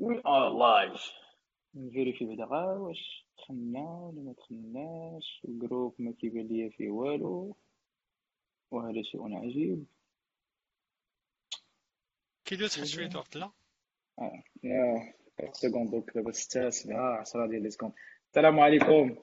We 0.00 0.22
are 0.26 0.48
live 0.58 1.12
ن 1.74 1.80
vérifier 1.80 2.24
بعدا 2.24 2.44
غا 2.44 2.64
واش 2.64 3.26
دخلنا 3.38 3.80
ولا 3.80 4.22
ما 4.22 4.32
دخلناش. 4.32 5.42
ال 5.48 5.55
groupe 5.55 5.94
ما 5.98 6.12
كيبان 6.12 6.46
ليا 6.46 6.68
فيه 6.70 6.90
والو. 6.90 7.56
وهذا 8.70 9.02
شيء 9.02 9.36
عجيب. 9.36 9.84
كيدوز 12.44 12.78
واحد 12.78 12.88
شوية 12.88 13.10
وقت 13.16 13.36
لا؟ 13.36 13.50
آه 14.18 14.42
يا 14.64 15.14
seconde 15.52 15.90
donc 15.90 16.10
دابا 16.14 16.32
ستة 16.32 16.70
سبعة 16.70 17.20
عشرة 17.20 17.46
ديال 17.46 17.62
les 17.62 17.70
secondes 17.70 17.92
السلام 18.28 18.60
عليكم. 18.60 19.16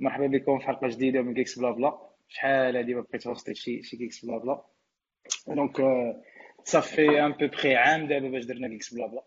مرحبا 0.00 0.26
بكم 0.26 0.58
في 0.58 0.64
حلقة 0.66 0.88
جديدة 0.88 1.22
من 1.22 1.34
Geeks 1.34 1.58
Blabla 1.58 2.10
شحال 2.28 2.76
هادي 2.76 2.94
ما 2.94 3.00
بقيت 3.00 3.26
host 3.26 3.48
ي 3.48 3.54
شي 3.54 3.82
شي 3.82 3.96
Geeks 3.96 4.24
Blabla 4.24 4.64
donc 5.48 5.76
صافي 6.64 7.24
ان 7.24 7.32
بو 7.32 7.46
بخي 7.46 7.74
عام 7.74 8.08
دابا 8.08 8.28
باش 8.28 8.44
درنا 8.44 8.68
Geeks 8.68 8.94
Blabla 8.94 9.24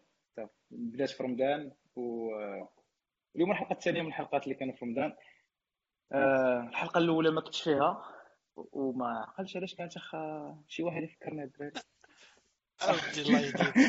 بدات 0.71 1.09
في 1.09 1.23
رمضان 1.23 1.71
و 1.95 2.29
اليوم 3.35 3.51
الحلقة 3.51 3.73
الثانية 3.73 4.01
من 4.01 4.07
الحلقات 4.07 4.43
اللي 4.43 4.55
كانوا 4.55 4.73
في 4.73 4.85
رمضان. 4.85 5.13
آه، 6.11 6.67
الحلقة 6.69 6.97
الأولى 6.97 7.31
ما 7.31 7.41
كنتش 7.41 7.61
فيها 7.61 8.03
وما 8.55 9.19
عقلتش 9.19 9.57
علاش 9.57 9.75
كانت 9.75 9.93
شي 10.67 10.83
واحد 10.83 11.03
يفكرنا 11.03 11.43
الدراري 11.43 11.71
اودي 12.81 13.21
الله 13.21 13.39
يهديك 13.39 13.73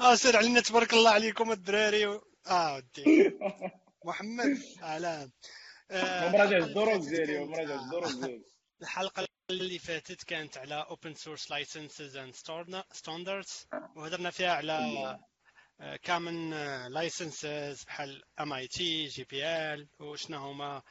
آه 0.00 0.14
سير 0.14 0.36
علينا 0.36 0.60
تبارك 0.60 0.92
الله 0.92 1.10
عليكم 1.10 1.52
الدراري 1.52 2.06
آه 2.46 2.76
ودي. 2.76 3.32
محمد 4.04 4.58
أهلا. 4.82 5.30
مراجع 6.32 6.56
الدروس 6.56 7.06
ديالي 7.06 7.44
مراجع 7.44 7.74
الدروس 7.84 8.14
ديالي 8.14 8.44
الحلقة 8.82 9.26
اللي 9.50 9.78
فاتت 9.78 10.24
كانت 10.24 10.58
على 10.58 10.86
open 10.88 11.14
source 11.14 11.44
licenses 11.48 12.14
and 12.14 12.34
standards 12.98 13.66
وهضرنا 13.96 14.30
فيها 14.30 14.52
على 14.52 15.18
common 15.80 16.52
licenses 16.92 17.86
بحال 17.86 18.22
MIT 18.40 18.78
GPL 19.16 20.00
وشنا 20.00 20.36
هما 20.36 20.82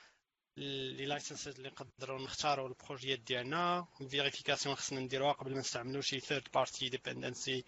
les 0.57 1.05
licenses 1.05 1.55
اللي 1.55 1.69
نقدروا 1.69 2.21
نختاروا 2.21 2.67
البروجيات 2.67 3.19
ديالنا. 3.19 3.87
ال 4.01 4.07
vérification 4.07 4.75
خصنا 4.75 4.99
نديروها 4.99 5.31
قبل 5.31 5.53
ما 5.53 5.59
نستعملوا 5.59 6.01
شي 6.01 6.19
third 6.19 6.47
party 6.53 6.89
dependency 6.89 7.65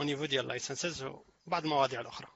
au 0.00 0.04
niveau 0.04 0.24
ديال 0.24 0.48
licenses 0.48 1.04
وبعض 1.04 1.64
المواضيع 1.64 2.00
الأخرى. 2.00 2.28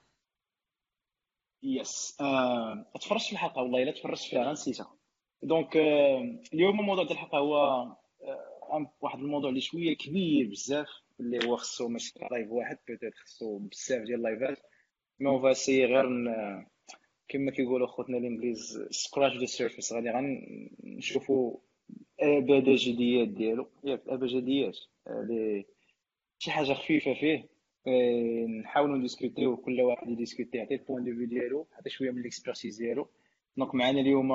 yes 1.63 2.17
آه، 2.21 2.85
تفرجت 3.01 3.25
في 3.25 3.31
الحلقة 3.31 3.61
والله 3.61 3.83
إلا 3.83 3.91
تفرجت 3.91 4.23
فيها 4.23 4.51
نسيتها 4.51 4.95
donc 5.43 5.77
آه، 5.77 6.39
اليوم 6.53 6.79
الموضوع 6.79 7.03
ديال 7.03 7.13
الحلقة 7.17 7.37
هو 7.37 7.57
آه، 7.57 7.97
واحد 9.01 9.19
الموضوع 9.19 9.49
اللي 9.49 9.61
شوية 9.61 9.97
كبير 9.97 10.47
بزاف 10.47 10.89
اللي 11.19 11.47
هو 11.47 11.55
خصو 11.55 11.87
ماشي 11.87 12.13
live 12.31 12.51
واحد 12.51 12.77
peut-être 12.87 13.13
خصو 13.15 13.57
بزاف 13.57 14.01
ديال 14.01 14.15
اللايفات 14.19 14.57
mais 15.19 15.29
on 15.29 15.41
va 15.41 15.85
essayer 15.85 16.05
كما 17.27 17.51
كيقولوا 17.51 17.87
خوتنا 17.87 18.17
الإنجليز 18.17 18.87
scratch 18.89 19.37
the 19.37 19.45
surface 19.45 19.93
غادي 19.93 20.09
غنشوفوا 20.09 21.57
أبجديات 22.19 23.27
ديالو. 23.27 23.69
ياك 23.83 24.01
الابجديات 24.05 24.77
شي 26.39 26.51
حاجة 26.51 26.73
خفيفة 26.73 27.13
فيه. 27.13 27.49
نحاولوا 28.61 28.97
نديسكوتيو 28.97 29.57
كل 29.57 29.81
واحد 29.81 30.09
يديسكوتي 30.09 30.57
يعطي 30.57 30.75
ال 30.75 30.80
point 30.80 31.03
de 31.03 31.15
vue 31.15 31.25
ديالو 31.25 31.67
يعطي 31.71 31.89
شوية 31.89 32.11
من 32.11 32.19
ال 32.19 32.25
expertise 32.25 32.77
ديالو. 32.77 33.07
donc 33.57 33.75
معنا 33.75 34.01
اليوم 34.01 34.31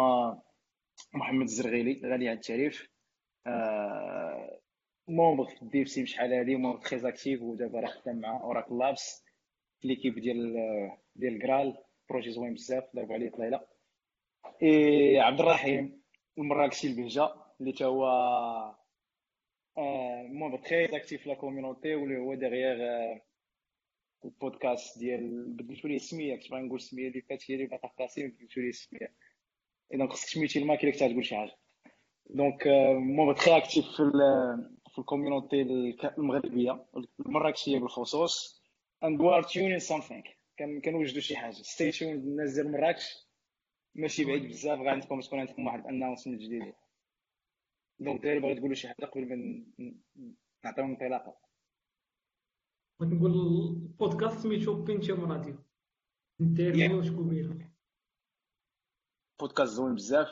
محمد 1.14 1.42
الزرغيلي 1.42 2.00
غني 2.05 2.28
على 2.28 2.32
التعريف. 2.32 2.89
membre 5.08 5.44
في 5.44 5.62
ال 5.62 5.89
DevC 5.89 6.06
شحال 6.06 6.33
هادي 6.33 6.56
membre 6.56 6.80
très 6.80 7.08
actif 7.08 7.42
ودابا 7.42 7.80
راه 7.80 7.86
خدام 7.88 8.20
مع 8.20 8.41
Oracle 8.41 8.78
Labs 8.78 9.25
في 9.80 9.88
l'équipe 9.89 10.19
ديال 10.19 10.56
ديال 11.16 11.42
Graal 11.42 11.77
projet 12.10 12.31
زوين 12.31 12.54
بزاف 12.54 12.84
ضربوا 12.97 13.15
عليه 13.15 13.31
طليله 13.31 13.60
اي 14.62 15.20
عبد 15.20 15.41
الرحيم 15.41 16.03
المراكشي 16.38 16.87
البهجه 16.87 17.34
اللي 17.60 17.72
تا 17.72 17.84
هو 17.84 18.06
membre 20.28 20.59
très 20.59 20.97
actif 20.97 21.26
la 21.26 21.34
community 21.34 21.94
واللي 21.94 22.19
هو 22.19 22.34
derrière 22.34 22.76
البودكاست 24.25 24.98
ديال 24.98 25.44
بدلتو 25.53 25.88
ليه 25.88 25.97
السميه 25.97 26.36
كنت 26.36 26.50
باغي 26.50 26.62
نقول 26.62 26.78
السميه 26.78 27.09
اللي 27.09 27.20
فاتت 27.20 27.50
هي 27.50 27.54
اللي 27.54 27.66
باقا 27.66 27.88
في 27.88 28.26
بدلتو 28.28 28.60
ليه 28.60 28.69
السميه 28.69 29.15
اذا 29.94 30.06
خصك 30.06 30.34
تميتي 30.34 30.59
الماكله 30.59 30.91
اللي 30.91 31.12
تقول 31.12 31.25
شي 31.25 31.36
حاجة 31.36 31.56
donc 32.34 32.69
membre 32.98 33.32
très 33.32 33.56
actif 33.56 33.84
في 33.86 34.10
في 34.92 34.98
ال 34.98 35.05
community 35.05 35.62
المغربيه 36.18 36.84
المراكشيه 37.20 37.78
بالخصوص 37.78 38.62
and 39.04 39.21
we're 39.21 39.43
tuning 39.43 39.78
something 39.78 40.22
كنوجدوا 40.84 41.20
شي 41.20 41.36
حاجة 41.36 41.52
stay 41.53 41.91
tuned 41.91 42.12
الناس 42.12 42.54
ديال 42.54 42.72
مراكش 42.72 43.30
ماشي 43.94 44.24
بعيد 44.24 44.48
بزاف 44.48 44.78
غادي 44.78 44.88
عندكم 44.88 45.20
تكون 45.20 45.38
عندكم 45.38 45.66
واحد 45.66 45.80
ال 45.81 45.85
announcement 45.85 46.41
جديد 46.41 46.74
donc 47.98 48.22
داير 48.22 48.41
باغي 48.41 48.54
تقولوا 48.54 48.74
شي 48.74 48.88
حاجة 48.88 49.06
قبل 49.06 49.28
ما 49.28 49.64
نعطيو 50.64 50.84
انطلاقه 50.84 51.36
بغيت 53.00 53.12
نقول 53.12 53.30
البودكاست 53.30 54.38
سميتو 54.38 54.82
Pentium 54.82 55.32
Radio 55.32 55.54
interview 56.41 57.03
كبيره 57.02 57.69
بودكاست 59.41 59.73
زوين 59.73 59.95
بزاف. 59.95 60.28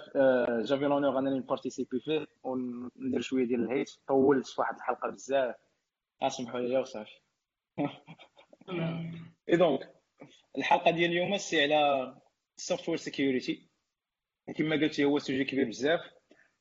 j'avais 0.64 0.84
l'honneur 0.84 1.18
انني 1.18 1.38
نبارتيسيبي 1.38 2.00
فيه 2.00 2.26
وندير 2.42 3.20
شوية 3.20 3.44
ديال 3.44 3.64
ال 3.64 3.69
hate. 3.69 3.90
طولت 4.08 4.46
في 4.46 4.60
واحد 4.60 4.74
الحلقة 4.76 5.10
بزاف. 5.10 5.54
اسمحوا 6.22 6.60
لي 6.60 6.78
وصافي 6.78 7.10
et 9.48 9.56
donc 9.56 9.94
الحلقة 10.58 10.90
ديال 10.90 11.10
اليوم 11.10 11.36
c'est 11.36 11.62
على 11.62 12.14
software 12.56 12.96
security 12.96 13.68
كما 14.56 14.76
قلت 14.76 15.00
هو 15.00 15.18
sujet 15.18 15.44
كبير 15.44 15.68
بزاف. 15.68 16.00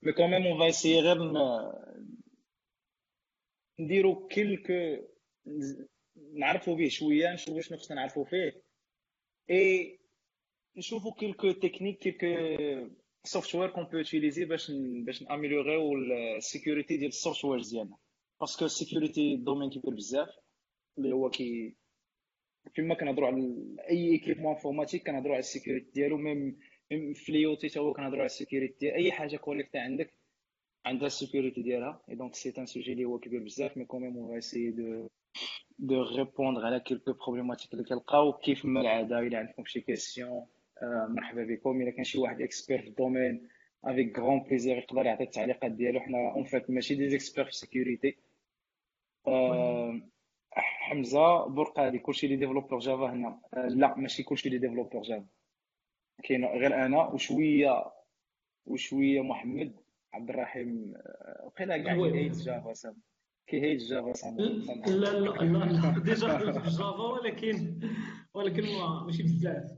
mais 0.01 0.13
quand 0.13 0.32
même 0.32 0.47
on 0.47 0.59
va 0.59 0.99
essayer 0.99 1.17
نديرو 3.79 4.27
quelque 4.27 5.07
نعرفوا 6.33 6.75
به 6.75 6.89
شوية 6.89 7.33
نشوفوا 7.33 7.61
شنو 7.61 7.77
خصنا 7.77 7.95
نعرفوا 7.95 8.25
فيه. 8.25 8.61
اي 9.49 9.96
نشوفوا 10.77 11.13
quelques 11.13 11.51
techniques 11.51 11.99
quelques 11.99 12.27
software 13.23 13.69
qu'on 13.69 13.83
peut 13.83 13.97
utiliser 13.97 14.45
باش 14.45 14.71
باش 15.05 15.23
ناميليوريو 15.23 15.93
ال 16.37 16.44
sécurité 16.44 16.97
ديال 16.97 17.09
ال 17.09 17.15
software 17.15 17.61
ديالنا 17.61 17.97
parce 18.39 18.56
que 18.56 18.65
ال 18.65 18.73
sécurité 18.73 19.35
domaine 19.35 19.69
كبير 19.69 19.93
بزاف 19.93 20.29
اللي 20.97 21.15
هو 21.15 21.29
كي 21.29 21.75
كيما 22.75 22.95
كنهضروا 22.95 23.27
على 23.27 23.55
اي 23.89 24.11
équipement 24.11 24.53
informatique 24.53 25.07
كنهضروا 25.07 25.33
على 25.33 25.39
ال 25.39 25.45
sécurité 25.45 25.91
ديالو 25.91 26.17
même 26.17 26.59
même 26.91 27.13
في 27.13 27.31
l'IoT 27.31 27.69
تا 27.69 27.79
هو 27.79 27.93
كنهضروا 27.93 28.19
على 28.19 28.25
ال 28.25 28.31
sécurité 28.31 28.75
ديال 28.79 28.93
اي 28.93 29.11
حاجة 29.11 29.37
connectée 29.37 29.77
عندك 29.77 30.13
عندها 30.85 31.07
ال 31.07 31.13
sécurité 31.13 31.61
ديالها 31.61 32.01
اي 32.09 32.15
دونك 32.15 32.35
سي 32.35 32.53
ان 32.57 32.65
سوجي 32.65 32.93
اللي 32.93 33.05
هو 33.05 33.19
كبير 33.19 33.43
بزاف 33.43 33.77
mais 33.77 33.85
quand 33.85 34.03
même 34.03 34.17
on 34.17 34.37
essaie 34.37 34.71
de 34.71 35.07
de 35.79 36.03
répondre 36.03 36.65
على 36.65 36.79
quelques 36.79 37.13
problématiques 37.13 37.73
اللي 37.73 37.83
كنلقاو 37.83 38.33
كيف 38.33 38.65
ما 38.65 38.81
العاده 38.81 39.19
إلى 39.19 39.37
عندكم 39.37 39.65
شي 39.65 39.81
question 39.81 40.45
مرحبا 40.83 41.43
بكم 41.43 41.81
الا 41.81 41.91
كان 41.91 42.03
شي 42.03 42.19
واحد 42.19 42.41
expert 42.41 42.81
في 42.81 42.87
ال 42.87 42.95
domaine 42.95 43.47
avec 43.85 44.19
grand 44.19 44.39
plaisir 44.39 44.77
يقدر 44.77 45.05
يعطي 45.05 45.23
التعليقات 45.23 45.71
ديالو 45.71 45.99
حنا 45.99 46.31
en 46.31 46.43
fait 46.43 46.69
ماشي 46.69 46.95
des 46.95 47.15
experts 47.15 47.43
في 47.43 47.49
ال 47.49 47.57
sécurité 47.57 48.17
حمزه 50.51 51.45
برقالي 51.45 51.99
كلشي 51.99 52.27
les 52.27 52.35
développeurs 52.35 52.79
Java 52.79 53.13
هنا 53.13 53.39
لا 53.53 53.97
ماشي 53.97 54.23
كلشي 54.23 54.49
les 54.49 54.57
développeurs 54.57 55.01
Java 55.01 55.25
كاين 56.23 56.45
غير 56.45 56.85
أنا 56.85 57.03
وشويه 57.07 57.93
وشويه 58.65 59.21
محمد 59.21 59.75
عبد 60.13 60.29
الرحيم 60.29 60.93
وقيلا 61.43 61.77
كاع 61.77 61.93
كي 61.93 62.07
hate 62.07 62.35
Java 62.35 62.73
سام 62.73 62.95
كي 63.47 63.58
hate 63.58 63.79
Java 63.79 64.13
سام 64.13 64.37
لا 64.37 65.19
لا 65.19 65.19
لا 65.19 65.99
déjà 65.99 66.51
Java 66.51 66.85
ولكن 66.85 67.79
ولكن 68.33 68.63
ماشي 69.05 69.23
بزاف 69.23 69.76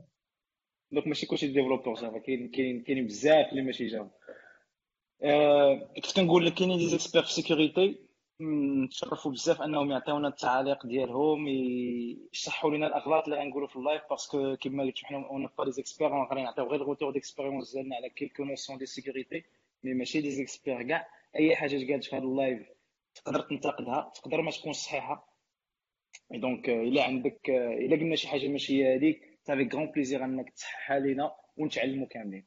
donc 0.92 1.06
ماشي 1.06 1.26
كلشي 1.26 1.46
développeur 1.46 1.94
Java 1.94 2.18
كاين 2.18 2.48
كاين 2.48 2.82
كاين 2.82 3.06
بزاف 3.06 3.50
اللي 3.50 3.62
ماشي 3.62 3.86
Java 3.86 4.10
أه 5.22 5.90
كنت 5.96 6.16
كنقول 6.16 6.46
لك 6.46 6.54
كاينين 6.54 6.78
des 6.78 6.86
experts 6.86 7.22
في 7.22 7.32
sécurité 7.32 7.98
نتشرفوا 8.84 9.32
بزاف 9.32 9.62
أنهم 9.62 9.90
يعطيونا 9.90 10.28
التعاليق 10.28 10.86
ديالهم 10.86 11.48
يشرحوا 12.32 12.70
لنا 12.70 12.86
الأغلاط 12.86 13.24
اللي 13.24 13.40
غنقولوا 13.40 13.68
في 13.68 13.76
ال 13.76 13.81
live 13.81 14.02
parce 14.10 14.39
que 14.39 14.56
كما 14.56 14.82
قلت 14.82 14.98
حنا 15.04 15.26
on 15.30 15.48
n'est 15.58 15.70
pas 15.70 15.79
des 15.79 15.88
experts 15.88 16.08
غادي 16.08 16.42
نعطيو 16.42 16.64
غير 16.64 16.80
ال 16.80 16.84
retour 16.84 17.10
d'expérience 17.12 17.72
ديالنا 17.72 17.96
على 17.96 18.10
quelques 18.10 18.44
notions 18.44 18.78
de 18.78 18.86
sécurité 18.86 19.44
mais 19.84 19.94
ماشي 19.94 20.20
دي 20.20 20.30
زيكسبير 20.30 20.82
كاع. 20.82 21.08
أي 21.36 21.56
حاجة 21.56 21.92
قالت 21.92 22.04
في 22.04 22.16
هذا 22.16 22.24
ال 22.24 22.32
live 22.32 22.66
تقدر 23.14 23.40
تنتقدها 23.40 24.12
تقدر 24.14 24.42
ما 24.42 24.50
تكونش 24.50 24.76
صحيحة. 24.76 25.34
donc 26.30 26.68
إلا 26.68 27.04
عندك 27.04 27.50
إلا 27.50 27.96
قلنا 27.96 28.16
شي 28.16 28.28
حاجة 28.28 28.48
ماشي 28.48 28.84
هي 28.84 28.96
هذيك 28.96 29.29
ça 29.50 29.56
fait 29.56 29.68
grand 29.76 29.86
plaisir 29.86 30.24
انك 30.24 30.50
تصحح 30.50 31.00
لينا 31.00 31.36
ونتعلموا 31.56 32.06
كاملين 32.06 32.46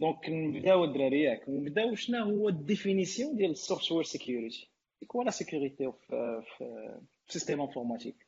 donc 0.00 0.28
نبداو 0.28 0.84
الدراري 0.84 1.22
ياك 1.22 1.48
نبداو 1.48 1.94
شنو 1.94 2.24
هو 2.24 2.48
ال 2.48 2.56
définition 2.56 3.36
ديال 3.36 3.50
ال 3.50 3.56
software 3.56 4.02
security 4.02 4.70
quoi 5.12 5.24
la 5.24 5.30
sécurité 5.30 5.90
في 5.90 6.42
في 6.56 7.38
système 7.38 7.60
informatique. 7.60 8.26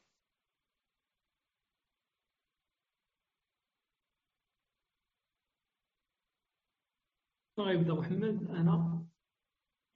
غيبدا 7.59 7.95
محمد 7.95 8.51
أنا 8.51 9.07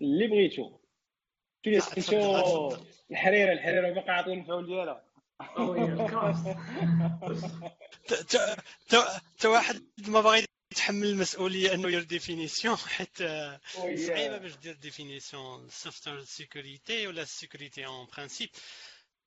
اللي 0.00 0.26
بغيتو 0.26 0.78
شنو 1.64 1.80
سميتو 1.80 2.76
الحريره 3.10 3.52
الحريره 3.52 3.90
باقا 3.94 4.12
عاطين 4.12 4.32
المفعول 4.32 4.66
ديالها 4.66 5.11
تا 9.38 9.48
واحد 9.48 9.86
ما 9.98 10.20
باغي 10.20 10.44
يتحمل 10.72 11.06
المسؤولية 11.06 11.74
إنه 11.74 11.88
يدير 11.88 12.02
ديفينيسيون 12.02 12.76
حيت 12.76 13.18
صعيبة 14.06 14.38
باش 14.38 14.56
دير 14.56 14.74
définition 14.74 15.68
software 15.70 16.24
security 16.24 17.06
ولا 17.06 17.24
sécurité 17.24 17.86
en 17.86 18.06
principe 18.06 18.50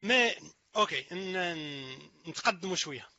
mais 0.03 0.35
OK 0.75 1.05
نتقدموا 2.27 2.75
شوية. 2.75 3.09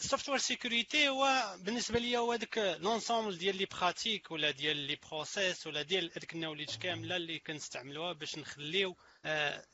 ال 0.00 0.04
software 0.04 0.38
security 0.38 1.08
هو 1.08 1.56
بالنسبة 1.60 1.98
لي 1.98 2.16
هو 2.16 2.32
هذاك 2.32 2.58
l'ensemble 2.58 3.38
ديال 3.38 3.56
les 3.56 3.64
pratiques 3.64 4.30
ولا 4.30 4.50
ديال 4.50 4.76
les 4.76 4.98
process 5.10 5.66
ولا 5.66 5.82
ديال 5.82 6.10
هذيك 6.16 6.32
ال 6.32 6.36
knowledge 6.36 6.76
كاملة 6.76 7.16
اللي 7.16 7.38
كنستعملوها 7.38 8.12
باش 8.12 8.38
نخليو 8.38 8.96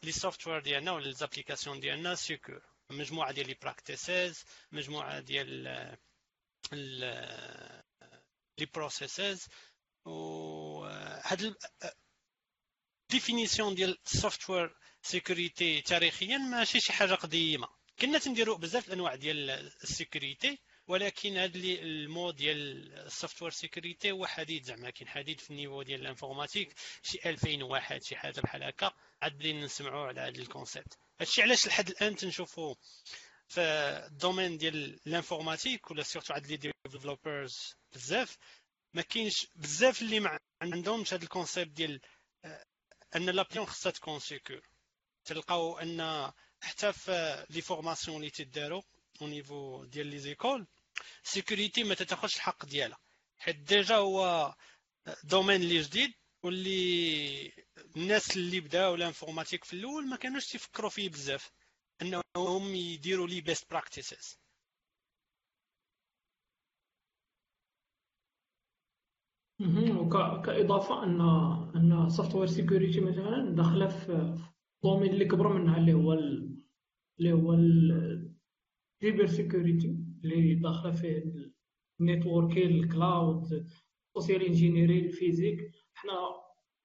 les 0.03 0.13
software 0.13 0.61
ديالنا 0.61 0.93
ولا 0.93 1.05
les 1.05 1.20
applications 1.20 1.81
ديالنا 1.81 2.15
secure 2.15 2.63
مجموعه 2.91 3.33
ديال 3.33 3.47
les 3.47 3.55
practices 3.63 4.45
مجموعه 4.73 5.21
ديال 5.21 5.97
les 8.59 8.67
processes 8.75 9.49
و 10.05 10.85
هاد 11.25 11.57
définition 13.11 13.75
ديال 13.75 13.99
ال 14.07 14.15
software 14.15 14.77
security 15.03 15.81
تاريخيا 15.81 16.39
ماشي 16.39 16.81
شي 16.81 16.93
حاجة 16.93 17.15
قديمه 17.15 17.69
كنا 18.01 18.19
تنديروا 18.19 18.59
بزاف 18.59 18.89
الانواع 18.89 19.15
ديال 19.15 19.51
ال 19.83 19.91
sécurité 19.91 20.59
ولكن 20.89 21.37
هاد 21.37 21.57
ال 21.57 21.77
mot 21.77 22.37
ديال 22.37 22.93
ال 22.93 22.99
software 22.99 23.51
security 23.51 24.11
هو 24.11 24.27
حديث 24.27 24.65
زعما 24.65 24.91
كاين 24.91 25.09
حديث 25.09 25.39
في 25.39 25.51
ال 25.51 25.55
niveau 25.55 25.83
ديال 25.83 26.01
ال 26.01 26.06
informatique 26.06 26.75
شي 27.03 27.19
2001 27.27 28.03
شي 28.03 28.17
حاجة 28.17 28.41
بحال 28.41 28.63
هكا. 28.63 28.93
عاد 29.23 29.33
بدينا 29.33 29.65
نسمعوا 29.65 30.07
على 30.07 30.21
هذا 30.21 30.29
ال 30.29 30.37
concept. 30.37 30.99
هادشي 31.21 31.43
علاش 31.43 31.67
لحد 31.67 31.89
الآن 31.89 32.17
تنشوفوا 32.17 32.75
في 33.49 33.61
ال 34.07 34.13
domaine 34.13 34.59
ديال 34.59 35.01
ال 35.07 35.13
informatique 35.13 35.91
ولا 35.91 36.03
surtout 36.03 36.35
عند 36.35 36.47
les 36.47 36.57
developers 36.57 37.77
بزاف 37.93 38.39
ما 38.95 39.03
كاينش 39.03 39.47
بزاف 39.55 40.03
اللي 40.03 40.21
ما 40.21 40.39
عندهمش 40.63 41.15
هذا 41.15 41.23
ال 41.23 41.29
concept 41.29 41.71
ديال 41.71 42.01
آه، 42.45 42.65
أن 43.17 43.31
l'application 43.31 43.67
خصها 43.67 43.93
تكون 43.93 44.19
secure 44.21 44.61
تلقاو 45.25 45.79
أن 45.79 46.33
حتى 46.61 46.93
في 46.93 47.47
les 47.51 47.61
formations 47.61 48.17
اللي 48.17 48.31
تداروا 48.31 48.83
au 49.23 49.27
niveau 49.27 49.85
ديال 49.85 50.07
les 50.07 50.19
écoles 50.19 50.67
sécurité 51.23 51.85
ما 51.85 51.95
تتاخذش 51.95 52.37
الحق 52.37 52.67
ديالها 52.67 52.99
حيت 53.39 53.57
déjà 53.57 53.97
هو 53.97 54.55
domaine 55.25 55.61
اللي 55.63 55.81
جديد 55.81 56.13
واللي 56.43 57.53
الناس 57.97 58.37
اللي 58.37 58.61
بداو 58.61 58.95
ال 58.95 59.00
informatique 59.00 59.65
في 59.65 59.73
الأول 59.73 60.09
ما 60.09 60.17
كانوش 60.17 60.47
تيفكروا 60.47 60.91
فيه 60.91 61.09
بزاف 61.09 61.51
انهم 62.03 62.75
يديروا 62.75 63.27
لي 63.27 63.41
best 63.41 63.71
practices 63.71 64.39
كاضافه 70.45 71.05
ان 71.05 71.21
ان 71.77 72.09
software 72.09 72.49
security 72.49 73.01
مثلا 73.01 73.55
داخله 73.57 73.89
في 73.89 74.37
ال 74.85 74.88
domaine 74.88 75.11
اللي 75.13 75.25
كبر 75.25 75.49
منها 75.53 75.77
اللي 75.79 75.93
هو 75.93 76.13
اللي 77.19 77.33
هو 77.33 77.53
ال 77.55 77.84
cyber 77.84 79.27
security 79.27 79.97
اللي 80.25 80.55
داخلة 80.55 80.93
فيه 80.93 81.25
ال 82.01 82.07
networking 82.07 82.71
ال 82.71 82.87
cloud 82.87 83.67
social 84.15 84.43
engineering 84.43 84.99
ال 84.99 85.07
physique 85.07 85.73
حنا 85.95 86.13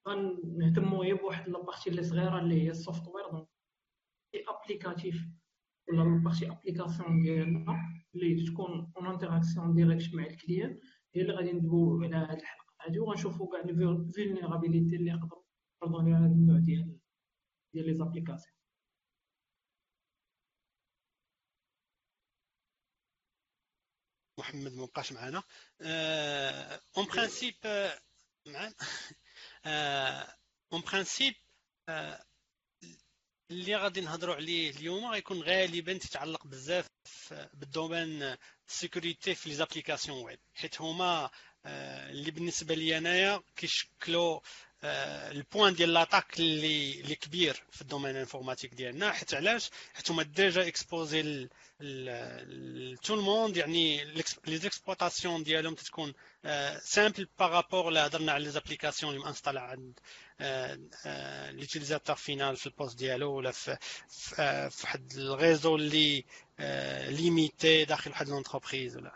غنهتموا 0.08 1.04
غير 1.04 1.16
بواحد 1.16 1.48
la 1.48 1.58
partie 1.58 1.90
اللي 1.90 2.02
صغيرة 2.02 2.38
اللي 2.38 2.62
هي 2.62 2.70
ال 2.70 3.08
software 3.08 3.30
donc 3.30 3.48
applicative 4.48 5.24
ولا 5.88 6.02
la 6.02 6.14
partie 6.14 6.50
application 6.50 7.22
ديالنا 7.22 7.80
اللي 8.14 8.44
تكون 8.44 8.92
en 8.96 9.06
interaction 9.06 9.74
directe 9.74 10.14
مع 10.14 10.26
ال 10.26 10.33
client 10.33 10.78
هي 11.14 11.22
اللي 11.22 11.32
غادي 11.32 11.52
ندويو 11.52 12.02
على 12.02 12.16
هذه 12.16 12.38
الحلقة 12.40 12.74
هذه 12.80 12.98
وغنشوفوا 12.98 13.52
كاع 13.52 13.60
les 13.60 14.12
vulnérabilités 14.14 14.96
اللي 14.96 15.10
يقدروا 15.10 15.42
يعرضوا 15.82 16.02
لنا 16.02 16.18
هذا 16.18 16.32
النوع 16.32 16.58
ديال 16.58 16.98
ديال 17.74 17.86
les 17.86 17.94
applications 17.94 18.54
محمد 24.38 24.72
ما 24.74 24.86
بقاش 24.86 25.12
معنا 25.12 25.42
en 26.96 27.06
principe 27.06 27.54
معنا 28.46 28.74
en 30.72 30.80
principe 30.80 31.34
اللي 33.50 33.76
غادي 33.76 34.00
نهضروا 34.00 34.34
عليه 34.34 34.70
اليوم 34.70 35.04
غيكون 35.06 35.42
غالبا 35.42 35.98
تتعلق 35.98 36.46
بزاف 36.46 36.86
بال 37.54 37.72
domaine 37.72 38.36
security 38.66 39.34
في 39.34 39.48
les 39.48 39.54
applications 39.54 40.24
web 40.24 40.40
حيت 40.54 40.80
هما 40.80 41.30
اللي 41.66 42.30
بالنسبة 42.30 42.74
لي 42.74 42.98
أنايا 42.98 43.42
كيشكلوا 43.56 44.40
ال 44.84 44.99
point 44.99 45.74
ديال 45.74 45.92
l'attaque 45.92 46.40
اللي 46.40 47.00
اللي 47.00 47.14
كبير 47.14 47.62
في 47.70 47.82
ال 47.82 47.86
domaine 47.86 48.16
informatique 48.16 48.74
ديالنا 48.74 49.12
حيت 49.12 49.34
علاش؟ 49.34 49.70
حيت 49.94 50.10
هما 50.10 50.22
déjà 50.22 50.68
exposées 50.68 51.48
tout 53.02 53.14
le 53.14 53.26
monde 53.26 53.56
يعني 53.56 54.04
les 54.46 54.58
exploitations 54.58 55.42
ديالهم 55.42 55.74
تكون 55.74 56.14
simple 56.82 57.28
par 57.38 57.54
rapport 57.54 57.90
لا 57.90 58.06
هضرنا 58.06 58.32
على 58.32 58.44
les 58.44 58.50
applications 58.50 59.12
اللي 59.14 59.24
مانستالي 59.24 59.58
عند 59.58 59.98
l'utilisateur 61.56 62.16
final 62.16 62.56
في 62.56 62.66
ال 62.66 62.71
poste 62.71 62.98
ديالو 62.98 63.32
ولا 63.32 63.50
في 63.50 63.76
في 64.08 64.70
واحد 64.84 65.12
ال 65.16 65.25
réseau 65.25 65.76
اللي 65.76 66.24
limité 67.10 67.84
داخل 67.84 68.10
واحد 68.10 68.28
l'entreprise 68.28 68.96
ولا. 68.96 69.12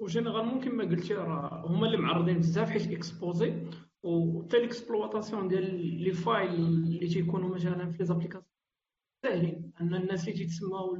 و 0.00 0.05
généralement 0.05 0.60
كما 0.60 0.84
قلتي 0.84 1.14
راه 1.14 1.66
هما 1.66 1.86
اللي 1.86 1.96
معرضين 1.96 2.38
بزاف 2.38 2.70
حيت 2.70 2.92
exposées. 2.92 3.66
وحتى 4.02 4.58
l'exploitation 4.58 5.48
ديال 5.48 5.74
les 6.04 6.12
failles 6.12 6.54
اللي 6.54 7.08
تيكونوا 7.08 7.54
مثلا 7.54 7.90
في 7.90 7.98
les 7.98 8.04
applications 8.04 8.44
ساهلين. 9.24 9.72
أن 9.80 9.94
الناس 9.94 10.28
اللي 10.28 10.38
تيتسماو 10.38 10.98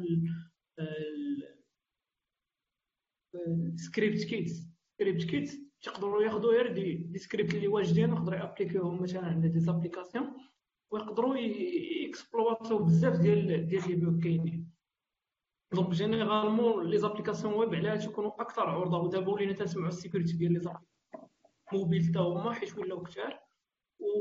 script 3.76 4.24
kiddies 4.24 4.52
script 4.94 5.24
kiddies 5.24 5.58
تيقدروا 5.82 6.22
ياخذوا 6.22 6.52
غير 6.52 6.72
des, 6.72 6.94
des 6.94 7.18
scripts 7.18 7.54
اللي 7.54 7.68
واجدين 7.68 8.12
ويقدروا 8.12 8.38
يأبليكيوهم 8.38 9.02
مثلا 9.02 9.26
عند 9.26 9.46
des 9.46 9.60
applications. 9.60 10.26
ويقدروا 10.92 11.36
يكسبلواتو 12.06 12.84
بزاف 12.84 13.20
ديال 13.20 13.66
ديال 13.66 13.88
les 13.88 13.96
bugs 13.96 14.22
كاينين. 14.22 14.69
donc 15.72 15.90
généralement 15.90 16.86
les 16.86 16.98
applications 16.98 17.54
web 17.54 17.74
علاه 17.74 17.96
تيكونوا 17.96 18.40
أكثر 18.42 18.62
عرضه 18.62 18.98
ودابا 18.98 19.32
ولينا 19.32 19.52
تنسمعوا 19.52 19.88
ال 19.88 19.93
security 19.93 20.32
ديال 20.36 20.52
les 20.52 20.78
mobiles 21.72 22.04
حتى 22.04 22.18
هما 22.18 22.52
حيت 22.52 22.78
ولاو 22.78 23.02
كثار 23.02 23.40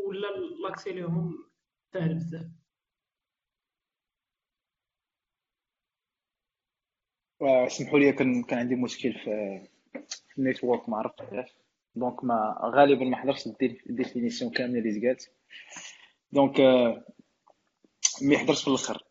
ولا 0.07 0.27
l'accès 0.63 0.91
ليهم 0.91 1.49
ساهل 1.93 2.13
بزاف 2.13 2.45
اسمحوا 7.41 7.99
لي 7.99 8.11
كان 8.11 8.43
كان 8.43 8.59
عندي 8.59 8.75
مشكل 8.75 9.13
في 9.13 9.67
ال 10.37 10.44
network 10.44 10.89
ما 10.89 10.97
عرفتش 10.97 11.21
علاش 11.21 11.57
donc 11.95 12.23
ما 12.23 12.59
غالبا 12.75 13.05
ما 13.05 13.17
حضرتش 13.17 13.47
ال 13.89 13.95
définition 13.95 14.51
كاملة 14.51 14.79
اللي 14.79 14.99
تقالت 14.99 15.31
donc 16.31 16.59
mais 18.21 18.37
حضرت 18.37 18.57
في 18.57 18.67
الآخر. 18.67 19.03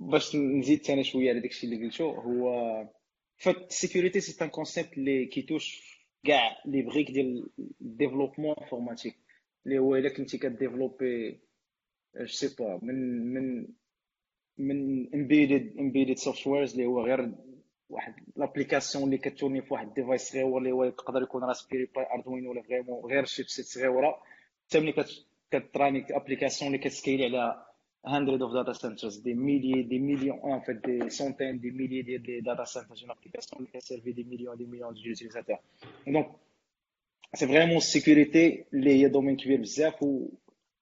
باش 0.00 0.36
نزيد 0.36 0.82
ثاني 0.82 1.04
شوية 1.04 1.30
على 1.30 1.40
داكشي 1.40 1.66
اللي 1.66 1.84
قلتو 1.84 2.10
هو 2.10 2.88
en 3.36 3.43
fait 3.43 3.56
ال 3.56 3.63
security 3.63 4.20
c'est 4.20 4.44
un 4.44 4.50
concept 4.50 4.98
اللي 4.98 5.26
كي 5.26 5.43
touche 5.43 5.94
كاع 6.24 6.56
les 6.66 6.82
briques 6.82 7.10
ديال 7.10 7.50
ال 7.80 7.85
développement 7.85 8.54
informatique 8.60 9.16
اللي 9.66 9.78
هو 9.78 9.96
إلا 9.96 10.08
كنتي 10.08 10.38
كديفلوبي 10.38 11.40
je 12.16 12.26
sais 12.26 12.54
pas 12.58 12.80
من 12.82 13.26
من 13.34 13.66
من 14.58 15.08
embedded 15.14 15.78
embedded 15.78 16.16
softwares 16.16 16.72
اللي 16.72 16.86
هو 16.86 17.04
غير 17.04 17.32
واحد 17.90 18.14
l'application 18.36 19.04
اللي 19.04 19.18
كتورني 19.18 19.62
في 19.62 19.74
واحد 19.74 19.94
device 19.94 20.30
صغير 20.30 20.58
اللي 20.58 20.72
هو 20.72 20.84
يقدر 20.84 21.22
يكون 21.22 21.44
Raspberry 21.44 21.84
Pi 21.84 22.06
Arduino 22.12 22.50
ولا 22.50 22.62
vraiment 22.62 23.10
غير 23.10 23.24
chipset 23.24 23.66
صغيره 23.66 24.22
حتى 24.68 24.80
ملي 24.80 25.04
كت 25.50 25.66
runni 25.66 26.06
application 26.10 26.74
اللي 26.74 26.84
كت 26.84 26.94
scale 26.94 27.19
ي 27.19 27.24
على 27.24 27.66
hundreds 28.04 28.42
of 28.42 28.52
data 28.52 28.74
centers, 28.74 29.22
des 29.22 29.34
milliers, 29.34 29.84
des 29.84 29.98
millions, 29.98 30.44
en 30.44 30.60
fait, 30.60 30.78
des 30.84 31.10
centaines, 31.10 31.58
des 31.58 31.70
milliers 31.70 32.02
de, 32.02 32.18
de 32.18 32.40
data 32.40 32.64
centers, 32.64 32.96
une 33.02 33.10
application 33.10 33.56
qui 33.70 33.76
a 33.76 33.80
servi 33.80 34.12
des 34.14 34.24
millions 34.24 34.52
et 34.54 34.58
des 34.58 34.66
millions 34.66 34.92
d'utilisateurs. 34.92 35.60
Donc, 36.06 36.28
c'est 37.34 37.46
vraiment 37.46 37.76
ال 37.76 37.86
security 37.86 38.64
اللي 38.74 38.90
هي 38.90 39.08
domaine 39.08 39.36
كبير 39.36 39.60
بزاف 39.60 40.02
و 40.02 40.28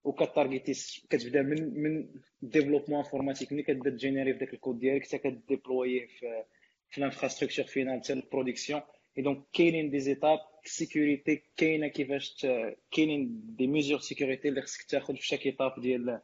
وكتارجيتي 0.04 0.72
كتبدا 1.10 1.42
من 1.42 1.82
من 1.82 2.06
développement 2.42 2.98
informatique 2.98 3.52
ملي 3.52 3.62
كتبدا 3.62 3.90
تجينيري 3.90 4.32
في 4.32 4.38
داك 4.38 4.54
الكود 4.54 4.78
ديالك 4.78 5.06
حتى 5.06 5.18
كديبلويه 5.18 6.06
في 6.06 6.44
في 6.90 6.98
ال 6.98 7.03
infrastructure 7.03 7.64
finale 7.64 8.00
حتى 8.00 8.12
ال 8.12 8.17
production 8.17 8.70
et 8.70 8.80
donc 9.18 9.42
كاينين 9.52 9.90
des 9.90 10.00
étapes 10.00 10.38
ال 10.64 10.73
security 10.73 11.42
كاينة 11.56 11.88
كيفاش 11.88 12.46
كاينين 12.90 13.42
des 13.58 13.66
mesures 13.66 13.98
security 14.00 14.48
اللي 14.48 14.62
خصك 14.62 14.82
تاخذ 14.82 15.16
في 15.16 15.26
chaque 15.26 15.46
étape 15.46 15.80
ديال 15.80 16.20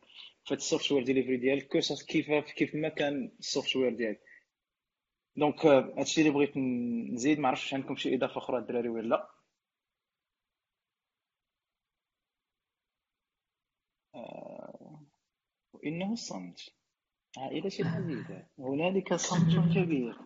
في 0.49 0.55
ال 0.55 0.93
software 0.93 1.05
delivery 1.05 1.37
ديالك 1.37 1.69
كيف 2.07 2.31
كيف 2.33 2.75
ما 2.75 2.89
كان 2.89 3.33
ال 3.39 3.77
software 3.77 3.95
ديالك 3.95 4.21
دونك 5.37 5.67
هادشي 5.67 6.21
اللي 6.21 6.33
بغيت 6.33 6.57
نزيد 7.15 7.39
ما 7.39 7.49
عرفتش 7.49 7.75
عندكم 7.75 7.97
شي 7.97 8.15
إضافة 8.15 8.39
أخرى 8.39 8.59
الدراري 8.59 8.89
ولا 8.89 9.09
لا. 9.09 9.31
وإنه 15.73 16.13
الصمت 16.13 16.61
عائلة 17.39 17.73
الحديدة 17.81 18.49
هنالك 18.59 19.15
صمت 19.15 19.75
كبير. 19.75 20.17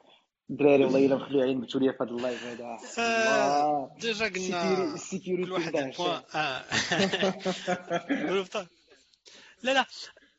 الدراري 0.51 0.85
والله 0.85 1.07
إلا 1.07 1.17
مخلي 1.17 1.43
عين 1.43 1.61
بتولي 1.61 1.93
في 1.93 1.99
هذا 2.03 2.11
اللايف 2.11 2.45
هذا. 2.45 2.79
آه، 2.99 3.97
ديجا 4.01 4.29
قلنا 4.29 4.97
كل 5.27 5.53
واحد 5.53 5.77
البوان 5.77 6.23
آه. 6.35 6.65
لا 9.63 9.71
لا. 9.73 9.87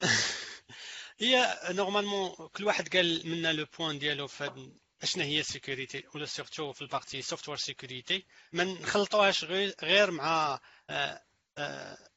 هي 1.20 1.60
normalement 1.69 2.29
كل 2.53 2.63
واحد 2.65 2.96
قال 2.96 3.30
منا 3.30 3.53
le 3.53 3.65
point 3.79 4.00
ديالو 4.00 4.27
في 4.27 4.72
اشنا 5.03 5.24
هي 5.24 5.44
security 5.43 6.03
ولا 6.15 6.25
surtout 6.25 6.72
في 6.74 6.82
ال 6.81 6.87
partie 6.87 7.22
software 7.22 7.57
security 7.57 8.25
ما 8.51 8.63
نخلطوهاش 8.63 9.44
غير 9.84 10.12
مع 10.12 10.60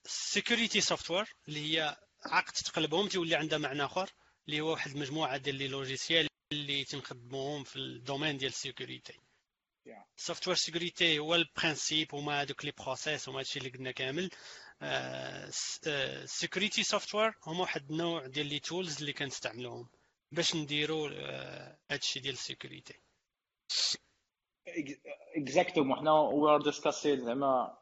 security 0.05 0.81
software 0.81 1.35
اللي 1.49 1.61
هي 1.79 1.97
عقد 2.27 2.53
تقلبهم 2.53 3.09
تولي 3.09 3.35
عندها 3.35 3.59
معنى 3.59 3.85
آخر 3.85 4.11
اللي 4.49 4.61
هو 4.61 4.71
واحد 4.71 4.91
المجموعة 4.91 5.37
ديال 5.37 5.55
les 5.55 5.69
logiciels 5.69 6.29
اللي 6.53 6.85
تنخدموهم 6.85 7.65
في 7.65 7.77
ال 7.77 7.84
domaine 7.84 8.39
ديال 8.39 8.51
ال 8.51 8.58
security 8.58 9.21
software 10.17 10.57
security 10.57 11.19
هو 11.19 11.35
ال 11.35 11.43
principe 11.43 12.15
هما 12.15 12.43
هذوك 12.43 12.65
les 12.65 12.73
process 12.79 13.29
هما 13.29 13.39
هادشي 13.39 13.59
اللي 13.59 13.71
قلنا 13.71 13.91
كامل. 13.91 14.31
security 16.25 16.83
software 16.83 17.35
هما 17.47 17.61
واحد 17.61 17.91
النوع 17.91 18.27
ديال 18.27 18.47
les 18.47 18.59
tools 18.59 18.99
اللي 19.01 19.13
كنستعملوهم 19.13 19.89
باش 20.33 20.57
نديرو 20.57 21.07
هادشي 21.91 22.21
ديال 22.21 22.35
ال 22.35 22.41
security 22.41 22.95
exactement 25.37 25.99
حنا 25.99 26.13
we 26.13 26.51
are 26.51 26.63
discussing 26.63 27.25
زعما 27.25 27.79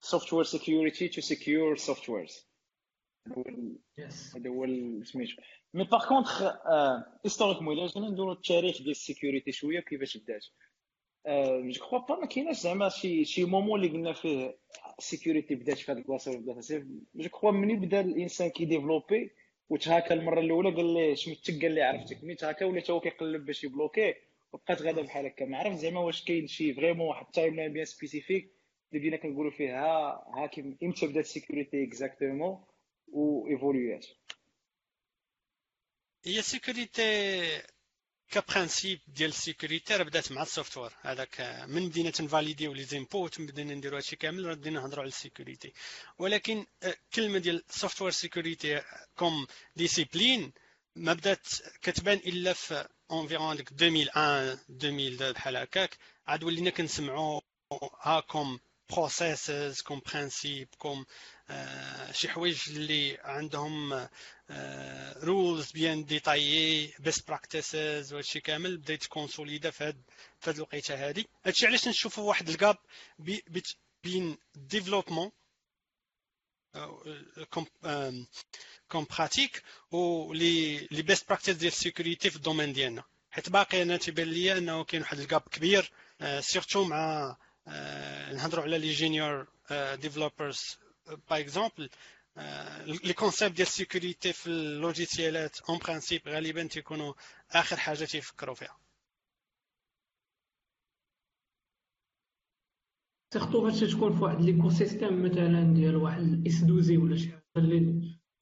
software 0.00 0.44
security 0.44 1.08
to 1.08 1.20
secure 1.20 1.76
softwares 1.76 2.46
هذا 4.36 4.50
هو 4.50 4.66
سميتو 5.04 5.42
mais 5.74 5.84
par 5.84 6.08
contre 6.08 6.42
historiquement 7.24 7.78
الا 7.78 7.86
جينا 7.86 8.08
ندورو 8.08 8.32
التاريخ 8.32 8.76
ديال 8.78 8.90
ال 8.90 8.97
security 8.97 9.52
شوية 9.52 9.80
كيفاش 9.80 10.16
بدات 10.16 10.44
je 11.26 11.80
crois 11.80 11.98
pas 11.98 12.16
ما 12.20 12.26
كايناش 12.26 12.56
زعما 12.60 12.88
شي 12.88 13.24
شي 13.24 13.44
moment 13.44 13.80
اللي 13.84 13.92
قلنا 13.92 14.12
فيه 14.12 14.56
ال 14.98 15.04
security 15.04 15.54
بدات 15.54 15.78
في 15.78 15.92
هذه 15.92 15.98
البلاصه 15.98 16.30
ولا 16.30 16.40
بدات 16.40 16.82
je 17.14 17.28
crois 17.28 17.50
ملي 17.50 17.76
بدا 17.76 18.00
الانسان 18.00 18.48
كيديفلوبي 18.50 19.30
وتهاكا 19.68 20.14
المره 20.14 20.40
الاولى 20.40 20.74
قال 20.74 20.94
ليه 20.94 21.14
شمتك 21.14 21.62
قال 21.62 21.72
ليه 21.72 21.84
عرفتك 21.84 22.24
ملي 22.24 22.34
تهاكا 22.34 22.66
ولا 22.66 22.82
هو 22.90 23.00
كيقلب 23.00 23.44
باش 23.46 23.64
يبلوكي 23.64 24.14
وبقات 24.52 24.82
غادا 24.82 25.02
بحال 25.02 25.26
هكا. 25.26 25.44
ما 25.44 25.58
عرفت 25.58 25.76
زعما 25.78 26.00
واش 26.00 26.24
كاين 26.24 26.46
شي 26.46 26.74
vraiment 26.74 27.08
واحد 27.08 27.26
ال 27.26 27.54
timeline 27.56 27.72
bien 27.72 27.84
spécifique 27.84 28.50
اللي 28.92 29.00
بدينا 29.00 29.16
كنقولوا 29.16 29.50
فيه 29.50 29.78
ها 29.84 30.24
ها 30.36 30.50
إمتى 30.82 31.06
بدات 31.06 31.24
ال 31.24 31.31
security 31.31 31.84
exactement 31.84 32.64
و 33.12 33.46
évoluات 33.48 34.06
هي 36.26 36.38
ال 36.38 36.45
security 36.45 37.02
ك 38.30 38.38
principe 38.38 39.00
ديال 39.08 39.30
ال 39.30 39.37
security 39.37 39.96
راه 39.96 40.02
بدات 40.04 40.32
مع 40.32 40.42
ال 40.42 40.47
software. 40.47 40.92
هذاك 41.02 41.64
من 41.68 41.88
بدينا 41.88 42.10
تنفاليديو 42.10 42.72
les 42.72 42.84
inputs 42.84 43.40
من 43.40 43.46
بدينا 43.46 43.74
نديرو 43.74 43.96
هادشي 43.96 44.16
كامل 44.16 44.44
راه 44.44 44.54
بدينا 44.54 44.80
نهضروا 44.80 45.00
على 45.00 45.08
ال 45.08 45.14
security. 45.14 45.72
ولكن 46.18 46.66
كلمة 47.14 47.38
ديال 47.38 47.62
software 47.70 48.10
security 48.10 48.82
comme 49.16 49.46
discipline 49.76 50.52
ما 50.96 51.12
بدات 51.12 51.46
كتبان 51.82 52.18
إلا 52.18 52.52
في 52.52 52.88
environ 53.10 53.56
ديك 53.56 53.72
2001 53.72 54.58
2002 54.70 55.32
بحال 55.32 55.56
هكاك. 55.56 55.96
عاد 56.26 56.44
ولينا 56.44 56.70
كنسمعوا 56.70 57.40
ها 58.02 58.20
comme 58.20 58.60
processes 58.90 59.80
comme 59.80 60.00
principe 60.06 60.68
comme 60.78 61.06
شي 62.12 62.28
حوايج 62.28 62.58
اللي 62.68 63.18
عندهم 63.24 64.08
rules 65.22 65.70
bien 65.72 66.04
détaillés 66.04 66.94
best 66.98 67.28
practices 67.28 68.12
وهادشي 68.12 68.40
كامل 68.40 68.76
بدا 68.76 68.94
يت 68.94 69.08
consolida 69.08 69.70
في 69.70 69.84
هاد 69.84 70.02
في 70.40 70.50
هاد 70.50 70.56
الوقيتة 70.56 71.08
هادي. 71.08 71.28
هادشي 71.46 71.66
علاش 71.66 71.88
نشوفوا 71.88 72.24
واحد 72.28 72.48
ال 72.48 72.55
gap 72.55 72.76
بين 74.04 74.38
développement 74.54 75.30
comme 78.88 79.06
pratique 79.18 79.62
و 79.90 80.32
les 80.32 80.88
best 80.90 81.28
practices 81.28 81.56
ديال 81.56 81.72
ال 81.72 81.78
sécurité 81.78 82.30
في 82.30 82.36
ال 82.36 82.40
domaine 82.40 82.72
ديالنا. 82.72 83.04
حيت 83.30 83.50
باقي 83.50 83.82
أنا 83.82 83.96
تيبان 83.96 84.28
ليا 84.28 84.58
أنه 84.58 84.84
كاين 84.84 85.02
واحد 85.02 85.18
ال 85.18 85.23
gap 85.23 85.40
كبير 85.40 85.92
surtout 86.40 86.84
مع 86.84 87.36
نهضروا 88.34 88.64
على 88.64 88.78
les 88.78 88.92
junior 88.92 89.46
developers 90.00 90.78
par 91.30 91.40
exemple 91.40 91.90
les 93.04 93.12
concepts 93.12 93.56
ديال 93.56 93.66
ال 93.66 93.73
sécurité 93.73 94.32
في 94.32 94.46
ال 94.46 94.57
logiciel 94.57 95.49
ات 95.49 95.60
en 95.60 95.78
principe 95.78 96.28
غالبا 96.28 96.66
تيكونوا 96.66 97.14
آخر 97.50 97.76
حاجة 97.76 98.04
تيفكروا 98.04 98.54
فيها. 98.54 98.78
surtout 103.34 103.60
باش 103.60 103.80
تكون 103.80 104.16
في 104.16 104.24
واحد 104.24 104.40
l'écosystème 104.40 105.22
مثلا 105.22 105.74
ديال 105.74 105.96
واحد 105.96 106.22
ال 106.22 106.60
SS2I 106.62 106.96
ولا 106.96 107.16
شي 107.16 107.30
حاجة 107.30 107.44
اللي 107.56 107.78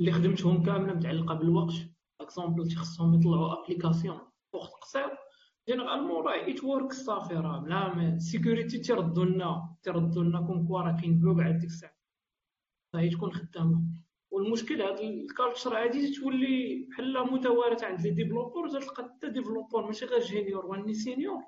اللي 0.01 0.13
خدمتهم 0.13 0.65
كاملة 0.65 0.95
متعلقة 0.95 1.35
بالوقت. 1.35 1.75
exemple 2.21 2.69
تيخصهم 2.69 3.15
يطلعوا 3.15 3.65
application 3.65 4.21
وقت 4.53 4.71
قصير. 4.71 5.24
généralement 5.69 6.25
راه 6.27 6.35
it 6.45 6.65
work 6.65 6.93
صافي 6.93 7.35
راه. 7.35 7.59
بلا 7.61 8.19
sécurité 8.19 8.79
تيردوا 8.79 9.25
لنا 9.25 9.77
تيردوا 9.83 10.25
لنا 10.25 10.41
كون 10.47 10.67
كوا 10.67 10.81
راه 10.81 10.97
كاين 11.01 11.23
على 11.41 11.53
ديك 11.53 11.65
الساعة. 11.71 11.97
فهي 12.93 13.11
تكون 13.11 13.33
خدامة. 13.33 13.83
والمشكل 14.31 14.83
هذا 14.83 15.01
ال 15.01 15.10
culture 15.10 15.77
عادي 15.77 16.11
تولي 16.15 16.87
بحال 16.91 17.33
متوارث 17.33 17.85
عند 17.85 18.01
les 18.01 18.11
développeurs 18.11 18.69
تلقى 18.69 19.05
حتى 19.05 19.29
développeur 19.31 19.87
ماشي 19.87 20.05
غير 20.05 20.21
junior 20.21 20.67
واني 20.67 20.95
senior 20.95 21.43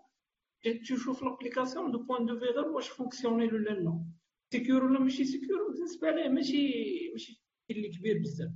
تشوف 0.82 1.22
l'application 1.22 1.90
de 1.90 1.98
point 1.98 2.26
de 2.26 2.38
vue 2.38 2.44
غير 2.44 2.68
واش 2.68 2.88
fonctionnel 2.88 3.54
ولا 3.54 3.70
لا. 3.70 4.04
secure 4.52 4.84
ولا 4.84 4.98
ماشي 5.00 5.24
secure 5.24 5.72
بالنسبة 5.72 6.10
ليه 6.10 6.28
ماشي 6.28 6.72
ماشي 7.12 7.42
اللي 7.70 7.88
كبير 7.88 8.18
بزاف. 8.18 8.50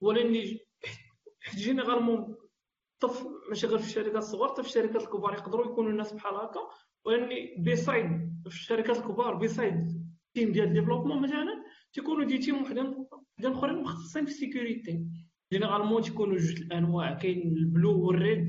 ولكن 0.00 0.58
généralement 1.56 2.36
طف 3.00 3.26
ماشي 3.48 3.66
غير 3.66 3.78
في 3.78 3.86
الشركات 3.86 4.16
الصغار 4.16 4.48
حتى 4.48 4.62
في 4.62 4.68
الشركات 4.68 5.02
الكبار. 5.02 5.32
يقدروا 5.34 5.66
يكونوا 5.72 5.90
الناس 5.90 6.12
بحال 6.12 6.34
هكا. 6.34 6.60
ولكن 7.06 7.62
besides 7.62 8.06
في 8.42 8.46
الشركات 8.46 8.96
الكبار 8.96 9.34
besides 9.34 9.74
team 10.34 10.52
ديال 10.52 10.72
développement 10.72 11.22
مثلا 11.22 11.64
تيكونوا 11.92 12.24
des 12.24 12.38
teams 12.38 12.62
وحدين 12.62 12.86
وحدين 12.86 13.52
أخرين 13.52 13.82
مختصين 13.82 14.24
في 14.24 14.30
ال 14.30 14.38
sécurité 14.38 15.04
généralement 15.52 16.02
تيكونوا 16.02 16.36
جوج 16.36 16.60
الأنواع. 16.62 17.14
كاين 17.14 17.42
ال 17.56 17.66
blue 17.66 18.06
وال 18.06 18.22
red 18.22 18.46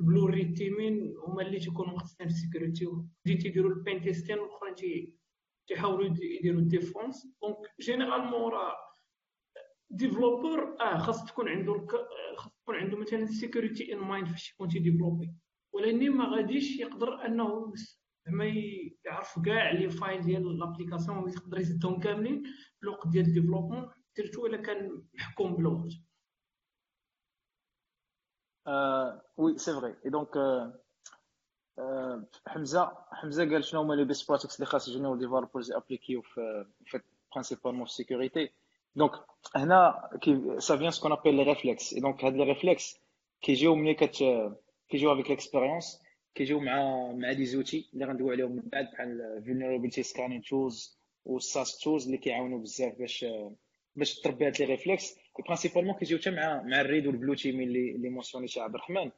ال 0.00 0.05
blue 0.05 0.26
red 0.26 0.54
teaming 0.54 1.14
هما 1.26 1.42
اللي 1.42 1.58
تيكونوا 1.58 1.92
مختصين 1.94 2.28
في 2.28 2.34
ال 2.34 2.40
sécurité 2.40 2.84
اللي 3.26 3.36
تيديروا 3.38 3.70
ال 3.70 3.78
pen 3.78 4.00
testing 4.02 4.38
والاخرين 4.38 4.74
تيحاولوا 5.68 6.04
يديروا 6.20 6.60
ال 6.60 6.68
défense 6.68 7.26
donc 7.42 7.56
généralement 7.80 8.52
راه 8.52 8.74
developer 9.90 10.80
آه 10.80 10.98
خاص 10.98 11.24
تكون 11.24 11.48
عنده 11.48 11.86
خاص 12.36 12.52
تكون 12.62 12.74
عنده 12.76 12.96
مثلا 12.96 13.18
ال 13.22 13.30
security 13.30 13.92
in 13.92 13.98
mind 13.98 14.28
فاش 14.28 14.50
يكون 14.52 14.68
تي 14.68 14.79
développer 14.79 15.34
ولكن 15.72 16.10
ما 16.10 16.36
غاديش 16.36 16.80
يقدر 16.80 17.26
أنه 17.26 17.72
زعما 18.26 18.44
يعرف 19.04 19.38
كاع 19.44 19.70
les 19.70 19.90
failles 19.90 20.22
ديال 20.22 20.58
l'application 20.58 21.18
ويقدر 21.18 21.60
يسدهم 21.60 22.00
كاملين 22.00 22.42
في 22.44 22.82
الوقت 22.82 23.08
ديال 23.08 23.26
ال 23.26 23.31
développement 23.31 23.90
surtout 24.16 24.46
إلا 24.46 24.56
كان 24.56 25.02
محكوم 25.14 25.56
بالوقت. 25.56 25.92
oui 29.36 29.58
c'est 29.58 29.72
vrai. 29.72 29.96
et 30.04 30.10
donc 30.10 30.36
حمزة 32.46 32.96
حمزة 33.12 33.50
قال 33.50 33.64
شنو 33.64 33.80
هما 33.80 33.94
les 33.94 34.04
best 34.04 34.28
practices 34.28 34.56
اللي 34.56 34.66
خاص 34.66 34.88
يجيو 34.88 35.16
developers 35.16 35.72
appliqu 35.72 36.11
يو 36.11 36.22
في 36.22 36.66
principalement 37.32 37.84
في 37.84 37.90
ال 37.90 37.97
sécurité 37.97 38.50
donc 38.98 39.12
هنا 39.56 40.10
ça 40.58 40.76
vient 40.76 40.90
ce 40.90 40.96
qu'on 40.96 41.12
appelle 41.12 41.34
les 41.34 41.42
réflexes 41.42 42.00
et 42.00 42.08
donc 42.08 42.24
هاد 42.24 42.36
les 42.36 42.44
réflexes 42.44 43.00
كيجيو 43.42 43.74
ملي 43.74 43.94
كت 43.94 44.24
كيجيو 44.88 45.12
avec 45.12 45.30
l'expérience 45.30 46.02
كيجيو 46.34 46.60
مع 46.60 46.76
مع 47.12 47.32
des 47.32 47.46
outils 47.46 47.90
اللي 47.94 48.04
غندويو 48.04 48.30
عليهم 48.32 48.52
من 48.52 48.62
بعد 48.64 48.90
بحال 48.92 49.42
vulnerability 49.46 50.02
scanning 50.02 50.42
tools 50.42 50.98
وال 51.24 51.42
SAST 51.42 51.78
tools 51.78 52.04
اللي 52.04 52.18
كيعاونوا 52.18 52.58
بزاف 52.58 52.98
باش 52.98 53.26
باش 53.96 54.20
تربي 54.20 54.46
هاد 54.46 54.60
les 54.60 54.64
réflexes 54.64 55.14
principalement 55.46 55.94
كيجيو 55.94 56.18
حتى 56.18 56.30
مع 56.30 56.62
مع 56.62 56.80
ال 56.80 56.87
red 56.87 57.06
وال 57.06 57.15
blue 57.15 57.34
team 57.34 57.64
اللي 57.64 57.90
اللي 57.90 58.08
mentionn 58.08 58.46
يتي 58.46 58.60
عبد 58.60 58.74
الرحمن 58.74 59.10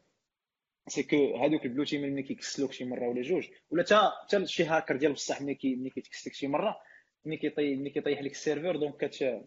c'est 0.88 1.02
que 1.02 1.36
هادوك 1.36 1.64
ال 1.64 1.68
blue 1.68 1.84
team 1.84 2.10
ملي 2.10 2.22
كيكسلوك 2.22 2.72
شي 2.72 2.84
مره 2.84 3.08
ولا 3.08 3.22
جوج 3.22 3.48
ولا 3.70 3.82
حتى 3.82 4.10
حتى 4.22 4.46
شي 4.46 4.64
هاكر 4.64 4.96
ديال 4.96 5.12
بصح 5.12 5.42
ملي 5.42 5.54
كي 5.54 5.76
ملي 5.76 5.90
كيتكسلك 5.90 6.34
شي 6.34 6.48
مره 6.48 6.80
ملي 7.24 7.36
كيطيح 7.36 7.78
ملي 7.78 7.90
كيطيح 7.90 8.22
لك 8.22 8.30
ال 8.30 8.36
serveur 8.36 8.76
donc 8.76 9.04
كت 9.04 9.44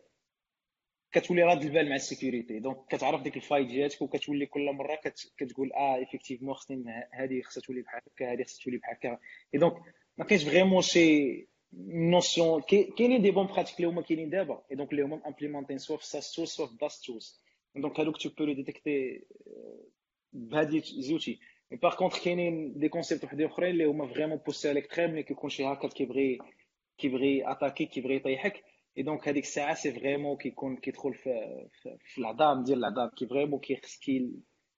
كتولي 1.14 1.44
راد 1.44 1.64
البال 1.64 1.90
مع 1.90 1.96
ال 1.96 2.02
sécurité. 2.02 2.60
donc 2.60 2.78
كتعرف 2.90 3.22
ديك 3.22 3.38
الفايت 3.38 3.68
ديالك 3.68 4.02
وكتولي 4.02 4.46
كل 4.46 4.72
مرة 4.72 4.96
كت... 4.96 5.34
كتقول 5.38 5.74
آه 5.74 6.04
effectivement 6.04 6.54
خصني 6.54 6.84
هذه 7.14 7.42
خصها 7.42 7.62
تولي 7.62 7.82
بحال 7.82 8.02
هكا 8.16 8.34
هذه 8.34 8.44
خصها 8.44 8.64
تولي 8.64 8.78
بحال 8.78 8.96
هكا. 8.96 9.20
et 9.54 9.60
donc 9.60 9.74
ما 10.18 10.26
كاينش 10.26 10.44
vraiment 10.44 10.82
شي 10.82 11.48
notion 11.88 12.62
كاينين 12.98 13.22
des 13.22 13.32
bonnes 13.32 13.48
pratiques 13.48 13.76
اللي 13.78 13.88
هما 13.88 14.02
كاينين 14.02 14.30
دابا. 14.30 14.64
et 14.72 14.76
donc 14.76 14.92
اللي 14.92 15.02
هما 15.02 15.28
implémenté 15.28 15.70
ين 15.70 15.78
soit 15.78 15.98
في 15.98 16.08
SAST 16.08 16.32
tools 16.32 16.50
soit 16.50 16.68
في 16.68 16.78
DAST 16.82 17.02
tools 17.02 17.42
donc 17.76 18.00
هادوك 18.00 18.18
tu 18.18 18.30
peux 18.30 18.44
les 18.44 18.54
détecter 18.54 19.22
بهاد 20.34 20.84
outils. 20.84 21.40
mais 21.72 21.78
par 21.78 21.96
contre 21.96 22.20
كاينين 22.20 22.80
des 22.80 22.90
concepts 22.90 23.24
وحدين 23.24 23.46
أخرين 23.46 23.72
اللي 23.72 23.86
هما 23.86 24.08
vraiment 24.08 24.38
poussés 24.38 24.70
على 24.70 24.80
l'extrême 24.82 25.12
ملي 25.12 25.24
كيكون 25.24 25.50
شي 25.50 25.64
هاكر 25.64 25.90
كيبغي 25.90 26.38
كيبغي 26.98 27.52
attaquer 27.52 27.86
كيبغي 27.86 28.16
يطيحك. 28.16 28.64
et 28.98 29.04
donc 29.04 29.28
هذيك 29.28 29.44
الساعة 29.44 29.74
c'est 29.74 29.92
vraiment 29.92 30.38
كيكون 30.38 30.78
كيدخل 30.78 31.14
في 31.14 31.30
في 32.06 32.18
العظام 32.18 32.64
ديال 32.64 32.80
العظام 32.80 33.10
qui 33.10 33.28
vraiment 33.28 33.60
كيخص 33.60 33.98
كي 34.00 34.32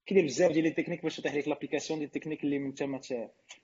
كيدير 0.06 0.24
بزاف 0.26 0.52
ديال 0.52 0.64
les 0.64 0.72
techniques 0.72 1.04
باش 1.04 1.20
يطيح 1.20 1.36
لك 1.36 1.48
l'application 1.48 2.00
ديال 2.00 2.10
التكنيك 2.16 2.44
اللي 2.44 2.58
انت 2.58 2.84
ما 2.84 3.00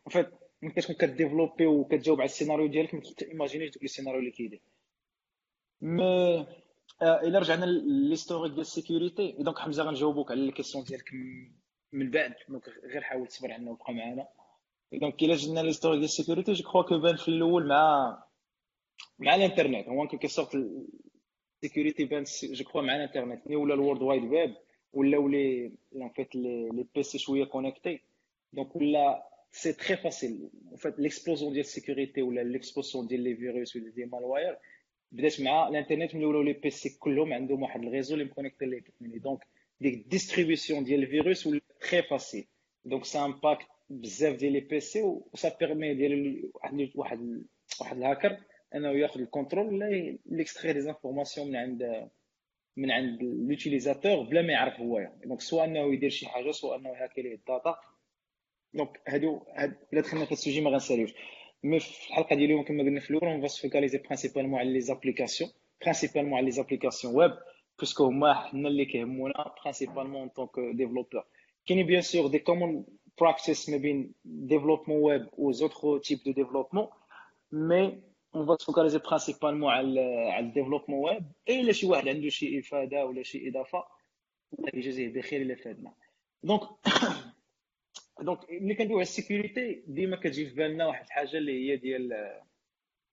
فيت 0.10 0.28
ملي 0.62 0.74
كتكون 0.74 0.96
ك 0.96 1.02
développer 1.02 1.66
وكتجاوب 1.66 2.20
على 2.22 2.26
السيناريو 2.26 2.68
ديالك 2.68 2.94
ما 2.94 3.02
ت 3.18 3.23
imaginer 3.23 3.62
ش 3.62 3.72
دوك 3.72 3.84
السيناريو 3.84 4.20
اللي 4.20 4.32
كيدير 4.32 4.62
mais 5.82 6.48
الا 7.02 7.40
رجعنا 7.40 7.66
l'historique 8.10 8.52
ديال 8.52 8.62
ال 8.62 8.70
sécurité 8.70 9.36
donc 9.40 9.60
حمزه 9.60 9.84
غنجاوبوك 9.84 10.32
على 10.32 10.42
ال 10.42 10.46
question 10.46 10.84
ديالك 10.84 11.14
من 11.94 12.12
بعد 12.12 12.34
donc 12.50 12.70
غير 12.94 13.02
حاول 13.02 13.28
تصبر 13.28 13.52
عنا 13.52 13.72
وبقى 13.72 13.94
معنا 13.94 14.28
donc 14.94 15.24
الا 15.24 15.36
جينا 15.36 15.60
l'historique 15.60 15.98
ديال 16.00 16.10
ال 16.10 16.15
sécurité 16.15 16.54
je 16.54 16.64
crois 16.64 16.82
que 16.82 17.00
بان 17.00 17.16
في 17.16 17.28
الأول 17.28 17.68
مع 17.68 18.24
مع 19.20 19.36
الانترنت. 19.36 19.88
en 19.90 20.08
quelque 20.08 20.28
sorte 20.28 20.56
ال 21.64 21.68
sécurité 21.68 22.06
بان 22.06 22.24
je 22.44 22.64
crois 22.66 22.82
مع 22.82 22.96
الانترنت. 22.96 23.48
ملي 23.48 23.56
ولا 23.56 23.74
ال 23.74 23.78
World 23.78 24.02
Wide 24.02 24.24
Web 24.24 24.56
ولاو 24.94 25.28
les 25.28 25.72
en 25.96 26.10
fait 26.10 26.36
les 26.36 26.86
PC 26.96 27.18
شوية 27.18 27.44
connectés 27.46 28.00
donc 28.54 28.76
ولا 28.76 29.28
c'est 29.52 29.74
très 29.74 29.98
facile 29.98 30.50
en 30.72 30.78
fait 30.78 31.00
l'explosion 31.00 31.54
ديال 31.54 31.66
ال 31.66 31.72
sécurité 31.72 32.22
ولا 32.22 32.42
l'explosion 32.42 33.08
ديال 33.08 33.22
les 33.22 33.36
virus 33.36 33.76
ولا 33.76 33.90
des 33.90 34.06
malwares 34.06 34.58
بدات 35.12 35.42
مع 35.42 35.68
الانترنت 35.68 36.16
ملي 36.16 36.26
ولاو 36.26 36.42
les 36.42 36.54
PC 36.54 36.98
كلهم 37.00 37.34
عندهم 37.34 37.62
واحد 37.62 37.84
ال 37.84 37.88
réseau 37.88 38.14
اللي 38.14 38.26
م 38.26 38.30
connecté 38.30 38.66
لي. 38.66 38.84
donc 39.02 39.40
ديك 39.82 39.94
ال 39.94 40.01
distribution 40.01 40.84
ديال 40.84 41.04
الفيروس 41.04 41.48
ولا 41.48 41.62
très 41.90 42.04
facile 42.04 42.46
donc 42.86 43.06
ça 43.06 43.26
impacte 43.26 43.66
بزاف 43.90 44.36
ديال 44.36 44.54
les 44.54 44.60
PC 44.60 45.02
و 45.02 45.28
ça 45.36 45.58
permet 45.60 45.94
ديال 45.94 46.44
واحد 46.56 46.90
واحد 46.96 47.44
واحد 47.82 47.98
الهاكر 47.98 48.38
انه 48.76 48.90
ياخذ 48.90 49.20
ال 49.22 49.27
contrôle 49.27 49.66
ولا 49.74 50.18
l'extraire 50.26 50.74
des 50.74 50.82
informations 50.82 51.48
من 51.48 51.56
عند 51.56 52.10
من 52.78 52.92
عند 52.92 53.24
l'utilisateur 53.24 54.24
بلا 54.24 54.42
ما 54.42 54.54
يعرف 54.54 54.80
هو. 54.80 55.12
donc 55.26 55.42
سواء 55.42 55.66
أنه 55.66 55.94
يدير 55.94 56.10
شي 56.10 56.28
حاجة 56.28 56.52
سواء 56.52 56.78
أنه 56.80 56.90
يهاكي 56.90 57.22
ليه 57.22 57.36
ال 57.36 57.42
data. 57.42 57.76
donc 58.74 59.02
هادو 59.08 59.40
هاد 59.56 59.78
إلا 59.94 60.02
دخلنا 60.02 60.26
في 60.26 60.32
ال 60.32 60.37
sujet 60.37 60.62
ما 60.62 60.70
غنساليوش. 60.70 61.14
mais 61.64 61.80
في 61.80 62.08
الحلقة 62.10 62.36
ديال 62.36 62.46
اليوم 62.46 62.64
كما 62.64 62.84
قلنا 62.84 63.00
في 63.00 63.10
الأول 63.12 63.28
on 63.28 63.48
focalise 63.48 63.98
principalement 63.98 64.60
على 64.60 64.74
les 64.74 64.82
applications 64.82 65.52
principalement 65.82 66.34
على 66.34 66.46
les 66.46 66.52
applications 66.52 67.16
web 67.16 67.32
parce 67.80 67.95
que 67.95 68.04
هما 68.06 68.34
حنا 68.34 68.68
اللي 68.70 68.86
كيهمونا 68.86 69.54
principalement 69.62 70.30
tant 70.30 70.41
que 70.41 70.50
développeurs 70.76 71.24
كاينين 71.66 71.86
bien 71.86 72.02
sûr 72.02 72.28
des 72.28 72.40
communs 72.40 72.86
practices 73.20 73.70
ما 73.70 73.78
بين 73.78 74.14
développement 74.26 75.02
web 75.04 75.28
و 75.38 75.52
autres 75.52 75.98
types 75.98 76.20
de 76.26 76.32
développement 76.32 76.88
mais 77.52 78.02
on 78.36 78.46
va 78.46 78.56
focaliser 78.56 79.00
principalement 79.00 79.72
على 79.72 80.30
على 80.32 80.46
ال 80.46 80.50
développement 80.50 81.00
web. 81.10 81.32
et 81.50 81.62
إلا 81.62 81.72
شي 81.72 81.86
واحد 81.88 82.08
عنده 82.08 82.30
شي 82.30 82.60
إفادة 82.60 83.06
ولا 83.06 83.24
شي 83.24 83.50
إضافة 83.50 83.84
الله 84.60 84.70
يجازيه 84.74 85.14
بخير 85.14 85.42
إلا 85.42 85.56
فادنا 85.56 85.94
donc 86.44 86.62
donc 88.22 88.40
ملي 88.52 88.76
كندويو 88.76 88.98
على 88.98 89.02
ال 89.02 89.11
sécurité 89.11 89.84
ديما 89.88 90.16
كتجي 90.16 90.46
في 90.50 90.56
بالنا 90.56 90.86
واحد 90.88 91.06
الحاجة 91.06 91.38
اللي 91.38 91.72
هي 91.72 91.78
ديال 91.78 92.14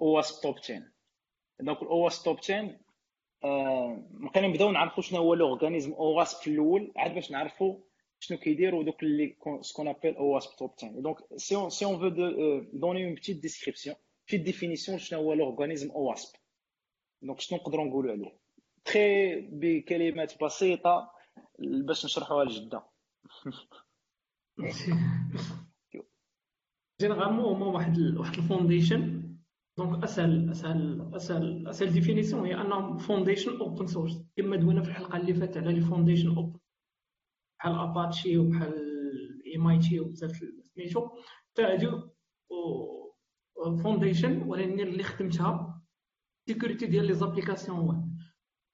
OWASP 0.00 0.40
Top 0.40 0.60
Ten 0.60 0.90
donc 1.60 1.82
ال 1.82 2.06
OWASP 2.06 2.22
Top 2.22 2.40
Ten 2.40 2.78
بقينا 3.42 4.48
نبداو 4.48 4.70
نعرفوا 4.70 5.02
شنو 5.02 5.18
هو 5.18 5.34
l'organisme 5.34 5.92
OWASP 5.92 6.34
في 6.40 6.50
الأول 6.50 6.92
عاد 6.96 7.14
باش 7.14 7.30
نعرفوا 7.30 7.78
شنو 8.20 8.38
كيديروا 8.38 8.82
دوك 8.82 9.02
اللي 9.02 9.36
ce 9.60 9.88
qu'on 9.88 10.14
appelle 10.16 10.38
OWASP 10.38 10.56
Top 10.56 10.76
Ten 10.76 11.02
donc 11.02 11.16
si 11.36 11.56
on 11.56 11.70
si 11.70 11.84
on 11.84 11.98
veut 11.98 12.08
donner 12.72 13.04
une 13.04 13.14
petite 13.14 13.36
description 13.36 13.96
في 14.28 14.36
ال 14.36 14.42
définition 14.42 14.98
شنو 14.98 15.20
هو 15.20 15.32
l'organisme 15.32 15.90
OWASP 15.90 16.36
donc 17.22 17.40
شنو 17.40 17.58
نقدروا 17.58 17.84
نقولوا 17.84 18.12
عليه. 18.12 18.38
très 18.84 19.40
بكلمات 19.40 20.42
بسيطة 20.44 21.10
باش 21.58 22.04
نشرحوها 22.04 22.44
لجدة. 22.44 22.82
généralement 27.00 27.44
هما 27.44 27.66
واحد 27.66 27.98
واحد 27.98 28.38
ال 28.38 28.47
foundation 28.47 29.28
donc 29.78 30.04
اسهل 30.04 30.50
اسهل 30.50 31.10
اسهل 31.14 31.68
أسهل 31.68 31.92
définition 31.92 32.46
هي 32.46 32.54
انهم 32.54 32.98
foundation 32.98 33.60
open 33.60 33.86
source 33.86 34.22
كما 34.36 34.56
دوينا 34.56 34.82
في 34.82 34.88
الحلقة 34.88 35.16
اللي 35.16 35.34
فاتت 35.34 35.56
على 35.56 35.72
les 35.72 35.80
foundations 35.80 36.36
open 36.36 36.58
بحال 37.58 37.74
اباتشي 37.74 38.38
وبحال 38.38 38.74
MIT 39.56 40.00
وبزاف 40.00 40.36
سميتو. 40.62 41.10
تاع 41.54 41.72
هادو 41.72 42.10
foundation 43.82 44.42
ولكن 44.42 44.80
اللي 44.80 45.02
خدمتها 45.02 45.82
sécurité 46.48 46.86
ديال 46.86 47.06
les 47.06 47.14
applications 47.14 47.78
web 47.78 48.18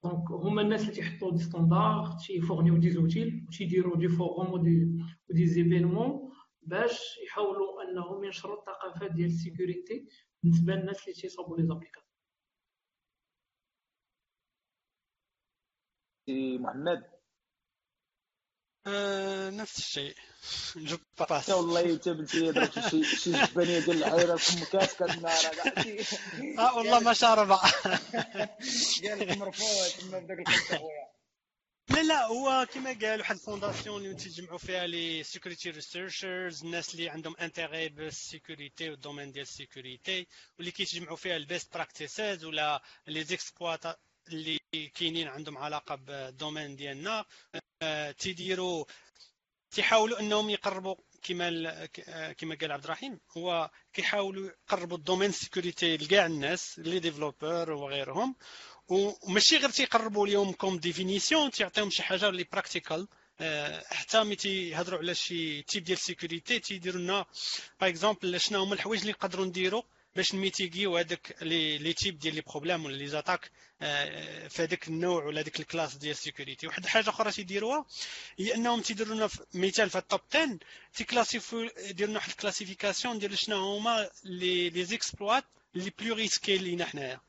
donc 0.04 0.30
هما 0.30 0.62
الناس 0.62 0.82
اللي 0.82 0.92
تيحطوا 0.92 1.32
des 1.32 1.38
standards 1.38 2.16
تي 2.26 2.36
fournir 2.36 2.67
يو 2.67 2.76
des 2.76 2.90
outils 2.90 3.46
تيديروا 3.58 3.96
des 3.96 4.08
forums 4.08 4.46
و 4.46 4.52
des 4.52 5.46
و 5.46 5.53
des 5.53 5.71
événements 5.71 6.32
باش 6.62 7.18
يحاولوا 7.26 7.82
انهم 7.82 8.24
ينشروا 8.24 8.58
الثقافات 8.58 9.12
ديال 9.12 9.26
ال 9.26 9.36
sécurité 9.36 10.08
بالنسبة 10.42 10.74
للناس 10.74 11.02
اللي 11.02 11.12
تيصاوبوا 11.14 11.56
les 11.56 11.66
applications 11.66 12.14
محمد 16.62 17.13
آه 18.86 19.50
نفس 19.50 19.78
الشيء. 19.78 20.14
جو 20.76 20.98
باس 21.18 21.50
والله 21.50 21.82
بنتي 22.06 22.52
درت 22.52 22.88
شي 22.88 23.04
شي 23.04 23.32
جبانيه 23.32 23.78
ديال 23.78 24.04
العيره 24.04 24.36
في 24.36 24.64
كاس 24.66 24.94
كنار 24.94 25.32
آه 26.58 26.76
والله 26.76 27.00
ما 27.00 27.12
شاربه 27.12 27.56
قال 29.04 29.18
لك 29.18 29.36
مرفوع 29.38 29.88
تما 30.00 30.18
بداك 30.18 30.48
خويا 30.48 31.14
لا 31.88 32.02
لا 32.02 32.26
هو 32.26 32.66
كما 32.72 32.98
قال 33.02 33.20
واحد 33.20 33.34
الفونداسيون 33.34 34.04
اللي 34.04 34.14
تيجمعوا 34.14 34.58
فيها 34.58 34.86
لي 34.86 35.22
سيكوريتي 35.22 35.70
ريسيرشرز 35.70 36.64
الناس 36.64 36.94
اللي 36.94 37.08
عندهم 37.08 37.36
انتيغي 37.40 37.88
بالسيكوريتي 37.88 38.90
والدومين 38.90 39.32
ديال 39.32 39.42
السيكوريتي 39.42 40.26
واللي 40.58 40.70
كيتجمعوا 40.70 41.16
فيها 41.16 41.36
البيست 41.36 41.74
براكتيسز 41.74 42.44
ولا 42.44 42.82
لي 43.06 43.24
زيكسبلوات 43.24 43.84
اللي 44.28 44.58
كاينين 44.94 45.28
عندهم 45.28 45.58
علاقة 45.58 45.94
بال 45.94 46.13
domaine 46.13 46.76
ديالنا. 46.76 47.24
تيديروا 48.18 48.84
تيحاولوا 49.70 50.20
انهم 50.20 50.50
يقربوا 50.50 50.94
كما 51.22 51.86
كما 52.32 52.54
قال 52.60 52.72
عبد 52.72 52.84
الرحيم 52.84 53.20
هو 53.36 53.70
كيحاولوا 53.92 54.50
يقربوا 54.50 54.96
ال 54.96 55.01
domaine 55.01 55.32
sécurité 55.32 55.96
لكاع 55.96 56.26
الناس 56.26 56.78
les 56.78 56.98
développeurs 56.98 57.70
وغيرهم. 57.72 58.36
وماشي 58.88 59.56
غير 59.56 59.70
تيقربوا 59.70 60.26
اليوم 60.26 60.52
comme 60.52 60.78
définition 60.78 61.50
تيعطيهم 61.50 61.90
شي 61.90 62.02
حاجة 62.02 62.28
اللي 62.28 62.44
practical. 62.52 63.08
حتى 63.86 64.24
ملي 64.24 64.36
تيهضروا 64.36 64.98
على 64.98 65.14
شي 65.14 65.62
type 65.62 65.84
ديال 65.84 65.98
ال 65.98 66.05
sécurité 66.05 66.58
تيديروا 66.58 67.00
لنا 67.00 67.26
par 67.80 67.90
exemple 67.90 68.40
شنو 68.40 68.62
هما 68.62 68.74
الحوايج 68.74 69.00
اللي 69.00 69.12
نقدروا 69.12 69.46
نديروا. 69.46 69.82
باش 70.16 70.34
ن 70.34 70.41
mitiger 70.41 70.84
يو 70.84 70.96
هذاك 70.96 71.36
les 71.42 71.92
types 71.92 72.18
ديال 72.18 72.34
les 72.34 72.40
problèmes 72.40 72.84
ولا 72.84 72.96
les 72.96 73.06
attaques 73.06 73.50
في 74.48 74.54
هذاك 74.58 74.88
النوع 74.88 75.24
ولا 75.24 75.40
هذيك 75.40 75.60
ال 75.60 75.65
classe 75.65 75.94
ديال 75.94 76.12
ال 76.12 76.18
sécurité 76.18 76.66
واحد 76.66 76.84
الحاجة 76.84 77.10
أخرى 77.10 77.32
تيديروها 77.32 77.86
هي 78.38 78.54
أنهم 78.54 78.80
تيديروا 78.80 79.14
لنا 79.14 79.28
مثال 79.54 79.90
في 79.90 79.98
ال 79.98 80.04
Top 80.04 80.20
10 80.34 80.58
تي 80.94 81.06
classifier 81.06 81.63
و 81.63 81.68
يديروا 81.78 82.10
لنا 82.10 82.18
واحد 82.18 82.30
ال 82.30 82.36
classification 82.36 83.18
ديال 83.18 83.38
شنو 83.38 83.76
هما 83.76 84.10
les 84.24 84.70
les 84.70 84.84
exploits 84.84 85.44
les 85.74 85.92
plus 85.98 86.14
risqués 86.14 86.58
لينا 86.58 86.84
حنايا. 86.84 87.20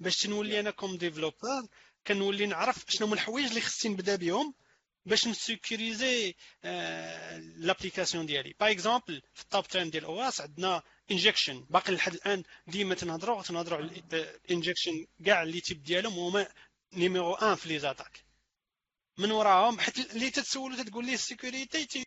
باش 0.00 0.26
نولي 0.26 0.60
أنا 0.60 0.70
comme 0.70 0.96
développeur 0.96 1.66
كنولي 2.06 2.46
نعرف 2.46 2.84
شنو 2.88 3.06
هما 3.06 3.14
الحوايج 3.14 3.46
اللي 3.46 3.60
خصني 3.60 3.92
نبدا 3.92 4.16
بهم 4.16 4.54
باش 5.06 5.28
ن 5.28 5.39
sécuriser 5.39 6.34
l'application 7.56 8.26
ديالي. 8.26 8.54
par 8.60 8.70
exemple 8.70 9.22
في 9.34 9.42
ال 9.42 9.48
Top 9.48 9.64
10 9.70 9.82
ديال 9.84 10.04
OWASP 10.04 10.40
عندنا 10.40 10.82
injection 11.10 11.66
باقي 11.70 11.92
لحد 11.92 12.14
الآن 12.14 12.42
ديما 12.66 12.94
تنهضروا 12.94 13.42
تنهضروا 13.42 13.78
على 13.78 14.02
ال 14.12 14.21
injection 14.21 15.06
كاع 15.26 15.42
اللي 15.42 15.60
تيب 15.60 15.82
ديالهم 15.82 16.18
هما 16.18 16.48
numéro 16.92 17.30
1 17.32 17.54
في 17.54 17.68
les 17.68 17.78
attaques. 17.78 18.24
من 19.18 19.30
وراهم 19.30 19.80
حيت 19.80 19.98
اللي 20.14 20.30
تتسولو 20.30 20.76
تتقول 20.76 21.06
ليه 21.06 21.14
ال 21.14 21.24
sécurité 21.24 22.04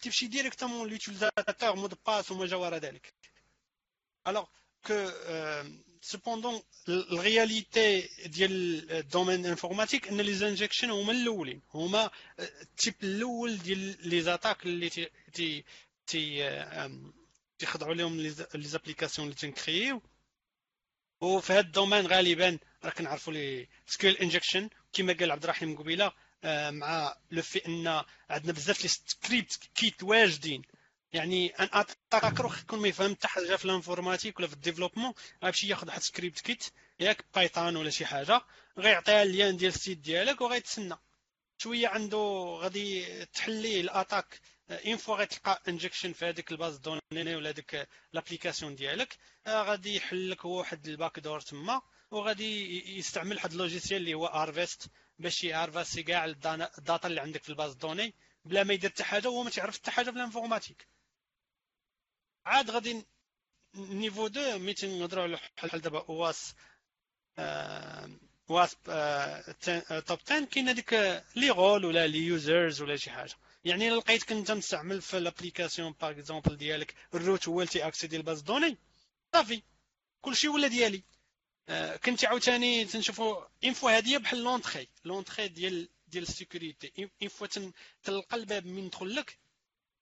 تمشي 0.00 0.26
directement 0.26 0.88
l'utilisateur 0.88 1.76
mot 1.76 1.87
de 1.87 1.94
passe 2.06 2.30
وما 2.30 2.46
جا 2.46 2.56
وراء 2.56 2.78
ذلك. 2.80 3.14
alors 4.26 4.46
que 4.86 5.10
cependant 6.02 6.62
ال 6.88 7.03
réalité 7.03 8.08
ديال 8.26 8.90
ال 8.92 8.99
domaine 8.99 9.46
informatique 9.46 10.08
ان 10.08 10.20
les 10.20 10.34
injections 10.34 10.90
هما 10.90 11.12
الاولين 11.12 11.62
هما 11.74 12.10
ال 12.38 12.49
type 12.49 12.94
الأول 13.02 13.58
ديال 13.58 14.08
les 14.08 14.20
attaques 14.20 14.66
اللي 14.66 14.90
تي 15.32 15.64
تي 16.06 16.44
تيخضعوا 17.58 17.94
لهم 17.94 18.20
les 18.20 18.68
applications 18.68 19.28
اللي 19.28 19.40
تن 19.40 19.54
créer 19.54 19.88
يو 19.88 20.02
وفي 21.20 21.52
هذا 21.52 21.60
ال 21.60 21.66
domaine 21.66 22.06
غالبا 22.06 22.58
راه 22.84 22.90
كنعرفوا 22.90 23.32
les 23.32 23.68
SQL 23.86 24.16
injections 24.16 24.70
كما 24.92 25.12
قال 25.12 25.30
عبد 25.30 25.42
الرحيم 25.42 25.76
قبيلة 25.76 26.12
مع 26.70 27.16
le 27.30 27.42
fait 27.42 27.66
ان 27.66 28.02
عندنا 28.30 28.52
بزاف 28.52 28.82
les 28.82 28.88
script 28.88 29.58
kiddies 29.74 30.02
واجدين. 30.02 30.62
يعني 31.12 31.48
ان 31.48 31.68
attacker 31.72 32.58
يكون 32.62 32.78
ما 32.78 32.88
يفهم 32.88 33.14
حتى 33.14 33.28
حاجة 33.28 33.56
في 33.56 33.64
ال 33.64 33.70
informatique 33.70 34.38
ولا 34.38 34.46
في 34.48 34.54
ال 34.54 34.58
développement 34.58 35.12
غيمشي 35.44 35.68
ياخذ 35.68 35.86
واحد 35.86 36.02
script 36.02 36.40
kiddie 36.40 36.64
ياك 37.00 37.24
Python 37.34 37.76
ولا 37.76 37.90
شي 37.90 38.06
حاجة 38.06 38.40
غيعطيها 38.78 39.22
ال 39.22 39.29
lien 39.29 39.56
ديال 39.56 39.72
ال 39.74 39.79
site 39.79 39.98
ديالك 39.98 40.40
وغيتسنى. 40.40 40.96
شوية 41.58 41.88
عنده 41.88 42.18
غادي 42.62 43.04
تحليه 43.26 43.80
ال 43.80 43.88
attaque 43.88 44.40
une 44.70 44.96
fois 44.96 45.16
غتلقى 45.16 45.62
injection 45.68 46.12
في 46.12 46.24
هذيك 46.24 46.52
ال 46.52 46.57
base 46.57 46.76
de 46.76 46.81
données 46.81 47.00
ولا 47.12 47.50
هذيك 47.50 47.88
l'application 48.12 48.74
ديالك 48.74 49.16
غادي 49.48 49.96
يحل 49.96 50.30
لك 50.30 50.46
هو 50.46 50.58
واحد 50.58 50.88
ال 50.88 51.18
backdoor 51.18 51.40
تما 51.40 51.82
وغادي 52.10 52.98
يستعمل 52.98 53.36
واحد 53.36 53.52
ال 53.52 53.57
logiciel 53.57 54.00
اللي 54.00 54.14
هو 54.14 54.26
ارفيست 54.26 54.90
باش 55.18 55.44
يارفاسي 55.44 56.02
كاع 56.02 56.24
ال 56.24 56.41
data 56.41 57.08
اللي 57.08 57.20
عندك 57.20 57.42
في 57.42 57.48
ال 57.48 57.53
base 57.53 57.74
de 57.74 57.83
données 57.83 58.14
بلا 58.44 58.64
ما 58.64 58.74
يدير 58.74 58.90
حتى 58.90 59.04
حاجة 59.04 59.28
وهو 59.28 59.42
ما 59.42 59.50
تعرف 59.50 59.78
حتى 59.78 59.90
حاجة 59.90 60.10
في 60.10 60.16
ال 60.16 60.21
informatique. 60.21 60.88
عاد 62.46 62.70
غادي 62.70 63.06
niveau 63.74 64.26
2 64.26 64.60
ملي 64.60 64.74
تنهضروا 64.74 65.22
على 65.22 65.38
بحال 65.56 65.80
دابا 65.80 66.10
OWASP 66.10 66.54
واس 68.48 68.76
توب 70.06 70.18
10 70.26 70.44
كاين 70.44 70.68
هذيك 70.68 70.92
لي 71.36 71.50
رول 71.50 71.84
ولا 71.84 72.06
لي 72.06 72.18
يوزرز 72.18 72.82
ولا 72.82 72.96
شي 72.96 73.10
حاجة. 73.10 73.34
يعني 73.66 73.88
إلا 73.88 73.96
لقيتك 73.96 74.32
انت 74.32 74.50
مستعمل 74.50 75.02
في 75.02 75.18
الابليكاسيون 75.18 75.94
باغ 76.00 76.10
اكزومبل 76.10 76.56
ديالك 76.56 76.94
الروت 77.14 77.48
هو 77.48 77.60
اللي 77.60 77.72
تيأكسيدي 77.72 78.16
الباز 78.16 78.40
دوني. 78.40 78.76
صافي. 79.32 79.62
كلشي 80.20 80.48
ولا 80.48 80.68
ديالي. 80.68 81.02
آه 81.68 81.96
كنت 81.96 82.24
عاوتاني 82.24 82.84
تنشوفوا 82.84 83.44
فوا 83.74 83.98
هذه 83.98 84.16
بحال 84.18 84.38
لونتخي. 84.44 84.88
لونتخي 85.04 85.48
ديال 85.48 85.88
ديال 86.08 86.22
السيكوريتي. 86.22 87.10
فوا 87.28 87.46
تلقى 88.02 88.36
الباب 88.36 88.66
من 88.66 88.86
يدخل 88.86 89.14
لك 89.14 89.38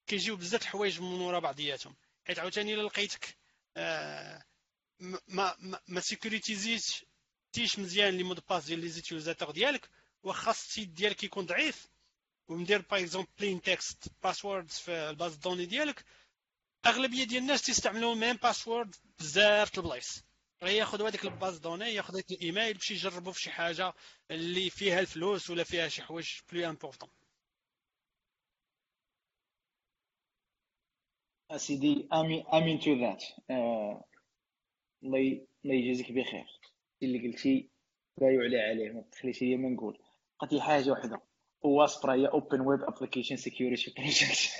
كيجيو 0.07 0.37
بزاف 0.37 0.63
الحوايج 0.63 1.01
من 1.01 1.21
ورا 1.21 1.39
بعضياتهم. 1.39 1.97
حيت 2.25 2.39
عاوتاني 2.39 2.75
إلا 2.75 2.83
لقيتك 2.83 3.37
آه 3.77 4.45
ما 5.01 5.57
ما, 5.59 5.81
ما 5.89 6.01
sécuriser 6.01 7.05
تيش 7.53 7.79
مزيان 7.79 8.17
les 8.17 8.23
mots 8.23 8.41
de 8.51 8.55
passe 8.55 8.65
ديال 8.65 8.79
les 8.79 8.89
utilisateurs 8.89 9.51
ديالك 9.51 9.89
واخا 10.23 10.51
ال 10.51 10.58
site 10.58 10.89
ديالك 10.89 11.25
يكون 11.25 11.47
ضعيف 11.47 11.94
ومدير 12.49 12.83
par 12.91 13.01
exemple 13.01 13.29
plain 13.39 13.63
text 13.63 14.09
passwords 14.23 14.75
في 14.79 15.11
ال 15.11 15.16
base 15.16 15.37
de 15.37 15.43
données 15.43 15.67
ديالك 15.67 16.05
اغلبيه 16.87 17.25
ديال 17.25 17.43
الناس 17.43 17.63
تيستعملوا 17.63 18.15
même 18.15 18.37
password 18.37 18.95
بزاف 19.19 19.79
البلايص 19.79 20.25
ياخذ 20.63 21.07
هذيك 21.07 21.25
ال 21.25 21.31
base 21.31 21.59
de 21.59 21.67
données 21.67 21.95
ياخذ 21.95 22.15
هذيك 22.15 22.31
الايميل 22.31 22.75
باش 22.75 22.91
يجربوا 22.91 23.33
في 23.33 23.41
شي 23.41 23.51
حاجة 23.51 23.93
اللي 24.31 24.71
فيها 24.71 25.01
الفلوس 25.01 25.51
ولا 25.51 25.65
فيها 25.65 25.89
شي 25.89 26.03
حوايج 26.03 26.29
plus 26.53 26.71
importants 26.71 27.09
اسيدي 31.51 32.09
امين 32.13 32.47
امين 32.47 32.81
تو 32.81 32.95
ذات 32.95 33.25
الله 35.05 35.45
يجازيك 35.65 36.13
بخير 36.13 36.47
اللي 37.03 37.29
قلتي 37.29 37.69
لا 38.19 38.31
يعلى 38.31 38.61
عليه 38.61 38.91
ما 38.93 39.01
تخليش 39.01 39.43
هي 39.43 39.57
ما 39.57 39.69
نقول 39.69 39.99
قلت 40.39 40.61
حاجة 40.61 40.91
واحدة 40.91 41.23
واسبرا 41.65 42.15
هي 42.15 42.27
اوبن 42.27 42.61
ويب 42.61 42.81
ابليكيشن 42.83 43.37
سيكيورتي 43.37 43.95
بروجيكت 43.97 44.51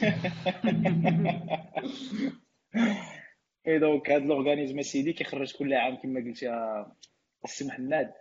اي 3.67 3.79
دونك 3.79 4.11
هاد 4.11 4.23
لورغانيزم 4.23 4.83
سيدي 4.83 5.13
كيخرج 5.13 5.53
كل 5.57 5.75
عام 5.75 5.97
كما 5.97 6.21
قلت 6.21 6.43
يا 6.43 6.87
السي 7.45 7.65
محمد 7.65 8.13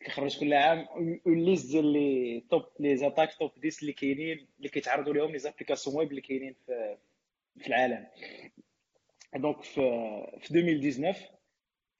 كيخرج 0.00 0.40
كل 0.40 0.54
عام 0.54 0.86
ليست 1.26 1.72
ديال 1.72 1.92
لي 1.92 2.40
توب 2.50 2.64
لي 2.80 2.96
زاتاك 2.96 3.34
توب 3.38 3.50
10 3.64 3.80
اللي 3.82 3.92
كاينين 3.92 4.46
اللي 4.58 4.68
كيتعرضوا 4.68 5.14
لهم 5.14 5.32
لي 5.32 5.38
زابليكاسيون 5.38 5.96
ويب 5.96 6.10
اللي 6.10 6.20
كاينين 6.20 6.54
في 6.66 6.96
في 7.58 7.66
العالم. 7.66 8.06
donc 9.36 9.62
في 9.62 9.80
2019 10.36 11.20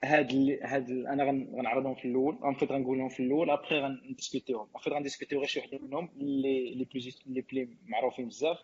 هاد 0.05 0.59
هاد 0.63 0.91
أنا 0.91 1.25
غنعرضهم 1.59 1.95
في 1.95 2.05
الأول 2.05 2.39
en 2.45 2.55
fait 2.55 2.73
غنقولهم 2.73 3.09
في 3.09 3.21
الأول 3.21 3.51
أبخي 3.51 3.81
غنديسكوتيهم 3.81 4.69
ان 4.77 4.81
فيت 4.83 4.93
غنديسكوتيو 4.93 5.39
غير 5.39 5.49
شي 5.49 5.61
وحدة 5.61 5.79
منهم 5.79 6.09
اللي 6.17 6.75
les 6.75 6.85
plus 6.85 7.23
les 7.27 7.41
plus 7.41 7.69
معروفين 7.87 8.29
بزاف. 8.29 8.59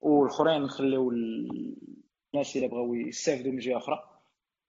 والأخرين 0.00 0.62
نخليو 0.62 1.10
الناس 1.10 2.56
اللي 2.56 2.68
بغاو 2.68 2.94
يستافدوا 2.94 3.52
من 3.52 3.58
جهة 3.58 3.76
أخرى 3.76 4.04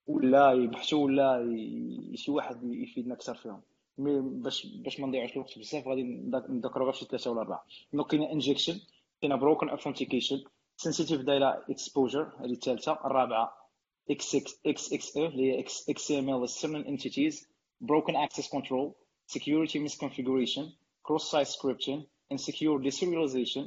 ولا 0.08 0.52
يبحثوا 0.52 1.06
ولا 1.06 1.56
شي 2.16 2.32
واحد 2.32 2.64
يفيدنا 2.64 3.14
أكثر 3.14 3.36
فيهم. 3.36 3.62
mais 3.98 4.22
باش 4.22 4.66
باش 4.66 5.00
ما 5.00 5.08
نضيعوش 5.08 5.34
الوقت 5.34 5.60
بزاف 5.60 5.88
غادي 5.88 6.04
نذكروا 6.50 6.86
غير 6.86 6.94
شي 6.94 7.06
ثلاثة 7.06 7.32
ولا 7.32 7.42
أربعة. 7.42 7.66
دونك 7.94 8.08
كاين 8.08 8.24
انجكشن 8.24 8.80
كاين 9.22 9.36
بروكن 9.40 9.70
اوثنتيكيشن 9.70 10.44
سنسيتيف 10.78 11.22
دايره 11.22 11.66
اكسبوجر 11.70 12.32
هذه 12.40 12.52
الثالثة. 12.52 12.92
الرابعة 13.06 13.69
XXE 14.13 15.17
اللي 15.17 15.53
هي 15.53 15.65
XML 15.65 16.49
external 16.49 16.87
entities 16.87 17.47
broken 17.83 18.15
access 18.15 18.49
control 18.49 18.93
security 19.37 19.79
misconfiguration 19.87 20.65
cross-site 21.07 21.49
scripting 21.57 22.01
insecure 22.35 22.79
deserialization 22.89 23.65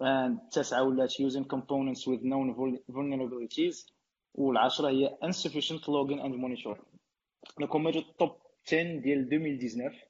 and 0.00 0.38
تسعة 0.52 0.82
ولات 0.82 1.12
using 1.12 1.44
components 1.44 2.06
with 2.06 2.22
known 2.22 2.54
vulnerabilities 2.90 3.92
والعشرة 4.34 4.88
هي 4.88 5.18
insufficient 5.24 5.82
login 5.82 6.20
and 6.20 6.34
monitoring 6.34 6.84
دونك 7.58 7.76
هما 7.76 7.90
جو 7.90 8.00
التوب 8.00 8.30
10 8.66 8.82
ديال 9.00 9.18
2019 9.18 10.08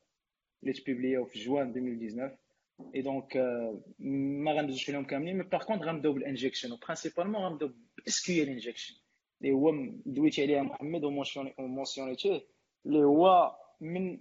اللي 0.63 0.73
تبيبليو 0.73 1.25
في 1.25 1.39
جوان 1.45 1.69
2019 1.69 2.37
اي 2.95 3.03
دونك 3.03 3.37
ما 4.41 4.53
غندوزوش 4.53 4.85
فيهم 4.85 5.05
كاملين 5.05 5.37
مي 5.37 5.43
باغ 5.45 5.65
كونت 5.65 5.83
غنبداو 5.83 6.13
بالانجكشن 6.13 6.73
وبرينسيبالمون 6.73 7.43
غنبداو 7.43 7.71
باس 8.05 8.27
كيو 8.27 8.45
ال 8.45 8.49
انجكشن 8.49 8.95
اللي 9.44 9.56
هو 9.56 9.72
دويتي 10.06 10.42
عليها 10.44 10.62
محمد 10.62 11.04
ومونسيونيتيه 11.04 12.42
اللي 12.86 13.04
هو 13.04 13.56
من 13.82 14.20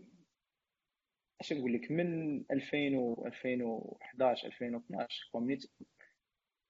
اش 1.41 1.53
نقول 1.53 1.73
لك 1.73 1.91
من 1.91 2.39
2000 2.51 2.97
و 2.97 3.27
2011 3.27 4.47
2012 4.47 5.69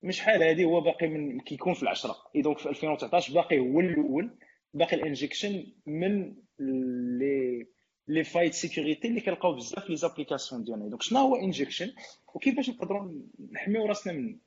مش 0.02 0.20
حال 0.20 0.42
هذه 0.42 0.64
هو 0.64 0.80
باقي 0.80 1.08
من 1.08 1.40
كيكون 1.40 1.74
في 1.74 1.82
العشرة. 1.82 2.16
اي 2.36 2.42
دونك 2.42 2.58
في 2.58 2.68
2019 2.68 3.34
باقي 3.34 3.58
هو 3.58 3.80
الأول 3.80 4.38
باقي 4.74 4.96
ال 4.96 5.03
injection 5.03 5.66
من 5.86 6.36
les 6.58 7.66
les 8.08 8.24
failles 8.24 8.54
sécurité 8.54 9.08
اللي 9.08 9.20
كنلقاو 9.20 9.54
بزاف 9.54 9.90
les 9.90 9.96
applications 9.96 10.64
ديالنا. 10.64 10.88
donc 10.88 11.02
شنو 11.02 11.18
هو 11.18 11.36
injection 11.36 11.94
وكيفاش 12.34 12.70
نقدروا 12.70 13.12
نحميو 13.52 13.86
راسنا 13.86 14.12
منه؟ 14.12 14.38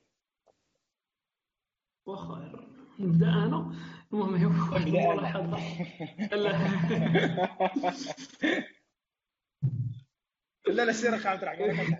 واخا 2.06 2.75
نبدا 3.00 3.28
أنا؟ 3.28 3.74
المهم 4.14 4.36
هي 4.36 4.46
واحد 4.56 4.88
الملاحظه 4.88 5.58
لا. 6.36 6.58
لا 10.68 10.92
سير 10.92 11.28
عبد 11.28 11.44
الرحمن 11.44 11.96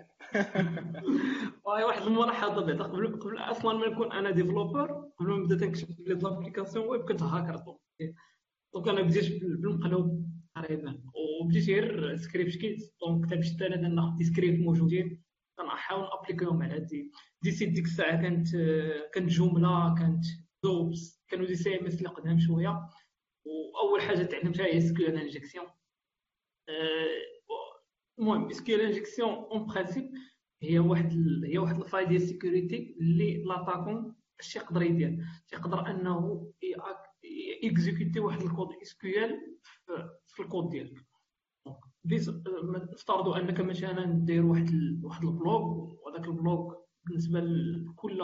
واي 1.64 1.84
واحد 1.84 2.02
الملاحظة 2.02 2.66
بعدا 2.66 2.82
قبل 2.84 3.20
قبل 3.20 3.38
أصلا 3.38 3.78
ما 3.78 3.88
نكون 3.88 4.12
أنا 4.12 4.30
développeur 4.30 4.92
قبل 5.18 5.28
ما 5.30 5.36
نبدا 5.36 5.56
تنكتب 5.56 5.88
les 6.00 6.14
applications 6.14 6.86
web 6.86 7.00
كنت 7.00 7.22
hacker 7.22 7.56
donc 8.74 8.88
أنا 8.88 9.02
بديت 9.02 9.40
بالمقلوب 9.42 10.26
تقريبا 10.54 11.02
وبديت 11.42 11.68
غير 11.68 12.16
script 12.16 12.56
kiddie 12.56 12.94
donc 13.00 13.30
تمشي 13.30 13.66
أنا 13.66 13.88
ناخذ 13.88 14.16
des 14.16 14.24
scripts 14.24 14.60
موجودين. 14.60 15.22
كنحاول 15.58 16.08
appliquيهم 16.12 16.62
على 16.62 16.74
هاد 16.74 16.86
des 17.42 17.50
sites 17.50 17.68
ديك 17.68 17.84
الساعة 17.84 18.22
كانت 18.22 18.48
كانت 19.14 19.30
Joomla 19.30 19.94
كانت 19.94 20.24
دوبس 20.66 21.24
كانوا 21.28 21.46
des 21.46 21.80
CMS 21.80 21.98
اللي 21.98 22.08
قدام 22.08 22.38
شوية 22.38 22.88
وأول 23.44 24.00
حاجة 24.02 24.22
تعلمتها 24.22 24.66
هي 24.66 24.80
SQL 24.80 25.16
injection 25.16 25.66
المهم 28.18 28.52
SQL 28.52 28.80
injection 28.80 29.28
en 29.30 29.66
principe 29.66 30.10
هي 30.62 30.78
واحد. 30.78 31.12
هي 31.44 31.58
واحد 31.58 31.80
ال 31.80 31.84
faille 31.84 32.06
ديال 32.06 32.22
ال 32.22 32.30
sécurité 32.30 32.96
اللي 33.00 33.44
l'attaquant 33.44 34.16
اش 34.40 34.56
يقدر 34.56 34.82
يدير 34.82 35.18
تيقدر 35.48 35.90
أنه 35.90 36.46
exécuter 37.64 38.20
واحد 38.20 38.42
ال 38.42 38.47
code 38.47 38.68
SQL 38.82 39.58
في 40.26 40.42
الكود 40.42 40.70
ديالك 40.70 41.06
نفترضوا 42.92 43.36
أنك 43.36 43.60
مثلا 43.60 44.04
دير 44.24 44.46
واحد. 44.46 45.00
واحد 45.02 45.24
ال 45.24 45.32
blog 45.32 45.62
وهذاك 45.62 46.28
ال 46.28 46.37
blog 46.37 46.74
بالنسبة 47.06 47.40
لكل 47.40 48.22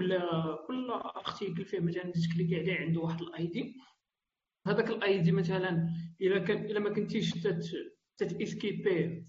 كل 0.00 0.18
كل 0.66 0.90
article 0.90 1.64
فيه 1.64 1.80
مثلا 1.80 2.12
تcliquي 2.12 2.56
عليه 2.56 2.80
عنده 2.80 3.00
واحد 3.00 3.22
ال 3.22 3.46
ID 3.46 3.76
هذاك 4.66 4.90
ال 4.90 5.18
ID 5.18 5.32
مثلا 5.32 5.88
إلا 6.20 6.38
كان 6.38 6.64
إلا 6.64 6.80
ما 6.80 6.90
كنتيش 6.94 7.34
تتإسكيبي 8.16 9.26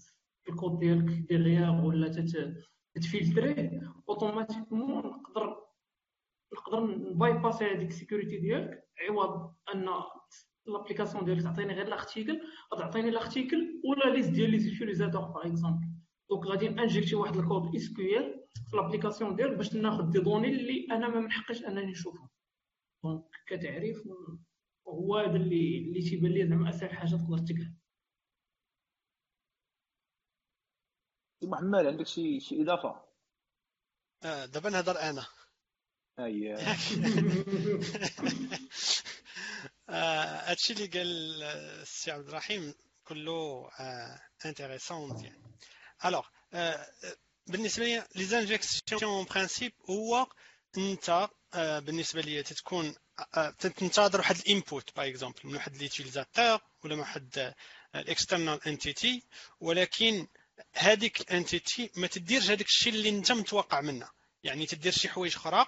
الكود 0.48 0.78
ديالك 0.78 1.10
derrière 1.28 1.84
ولا 1.84 2.08
تتfiltrيه 2.94 3.92
automatiquement 4.08 5.06
نقدر 5.06 5.56
نقدر 6.52 6.86
نbypassي 7.10 7.64
هذيك 7.64 7.88
ال 7.88 7.93
sécurité 7.93 8.36
ديالك. 8.38 8.88
عوض 9.08 9.54
أن 9.74 9.86
l'application 10.66 11.24
ديالك 11.24 11.42
تعطيني 11.42 11.74
غير 11.74 11.88
l'article 11.88 12.40
تعطيني 12.78 13.10
l'article 13.10 13.80
ولا 13.84 14.14
liste 14.14 14.30
ديال 14.30 14.50
les 14.50 14.58
utilisateurs 14.58 15.22
par 15.22 15.46
exemple 15.46 15.86
donc 16.30 16.46
غادي 16.46 16.68
injecter 16.68 17.14
واحد 17.16 17.36
ال 17.36 17.44
code 17.44 17.76
SQL 17.76 18.41
في 18.54 18.76
l'application 18.76 19.36
ديالك 19.36 19.56
باش 19.56 19.74
ناخذ 19.74 20.10
des 20.10 20.18
données 20.18 20.48
اللي 20.48 20.86
أنا 20.90 21.08
ما 21.08 21.20
منحقش 21.20 21.64
انني 21.64 21.86
نشوفهم. 21.90 22.28
donc 23.04 23.24
كتعريف 23.46 23.96
هو 24.88 25.16
هذا 25.16 25.36
اللي 25.36 25.78
اللي 25.78 26.00
تيبان 26.10 26.32
لي 26.32 26.48
زعما 26.48 26.68
أسهل 26.70 26.90
حاجة 26.96 27.08
تقدر 27.10 27.38
تقرأ. 27.38 27.74
محمد 31.42 31.86
عندك 31.86 32.06
شي 32.06 32.40
شي 32.40 32.62
إضافة؟ 32.62 33.02
آه 34.24 34.44
دابا 34.46 34.70
نهضر 34.70 35.00
أنا. 35.00 35.26
أي. 36.18 36.54
آه، 39.88 40.50
هادشي 40.50 40.72
اللي 40.72 40.86
قال 40.86 41.42
السي 41.82 42.10
عبد 42.10 42.28
الرحيم 42.28 42.74
كله 43.04 43.68
انتريسون 44.46 45.10
مزيان 45.10 45.42
الوغ 46.04 46.26
بالنسبة 47.46 47.84
لي 47.84 48.06
لي 48.14 48.24
زانجيكسيون 48.24 49.24
برانسيب 49.24 49.72
هو 49.90 50.26
انت 50.76 51.28
بالنسبة 51.54 52.20
لي 52.20 52.42
تتكون 52.42 52.94
تنتظر 53.58 54.18
واحد 54.18 54.36
ال 54.36 54.46
input 54.46 54.96
par 54.96 55.08
exemple 55.08 55.40
من 55.44 55.54
واحد 55.54 55.76
utilisateur 55.76 56.60
ولا 56.84 56.94
من 56.94 57.00
واحد 57.00 57.54
ال 57.94 58.02
external 58.02 58.66
entity 58.66 59.22
ولكن 59.60 60.28
هذيك 60.74 61.20
ال 61.20 61.30
entity 61.30 61.90
ما 61.96 62.06
تديرش 62.06 62.50
هذاك 62.50 62.66
الشيء 62.66 62.92
اللي 62.92 63.08
انت 63.08 63.32
متوقع 63.32 63.80
منه. 63.80 64.08
يعني 64.42 64.66
تدير 64.66 64.92
شي 64.92 65.08
حوايج 65.08 65.36
أخرى 65.36 65.66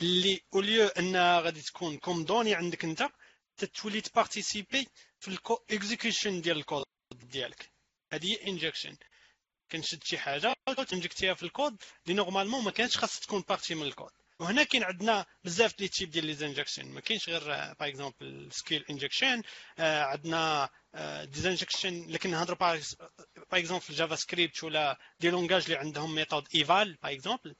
اللي 0.00 0.40
au 0.54 0.65
lieu 0.65 0.86
أنها 0.86 1.40
غادي 1.40 1.62
تكون 1.62 1.98
comme 1.98 2.24
donnée 2.24 2.54
عندك 2.54 2.84
أنت 2.84 3.08
تتولي 3.56 4.00
تparticipي 4.00 4.88
في 5.20 5.28
ال 5.28 5.58
code 5.70 5.91
execution 5.91 6.40
ديال 6.40 6.56
الكود 6.56 6.84
ديالك. 7.12 7.70
هذه 8.12 8.26
هي 8.32 8.48
injection 8.48 8.96
كنشد 9.72 10.04
شي 10.04 10.18
حاجة 10.18 10.54
تinjectيها 10.88 11.34
في 11.34 11.42
الكود 11.42 11.76
اللي 12.04 12.16
normalement 12.16 12.64
ما 12.64 12.70
كانتش 12.70 12.96
خاص 12.98 13.20
تكون 13.20 13.44
partie 13.48 13.74
من 13.74 13.82
الكود. 13.82 14.12
وهنا 14.40 14.62
كاين 14.62 14.82
عندنا 14.82 15.26
بزاف 15.44 15.80
les 15.80 15.88
types 15.88 16.10
ديال 16.10 16.26
les 16.26 16.46
injections 16.46 16.86
ما 16.88 17.00
كاينش 17.00 17.28
غير 17.28 17.44
par 17.74 17.88
exemple 17.88 18.48
SQL 18.52 18.84
injection 18.90 19.42
عندنا 19.78 20.68
des 21.24 21.39
injections 21.39 21.88
اللي 21.88 22.18
كنهضر 22.18 22.54
par 22.54 22.80
exemple 23.52 23.82
في 23.84 23.90
ال 23.90 24.16
JavaScript 24.16 24.64
ولا 24.64 24.98
des 25.20 25.30
langages 25.30 25.62
اللي 25.64 25.76
عندهم 25.76 26.14
méthode 26.14 26.48
eval 26.54 26.98
par 27.02 27.12
exemple 27.12 27.54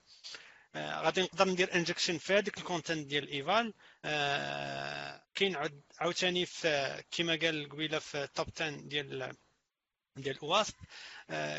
غادي 0.76 1.22
نقدر 1.22 1.48
ندير 1.48 1.74
injection 1.74 2.18
في 2.18 2.32
هذيك 2.34 2.58
ال 2.58 2.64
content 2.64 3.06
ديال 3.06 3.28
eval 3.28 3.74
كاين 5.34 5.56
عاوتاني 5.98 6.46
في 6.46 7.02
كما 7.10 7.38
قال 7.42 7.68
قبيلة 7.68 7.98
في 7.98 8.24
ال 8.24 8.30
top 8.30 8.48
10 8.56 8.70
ديال 8.70 9.36
ديال 10.16 10.38
OWASP 10.42 10.74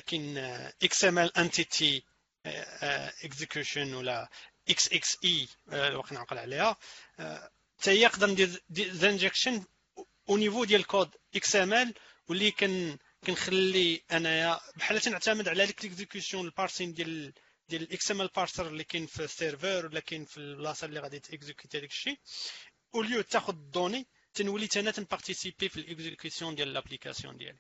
كاين 0.08 0.38
XML 0.84 1.38
entity 1.38 2.04
execution 3.24 3.94
ولا 3.94 4.30
إكس 4.70 4.94
إكس 4.94 5.18
اي 5.24 5.48
الوقت 5.74 6.12
نعقل 6.14 6.38
عليها. 6.38 6.78
حتى 7.80 7.92
هي 7.92 8.06
نقدر 8.06 8.30
ندير 8.70 9.10
injection 9.10 9.64
au 10.30 10.38
niveau 10.38 10.64
ديال 10.64 10.82
ال 10.82 10.87
code 10.87 11.10
XML 11.36 11.94
واللي 12.28 12.52
كن 12.52 12.98
كنخلي 13.26 14.02
أنايا 14.12 14.60
بحال 14.76 15.02
تنعتمد 15.02 15.48
على 15.48 15.66
ديك 15.66 15.86
ال 15.86 15.91
execution 15.91 16.40
ال 16.40 16.46
parsing 16.47 16.94
ديال 16.94 17.34
ديال 17.70 17.82
ال 17.82 18.28
XML 18.36 18.46
parser 18.46 18.68
اللي 18.68 18.84
كاين 18.84 19.06
في 19.06 19.24
ال 19.24 19.32
serveur 19.32 19.86
ولا 19.86 20.00
كاين 20.00 20.26
في 20.26 20.38
البلاصة 20.38 20.86
اللي 20.86 21.00
غادي 21.00 21.20
تيexécuter 21.20 21.80
داك 21.80 21.90
الشيء. 21.90 22.20
au 22.96 23.05
lieu 23.05 23.22
تاخذ 23.22 23.54
ال 23.54 23.62
donnée 23.62 24.08
تنولي 24.34 24.70
أنا 24.76 24.92
تنبارتيسيبي 24.92 25.70
في 25.70 25.78
الاكزيكيوشن 25.78 26.56
ديال 26.56 26.74
لابليكاسيون 26.74 27.38
ديالي. 27.38 27.60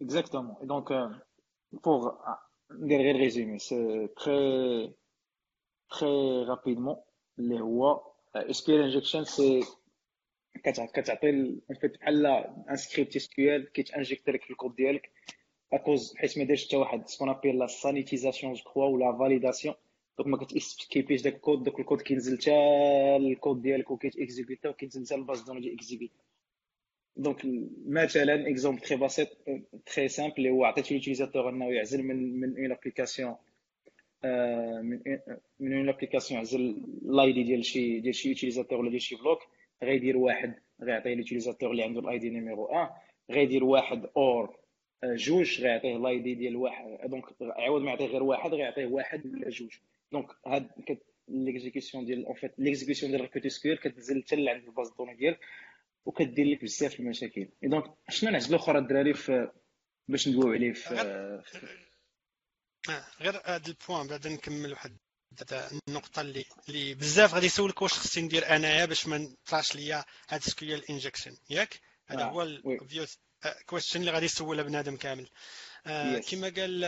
Exactement. 0.00 0.58
Et 0.62 0.66
donc, 0.66 0.90
euh, 0.90 1.08
pour 1.82 2.18
dire 2.70 3.02
le 3.02 3.18
résumé, 3.18 3.58
c'est 3.58 4.10
très, 4.16 4.94
très 5.88 6.44
rapidement, 6.44 7.04
les 7.36 7.60
rois, 7.60 8.16
SQL 8.50 8.80
injection, 8.82 9.24
c'est 9.24 9.60
كتعطي 10.64 11.60
en 11.70 11.74
fait 11.74 11.98
بحال 11.98 12.26
ان 12.26 12.76
سكريبت 12.76 13.16
اس 13.16 13.28
كيو 13.28 13.56
ال 13.56 13.72
كيتانجيكت 13.72 14.30
لك 14.30 14.44
في 14.44 14.50
الكود 14.50 14.74
ديالك 14.74 15.10
اكوز 15.72 16.14
حيت 16.16 16.38
ما 16.38 16.44
دارش 16.44 16.66
حتى 16.66 16.76
واحد 16.76 17.08
سكون 17.08 17.28
ابيل 17.28 17.58
لا 17.58 17.66
سانيتيزاسيون 17.66 18.52
جو 18.52 18.64
كخوا 18.64 18.84
ولا 18.84 19.18
فاليداسيون 19.18 19.74
donc 20.18 20.28
ما 20.28 20.36
كتescapيش 20.36 21.22
داك 21.22 21.34
الكود 21.34 21.62
داك 21.62 21.80
الكود 21.80 22.00
كينزل 22.00 22.38
حتى 22.38 22.56
الكود 23.16 23.62
ديالك 23.62 23.90
وكيتexécuta 23.90 24.68
وكينزل 24.68 25.06
حتى 25.06 25.14
ال 25.14 25.19
base 25.19 25.40
de 25.40 25.44
données 25.44 25.60
ديال 25.60 25.74
exécuta 25.74 26.14
donc 27.16 27.40
مثلا 27.86 28.48
exemple 28.48 28.80
très 28.80 28.96
بسيط 28.98 29.28
très 29.86 30.08
simple 30.08 30.34
اللي 30.38 30.50
هو 30.50 30.64
عطيت 30.64 30.90
l'utilisateur 30.92 31.48
انه 31.48 31.72
يعزل 31.72 32.02
من 32.02 32.40
من 32.40 32.58
une 32.58 32.72
application 32.72 33.36
من 34.82 35.00
من 35.60 35.76
une 35.76 35.88
application 35.88 36.38
يعزل 36.38 36.76
l'ID 37.04 37.42
ديال 37.42 37.64
شي 37.64 38.00
ديال 38.00 38.14
شي 38.14 38.28
utilisateur 38.28 38.78
ولا 38.80 38.90
ديال 38.90 39.02
شي 39.02 39.16
blog 39.16 39.38
غيدير 39.82 40.16
واحد 40.16 40.54
غيعطيه 40.82 41.14
l'utilisateur 41.14 41.70
اللي 41.70 41.82
عنده 41.82 42.00
ال 42.00 42.18
ID 42.18 42.30
numéro 42.30 42.64
1 42.64 42.90
غيدير 43.30 43.64
واحد 43.64 44.06
or 44.16 44.56
جوج 45.04 45.60
غيعطيه 45.60 45.96
l'ID 45.96 46.34
ديال 46.34 46.56
واحد 46.56 46.98
donc 47.04 47.24
عوض 47.40 47.82
ما 47.82 47.90
يعطيه 47.90 48.06
غير 48.06 48.22
واحد 48.22 48.54
غيعطيه 48.54 48.86
واحد 48.86 49.26
ولا 49.26 49.50
جوج 49.50 49.76
دونك 50.12 50.26
هاد 50.46 50.70
ليكزيكسيون 51.28 52.04
ديال 52.04 52.26
اون 52.26 52.34
فيت 52.34 52.52
ليكزيكسيون 52.58 53.12
ديال 53.12 53.20
ريكوتي 53.22 53.48
سكيول 53.48 53.76
كتنزل 53.76 54.22
حتى 54.22 54.36
لعند 54.36 54.64
الباز 54.64 54.92
دوني 54.98 55.14
ديالك 55.14 55.38
وكدير 56.04 56.46
لك 56.46 56.62
بزاف 56.62 57.00
المشاكل. 57.00 57.48
دونك 57.62 57.84
شنو 58.10 58.30
نعجبو 58.30 58.54
الآخر 58.54 58.78
الدراري 58.78 59.14
في 59.14 59.50
باش 60.08 60.28
ندويو 60.28 60.52
عليه 60.52 60.72
في 60.72 61.42
غير 63.20 63.42
هذا 63.44 63.66
البوان 63.66 64.06
بعد 64.06 64.26
نكمل 64.26 64.72
واحد 64.72 64.96
النقطة 65.88 66.20
اللي 66.20 66.44
اللي 66.68 66.94
بزاف 66.94 67.34
غادي 67.34 67.46
يسولك 67.46 67.82
واش 67.82 67.92
خصني 67.92 68.24
ندير 68.24 68.56
أنايا 68.56 68.84
باش 68.84 69.06
ما 69.06 69.18
نطلعش 69.18 69.76
ليا 69.76 70.04
هاد 70.28 70.42
سكيول 70.42 70.82
انجكشن 70.90 71.36
ياك؟ 71.50 71.80
هذا 72.06 72.24
هو 72.24 72.42
الفيوس 72.42 73.18
كويستشن 73.66 74.00
اللي 74.00 74.10
غادي 74.10 74.24
يسولها 74.24 74.64
بنادم 74.64 74.96
كامل. 74.96 75.28
كما 76.30 76.52
قال 76.56 76.80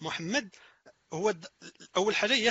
محمد 0.00 0.54
هو 1.12 1.34
أول 1.96 2.16
حاجة 2.16 2.34
هي 2.34 2.50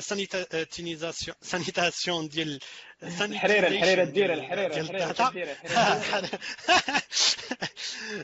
sanitation 0.00 1.36
sanitation 1.42 2.28
ديال 2.28 2.60
الحريرة 3.02 3.66
الحريرة 3.68 4.04
دير 4.04 4.34
الحريره 4.34 4.76
الحريرة 4.76 5.54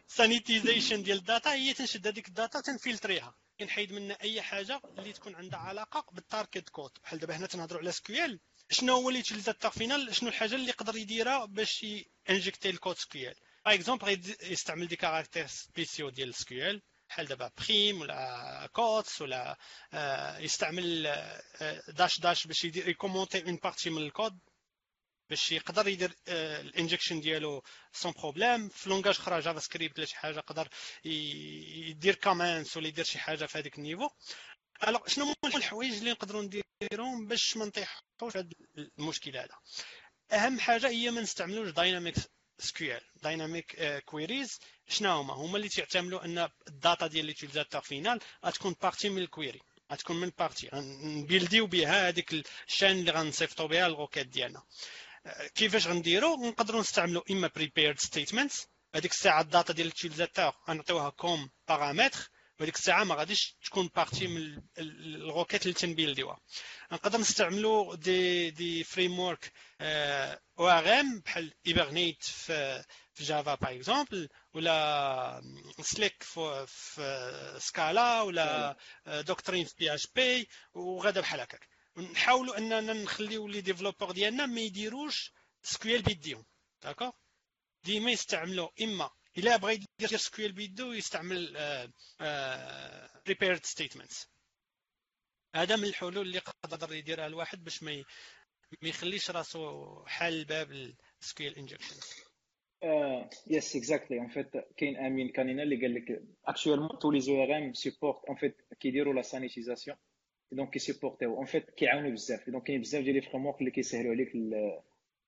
sanitization 0.06 1.02
ديال 1.02 1.18
الداتا 1.18 1.52
هي 1.52 1.72
تنشد 1.72 2.06
هذيك 2.06 2.28
الداتا 2.28 2.60
تنفلتريها. 2.60 3.34
كنحيد 3.60 3.92
منها 3.92 4.18
أي 4.22 4.42
حاجة 4.42 4.80
اللي 4.98 5.12
تكون 5.12 5.34
عندها 5.34 5.58
علاقة 5.58 6.06
بال 6.12 6.26
target 6.26 6.68
code. 6.68 6.90
بحال 7.02 7.18
دابا 7.18 7.36
هنا 7.36 7.46
تنهضروا 7.46 7.80
على 7.80 7.92
SQL. 7.92 8.40
شنو 8.70 8.94
هو 8.94 9.08
اللي 9.08 9.22
l'utilisateur 9.22 9.70
final 9.70 10.16
شنو 10.16 10.28
الحاجة 10.28 10.54
اللي 10.54 10.68
يقدر 10.68 10.96
يديرها 10.96 11.44
باش 11.44 11.86
injecter 12.30 12.70
الكود 12.70 12.98
SQL؟ 12.98 13.34
par 13.66 13.74
exemple 13.74 14.20
يستعمل 14.42 14.88
des 14.88 14.96
caractères 14.96 15.46
spéciaux 15.46 16.08
ديال 16.08 16.34
SQL. 16.34 16.82
بحال 17.14 17.26
دابا 17.26 17.50
prime 17.58 18.00
ولا 18.00 18.68
quotes 18.72 19.20
ولا 19.22 19.56
يستعمل 20.38 21.02
dash 21.88 22.20
dash 22.20 22.46
باش 22.46 22.64
يدير 22.64 22.88
يcommenter 22.88 23.44
une 23.44 23.56
partie 23.56 23.90
من 23.90 24.02
الكود 24.02 24.38
باش 25.30 25.52
يقدر 25.52 25.88
يدير 25.88 26.14
ال 26.28 26.37
injection 26.37 27.20
ديالو 27.20 27.62
sans 27.92 28.12
problème. 28.12 28.68
في 28.68 28.88
langage 28.88 29.14
أخرى 29.14 29.40
JavaScript 29.40 29.98
ولا 29.98 30.06
شي 30.06 30.16
حاجة 30.16 30.36
يقدر 30.36 30.68
يدير 31.04 32.14
comments 32.14 32.76
ولا 32.76 32.88
يدير 32.88 33.04
شي 33.04 33.18
حاجة 33.18 33.46
في 33.46 33.58
هذاك 33.58 33.78
ال 33.78 33.82
niveau. 33.82 34.08
alors 34.88 35.08
شنو 35.08 35.24
هما 35.24 35.56
الحوايج 35.56 35.94
اللي 35.94 36.10
نقدروا 36.10 36.42
نديرهم 36.42 37.26
باش 37.26 37.56
ما 37.56 37.64
نطيحوش 37.64 38.36
هذا 38.36 38.48
المشكل 38.98 39.36
هذا؟ 39.36 39.58
أهم 40.32 40.60
حاجة 40.60 40.88
هي 40.88 41.10
ما 41.10 41.20
نستعملوش 41.20 41.70
dynamic 41.70 42.20
SQL 42.58 43.00
dynamic 43.22 44.02
queries 44.04 44.58
شنو 44.88 45.10
هما 45.10 45.34
هما 45.34 45.56
اللي 45.56 45.68
تعتمدوا 45.68 46.24
ان 46.24 46.48
الداتا 46.68 47.06
ديال 47.06 47.26
l'utilisateur 47.26 47.80
final 47.80 48.20
غتكون 48.46 48.74
partie 48.82 49.08
من 49.08 49.18
ال 49.18 49.25
query 49.25 49.60
غتكون 49.92 50.16
من 50.16 50.32
partie 50.38 50.68
نbuildيو 50.72 51.66
بها 51.66 52.08
هذيك 52.08 52.44
ال 52.68 52.71
chaîne 52.71 52.90
اللي 52.90 53.10
غنصيفطوا 53.12 53.66
بها 53.66 53.86
ال 53.86 53.91
requête 53.91 54.26
ديالنا 54.26 54.62
كيفاش 55.54 55.86
غنديرو 55.86 56.36
نقدروا 56.36 56.80
نستعملوا 56.80 57.22
اما 57.30 57.50
prepared 57.56 57.98
statements 57.98 58.66
هذيك 58.94 59.12
الساعة 59.12 59.40
الداتا 59.40 59.72
ديال 59.72 59.86
ال 59.86 59.92
utilisateur 59.92 60.52
غنعطيوها 60.68 61.10
comme 61.10 61.50
paramètre 61.68 62.30
وهذيك 62.60 62.74
الساعة 62.76 63.04
ما 63.04 63.14
غاديش 63.14 63.56
تكون 63.64 63.90
partie 63.96 64.26
من 64.26 64.62
ال 64.78 64.89
requête 64.89 65.62
اللي 65.62 65.74
تنbuildيوها. 65.74 66.40
نقدر 66.92 67.18
نستعملوا 67.20 67.94
des 67.94 68.50
des 68.50 68.84
framework 68.84 69.52
ORM 70.58 71.20
بحال 71.20 71.54
Hibernate 71.66 72.22
في 72.24 72.84
في 73.12 73.24
Java 73.24 73.54
par 73.54 73.74
exemple 73.74 74.28
ولا 74.54 75.42
Slick 75.80 76.22
في, 76.22 76.64
في 76.68 77.56
Scala 77.60 78.20
ولا 78.22 78.76
Doctrine 79.06 79.64
في 79.64 79.74
PHP 79.78 80.48
وغادا 80.74 81.20
بحال 81.20 81.40
هكاك. 81.40 81.68
نحاولوا 81.96 82.58
أننا 82.58 82.92
نخليو 82.92 83.48
les 83.48 83.60
développeurs 83.60 84.12
ديالنا 84.12 84.46
ما 84.46 84.60
يديروش 84.60 85.32
SQL 85.62 86.02
بيديهم. 86.02 86.44
d'accord 86.82 87.10
ديما 87.84 88.10
يستعملوا 88.10 88.68
إما 88.82 89.10
الا 89.38 89.56
بغى 89.56 89.74
يدير 89.74 90.18
SQL 90.18 90.52
بيدو 90.52 90.92
يستعمل 90.92 91.56
prepared 93.26 93.64
statements 93.64 94.28
هذا 95.56 95.76
من 95.76 95.84
الحلول 95.84 96.18
اللي 96.18 96.38
قدر 96.62 96.94
يديرها 96.94 97.26
الواحد 97.26 97.64
باش 97.64 97.82
ما 97.82 98.04
ما 98.82 98.88
يخليش 98.88 99.30
راسو 99.30 100.04
حال 100.06 100.34
الباب 100.34 100.94
ال 101.22 101.30
SQL 101.30 101.52
injection 101.54 101.96
yes 103.46 103.76
exactly 103.76 104.20
en 104.20 104.28
fait 104.28 104.50
كاين 104.76 104.96
أمين 104.96 105.28
كانينا 105.28 105.62
اللي 105.62 105.76
قال 105.76 105.94
لك 105.94 106.22
actuellement 106.46 106.98
tous 106.98 107.10
les 107.10 107.42
ORM 107.42 107.74
supportent 107.74 108.24
en 108.30 108.34
fait 108.34 108.56
كيديروا 108.80 109.14
la 109.14 109.22
sanitisation 109.22 109.96
donc 110.52 110.70
كيsupporterيو 110.70 111.36
en 111.36 111.44
fait 111.46 111.70
كيعاونوا 111.70 112.10
بزاف. 112.10 112.50
donc 112.50 112.62
كاين 112.62 112.80
بزاف 112.80 113.04
ديال 113.04 113.14
les 113.14 113.22
framework 113.22 113.60
اللي 113.60 113.70
كيسهلوا 113.70 114.12
عليك 114.12 114.32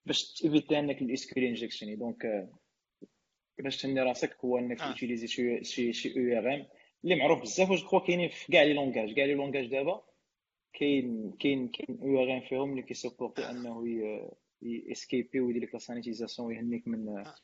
باش 0.07 0.33
تéviter 0.33 0.79
إنك 0.79 1.03
ال 1.03 1.13
SQL 1.13 1.46
injection 1.46 1.99
donc 1.99 2.49
باش 3.59 3.83
تهني 3.83 4.01
راسك 4.01 4.37
هو 4.45 4.59
انك 4.59 4.81
آه. 4.81 4.95
تutiliser 4.94 5.27
شي 5.27 5.64
شي 5.64 5.92
شي 5.92 6.09
ORM 6.09 6.66
اللي 7.05 7.16
معروف 7.16 7.42
بزاف 7.42 7.71
واش 7.71 7.85
كخوا 7.85 8.01
كاينين 8.07 8.29
في 8.29 8.53
كاع 8.53 8.62
les 8.62 8.72
langages 8.72 9.14
كاع 9.14 9.25
les 9.25 9.35
langages 9.35 9.66
دابا 9.66 10.05
كاين 10.73 11.37
كاين 11.40 11.69
كاين 11.69 11.99
ORM 12.03 12.40
فيهم 12.40 12.71
اللي 12.71 12.83
كيsupporter 12.83 13.44
آه. 13.45 13.51
انه 13.51 13.85
escaper 14.92 15.40
ويدير 15.40 15.62
لك 15.62 15.75
la 15.75 15.79
sanitisation 15.79 16.49
ويهنيك 16.49 16.88
من 16.88 17.09
آه. 17.09 17.35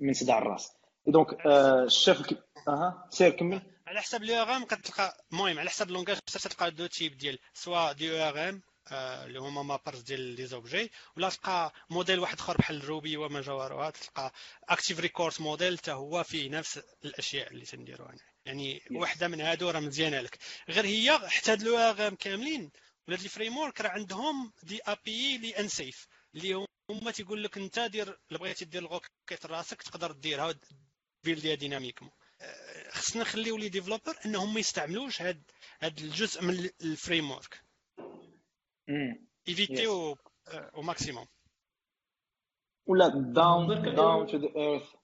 من 0.00 0.12
صداع 0.12 0.38
الراس 0.38 0.72
donc 1.06 1.46
الشاف 1.46 2.34
أها 2.68 3.08
سير 3.10 3.30
كمل 3.30 3.62
على 3.86 4.00
حسب 4.00 4.22
les 4.22 4.42
ORM 4.42 4.64
كتلقى 4.64 5.24
المهم 5.32 5.58
على 5.58 5.70
حسب 5.70 5.90
langage 5.90 6.18
تلقى 6.18 6.70
deux 6.70 6.86
types 6.86 7.16
ديال 7.16 7.38
soit 7.54 7.92
des 7.92 8.10
ORM 8.10 8.62
اللي 8.92 9.38
هما 9.40 9.62
mappers 9.62 10.00
ديال 10.00 10.20
les 10.20 10.46
objets 10.46 10.92
ولا 11.16 11.28
تلقى 11.30 11.72
موديل 11.90 12.18
واحد 12.20 12.38
آخر 12.38 12.56
بحال 12.56 12.84
Ruby 12.84 13.16
وما 13.16 13.40
جوارها 13.40 13.90
تلقى 13.90 14.32
Active 14.68 15.00
Record 15.00 15.34
model 15.40 15.78
حتى 15.78 15.92
هو 15.92 16.22
فيه 16.22 16.50
نفس 16.50 16.80
الأشياء 17.04 17.52
اللي 17.52 17.64
تنديروها 17.64 18.14
يعني 18.44 18.80
yes. 18.80 18.92
وحدة 18.92 19.28
من 19.28 19.40
هادو 19.40 19.70
راه 19.70 19.80
مزيانة 19.80 20.20
لك. 20.20 20.38
غير 20.68 20.86
هي 20.86 21.18
حتى 21.28 21.56
لو 21.56 22.16
كاملين. 22.16 22.70
ولا 23.08 23.16
les 23.16 23.28
framework 23.28 23.80
راه 23.80 23.90
عندهم 23.90 24.52
des 24.62 24.80
API 24.86 25.38
les 25.38 25.58
unsafe 25.58 26.06
اللي 26.34 26.66
هما 26.90 27.10
تيقول 27.10 27.44
لك 27.44 27.56
انت 27.58 27.78
دير 27.78 28.18
اللي 28.28 28.38
بغيتي 28.38 28.64
دير 28.64 28.82
ال 28.82 28.90
requête 28.90 29.46
راسك 29.46 29.82
تقدر 29.82 30.12
ديرها 30.12 30.54
buildيها 31.24 31.54
dynamiquement 31.54 32.10
خصنا 32.90 33.22
نخليو 33.22 33.56
les 33.56 33.68
développeurs 33.68 34.16
إنهم 34.26 34.54
ما 34.54 34.60
يستعملوش 34.60 35.22
هاد 35.22 35.42
هاد 35.80 35.98
الجزء 35.98 36.42
من 36.42 36.70
ال 36.82 37.30
framework 37.30 37.60
éviter 39.48 39.86
au 39.86 40.82
maximum 40.82 41.26
ولا 42.86 43.08
down 43.08 43.94
down 43.94 44.26
to 44.26 44.36
the 44.36 44.56
earth 44.56 44.94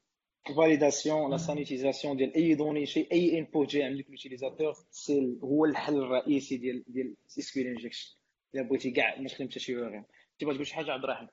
validation 0.56 1.30
la 1.30 1.37
sanitisation 1.37 2.16
ديال 2.16 2.34
les 2.34 2.54
données 2.54 2.87
شي 2.86 3.08
اي 3.12 3.38
input 3.38 3.68
جاي 3.68 3.82
عندك 3.82 4.10
l'utilisateur 4.10 4.74
c'est 4.90 5.38
هو 5.42 5.64
الحل 5.64 5.96
الرئيسي 5.96 6.56
ديال 6.56 6.84
ديال 6.86 7.16
SQL 7.26 7.66
injection 7.66 8.16
الا 8.54 8.62
بغيتي 8.62 8.90
كاع 8.90 9.20
ما 9.20 9.28
تخدم 9.28 9.48
حتى 9.48 9.60
شي 9.60 9.76
غير 9.76 10.04
تبغى 10.38 10.54
تقول 10.54 10.66
شي 10.66 10.74
حاجة 10.74 10.92
عبد 10.92 11.04
الرحيم 11.04 11.28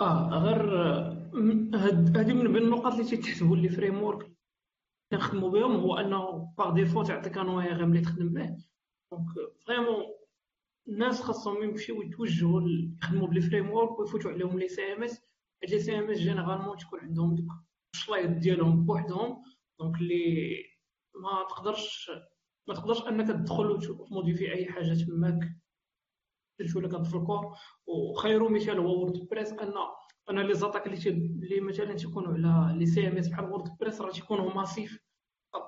آه 0.00 0.28
غير 0.44 0.72
هذه 2.20 2.32
من 2.32 2.52
بين 2.52 2.62
النقط 2.62 2.92
اللي 2.92 3.04
تيتحسبوا 3.04 3.56
les 3.56 3.68
framework 3.68 4.32
كنخدموا 5.10 5.50
بهم 5.50 5.76
هو 5.76 5.96
انه 5.96 6.54
par 6.58 6.74
défaut 6.74 7.02
تعطيك 7.02 7.38
un 7.38 7.48
way 7.48 7.72
اللي 7.72 8.00
تخدم 8.00 8.28
به 8.28 8.56
donc 9.12 9.26
vraiment 9.66 10.15
الناس 10.88 11.22
خاصهم 11.22 11.62
يمشيو 11.62 12.02
يتوجهوا 12.02 12.60
يخدموا 13.02 13.26
ب 13.28 13.40
les 13.40 13.70
framework 13.70 13.98
ويفوتوا 13.98 14.30
عليهم 14.30 14.58
les 14.58 14.92
CMS 14.92 15.20
هاد 15.62 15.70
les 15.70 15.98
CMS 15.98 16.18
généralement 16.18 16.76
تكون 16.76 17.00
عندهم 17.00 17.34
دوك 17.34 17.52
الشلايط 17.94 18.30
ديالهم 18.30 18.86
بوحدهم. 18.86 19.42
donc 19.80 19.96
اللي 20.00 20.56
ما 21.14 21.46
تقدرش 21.50 22.10
ما 22.68 22.74
تقدرش 22.74 23.02
أنك 23.02 23.28
تدخل 23.28 23.66
وتmodifier 23.70 24.52
أي 24.52 24.66
حاجة 24.66 24.94
تماك. 24.94 25.56
تشوف 26.60 26.82
لك 26.82 27.02
في 27.04 27.14
ال 27.16 27.24
core 27.24 27.56
وخير 27.86 28.48
مثال 28.48 28.78
هو 28.78 28.98
WordPress 29.00 29.52
أن 29.52 29.72
أنا 30.30 30.40
les 30.40 30.54
attaques 30.54 30.86
اللي 30.86 31.10
اللي 31.10 31.60
مثلا 31.60 31.94
تيكونوا 31.94 32.32
على 32.34 32.78
les 32.78 33.08
CMS 33.08 33.28
بحال 33.28 33.44
WordPress 33.44 34.00
راه 34.00 34.10
تيكونوا 34.10 34.54
massives 34.54 34.98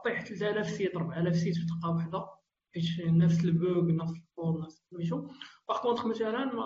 طيح 0.05 0.25
3000 0.25 0.71
sites 0.71 0.97
4000 0.97 1.37
sites 1.37 1.57
في 1.57 1.67
دقه 1.67 1.95
واحدة. 1.95 2.29
حيت 2.75 3.07
نفس 3.07 3.45
ال 3.45 3.55
bug 3.55 3.85
نفس 3.93 4.13
ال 4.17 4.23
faille 4.23 4.61
نفس 4.63 4.83
سميتو. 4.91 5.29
par 5.69 5.83
contre 5.83 6.07
مثلا 6.07 6.45
ما 6.45 6.65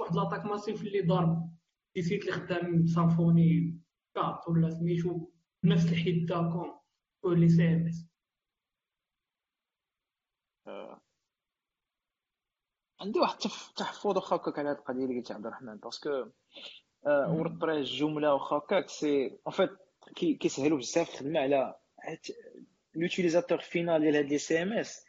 واحد 0.00 0.14
l'attaque 0.16 0.44
massive 0.44 0.82
اللي 0.82 1.00
ضارب 1.00 1.52
des 1.94 2.02
sites 2.02 2.20
اللي 2.22 2.32
خدام 2.32 2.86
Symfony 2.86 3.80
4 4.16 4.44
ولا 4.48 4.70
سميتو 4.70 5.30
بنفس 5.62 5.92
الحده 5.92 6.50
comme 7.22 7.34
les 7.34 7.68
CMS 7.68 8.08
عندي 13.00 13.20
واحد 13.20 13.34
التحفظ 13.34 14.06
واخا 14.16 14.36
هكاك 14.36 14.58
على 14.58 14.68
هاد 14.68 14.76
القضية 14.76 15.04
اللي 15.04 15.18
قلت 15.18 15.32
عبد 15.32 15.46
الرحمن 15.46 15.76
parce 15.76 16.26
que 17.06 17.58
WordPress 17.58 17.88
جمله 17.88 18.34
واخا 18.34 18.56
هكاك 18.56 18.88
c'est 18.88 19.38
en 19.46 19.54
fait 19.54 19.70
كيسهلوا 20.40 20.78
بزاف 20.78 21.10
الخدمه 21.10 21.40
على 21.40 21.74
l'utilisateur 22.94 23.58
final 23.58 24.00
ديال 24.00 24.16
هاد 24.16 24.24
les 24.24 24.62
CMS 24.62 25.04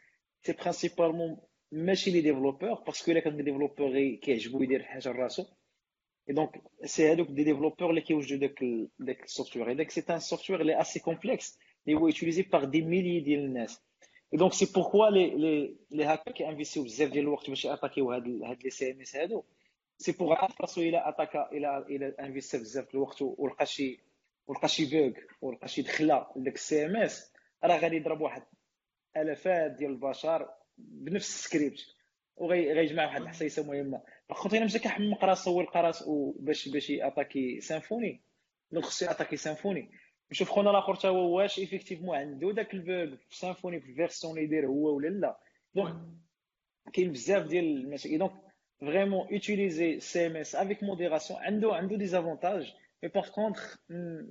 c'est 0.46 0.52
principalement 0.52 1.36
ماشي 1.72 2.10
les 2.10 2.20
développeurs 2.20 2.74
parce 2.74 2.97
que 2.97 3.10
الا 3.12 3.20
كان 3.20 3.44
développeur 3.44 3.90
غي 3.90 4.16
كيعجبو 4.16 4.62
يدير 4.62 4.82
حاجة 4.82 5.08
لراسو 5.08 5.44
et 6.28 6.34
donc 6.34 6.62
c'est 6.84 7.10
هادوك 7.10 7.28
des 7.28 7.44
développeurs 7.44 7.90
اللي 7.90 8.00
كيوجدوا 8.00 8.38
داك 8.38 8.64
داك 8.98 9.24
ال 9.24 9.29
software 9.29 9.72
داك 9.72 9.90
c'est 9.90 10.04
un 10.10 10.18
software 10.18 10.60
اللي 10.60 10.80
assez 10.80 11.00
complexe 11.00 11.58
اللي 11.86 11.98
هو 11.98 12.06
utilisé 12.06 12.42
par 12.42 12.64
des 12.64 12.82
milliers 12.82 13.20
ديال 13.20 13.44
الناس 13.44 13.82
et 14.32 14.38
donc 14.38 14.52
c'est 14.52 14.72
pourquoi 14.74 15.10
les 15.10 15.30
les 15.30 15.76
les 15.90 16.04
hackers 16.04 16.30
كيinvestirيو 16.32 16.84
بزاف 16.84 17.10
ديال 17.10 17.24
الوقت 17.24 17.48
باش 17.50 17.64
يattaquerيو 17.64 18.12
هاد 18.12 18.28
هاد 18.42 18.62
les 18.64 18.90
CMS 18.90 19.16
هادو 19.16 19.44
c'est 19.98 20.12
pour 20.12 20.32
عارف 20.32 20.60
راسو 20.60 20.80
إلى 20.80 21.08
attaqua 21.08 21.48
إلى 21.52 21.78
إلى 21.90 22.14
investit 22.20 22.58
بزاف 22.58 22.94
الوقت 22.94 23.22
ولقى 23.22 23.66
شي 23.66 24.00
ولقى 24.46 24.68
شي 24.68 24.84
bug 24.84 25.12
ولقى 25.42 25.68
شي 25.68 25.82
دخله 25.82 26.26
لداك 26.36 26.54
ال 26.54 26.86
CMS 26.86 27.32
راه 27.64 27.76
غادي 27.78 27.96
يضرب 27.96 28.20
واحد 28.20 28.42
الافات 29.16 29.70
ديال 29.70 29.90
البشر 29.90 30.48
بنفس 30.78 31.28
السكريبت 31.28 31.86
وغيجمع 32.36 33.04
واحد 33.04 33.22
الحصيصة 33.22 33.66
مهمة. 33.66 34.02
باغ 34.28 34.56
الا 34.56 34.64
مشى 34.64 34.78
كيحمق 34.78 35.24
راسو 35.24 35.58
ويلقى 35.58 35.82
راسو 35.82 36.32
باش 36.38 36.68
باش 36.68 36.90
يattaquer 36.90 37.60
Symfony. 37.60 38.22
donc 38.70 38.84
خصو 38.84 39.06
يattaquer 39.06 39.36
Symfony. 39.36 39.90
نشوف 40.30 40.50
خونا 40.50 40.70
الآخر 40.70 40.94
تا 40.94 41.08
هو 41.08 41.36
واش 41.36 41.58
effectivement 41.58 42.16
عنده 42.16 42.52
داك 42.52 42.74
ال 42.74 42.85
bug 42.85 43.16
في 43.16 43.36
Symfony 43.36 43.80
في 43.80 43.90
ال 43.90 43.95
version 43.95 44.32
اللي 44.32 44.44
يدير 44.44 44.66
هو 44.66 44.96
ولا 44.96 45.08
لا. 45.08 45.38
donc 45.74 45.96
كاين 46.92 47.12
بزاف 47.12 47.46
ديال 47.46 47.64
المشاكل 47.64 48.18
donc 48.18 48.32
vraiment 48.80 49.28
utiliser 49.30 50.00
CMS 50.00 50.56
avec 50.56 50.82
modération 50.82 51.40
عنده 51.40 51.74
عنده 51.74 51.96
des 51.96 52.06
avantages 52.06 52.74
mais 53.02 53.08
par 53.08 53.28
contre 53.28 53.76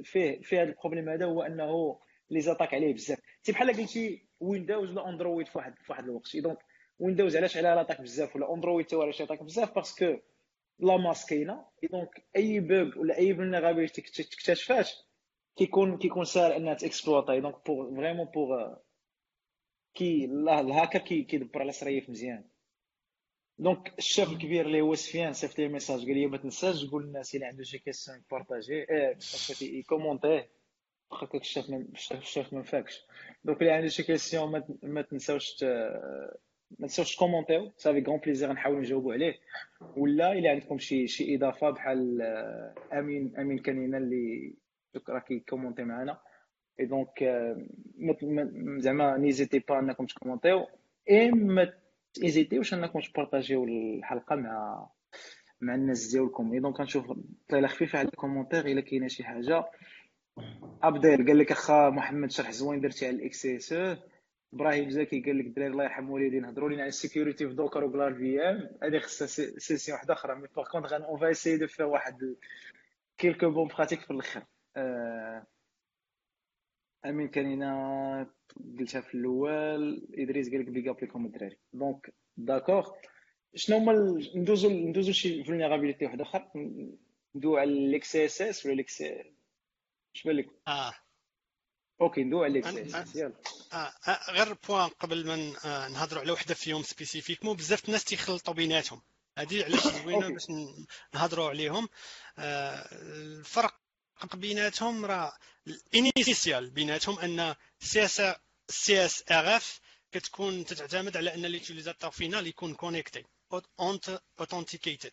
فيه 0.03 0.41
فيه 0.41 0.61
هذا 0.61 0.69
ال 0.69 0.74
problème 0.74 1.09
هذا 1.09 1.25
هو 1.25 1.41
أنه 1.41 1.99
les 2.29 2.41
attaques 2.41 2.73
عليه 2.73 2.93
بزاف. 2.93 3.19
تي 3.43 3.51
بحال 3.51 3.67
قلتي 3.67 4.27
Windows 4.43 4.89
ولا 4.91 5.09
Android 5.09 5.47
في 5.47 5.57
واحد 5.57 5.75
في 5.75 5.91
واحد 5.91 6.03
الوقت. 6.03 6.37
donc 6.38 6.57
ويندوز 6.99 7.35
علاش 7.37 7.57
عليها 7.57 7.75
l'attaque 7.75 8.01
بزاف 8.01 8.35
ولا 8.35 8.53
Android 8.53 8.86
حتى 8.85 8.95
علاش 8.95 9.19
l'attaque 9.21 9.43
بزاف؟ 9.43 9.75
parce 9.75 10.02
que 10.02 10.17
la 10.79 10.97
masse 10.97 11.25
كاينة 11.25 11.65
donc 11.91 12.25
أي 12.35 12.59
bug 12.59 12.99
ولا 12.99 13.17
أي 13.17 13.35
vulnérabilité 13.36 14.01
تكتشفات 14.01 14.89
كيكون 15.55 15.97
كيكون 15.97 16.25
ساهل 16.25 16.51
انها 16.51 16.73
ت 16.73 16.81
exploita 16.81 17.41
donc 17.41 17.65
pour 17.65 17.95
vraiment 17.95 18.25
pour 18.25 18.73
كي 19.93 20.25
الهاكر 20.25 20.99
كيدبر 20.99 21.61
على 21.61 21.71
سرايف 21.71 22.09
مزيان 22.09 22.43
donc 23.57 23.93
ال 23.97 24.04
chef 24.04 24.29
الكبير 24.31 24.65
اللي 24.65 24.81
هو 24.81 24.95
سفيان 24.95 25.33
صيفط 25.33 25.59
لي 25.59 25.67
message 25.67 25.99
قال 25.99 26.13
لي 26.13 26.27
ما 26.27 26.37
تنساش 26.37 26.83
تقول 26.85 27.03
للناس 27.05 27.35
اللي 27.35 27.45
عنده 27.45 27.63
شي 27.63 27.79
question 27.79 28.17
ي 28.17 28.25
partager 28.25 28.84
آه 28.83 29.17
ي 29.61 29.70
commenter 29.70 30.49
واخا 31.11 31.25
كاك 31.25 31.41
ال 31.41 31.47
chef 31.47 31.71
ال 32.11 32.20
chef 32.20 32.53
ما 32.53 32.63
فاكش 32.63 33.05
donc 33.45 33.61
اللي 33.61 33.71
عنده 33.71 33.87
شي 33.87 34.03
question 34.03 34.63
ما 34.83 35.01
تنساوش 35.01 35.63
ما 36.79 36.87
تنساوش 36.87 37.15
ت 37.15 37.21
commentيو. 37.21 37.71
صافي 37.77 38.01
avec 38.01 38.17
plaisir 38.17 38.51
نحاول 38.53 38.79
نجاوبوا 38.79 39.13
عليه. 39.13 39.33
ولا 39.97 40.31
إلا 40.31 40.49
عندكم 40.49 40.77
شي 40.77 41.07
شي 41.07 41.35
إضافة 41.35 41.69
بحال 41.69 42.21
آه، 42.21 42.99
امين 42.99 43.33
أمين 43.39 43.59
كانينا 43.59 43.97
اللي 43.97 44.53
راه 45.09 45.19
كي 45.19 45.31
commenter 45.31 45.84
معنا 45.83 46.19
et 46.79 46.86
donc 46.86 47.23
زعما 48.77 49.17
n'hésitez 49.17 49.59
pas 49.59 49.79
أنكم 49.79 50.05
ت 50.05 50.11
commentيو. 50.11 50.67
et 51.09 51.31
ما 51.31 51.73
ت 52.13 52.19
hésitيوش 52.19 52.73
أنكم 52.73 52.99
ت 52.99 53.07
partagيو 53.07 53.63
الحلقة 53.63 54.35
مع 54.35 54.87
مع 55.61 55.75
الناس 55.75 56.07
ديالكم. 56.11 56.53
et 56.53 56.59
donc 56.59 56.79
غنشوف 56.79 57.13
طليلة 57.49 57.67
خفيفة 57.67 57.99
على 57.99 58.07
ال 58.07 58.12
commentaires 58.12 58.65
إلا 58.65 58.81
كاينة 58.81 59.07
شي 59.07 59.23
حاجة. 59.23 59.65
أبدير 60.84 61.15
قال 61.27 61.38
لك 61.38 61.51
أخا 61.51 61.89
محمد 61.89 62.31
شرح 62.31 62.51
زوين 62.51 62.81
درتي 62.81 63.07
على 63.07 63.15
ال 63.15 63.45
XSS. 63.45 63.75
إبراهيم 64.53 64.89
زكي 64.89 65.21
قال 65.21 65.38
لك 65.38 65.45
الدراري 65.45 65.71
الله 65.71 65.84
يرحم 65.84 66.09
والدين 66.09 66.45
هضروا 66.45 66.69
لنا 66.69 66.81
على 66.81 66.88
ال 66.88 66.94
sécurité 66.94 67.47
في 67.47 67.53
Docker 67.53 67.84
وكلار 67.84 68.13
VM 68.13 68.69
هذه 68.84 68.99
خصها 68.99 69.27
session 69.57 69.95
واحدة 69.95 70.13
أخرى 70.13 70.36
mais 70.36 70.47
par 70.55 70.65
contre 70.71 70.93
on 70.93 71.19
va 71.19 71.31
essayer 71.31 71.57
de 71.57 71.67
faire 71.67 71.86
واحد 71.86 72.36
كيلكو 73.17 73.49
bonnes 73.49 73.67
pratiques 73.67 73.99
في 74.01 74.11
الآخر 74.11 74.43
آه 74.77 75.45
أمين 77.05 77.27
كانينا 77.27 78.27
قلتها 78.79 79.01
في 79.01 79.15
الأول 79.15 80.07
إدريس 80.13 80.49
قال 80.51 80.59
لك 80.59 80.67
big 80.69 80.88
up 80.88 81.03
لكم 81.03 81.25
الدراري. 81.25 81.57
donc 81.73 82.13
d'accord 82.38 82.91
شنو 83.55 83.77
هما 83.77 84.21
ندوزو 84.36 84.69
ندوزو 84.69 85.11
شي 85.11 85.43
vulnérabilité 85.43 86.05
واحد 86.05 86.21
أخر؟ 86.21 86.47
ندوي 87.36 87.59
على 87.59 87.71
ال 87.71 88.15
XSS 88.15 88.65
ولا 88.65 88.73
ال 88.73 88.88
X 88.88 89.03
اش 90.16 90.24
بان 90.24 90.36
لك؟ 90.36 90.49
آه. 90.68 90.93
OK 92.01 92.23
ندوي 92.24 92.59
اس 92.59 93.16
يلا. 93.16 93.34
آه. 93.74 93.93
آه. 94.07 94.32
غير 94.32 94.53
point 94.53 94.89
قبل 94.89 95.26
ما 95.28 95.53
آه 95.66 95.88
نهضروا 95.88 96.22
على 96.22 96.32
وحدة 96.32 96.53
فيهم 96.53 96.84
spécifiquement 96.84 97.53
بزاف 97.53 97.86
الناس 97.86 98.03
تيخلطوا 98.03 98.53
بيناتهم. 98.53 99.01
هذه 99.38 99.64
علاش 99.64 99.88
زوينة 100.03 100.30
باش 100.30 100.45
نهضروا 101.14 101.49
عليهم. 101.49 101.89
آه 102.38 102.88
الفرق 102.91 103.80
بيناتهم 104.34 105.05
راه 105.05 105.34
ال 105.67 105.80
initial 105.80 106.69
بيناتهم 106.70 107.20
أن 107.20 107.55
CS 107.79 108.21
CSRF 108.69 109.79
كتكون 110.11 110.66
تتعتمد 110.66 111.18
على 111.18 111.34
أن 111.34 111.45
l'utilisateur 111.45 112.11
final 112.11 112.47
يكون 112.47 112.74
connecté 112.73 113.25
authenticated 114.39 115.11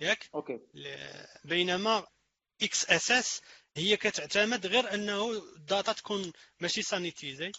ياك؟ 0.00 0.30
OK. 0.34 0.60
بينما 1.44 2.06
XSS 2.62 3.40
هي 3.76 3.96
كتعتمد 3.96 4.66
غير 4.66 4.94
أنه 4.94 5.32
ال 5.56 5.63
data 5.63 5.92
تكون 5.92 6.32
ماشي 6.60 6.82
sanitisée 6.82 7.52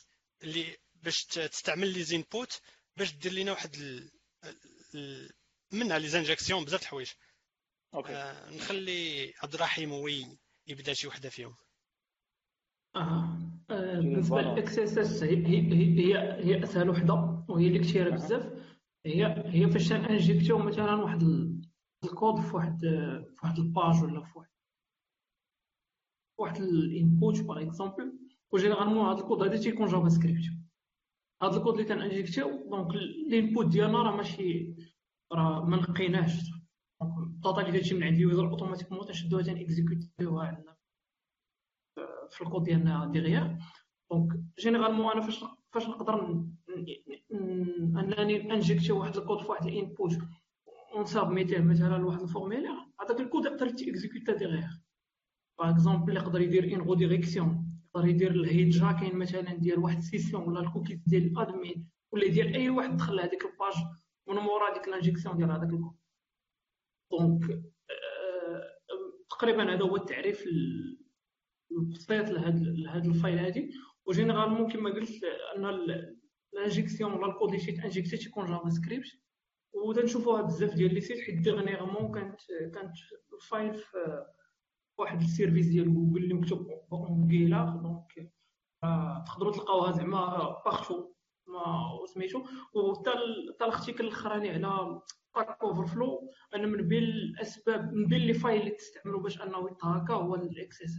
اللي 0.43 0.77
باش 0.93 1.25
تستعمل 1.25 1.93
les 1.93 2.03
inputs 2.03 2.61
باش 2.97 3.13
دير 3.13 3.31
لنا 3.31 3.51
واحد 3.51 3.75
ال... 3.75 4.11
ال... 4.95 5.29
منها 5.71 5.99
les 5.99 6.07
injections 6.07 6.65
بزاف 6.65 6.81
الحوايج. 6.81 7.11
OK. 7.93 8.15
آه 8.15 8.49
نخلي 8.49 9.33
عبد 9.43 9.53
الرحيم 9.53 9.91
هو 9.91 10.07
يبدا 10.67 10.93
شي 10.93 11.07
وحده 11.07 11.29
فيهم. 11.29 11.55
آه, 12.95 13.39
آه، 13.69 13.95
بالنسبة 13.95 14.41
لل 14.41 14.79
XSS 14.79 15.23
هي 15.23 15.37
هي 15.47 16.17
هي 16.45 16.63
أسهل 16.63 16.89
وحدة 16.89 17.13
وهي 17.49 17.67
اللي 17.67 17.79
كثيرة 17.79 18.09
بزاف. 18.09 18.43
هي 19.05 19.43
هي 19.45 19.69
فاش 19.69 19.91
injectيو 19.91 20.57
مثلا 20.57 20.95
واحد 20.95 21.23
الكود 22.03 22.41
في 22.41 22.55
واحد 22.55 22.79
في 23.35 23.39
واحد 23.43 23.57
ال 23.57 23.67
page 23.67 24.03
ولا 24.03 24.23
في 24.23 24.37
واحد 24.37 24.52
واحد 26.37 26.61
ال 26.61 26.75
input 26.75 27.41
par 27.41 27.61
exemple 27.61 28.19
و 28.51 28.56
généralement 28.56 29.05
هاد 29.05 29.17
الكود 29.19 29.41
هذا 29.43 29.57
تيكون 29.57 29.87
JavaScript. 29.87 30.43
هاد 31.41 31.53
الكود 31.53 31.73
اللي 31.73 31.85
تنانجيكتيو 31.85 32.69
دونك 32.69 32.95
الانبوت 32.95 33.65
ديالنا 33.65 34.03
راه 34.03 34.15
ماشي 34.15 34.73
راه 35.33 35.65
ما 35.65 35.77
نقيناش 35.77 36.49
donc 37.01 37.17
ال 37.17 37.26
data 37.26 37.61
اللي 37.61 37.79
كتجي 37.79 37.95
من 37.95 38.03
عند 38.03 38.15
ال 38.15 38.22
user 38.22 38.49
automatiquement 38.49 39.05
تنشدوها 39.05 39.43
تن 39.43 39.62
exécutيوها 39.62 40.45
عندنا 40.47 40.75
في 42.31 42.41
الكود 42.41 42.63
ديالنا 42.63 43.05
derrière 43.11 43.57
donc 44.11 44.33
généralement 44.59 45.11
أنا 45.11 45.21
فاش 45.21 45.43
فاش 45.71 45.87
نقدر 45.87 46.43
أنني 47.99 48.53
injecter 48.53 48.91
واحد 48.91 49.17
الكود 49.17 49.41
في 49.41 49.51
واحد 49.51 49.65
ال 49.65 49.73
input 49.73 50.11
ون 50.95 51.08
submitيه 51.08 51.59
مثلا 51.59 51.97
لواحد 51.97 52.21
ال 52.21 52.26
formulaire 52.26 52.71
هذاك 53.01 53.19
الكود 53.19 53.45
يقدر 53.45 53.69
ت 53.69 53.77
exécuta 53.77 54.33
derrière 54.37 54.69
par 55.59 55.69
exemple 55.69 56.15
يقدر 56.15 56.41
يدير 56.41 56.63
une 56.63 56.81
redirection 56.81 57.79
يقدر 57.95 58.07
يدير 58.07 58.31
ال 58.31 58.40
hijacking 58.40 59.15
مثلا 59.15 59.53
ديال 59.53 59.79
واحد 59.79 59.97
ال 59.97 60.03
session 60.03 60.43
ولا 60.43 60.59
الكوكيز 60.59 60.99
ديال 61.07 61.25
ال 61.25 61.36
admin 61.36 61.89
ولا 62.11 62.27
ديال 62.27 62.55
اي 62.55 62.69
واحد 62.69 62.97
دخل 62.97 63.15
لهذيك 63.15 63.45
ال 63.45 63.51
page 63.51 63.73
من 64.27 64.35
مورا 64.35 64.73
ديك 64.73 64.87
l'injection 64.87 65.37
ديال 65.37 65.51
هذاك 65.51 65.69
ال 65.69 65.75
code 65.75 65.95
donc 67.11 67.63
تقريبا 69.29 69.73
هذا 69.73 69.81
هو 69.81 69.95
التعريف 69.95 70.45
البسيط 71.71 72.29
لهاد 72.29 73.05
ال 73.05 73.10
faille 73.10 73.39
هادي 73.39 73.71
و 74.05 74.11
généralement 74.11 74.71
كما 74.71 74.89
قلت 74.89 75.23
ان 75.55 75.65
ال 76.53 76.59
injection 76.59 77.13
ولا 77.13 77.27
الكود 77.27 77.53
اللي 77.53 77.71
تا 77.71 77.76
injecter 77.76 78.17
تيكون 78.17 78.45
JavaScript 78.45 79.07
وتنشوفوها 79.73 80.41
بزاف 80.41 80.73
ديال 80.73 80.93
les 80.93 81.01
sites 81.01 81.19
حيت 81.19 81.39
dernièrement 81.39 82.11
كانت 82.11 82.39
كانت 82.73 82.93
ال 83.33 83.39
faille 83.39 83.73
في 83.73 84.23
واحد 84.97 85.21
ال 85.21 85.27
service 85.27 85.67
ديال 85.67 85.93
جوجل 85.95 86.23
اللي 86.23 86.33
مكتوب 86.33 86.67
Angular 86.91 87.79
donc 87.83 88.31
تقدروا 89.27 89.51
تلقاوها 89.53 89.91
زعما 89.91 90.25
باغتو 90.65 91.13
ما 91.47 91.89
سميتو 92.13 92.43
وحتى 92.73 93.09
حتى 93.53 93.65
الارتيكل 93.65 94.03
الأخراني 94.07 94.49
على 94.49 95.01
باك 95.35 95.61
اوفر 95.63 95.85
فلو 95.87 96.31
أنا 96.55 96.67
من 96.67 96.87
بين 96.87 97.03
الأسباب 97.03 97.93
من 97.93 98.05
بين 98.07 98.21
لي 98.21 98.33
فايل 98.33 98.59
اللي 98.61 98.71
تستعملوا 98.71 99.21
باش 99.21 99.41
أنه 99.41 99.69
يتهاكا 99.71 100.13
هو 100.13 100.35
الاكس 100.35 100.81
اس 100.81 100.91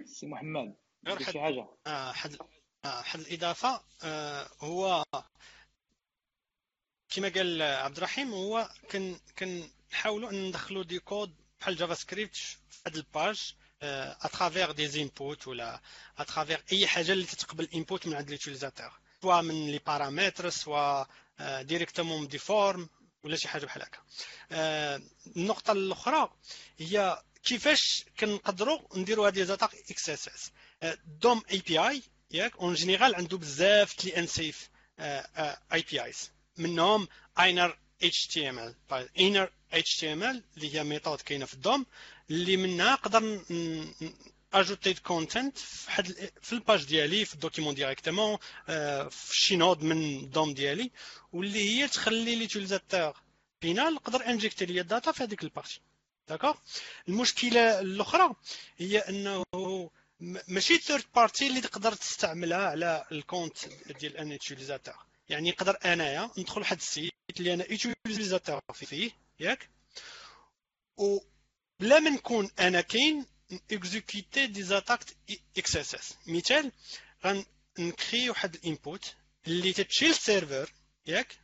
اس 0.00 0.08
سي 0.08 0.26
محمد 0.26 0.76
شي 1.18 1.40
حاجة؟ 1.40 1.68
آه 1.86 2.12
حد 2.12 2.36
آه 2.84 3.02
حد 3.02 3.20
الإضافة 3.20 3.80
آه 4.04 4.46
هو 4.60 5.04
كما 7.10 7.28
قال 7.28 7.62
عبد 7.62 7.96
الرحيم 7.96 8.32
هو 8.32 8.70
كن 8.90 9.18
كنحاولوا 9.38 10.30
أن 10.30 10.48
ندخلوا 10.48 10.84
دي 10.84 10.98
كود 10.98 11.34
بحال 11.60 11.76
JavaScript 11.76 12.36
في 12.36 12.56
هذا 12.86 12.96
ال 12.96 13.06
page 13.06 13.44
à 13.44 13.54
travers 13.82 14.88
des 14.88 15.07
inputs 15.07 15.46
ولا 15.48 15.80
à 16.18 16.23
travers 16.23 16.62
أي 16.72 16.86
حاجة 16.86 17.12
اللي 17.12 17.24
تتقبل 17.24 17.68
input 17.74 18.06
من 18.06 18.14
عند 18.14 18.28
l'utilisateur 18.28 18.92
سواء 19.22 19.42
من 19.42 19.66
les 19.70 19.78
paramètres 19.86 20.50
سواء 20.50 21.08
directement 21.40 22.20
من 22.20 22.28
des 22.28 22.38
forms 22.38 22.88
ولا 23.22 23.36
شي 23.36 23.48
حاجة 23.48 23.64
بحال 23.66 23.82
هكا. 23.82 23.98
آه، 24.52 25.00
النقطة 25.36 25.72
الأخرى 25.72 26.30
هي 26.78 27.22
كيفاش 27.44 28.04
كنقدروا 28.20 28.98
نديروا 28.98 29.28
هذه 29.28 29.42
les 29.42 29.51
attaques 29.51 29.74
XSS. 29.90 30.50
DOM 31.06 31.42
API 31.52 32.02
ياك؟ 32.30 32.56
en 32.56 32.74
général 32.74 33.14
عنده 33.14 33.38
بزاف 33.38 33.94
كلي 33.94 34.18
unsafe 34.18 34.70
APIs 35.72 36.30
منهم 36.58 37.08
اينر 37.40 37.78
اتش 38.02 38.26
تي 38.26 40.12
ام 40.12 40.22
ال 40.22 40.42
اللي 40.56 40.74
هي 40.74 40.84
méthode 40.84 41.20
كاينة 41.20 41.46
في 41.46 41.54
ال 41.54 41.62
DOM 41.62 41.86
اللي 42.30 42.56
منها 42.56 42.92
نقدر 42.92 43.40
ajouter 44.54 44.94
content 44.94 45.58
في 45.58 46.30
في 46.42 46.52
ال 46.52 46.58
page 46.58 46.84
ديالي 46.84 47.24
في 47.24 47.34
ال 47.34 47.38
document 47.38 47.74
directement 47.74 48.36
في 49.10 49.30
شي 49.32 49.56
node 49.56 49.82
من 49.82 50.18
ال 50.24 50.31
DOM 50.31 50.54
ديالي 50.54 50.90
واللي 51.32 51.68
هي 51.68 51.88
تخلي 51.88 52.34
l'utilisateur 52.36 53.16
final 53.60 53.94
نقدر 53.94 54.26
injecter 54.26 54.66
ليا 54.66 54.82
ال 54.82 54.88
data 54.88 55.12
في 55.12 55.22
هذيك 55.22 55.42
ال 55.42 55.47
partie 55.47 55.80
d'accord 56.28 56.54
المشكلة 57.08 57.80
الأخرى 57.80 58.34
هي 58.78 58.98
أنه 58.98 59.44
ماشي 60.48 60.78
third 60.78 61.04
party 61.14 61.46
اللي 61.46 61.60
تقدر 61.60 61.92
تستعملها 61.92 62.66
على 62.66 63.04
ال 63.12 63.19
compte 63.19 63.58
ديال 64.00 64.16
un 64.16 64.32
utilisateur 64.32 64.94
يعني 65.28 65.50
نقدر 65.50 65.78
انايا 65.84 66.30
ندخل 66.38 66.60
لواحد 66.60 66.76
ال 66.76 66.83
site 66.83 67.12
اللي 67.38 67.54
أنا 67.54 67.64
utilisateur 67.70 68.60
فيه 68.72 69.10
ياك؟ 69.40 69.70
و 70.96 71.18
بلا 71.80 71.98
ما 71.98 72.10
نكون 72.10 72.50
أنا 72.58 72.80
كاين 72.80 73.26
exécuter 73.72 74.46
des 74.46 74.62
attaques 74.62 75.76
XSS. 75.76 76.14
مثال 76.26 76.72
غنكري 77.26 78.30
واحد 78.30 78.54
ال 78.54 78.64
input 78.64 79.14
اللي 79.46 79.72
تتشيل 79.72 80.10
ال 80.10 80.18
serveur 80.18 80.72
ياك؟ 81.06 81.38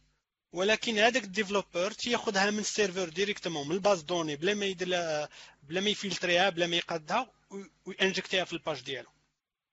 ولكن 0.52 0.98
هذاك 0.98 1.24
ال 1.24 1.31
developer 1.31 1.90
تياخذها 1.90 2.50
من 2.50 2.58
ال 2.58 2.64
serveur 2.64 3.08
directement 3.08 3.68
من 3.68 3.74
ال 3.74 3.80
base 3.80 4.02
de 4.02 4.10
données 4.10 4.36
بلا 4.36 4.54
ما 4.54 4.66
يدير 4.66 4.88
بلا 5.62 5.80
ما 5.80 5.90
ي 5.90 5.98
filtrيها 5.98 6.50
بلا 6.50 6.66
ما 6.66 6.76
يقادها 6.76 7.32
وي 7.86 7.98
injectيها 7.98 8.44
في 8.44 8.52
la 8.52 8.61
page 8.61 8.80
ديالو. 8.80 9.10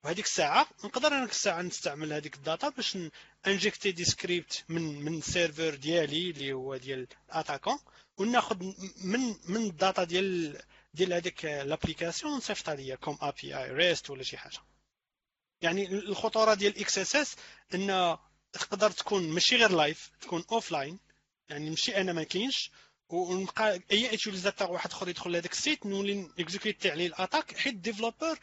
وهذيك 0.04 0.24
الساعة 0.24 0.66
نقدر 0.84 1.08
أنا 1.08 1.24
الساعة 1.24 1.62
نستعمل 1.62 2.12
هذيك 2.12 2.34
les 2.34 2.49
data 2.49 2.68
باش 2.68 2.98
injecter 3.46 3.92
des 3.92 4.04
scripts 4.04 4.64
من 4.68 4.82
من 5.04 5.18
serveur 5.18 5.74
ديالي 5.74 6.30
اللي 6.30 6.52
هو 6.52 6.76
ديال 6.76 7.06
attaquant 7.30 7.78
وناخذ 8.18 8.56
من 9.04 9.34
من 9.48 9.56
data 9.56 10.04
ديال 10.04 10.62
ديال 10.94 11.12
هذيك 11.12 11.44
l'application 11.44 12.36
نصيفطها 12.36 12.74
ليا 12.74 12.96
comme 12.96 13.18
API 13.22 13.56
REST 13.58 14.10
ولا 14.10 14.22
شي 14.22 14.36
حاجة. 14.36 14.58
يعني 15.62 15.86
الخطورة 15.92 16.54
ديال 16.54 16.78
XSS 16.78 17.36
ان 17.74 18.16
تقدر 18.52 18.90
تكون 18.90 19.30
ماشي 19.30 19.56
غير 19.56 19.72
live 19.72 20.10
تكون 20.20 20.44
offline 20.52 20.98
يعني 21.48 21.70
ماشي 21.70 21.96
أنا 21.96 22.12
ما 22.12 22.22
كاينش. 22.22 22.70
ونبقى 23.08 23.80
أي 23.92 24.14
utilisateur 24.14 24.70
واحد 24.70 24.90
آخر 24.90 25.08
يدخل 25.08 25.32
لهذاك 25.32 25.52
ال 25.52 25.59
site 25.59 25.86
نولي 25.86 26.30
exécuter 26.38 26.90
عليه 26.90 27.06
l'attaque 27.06 27.56
حيت 27.58 27.74
ال 27.74 27.80
developer 27.80 28.38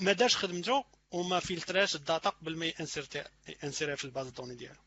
ما 0.00 0.12
دارش 0.12 0.36
خدمته 0.36 0.84
وما 1.12 1.38
filtréاش 1.38 1.96
ال 1.96 2.03
data 2.03 2.30
قبل 2.30 2.56
ما 2.56 2.72
ي 3.62 3.66
insérerها 3.66 3.94
في 3.94 4.04
ال 4.04 4.09
base 4.09 4.30
de 4.30 4.35
données 4.35 4.54
ديالو. 4.54 4.80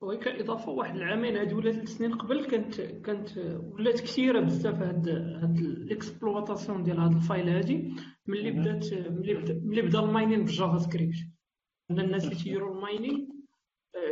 وهي 0.00 0.16
كاضافه 0.16 0.68
واحد 0.70 0.96
العامين 0.96 1.36
هادي 1.36 1.54
ولا 1.54 1.72
ثلاث 1.72 1.88
سنين 1.88 2.14
قبل 2.14 2.46
كانت 2.46 2.80
كانت 2.80 3.38
ولات 3.62 4.00
كثيرة 4.00 4.40
بزاف 4.40 4.74
هاد 4.74 5.08
هاد 5.08 5.58
l'exploitation 5.58 6.82
ديال 6.82 6.98
هاد 6.98 7.12
faille 7.12 7.48
هادي 7.48 7.94
ملي 8.26 8.50
بدات 8.50 8.92
ملي 8.92 9.34
بدا 9.34 9.54
ملي 9.64 9.82
بدا 9.82 9.98
ال 10.00 10.06
mining 10.06 10.44
بال 10.44 10.78
JavaScript. 10.78 11.16
أن 11.90 12.00
الناس 12.00 12.24
اللي 12.24 12.36
تيديروا 12.36 12.74
ال 12.76 12.85
mining 12.85 13.39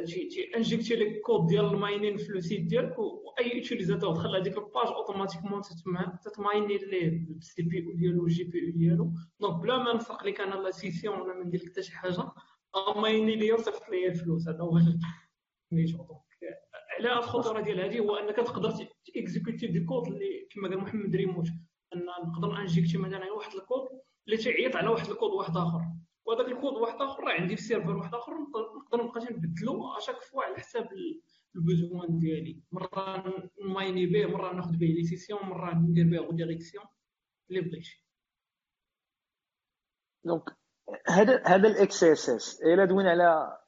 تي 0.07 0.29
تي 0.29 0.57
injecter 0.57 0.95
لك 0.95 1.07
الكود 1.07 1.47
ديال 1.47 1.65
ال 1.65 1.72
mining 1.72 2.17
في 2.17 2.33
le 2.33 2.41
site 2.41 2.67
ديالك 2.67 2.99
وأي 2.99 3.57
utilisateur 3.57 4.13
دخل 4.15 4.37
هذيك 4.37 4.59
la 4.59 4.68
page 4.68 4.87
automatiquement 4.87 5.63
تت 6.25 6.40
miner 6.40 6.77
ليه 6.77 7.27
بال 7.29 7.63
CPU 7.63 7.93
ديالو 7.93 8.23
وال 8.23 8.45
GPU 8.45 8.79
ديالو. 8.79 9.13
donc 9.41 9.63
بلا 9.63 9.79
ما 9.79 9.93
نفرق 9.93 10.27
لك 10.27 10.41
أنا 10.41 10.55
la 10.55 10.71
session 10.71 11.21
ولا 11.21 11.35
ما 11.35 11.45
ندير 11.45 11.61
لك 11.61 11.71
حتى 11.71 11.83
شي 11.83 11.93
حاجة 11.93 12.33
miner 12.97 13.37
ليا 13.37 13.55
وصيفط 13.55 13.89
ليا 13.89 14.09
الفلوس. 14.09 14.49
هذا 14.49 14.61
هو 14.61 14.79
سميتو 15.71 15.97
donc 15.97 16.29
على 17.11 17.19
الخطورة 17.19 17.61
ديال 17.61 17.81
هذه 17.81 17.99
هو 17.99 18.17
أنك 18.17 18.37
تقدر 18.37 18.73
ت 19.05 19.12
exécuter 19.12 19.67
des 19.67 19.81
codes 19.81 20.07
اللي 20.07 20.49
كما 20.51 20.69
قال 20.69 20.79
محمد 20.79 21.17
ريموت 21.17 21.47
أن 21.95 22.07
نقدر 22.29 22.61
injecter 22.61 22.99
مثلا 22.99 23.33
واحد 23.33 23.55
الكود 23.55 23.89
اللي 24.27 24.37
تيعيط 24.37 24.77
على 24.77 24.89
واحد 24.89 25.11
الكود 25.11 25.31
واحد 25.31 25.57
آخر. 25.57 25.81
وهذاك 26.29 26.47
الكود 26.47 26.73
واحد 26.73 27.01
آخر 27.01 27.25
راه 27.25 27.33
عندي 27.33 27.57
في 27.57 27.63
serveur 27.63 27.97
واحد 27.97 28.15
آخر 28.15 28.33
نقدر 28.33 29.05
نبقى 29.05 29.21
تنبدلو 29.21 29.97
à 29.99 30.02
chaque 30.02 30.23
fois 30.23 30.43
على 30.43 30.57
حساب 30.57 30.89
le 31.57 31.72
besoin 31.72 32.19
ديالي. 32.19 32.61
مرة 32.73 33.25
ن 33.65 33.72
miner 33.72 34.07
به 34.07 34.27
مرة 34.27 34.53
ناخذ 34.53 34.77
به 34.77 34.87
les 34.87 35.03
sessions 35.05 35.43
مرة 35.43 35.75
ندير 35.75 36.05
به 36.05 36.37
redirection 36.37 36.85
اللي 37.51 37.61
بغيتي. 37.61 38.03
donc 40.25 40.43
هذا 41.09 41.43
هذا 41.47 41.69
ال 41.69 42.05
XSS 42.05 42.63
إلا 42.63 42.85
دوينا 42.85 43.11
على 43.11 43.59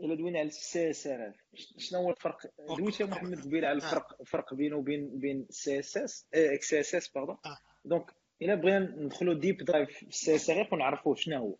إلا 0.00 0.14
دوينا 0.14 0.38
على 0.38 0.48
ال 0.48 0.90
CSRF 0.90 1.34
شنو 1.78 2.00
هو 2.00 2.10
الفرق؟ 2.10 2.38
دويت 2.78 3.02
محمد 3.02 3.44
قبيله 3.44 3.68
على 3.68 3.76
الفرق 3.76 4.20
الفرق 4.20 4.54
بينه 4.54 4.76
وبين 4.76 5.18
بين 5.18 5.46
ال 5.50 6.28
CSS 6.34 6.74
XSS 6.74 7.08
pardon 7.08 7.36
donc 7.84 8.14
إلا 8.42 8.54
بغينا 8.54 8.78
ندخلوا 8.78 9.34
deep 9.34 9.56
dive 9.56 9.90
في 9.90 10.06
ال 10.06 10.34
CSRF 10.34 10.72
ونعرفوا 10.72 11.14
شنو 11.14 11.38
هو. 11.38 11.56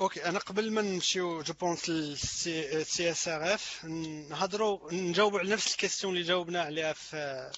OK 0.00 0.24
أنا 0.24 0.38
قبل 0.38 0.72
ما 0.72 0.82
نمشيو 0.82 1.42
جو 1.42 1.54
بونس 1.54 1.88
لل 1.88 3.10
CSRF 3.10 3.84
نهضروا 3.84 4.92
نجاوبوا 4.92 5.38
على 5.38 5.50
نفس 5.50 5.72
la 5.72 5.80
question 5.80 6.12
اللي 6.12 6.24
جاوبنا 6.24 6.62
عليها 6.62 6.92
في 6.92 7.50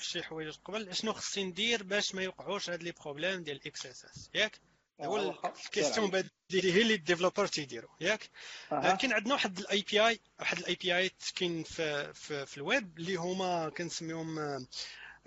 شي 0.00 0.22
حوايج 0.22 0.54
قبل. 0.64 0.94
شنو 0.94 1.12
خصني 1.12 1.44
ندير 1.44 1.82
باش 1.82 2.14
ما 2.14 2.22
يوقعوش 2.22 2.70
هاد 2.70 2.82
les 2.82 2.92
problèmes 2.92 3.42
ديال 3.42 3.56
ال 3.56 3.86
XSS؟ 3.86 4.30
ياك؟ 4.34 4.60
هو 5.00 5.40
la 5.66 5.76
question 5.76 6.16
اللي 6.50 6.72
هي 6.74 6.82
اللي 6.82 6.94
ال 6.94 6.99
developer 6.99 7.46
تيديروا 7.46 7.90
ياك؟ 8.00 8.30
أه. 8.72 8.96
كاين 8.96 9.12
عندنا 9.12 9.34
واحد 9.34 9.58
ال 9.58 9.84
API 9.90 10.20
واحد 10.38 10.58
ال 10.58 10.74
API 10.74 11.10
كاين 11.36 11.62
في, 11.62 12.14
في, 12.14 12.46
في 12.46 12.56
le 12.56 12.73
web 12.73 12.98
اللي 12.98 13.14
هما 13.16 13.68
كنسميهم 13.68 14.66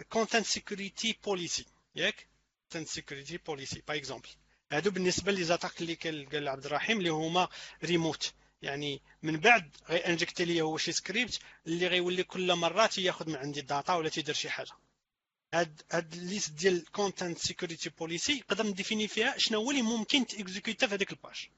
Content 0.09 0.45
Security 0.45 1.17
Policy 1.23 1.65
ياك؟ 1.95 2.27
Content 2.71 2.87
Security 2.89 3.37
Policy 3.37 3.83
par 3.87 3.97
exemple 3.97 4.29
هادو 4.73 4.91
بالنسبة 4.91 5.31
les 5.31 5.43
attaques 5.43 5.81
اللي 5.81 6.25
قال 6.31 6.47
عبد 6.47 6.65
الرحيم 6.65 6.97
اللي 6.97 7.09
هما 7.09 7.47
ريموت. 7.83 8.33
يعني 8.61 9.01
من 9.23 9.39
بعد 9.39 9.75
غي 9.89 9.97
inject 9.97 10.41
لي 10.41 10.61
هو 10.61 10.77
شي 10.77 10.91
سكريبت 10.91 11.39
اللي 11.67 11.87
غيولي 11.87 12.23
كل 12.23 12.55
مره 12.55 12.85
تياخذ 12.85 13.29
من 13.29 13.35
عندي 13.35 13.59
ال 13.59 13.66
data 13.66 13.93
ولا 13.93 14.09
تيدير 14.09 14.35
شي 14.35 14.49
حاجة. 14.49 14.71
هاد 15.53 15.81
هاد 15.91 16.13
la 16.13 16.24
liste 16.24 16.51
ديال 16.51 16.91
Content 16.91 17.37
Security 17.37 17.89
Policy 17.89 18.33
نقدر 18.33 18.67
ن 18.67 18.72
définir 18.72 19.07
فيها 19.07 19.37
شنو 19.37 19.59
هو 19.61 19.71
اللي 19.71 19.81
ممكن 19.81 20.27
ت 20.27 20.35
exécuta 20.35 20.87
في 20.87 20.95
هذيك 20.95 21.11
la 21.11 21.22
page. 21.22 21.49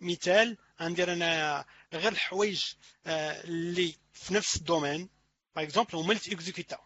مثال 0.00 0.56
غندير 0.80 1.12
أنا 1.12 1.64
غير 1.92 2.12
الحوايج 2.12 2.64
آه، 3.06 3.44
اللي 3.44 3.94
في 4.12 4.34
نفس 4.34 4.56
le 4.56 4.66
domaine. 4.66 5.08
par 5.56 5.64
exemple 5.64 5.96
هما 5.96 6.08
اللي 6.08 6.20
تي 6.20 6.33
exécuta 6.33 6.78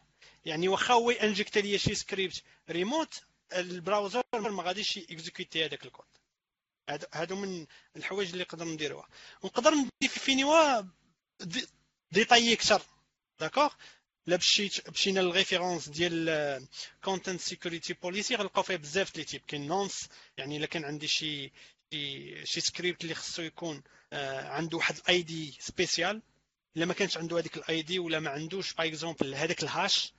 يعني 0.45 0.68
واخا 0.68 0.95
هو 0.95 1.11
inject 1.11 1.59
لي 1.59 1.79
شي 1.79 1.95
script 1.95 2.43
remote 2.70 3.22
ال 3.53 3.61
browser 3.61 4.22
ما 4.34 4.62
غاديش 4.62 4.99
exécuter 4.99 5.64
هذاك 5.64 5.84
الكود. 5.84 6.07
هادو 7.14 7.36
من 7.36 7.66
الحوايج 7.97 8.30
اللي 8.30 8.42
نقدر 8.42 8.64
نديروها. 8.64 9.09
ونقدر 9.42 9.70
ن 9.74 9.86
définirوها 9.86 10.89
détaillé 12.12 12.53
أكثر. 12.53 12.82
d'accord 13.41 13.72
لا 14.26 14.38
مشينا 14.88 15.20
لل 15.20 15.33
référence 15.33 15.89
ديال 15.88 16.66
Content 17.05 17.41
Security 17.41 17.93
Policy 17.93 18.34
غنلقاو 18.34 18.62
فيه 18.62 18.76
بزاف 18.76 19.16
les 19.16 19.24
types 19.24 19.43
كاين 19.49 19.66
nonce 19.66 20.09
يعني 20.38 20.57
إلا 20.57 20.66
كان 20.66 20.84
عندي 20.84 21.09
شي 21.09 21.53
شي 21.92 22.47
شي 22.47 22.61
سكريبت 22.61 23.03
اللي 23.03 23.14
خصو 23.14 23.42
يكون 23.42 23.82
آه، 24.12 24.49
عنده 24.49 24.76
واحد 24.76 24.97
ID 24.97 25.59
spécial 25.61 26.22
إلا 26.76 26.86
ما 26.86 26.94
كانش 26.94 27.16
عنده 27.16 27.38
هذيك 27.38 27.57
ال 27.57 27.82
ID 27.82 27.99
ولا 27.99 28.20
ما 28.20 28.30
عندوش 28.30 28.74
par 28.74 28.87
exemple 28.87 29.34
هذاك 29.34 29.62
ال 29.62 29.71
hash. 29.71 30.12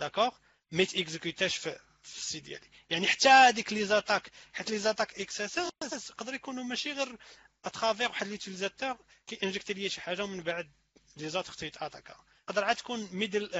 d'accord 0.00 0.30
ما 0.72 0.84
ت 0.84 0.91
exécutaش 0.91 1.56
في 1.56 1.78
في 2.02 2.16
ال 2.18 2.22
site 2.22 2.40
ديالي 2.40 2.66
يعني 2.90 3.06
حتى 3.06 3.28
هذيك 3.28 3.72
les 3.72 3.84
attaques 3.84 4.30
حيت 4.52 4.70
les 4.70 4.78
attaques 4.78 5.40
XSS 5.40 6.10
يقدر 6.10 6.34
يكونوا 6.34 6.64
ماشي 6.64 6.92
غير 6.92 7.16
à 7.64 7.70
travers 7.70 8.08
واحد 8.08 8.26
l'utilisateur 8.26 8.96
كي 9.26 9.38
inject 9.42 9.70
ليا 9.70 9.88
شي 9.88 10.00
حاجة 10.00 10.24
ومن 10.24 10.42
بعد 10.42 10.70
les 11.16 11.28
autres 11.28 11.52
تي 11.52 11.66
attaquaا 11.66 12.14
تقدر 12.46 12.64
عاد 12.64 12.76
تكون 12.76 13.08
middle 13.12 13.50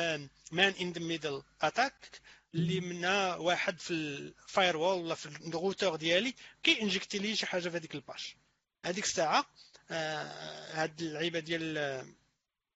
man 0.52 0.74
in 0.80 0.92
the 0.92 1.00
middle 1.00 1.42
attack 1.62 2.20
اللي 2.54 2.80
منها 2.80 3.36
واحد 3.36 3.80
في 3.80 3.90
ال 3.90 4.76
firewall 4.76 5.04
ولا 5.04 5.14
في 5.14 5.26
le 5.26 5.42
routeur 5.42 5.96
ديالي 5.96 6.34
كي 6.62 6.82
injecter 6.82 7.18
لي 7.18 7.36
شي 7.36 7.46
حاجة 7.46 7.68
في 7.68 7.76
هذيك 7.76 7.94
la 7.94 8.06
page. 8.06 8.36
هذيك 8.84 9.04
الساعة 9.04 9.46
آه، 9.90 10.82
هاد 10.82 11.00
اللعيبة 11.00 11.38
ديال 11.38 11.78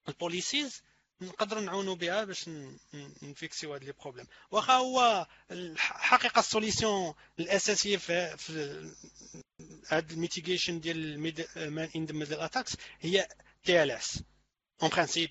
ال 0.09 0.17
policies 0.17 0.83
نقدر 1.21 1.61
نعاونوا 1.61 1.95
بها 1.95 2.25
باش 2.25 2.51
نفيكسيو 3.23 3.75
هاد 3.75 3.85
les 3.85 3.93
problèmes. 3.93 4.27
واخا 4.51 4.73
هو 4.73 5.27
الحقيقة 5.51 6.39
la 6.39 6.54
solution 6.54 7.15
الأساسية 7.39 7.97
في, 7.97 8.37
في 8.37 8.91
هاد 9.89 10.11
ال 10.13 10.19
mitigation 10.19 10.81
ديال 10.81 11.21
man 11.57 11.91
in 11.97 12.07
middle 12.13 12.41
attacks 12.41 12.77
هي 13.01 13.29
TLS 13.65 14.23
en 14.83 14.91
principe 14.91 15.31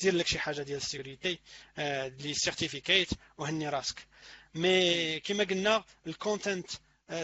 دير 0.00 0.14
لك 0.14 0.26
شي 0.26 0.38
حاجة 0.38 0.62
ديال 0.62 0.76
la 0.76 0.88
sécurité 0.88 1.38
les 2.18 2.34
certificats 2.34 3.08
وهني 3.38 3.68
راسك. 3.68 4.06
mais 4.54 5.20
كما 5.20 5.44
قلنا 5.44 5.84
ال 6.06 6.14
Content 6.14 6.70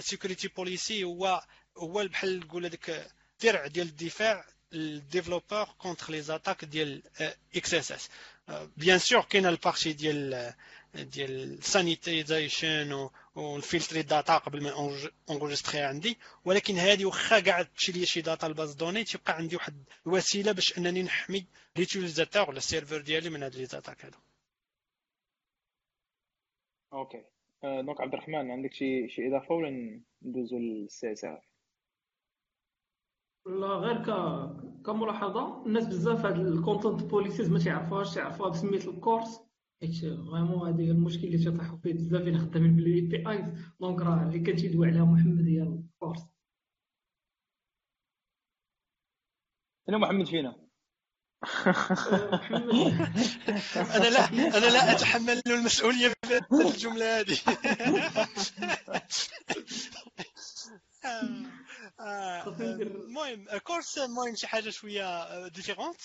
Security 0.01 0.49
Policy 0.49 1.05
هو 1.05 1.45
هو 1.79 2.09
بحال 2.09 2.41
نقول 2.41 2.64
هذاك 2.67 3.11
درع 3.43 3.67
ديال 3.67 3.87
الدفاع 3.87 4.45
développeur 4.72 5.64
contre 5.78 6.12
les 6.12 6.20
attaques 6.20 6.64
ديال 6.64 7.03
XSS 7.57 8.11
bien 8.76 8.99
sûr 8.99 9.22
كاين 9.25 9.47
la 9.47 9.58
partie 9.58 9.93
ديال 9.93 10.53
ديال 10.95 11.62
sanitization 11.64 13.09
ون 13.34 13.49
filtrer 13.49 14.01
ال 14.01 14.08
data 14.08 14.39
قبل 14.39 14.62
ما 14.62 14.71
enregistrer 15.30 15.80
عندي 15.81 16.19
ولكن 16.45 16.75
هذه 16.75 17.05
واخا 17.05 17.41
كاع 17.41 17.62
تمشي 17.62 17.93
لي 17.93 18.07
شي 18.07 18.21
data 18.20 18.47
ال 18.47 18.52
base 18.52 18.74
de 18.74 18.81
données 18.81 19.05
تيبقى 19.05 19.37
عندي 19.37 19.57
واحد 19.57 19.85
الوسيله 20.07 20.53
باش 20.53 20.79
انني 20.79 21.03
نحمي 21.03 21.47
l'utilisateur 21.76 22.49
ولا 22.49 22.59
le 22.59 22.68
serveur 22.68 23.01
ديالي 23.01 23.31
من 23.31 23.43
هاد 23.43 23.55
les 23.57 23.66
attaques 23.66 24.05
هادو 24.05 24.19
OK 26.93 27.24
donc 27.62 28.01
عبد 28.01 28.12
الرحمن 28.14 28.51
عندك 28.51 28.73
شي 28.75 29.09
شي 29.09 29.29
إضافة 29.29 29.55
ولا 29.55 30.01
ندوزو 30.23 30.59
لل 30.59 31.12
CSR 31.12 31.41
لا 33.47 33.66
غير 33.66 34.03
ك 34.03 34.07
كملاحظة 34.86 35.66
الناس 35.66 35.86
بزاف 35.86 36.26
هاد 36.26 36.38
ال 36.39 36.47
content 36.47 37.03
policies 37.03 37.51
ما 37.51 37.59
تعرفوهاش 37.59 38.14
تعرفوها 38.14 38.51
بسميت 38.51 38.88
ال 38.89 38.99
CORS 38.99 39.41
حيت 39.80 40.01
vraiment 40.01 40.68
هذه 40.68 40.90
المشكل 40.90 41.24
اللي 41.26 41.38
تيطيحوا 41.38 41.78
فيه 41.78 41.92
بزاف 41.92 42.22
اللي 42.22 42.38
خدامين 42.38 42.76
بال 42.76 43.01
APIs 43.01 43.49
donc 43.80 44.01
راه 44.01 44.22
اللي 44.22 44.40
كتيدوي 44.40 44.86
عليها 44.86 45.05
محمد 45.05 45.47
هي 45.47 45.62
ال 45.62 45.74
CORS 45.74 46.22
أنا 49.88 49.99
محمد 49.99 50.26
فينا. 50.26 50.57
أنا 53.97 54.09
لا 54.11 54.28
أنا 54.28 54.66
لا 54.66 54.92
أتحمل 54.92 55.42
المسؤولية 55.47 56.09
في 56.09 56.40
الجملة 56.53 57.20
هذه. 57.20 57.38
المهم 62.01 63.59
كورس 63.59 63.99
المهم 63.99 64.34
شي 64.36 64.47
حاجة 64.47 64.70
شوية 64.70 65.49
ديفيرونت 65.49 66.01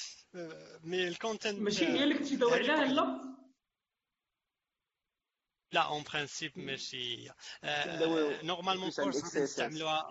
مي 0.84 1.08
الكونتنت 1.08 1.60
ماشي 1.60 1.86
هي 1.88 2.04
اللي 2.04 2.18
كنتي 2.18 2.36
داوي 2.36 2.54
عليها 2.54 2.86
لا. 2.94 3.32
لا 5.74 5.82
اون 5.82 6.04
برانسيب 6.04 6.60
ماشي. 6.60 7.30
نورمالمون 8.44 8.92
كورس 8.92 9.36
نستعملوها. 9.38 10.08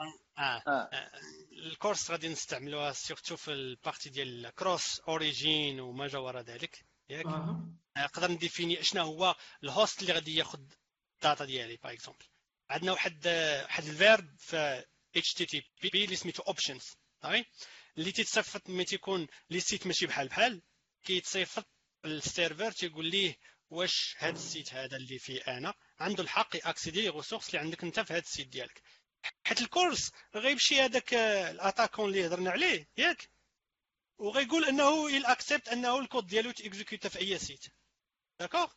ال 1.53 1.64
CORS 1.64 2.11
غادي 2.11 2.29
نستعملوها 2.29 2.93
surtout 2.93 3.37
في 3.37 3.53
ال 3.53 3.61
partie 3.61 4.11
ديال 4.11 4.53
cross 4.55 5.01
origin 5.01 5.81
وما 5.81 6.07
جا 6.07 6.19
وراء 6.19 6.43
ذلك. 6.43 6.85
ياك؟ 7.11 7.27
نقدر 7.97 8.31
ن 8.31 8.37
définir 8.37 8.83
شنو 8.83 9.03
هو 9.03 9.37
ال 9.65 9.72
host 9.72 10.03
اللي 10.03 10.13
غادي 10.13 10.37
ياخذ 10.37 10.61
ال 11.17 11.22
data 11.22 11.45
ديالي 11.45 11.77
par 11.77 11.93
exemple 11.93 12.25
عندنا 12.71 12.93
واحد 12.93 13.27
واحد 13.65 13.85
ال 13.85 13.95
verb 13.95 14.37
في 14.39 14.85
بي 15.93 16.05
اللي 16.05 16.17
سميتو 16.17 16.43
options 16.43 16.97
صافي 17.23 17.45
اللي 17.99 18.13
تيتصيفط 18.13 18.71
ملي 18.71 18.85
تيكون 18.85 19.27
les 19.51 19.61
sites 19.61 19.87
ماشي 19.87 20.07
بحال 20.07 20.29
بحال. 20.29 20.63
كيتصيفط 21.03 21.67
ال 22.05 22.14
server 22.14 22.73
تيقول 22.73 23.07
ليه 23.07 23.37
واش 23.71 24.15
هذا 24.19 24.37
ال 24.37 24.44
site 24.44 24.75
هذا 24.75 24.97
اللي 24.97 25.19
فيه 25.19 25.41
أنا؟ 25.41 25.75
عنده 25.99 26.23
الحق 26.23 26.57
ي 26.57 26.62
accéder 26.63 27.03
les 27.03 27.09
ressources 27.09 27.49
اللي 27.49 27.59
عندك 27.59 27.85
أنت 27.85 28.01
في 28.01 28.13
هذا 28.13 28.23
ال 28.23 28.28
site 28.28 28.49
ديالك. 28.49 28.83
حيت 29.45 29.61
ال 29.61 29.71
CORS 29.71 30.11
غيمشي 30.35 30.81
هذاك 30.81 31.15
ال 31.15 31.24
attaquant 31.24 32.09
اللي 32.09 32.27
هضرنا 32.27 32.51
عليه 32.51 32.89
ياك. 32.97 33.31
وغيقول 34.19 34.65
أنه 34.65 35.11
il 35.11 35.27
accepte 35.27 35.69
أنه 35.69 35.99
الكود 35.99 36.27
ديالو 36.27 36.51
ت 36.51 36.58
exécuta 36.58 37.09
في 37.09 37.19
أي 37.19 37.39
site. 37.39 37.67
d'accord 38.41 38.73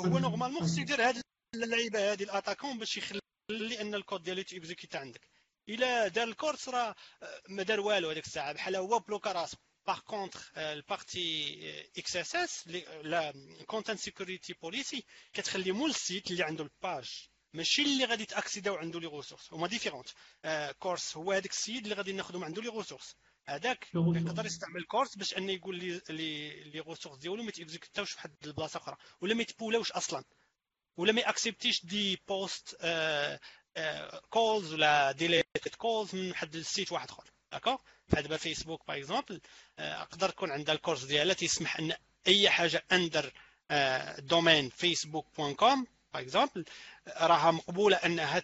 هو 0.00 0.18
normalement 0.18 0.62
خصو 0.62 0.80
يدير 0.80 1.08
هاد 1.08 1.22
اللعيبة 1.54 2.12
هذه 2.12 2.22
ال 2.22 2.28
attaquant 2.28 2.78
باش 2.78 2.96
يخلي 2.96 3.21
ان 3.50 3.94
الكود 3.94 4.22
ديالو 4.22 4.42
ت 4.42 4.49
exécuta 4.49 4.98
عندك. 4.98 5.20
إلا 5.68 6.08
دار 6.08 6.28
ال 6.28 6.36
CORS 6.36 6.68
راه 6.68 6.94
ما 7.48 7.62
دار 7.62 7.80
والو 7.80 8.10
هذيك 8.10 8.26
الساعة 8.26 8.52
بحال 8.52 8.76
هو 8.76 8.98
bloqua 8.98 9.32
راسو. 9.32 9.56
par 9.86 9.98
contre 10.00 10.40
ال 10.56 10.75
partie 10.75 11.88
XSS 11.98 12.68
لا 13.02 13.32
content 13.66 13.98
security 13.98 14.52
policy 14.52 15.04
كتخلي 15.32 15.72
مول 15.72 15.90
ال 15.90 15.98
site 15.98 16.30
اللي 16.30 16.42
عنده 16.44 16.64
ال 16.64 16.77
page 16.77 17.28
ماشي 17.54 17.82
اللي 17.82 18.04
غادي 18.04 18.24
ت 18.24 18.30
accéda 18.30 18.68
و 18.68 18.74
عنده 18.76 19.00
les 19.00 19.06
ressources 19.06 19.52
هما 19.52 19.66
différente 19.66 20.08
CORS 20.78 21.16
هو 21.16 21.32
هذاك 21.32 21.50
السيد 21.50 21.82
اللي 21.82 21.94
غادي 21.94 22.12
ناخذو 22.12 22.44
عنده 22.44 22.62
les 22.62 22.68
ressources 22.68 23.16
هذاك 23.46 23.86
يقدر 24.26 24.46
يستعمل 24.46 24.84
CORS 24.84 25.16
باش 25.16 25.34
أنه 25.38 25.52
يقول 25.52 25.76
لي 25.76 26.00
les 26.08 26.80
ressources 26.80 27.18
ديالو 27.18 27.42
ما 27.42 27.50
ت 27.50 27.55
exécuta 27.55 27.94
وش 27.94 28.10
في 28.10 28.16
واحد 28.16 28.34
البلاصة 28.44 28.76
أخرى 28.78 28.96
ولا 29.20 29.34
ما 29.34 29.42
يتبولاوش 29.42 29.92
أصلا. 29.92 30.24
ولا 30.96 31.12
ما 31.12 31.20
ي 31.20 31.26
accepter 31.26 31.74
ش 31.74 31.86
des 31.86 32.20
POST 32.28 32.76
calls 34.30 34.72
ولا 34.72 35.12
DELETE 35.12 35.74
calls 35.78 36.14
من 36.14 36.28
واحد 36.30 36.54
ال 36.54 36.62
site 36.62 36.92
واحد 36.92 37.10
آخر. 37.10 37.24
d'accord 37.52 37.76
بحال 38.08 38.22
دابا 38.22 38.36
Facebook 38.36 38.86
par 38.88 38.96
exemple 38.98 39.40
أقدر 39.78 40.28
تكون 40.28 40.50
عندها 40.50 40.74
ال 40.74 40.80
CORS 40.80 41.04
ديالها 41.04 41.34
تيسمح 41.34 41.76
أن 41.78 41.92
أي 42.26 42.50
حاجة 42.50 42.84
under 42.92 43.32
domain 44.18 44.68
Facebook 44.68 45.26
point 45.36 45.54
com 45.54 45.86
par 46.14 46.22
exemple 46.22 46.64
راها 47.16 47.50
مقبولة 47.50 47.96
أنها 47.96 48.42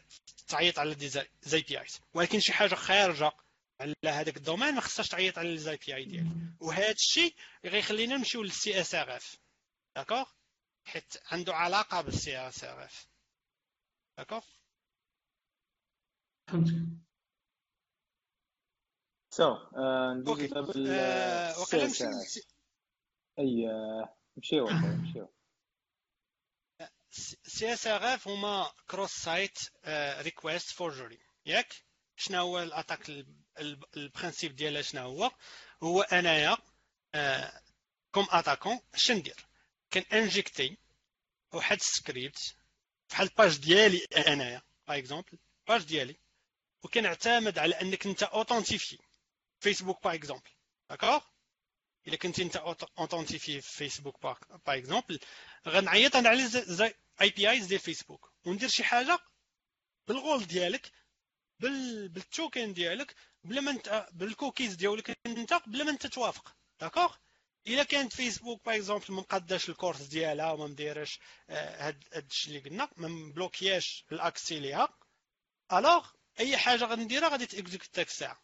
تعيط 0.49 0.79
على 0.79 0.95
des 0.95 1.63
APIs 1.69 2.01
ولكن 2.15 2.41
شي 2.41 2.53
حاجة 2.53 2.75
خارجة 2.75 3.33
على 3.81 3.95
هذاك 4.05 4.37
ال 4.37 4.41
domaine 4.41 4.75
ما 4.75 4.81
خصهاش 4.81 5.09
تعيط 5.09 5.39
على 5.39 5.53
les 5.53 5.79
API 5.87 6.05
ديالك 6.05 6.27
وهذا 6.61 6.91
الشيء 6.91 7.35
غيخلينا 7.65 8.17
نمشيو 8.17 8.43
لل 8.43 8.81
CSRF 8.81 9.37
d'accord 9.97 10.25
حيت 10.89 11.17
عنده 11.33 11.55
علاقة 11.55 12.01
بالسي 12.01 12.39
اس 12.49 12.65
ار 12.65 12.85
F 12.85 13.09
d'accord 14.19 14.45
فهمتك 16.49 16.75
so 19.31 19.57
ندوزو 20.15 20.47
دابا 20.47 21.59
وقيلا 21.61 22.25
أي 23.39 23.67
نمشيو 24.37 24.69
نمشيو 24.69 25.29
سي 27.47 27.73
SRF 27.73 28.29
هما 28.29 28.73
cross 28.91 29.11
site 29.11 29.59
request 30.21 30.71
forgery 30.71 31.21
ياك؟ 31.47 31.75
شنو 32.17 32.41
هو 32.41 32.63
ال 32.63 32.69
attaque 32.69 33.11
ال 33.97 34.03
principe 34.03 34.57
ديالها 34.57 34.83
شنو 34.83 35.03
هو؟ 35.03 35.31
هو 35.83 36.03
أنايا 36.03 36.57
comme 38.13 38.27
attaquant 38.33 38.81
اش 38.95 39.13
كان 39.91 40.05
injecter 40.13 40.79
واحد 41.53 41.77
السكريبت 41.77 42.55
بحال 43.11 43.29
ال 43.29 43.35
page 43.35 43.59
ديالي 43.59 44.05
انايا 44.27 44.63
par 44.89 44.99
exemple 44.99 45.39
page 45.69 45.85
ديالي 45.85 46.17
وكنعتمد 46.83 47.59
على 47.59 47.75
أنك 47.75 48.07
أنت 48.07 48.23
authentifié 48.23 48.99
Facebook 49.61 50.05
par 50.05 50.15
exemple 50.15 50.51
d'accord 50.91 51.21
إلا 52.07 52.17
كنت 52.17 52.41
أنت 52.41 52.57
authentifié 52.99 53.61
في 53.61 53.73
Facebook 53.73 54.23
par 54.23 54.37
exemple 54.67 55.21
غنعيط 55.69 56.17
أنا 56.17 56.29
على 56.29 56.47
les 56.49 56.95
APIs 57.21 57.67
ديال 57.67 57.81
فيسبوك 57.81 58.33
وندير 58.47 58.69
شي 58.69 58.85
حاجة 58.85 59.19
بال 60.09 60.21
rôle 60.21 60.47
ديالك 60.47 60.93
بال 61.61 62.09
بال 62.09 62.27
token 62.27 62.73
ديالك 62.73 63.15
بلا 63.45 63.61
ما 63.61 63.71
انت 63.71 64.09
بالكوكيز 64.13 64.75
ديالك 64.75 65.19
أنت 65.27 65.55
بلا 65.67 65.85
ما 65.85 65.91
أنت 65.91 66.07
توافق. 66.07 66.57
d'accord 66.81 67.17
إلا 67.67 67.83
كانت 67.83 68.13
Facebook 68.13 68.65
par 68.67 68.75
exemple 68.77 69.05
ما 69.09 69.21
مقاداش 69.21 69.69
ال 69.69 69.75
CORS 69.75 70.03
ديالها 70.03 70.53
وما 70.53 70.67
مديرش 70.67 71.19
هاد 71.51 72.05
الشيء 72.17 72.57
اللي 72.57 72.71
قلنا 72.71 72.89
ما 72.97 73.09
م 73.09 73.19
bloqué 73.19 73.83
اش 73.83 74.05
ال 74.13 74.21
accès 74.21 74.61
ليها. 74.61 74.89
alors 75.73 76.07
أي 76.41 76.57
حاجة 76.57 76.85
غنديرها 76.85 77.29
غادي 77.29 77.47
ت 77.47 77.53
exécute 77.53 77.95
ديك 77.95 78.09
الساعة 78.09 78.43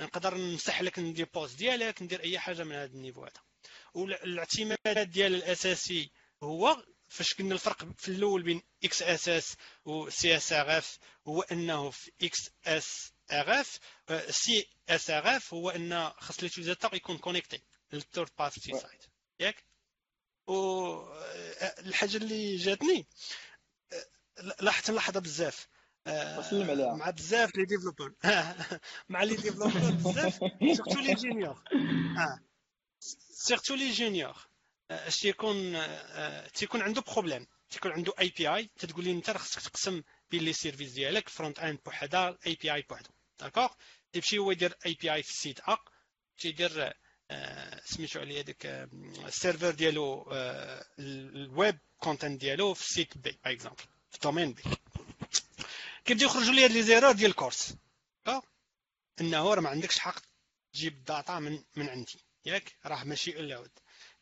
نقدر 0.00 0.34
نمسح 0.34 0.82
لك 0.82 0.98
ندير 0.98 1.28
post 1.34 1.58
ديالك 1.58 2.02
ندير 2.02 2.22
أي 2.22 2.38
حاجة 2.38 2.64
من 2.64 2.72
هذا 2.72 2.92
ال 2.92 2.97
niveau 2.97 3.24
هذا. 3.24 3.40
والاعتماد 3.94 5.10
ديال 5.10 5.34
الأساسي 5.34 6.10
هو 6.42 6.84
فاش 7.08 7.34
قلنا 7.34 7.54
الفرق 7.54 7.84
في 7.98 8.08
الأول 8.08 8.42
بين 8.42 8.62
XSS 8.84 9.56
و 9.84 10.10
CSRF 10.10 10.98
هو 11.28 11.42
أنه 11.42 11.90
في 11.90 12.12
XSRF 12.22 13.78
CSRF 14.30 15.54
هو 15.54 15.70
أن 15.70 16.10
خاص 16.18 16.40
l'utilisateur 16.40 16.94
يكون 16.94 17.18
connecté 17.18 17.62
لل 17.92 18.03
third 18.03 18.30
party 18.38 18.60
site 18.78 19.04
ياك 19.40 19.64
والحاجة 20.46 22.16
اللي 22.16 22.56
جاتني 22.56 23.06
لاحظت 24.60 24.90
نلاحظها 24.90 25.20
بزاف. 25.20 25.68
سلم 26.50 26.70
عليها 26.70 26.94
مع 26.94 27.10
بزاف 27.10 27.56
les 27.56 27.64
développeurs 27.64 28.14
مع 29.08 29.22
les 29.22 29.36
développeurs 29.36 29.90
بزاف 29.90 30.38
surtout 30.60 31.00
les 31.00 31.14
juniors 31.14 31.62
surtout 33.30 33.74
les 33.74 33.90
juniors 33.92 34.36
اش 34.90 35.20
تيكون 35.20 35.82
تيكون 36.54 36.82
عنده 36.82 37.00
problème 37.02 37.46
تيكون 37.70 37.92
عنده 37.92 38.12
API 38.20 38.70
تتقول 38.78 39.04
لي 39.04 39.10
انت 39.10 39.30
خصك 39.30 39.62
تقسم 39.62 40.02
بين 40.30 40.42
les 40.42 40.52
services 40.52 40.92
ديالك 40.92 41.28
front 41.28 41.58
end 41.58 41.78
بوحدها 41.84 42.38
API 42.46 42.82
بوحدو. 42.82 43.10
d'accord 43.40 43.68
تيمشي 44.12 44.38
هو 44.38 44.50
يدير 44.50 44.74
API 44.86 45.22
في 45.22 45.30
ال 45.30 45.36
site 45.36 45.60
A 45.60 45.78
تيدير 46.38 46.92
سميتو 47.84 48.20
عليه 48.20 48.40
هذاك 48.40 48.88
ال 49.26 49.32
server 49.32 49.70
ديالو 49.70 50.32
ال 50.98 51.18
web 51.18 51.78
content 51.98 52.40
ديالو 52.40 52.74
في 52.74 52.86
ال 52.88 52.94
site 52.94 53.18
B 53.18 53.38
par 53.44 53.52
exemple 53.52 53.82
في 54.10 54.16
ال 54.16 54.20
domaine 54.20 54.52
B 54.52 54.62
كيبداو 56.04 56.28
يخرجوا 56.28 56.54
لي 56.54 56.64
هاد 56.64 56.70
les 56.70 56.82
erreurs 56.82 57.12
ديال 57.12 57.30
ال 57.30 57.39
CORS 57.39 57.74
إنه 59.20 59.54
راه 59.54 59.60
ما 59.60 59.68
عندكش 59.68 59.98
حق 59.98 60.22
تجيب 60.72 60.92
ال 60.92 61.01
data 61.01 61.38
من 61.38 61.62
من 61.76 61.88
عندي. 61.88 62.20
ياك؟ 62.44 62.76
راه 62.86 63.04
ماشي 63.04 63.40
الاود 63.40 63.70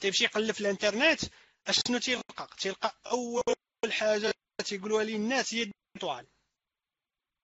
تيمشي 0.00 0.24
يقلب 0.24 0.50
في 0.54 0.60
الانترنت 0.60 1.20
أشنو 1.66 1.98
تيلقى؟ 1.98 2.48
تيلقى 2.58 2.94
أول 3.06 3.42
حاجة 3.90 4.34
تيقولوها 4.64 5.04
لي 5.04 5.16
الناس 5.16 5.54
هي 5.54 5.62
ال 5.62 5.70
étoile. 5.70 6.26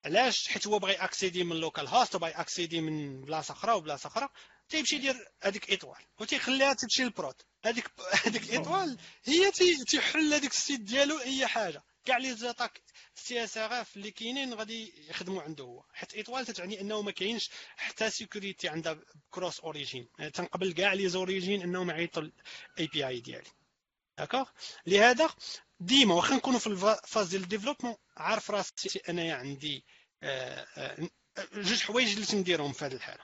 علاش؟ 0.05 0.49
حيت 0.49 0.67
هو 0.67 0.79
بغى 0.79 0.93
accéder 0.93 1.45
من 1.45 1.57
local 1.57 1.89
host 1.89 2.15
وبغى 2.15 2.31
اكسيدي 2.31 2.81
من 2.81 3.21
بلاصة 3.21 3.53
أخرى 3.53 3.73
وبلاصة 3.73 4.07
أخرى. 4.07 4.29
تيمشي 4.69 4.97
يدير 4.97 5.29
هذيك 5.43 5.71
étoile 5.71 6.03
وتيخليها 6.21 6.73
تمشي 6.73 7.05
لل 7.05 7.17
prod. 7.17 7.47
هذيك 7.65 7.91
هذيك 8.25 8.51
étoile 8.51 8.99
هي 9.25 9.51
تيحل 9.89 10.35
هذيك 10.35 10.51
ال 10.51 10.57
site 10.57 10.81
ديالو 10.81 11.21
اي 11.21 11.47
حاجة. 11.47 11.83
كاع 12.05 12.17
les 12.17 12.35
attaques 12.35 13.45
CSRF 13.45 13.97
اللي 13.97 14.11
كاينين 14.11 14.55
غادي 14.55 15.09
يخدموا 15.11 15.43
عنده 15.43 15.65
هو. 15.65 15.85
حيت 15.93 16.15
étoile 16.15 16.47
تتعني 16.47 16.81
أنه 16.81 17.03
ما 17.03 17.11
كاينش 17.11 17.51
حتى 17.77 18.11
sécurité 18.11 18.69
عندها 18.69 18.99
cross 19.31 19.61
origin 19.61 20.09
يعني 20.19 20.31
تنقبل 20.31 20.73
كاع 20.73 20.93
les 20.93 21.09
origines 21.09 21.63
انهم 21.63 21.91
يعيطوا 21.91 22.23
ال 22.23 22.87
API 22.87 23.21
ديالي. 23.21 23.51
d'accord 24.19 24.49
لهذا 24.87 25.31
ديما 25.81 26.15
واخا 26.15 26.35
نكونوا 26.35 26.59
في 26.59 26.67
ال 26.67 26.77
phase 26.77 27.29
ديال 27.29 27.43
ال 27.43 27.47
développement 27.47 27.97
عارف 28.17 28.51
راسي 28.51 29.01
أنايا 29.09 29.35
عندي 29.35 29.85
آه، 30.23 30.67
آه، 30.77 31.09
جوج 31.55 31.83
حوايج 31.83 32.13
اللي 32.13 32.27
تنديرهم 32.27 32.73
في 32.73 32.85
هذه 32.85 32.93
الحالة. 32.93 33.23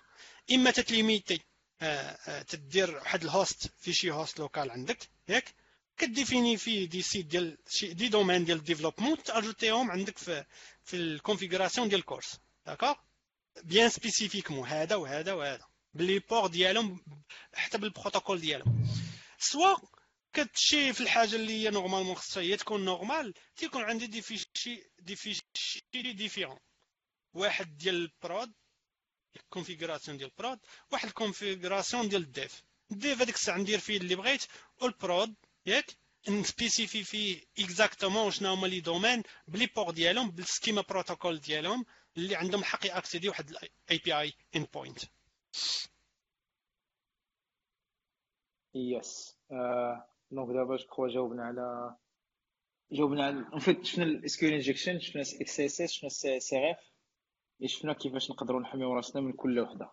إما 0.53 0.71
تت 0.71 0.86
limiter 0.86 1.41
تدير 2.49 2.95
واحد 2.97 3.23
ال 3.25 3.34
host 3.34 3.71
في 3.79 3.93
شي 3.93 4.11
host 4.11 4.39
local 4.39 4.71
عندك 4.71 5.09
ياك؟ 5.29 5.55
ك 5.99 6.06
définir 6.06 6.57
فيه 6.57 6.89
des 6.89 7.03
sites 7.03 7.27
ديال 7.27 7.59
شي 7.69 7.95
des 7.95 8.09
domaines 8.09 8.45
ديال 8.45 8.59
ال 8.59 8.63
développement 8.63 9.23
ت 9.23 9.30
ajouter 9.30 9.77
هم 9.77 9.91
عندك 9.91 10.19
في 10.19 10.45
في 10.85 10.97
ال 10.97 11.03
configuration 11.03 11.89
ديال 11.89 12.01
ال 12.01 12.07
CORS. 12.07 12.39
d'accord 12.67 12.95
bien 13.63 13.89
spécifiquement 13.89 14.69
هذا 14.69 14.97
وهذا 14.97 15.33
وهذا. 15.33 15.65
ب 15.95 16.01
les 16.01 16.19
ports 16.19 16.47
ديالهم 16.47 17.05
حتى 17.55 17.79
بالبروتوكول 17.79 18.41
ديالهم. 18.41 18.89
soit 19.39 19.77
كتمشي 20.33 20.93
في 20.93 21.01
الحاجة 21.01 21.37
اللي 21.37 21.53
هي 21.53 21.71
normalement 21.71 22.15
خصها 22.15 22.43
هي 22.43 22.57
تكون 22.57 22.85
normal 22.85 23.35
تيكون 23.57 23.83
عندي 23.83 24.07
des 24.07 24.23
fichiers 24.23 24.83
des 24.99 25.17
fichiers 25.17 25.43
différents 25.95 26.59
واحد 27.35 27.77
ديال 27.79 27.95
ال 27.95 28.06
prod 28.06 28.53
ال 29.37 29.43
configuration 29.43 30.17
ديال 30.17 30.31
ال 30.31 30.36
prod 30.36 30.59
واحد 30.93 31.09
ال 31.09 31.16
configuration 31.16 32.09
ديال 32.09 32.23
ال 32.23 32.31
dev. 32.31 32.63
ال 32.93 33.00
dev 33.00 33.21
هذيك 33.21 33.35
الساعة 33.35 33.59
ندير 33.59 33.79
فيه 33.79 33.97
اللي 33.97 34.15
بغيت 34.15 34.47
وال 34.83 35.00
prod 35.00 35.35
ياك 35.67 35.97
ن 36.29 36.36
spécifier 36.36 37.05
فيه 37.05 37.43
exactement 37.59 38.31
شنو 38.31 38.49
هما 38.53 38.67
les 38.67 38.81
domaines 38.81 39.23
بلي 39.49 39.67
بور 39.67 39.91
ديالهم 39.91 40.31
بالسكيما 40.31 40.83
بروتوكول 40.89 41.41
ديالهم 41.41 41.85
اللي 42.17 42.37
عندهم 42.37 42.61
الحق 42.61 42.87
ياكسيدي 42.87 43.29
واحد 43.29 43.51
الاي 43.51 43.99
بي 44.05 44.21
اي 44.21 44.33
ان 44.57 44.67
بوينت 44.75 44.99
يس 48.75 49.37
دونك 50.31 50.49
دابا 50.55 50.77
جو 50.77 50.87
كخوا 50.87 51.09
جاوبنا 51.09 51.45
على 51.45 51.97
جاوبنا 52.93 53.25
على 53.27 53.47
اون 53.53 53.59
فيت 53.59 53.85
شفنا 53.85 54.05
الاسكيول 54.05 54.53
انجكشن 54.53 55.01
شفنا 55.01 55.23
إكس 55.23 55.61
اس 55.61 55.81
اس 55.81 55.93
شفنا 55.93 56.07
السي 56.07 56.37
اس 56.37 56.53
ار 56.53 56.71
اف 56.71 56.90
شفنا 57.65 57.93
كيفاش 57.93 58.31
نقدروا 58.31 58.61
نحميو 58.61 58.95
راسنا 58.95 59.23
من 59.23 59.33
كل 59.33 59.61
وحدة. 59.61 59.91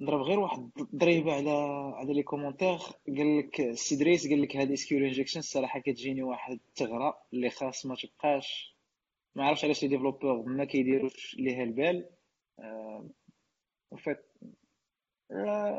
نضرب 0.00 0.20
غير 0.20 0.38
واحد 0.40 0.70
ضريبه 0.94 1.32
على 1.32 1.50
على 1.96 2.12
لي 2.14 2.22
كومونتير. 2.22 2.78
قال 3.06 3.38
لك 3.38 3.60
السي 3.60 3.96
دريس 3.96 4.28
قال 4.28 4.42
لك 4.42 4.56
هذه 4.56 4.74
سكيول 4.74 5.04
انجكشن 5.04 5.38
الصراحة 5.38 5.80
كتجيني 5.80 6.22
واحد 6.22 6.52
الثغرة 6.68 7.22
اللي 7.32 7.50
خاص 7.50 7.86
ما 7.86 7.94
تبقاش 7.94 8.76
ما 9.34 9.44
عرفتش 9.44 9.64
علاش 9.64 9.82
les 9.82 9.88
développeurs 9.88 10.42
ما 10.42 10.64
كيديروش 10.64 11.36
ليها 11.38 11.62
البال. 11.62 12.08
en 12.58 13.98
fait 13.98 14.18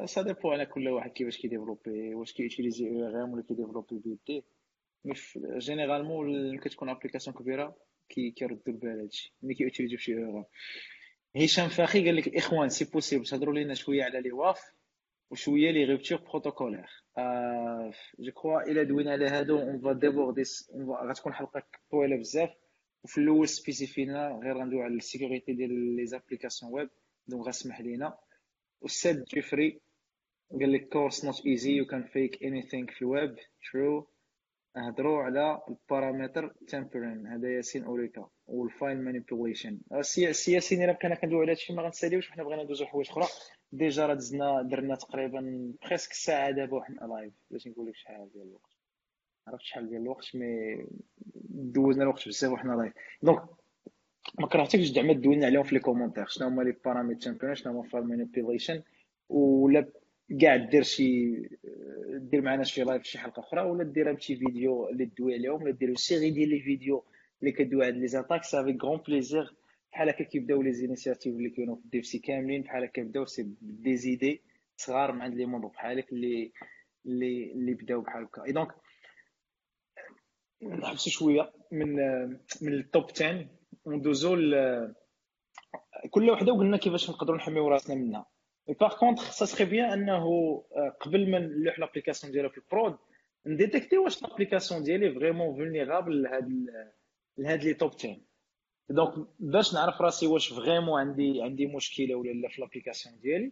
ça 0.05 0.21
dépend 0.21 0.51
على 0.51 0.65
كل 0.65 0.89
واحد 0.89 1.11
كيفاش 1.11 1.37
كي 1.37 1.50
développer 1.50 2.15
واش 2.15 2.33
كي 2.33 2.45
utiliser 2.45 2.89
ORM 2.89 3.33
ولا 3.33 3.43
كي 3.43 3.52
développer 3.52 3.97
بيديه 3.97 4.43
mais 5.05 5.13
généralement 5.57 6.57
كتكون 6.59 6.89
application 6.89 7.35
كبيرة. 7.35 7.75
كيردوا 8.13 8.57
البال 8.67 8.99
هادشي 8.99 9.33
ملي 9.41 9.53
كي 9.53 9.61
utiliser 9.61 9.93
و 9.93 9.97
شي 9.97 10.13
ORM 10.13 10.45
هشام 11.35 11.69
فاخي 11.69 12.05
قال 12.05 12.15
لك 12.15 12.27
الاخوان 12.27 12.69
si 12.69 12.85
possible 12.85 13.25
تهضروا 13.25 13.53
لينا 13.53 13.73
شوية 13.73 14.03
على 14.03 14.21
les 14.21 14.31
WAF 14.31 14.61
وشوية 15.31 15.71
les 15.71 15.83
ruptures 15.83 16.21
protocolaires 16.21 16.89
je 18.19 18.31
crois 18.31 18.61
الا 18.61 18.83
دوينا 18.83 19.11
على 19.11 19.27
هادو 19.27 19.59
on 19.59 19.79
va 19.81 19.93
déborder 19.93 20.43
غتكون 21.09 21.33
حلقة 21.33 21.63
طويلة 21.91 22.15
بزاف. 22.17 22.49
وفي 23.03 23.17
الأول 23.17 23.47
spécifié 23.47 24.29
نا 24.29 24.39
غير 24.43 24.57
غندوي 24.57 24.83
على 24.83 24.93
ال 24.93 25.00
sécurité 25.00 25.53
ديال 25.53 25.95
les 25.95 26.05
applications 26.05 26.73
web 26.73 26.89
donc 27.27 27.45
غاسمح 27.45 27.81
لينا. 27.81 28.17
والسيد 28.81 29.23
جيفري 29.23 29.81
قال 30.51 30.71
لك 30.71 30.89
CORS 30.89 31.25
not 31.25 31.45
easy 31.45 31.71
you 31.71 31.85
can 31.85 32.03
fake 32.03 32.43
anything 32.43 32.91
في 32.91 33.01
ال 33.01 33.10
web 33.10 33.35
trop 33.71 34.07
نهضروا 34.77 35.23
على 35.23 35.61
ال 35.69 35.78
parameter 35.78 36.53
tampering 36.67 37.27
هذا 37.27 37.55
ياسين 37.55 37.83
أوريكا 37.83 38.29
وال 38.47 38.65
file 38.65 39.01
manipulation. 39.01 39.79
سي 40.01 40.51
ياسين 40.51 40.83
إلا 40.83 40.93
كنا 40.93 41.15
كندويو 41.15 41.41
على 41.41 41.51
هادشي 41.51 41.73
ما 41.73 41.83
غنساليوش 41.83 42.29
وحنا 42.29 42.43
بغينا 42.43 42.63
ندوزو 42.63 42.85
حوايج 42.85 43.09
أخرى. 43.09 43.27
déjà 43.71 44.05
راه 44.05 44.13
دزنا 44.13 44.61
درنا 44.61 44.95
تقريبا 44.95 45.71
presque 45.83 46.13
ساعة 46.13 46.51
دابا 46.51 46.77
وحنا 46.77 47.05
live 47.05 47.33
باش 47.51 47.67
نقول 47.67 47.87
لك 47.87 47.95
شحال 47.95 48.29
ديال 48.33 48.47
الوقت. 48.47 48.71
عرفت 49.47 49.63
شحال 49.63 49.89
ديال 49.89 50.01
الوقت 50.01 50.35
mais 50.35 50.85
دوزنا 51.49 52.03
الوقت 52.03 52.27
بزاف 52.27 52.51
وحنا 52.51 52.73
live 52.73 52.93
donc 53.23 53.41
ما 54.39 54.47
كرهتكش 54.47 54.85
زعما 54.85 55.13
دوينا 55.13 55.45
عليهم 55.45 55.63
في 55.63 55.75
les 55.75 55.81
commentaires 55.81 56.25
شنو 56.27 56.47
هما 56.47 56.63
les 56.63 56.71
parameter 56.85 57.19
tampering 57.19 57.55
شنو 57.55 57.73
هما 57.73 57.89
file 57.89 58.03
manipulation 58.03 58.83
ولا 59.29 59.89
كاع 60.39 60.55
دير 60.55 60.83
شي 60.83 61.31
دير 62.13 62.41
معنا 62.41 62.63
شي 62.63 62.83
live 62.83 63.03
شي 63.03 63.19
حلقة 63.19 63.39
أخرى 63.39 63.61
ولا 63.61 63.83
ديرها 63.83 64.11
بشي 64.13 64.35
فيديو 64.35 64.89
اللي 64.89 65.05
تدوي 65.05 65.33
عليهم 65.33 65.63
ولا 65.63 65.71
ديروا 65.71 65.95
série 65.95 66.29
ديال 66.31 66.49
les 66.49 66.59
vidéos 66.59 67.05
اللي 67.41 67.51
كدوي 67.51 67.85
على 67.85 67.99
les 67.99 68.07
attaques. 68.07 68.43
ça 68.43 68.55
fait 68.55 68.77
grand 68.83 68.97
plaisir 69.07 69.55
بحال 69.91 70.09
هكا 70.09 70.23
كيبداو 70.23 70.61
les 70.61 70.73
initiatives 70.73 71.35
اللي 71.35 71.49
كانوا 71.49 71.75
في 71.75 71.81
الديفسي 71.85 72.19
كاملين 72.19 72.61
بحال 72.61 72.83
هكا 72.83 73.03
بداو 73.03 73.25
c'est 73.25 73.55
des 73.61 73.97
idées 73.97 74.41
صغار 74.77 75.11
من 75.11 75.21
عند 75.21 75.33
les 75.35 75.45
membres 75.45 75.67
بحالك 75.67 76.11
اللي 76.11 76.51
اللي 77.05 77.51
اللي 77.51 77.73
بداو 77.73 78.01
بحال 78.01 78.23
هكا. 78.23 78.43
et 78.45 78.51
donc 78.51 78.71
نحبسوا 80.63 81.11
شوية 81.11 81.51
من 81.71 81.95
من 82.61 82.73
ال 82.73 82.81
top 82.81 83.03
10 83.15 83.47
وندوزو 83.85 84.35
كل 86.09 86.29
وحدة 86.29 86.53
وقلنا 86.53 86.77
كيفاش 86.77 87.09
نقدروا 87.09 87.37
نحميو 87.37 87.67
راسنا 87.67 87.95
منها. 87.95 88.25
par 88.67 88.97
contre 88.99 89.31
ça 89.31 89.45
serait 89.45 89.65
bien 89.65 89.89
انه 89.91 90.25
قبل 91.01 91.31
ما 91.31 91.39
نلوح 91.39 91.79
l'application 91.79 92.33
ديالها 92.33 92.49
في 92.49 92.57
ال 92.57 92.65
prod 92.65 92.97
ن 93.45 93.51
détecter 93.51 93.97
واش 93.97 94.21
l'application 94.23 94.83
ديالي 94.83 95.13
vraiment 95.13 95.55
vulnérable 95.55 96.21
لهاد 96.23 96.65
لهاد 97.37 97.63
les 97.63 97.73
top 97.73 97.91
10 97.93 98.17
donc 98.89 99.27
باش 99.39 99.73
نعرف 99.73 100.01
راسي 100.01 100.27
واش 100.27 100.53
vraiment 100.53 100.99
عندي 100.99 101.41
عندي 101.41 101.65
مشكله 101.65 102.15
ولا 102.15 102.31
لا 102.31 102.49
في 102.49 102.61
l'application 102.61 103.19
ديالي 103.19 103.51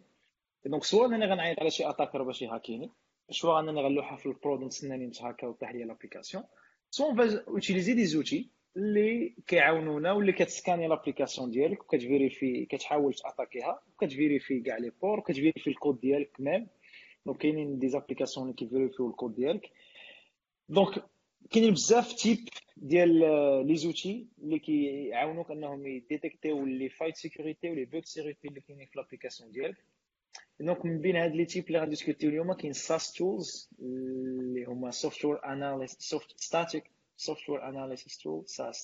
donc 0.65 0.83
سواء 0.83 1.05
انني 1.05 1.25
غنعيط 1.25 1.59
على 1.59 1.69
شي 1.69 1.89
attacker 1.89 2.23
باش 2.23 2.41
يهاكيني 2.41 2.91
سواء 3.29 3.59
انني 3.59 3.81
غنلوحها 3.81 4.17
في 4.17 4.25
ال 4.25 4.33
prod 4.33 4.63
ونتسناني 4.63 5.07
نت 5.07 5.18
hacka 5.18 5.47
وطيح 5.47 5.71
لي 5.71 5.83
l'application 5.83 6.43
سواء 6.91 7.15
فاز 7.15 7.35
utiliser 7.35 7.93
des 7.93 8.05
outils 8.05 8.49
اللي 8.77 9.35
كيعاونونا 9.47 10.11
واللي 10.11 10.31
كت 10.31 10.43
scanner 10.43 10.87
l'application 10.87 11.51
ديالك 11.51 11.81
وكتفيريفي 11.83 12.65
كتحاول 12.65 13.13
تأتاكيها 13.13 13.81
وكتفيريفي 13.93 14.59
كاع 14.59 14.77
لي 14.77 14.91
بور 15.01 15.19
وكتفيريفي 15.19 15.67
الكود 15.69 15.99
ديالك 15.99 16.31
ميم. 16.39 16.67
دونك 17.25 17.37
كاينين 17.37 17.79
des 17.79 17.89
applications 17.89 18.45
اللي 18.45 18.55
كي 18.55 18.66
vérifier 18.66 19.09
و 19.09 19.13
ال 19.13 19.18
code 19.18 19.35
ديالك. 19.35 19.71
donc 20.69 21.03
كاينين 21.51 21.71
بزاف 21.73 22.13
types 22.13 22.37
ديال 22.77 23.19
les 23.67 23.75
outils 23.75 24.27
اللي 24.43 24.59
كيعاونوك 24.59 25.51
انهم 25.51 25.87
ي 25.87 25.96
détecter 25.96 26.65
و 26.65 26.71
les 26.71 26.89
failles 26.89 27.15
sécurité 27.15 27.69
و 27.69 27.73
les 27.73 27.85
bugs 27.85 28.05
sécurité 28.05 28.47
اللي 28.47 28.61
كاينين 28.61 28.85
في 28.85 28.99
l'application 28.99 29.51
ديالك. 29.51 29.77
donc 30.59 30.85
من 30.85 31.01
بين 31.01 31.15
هاد 31.15 31.35
les 31.35 31.45
types 31.45 31.67
اللي 31.67 31.79
غن 31.79 31.88
discuter 31.88 32.25
و 32.25 32.29
اليوم 32.29 32.53
كاين 32.53 32.73
SAST 32.73 33.13
tools 33.13 33.69
اللي 33.79 34.65
هما 34.65 34.91
software 34.91 35.45
analyst 35.45 36.01
soft 36.01 36.39
static 36.39 36.83
software 37.27 37.61
analysis 37.71 38.17
tool 38.21 38.39
SAST 38.47 38.83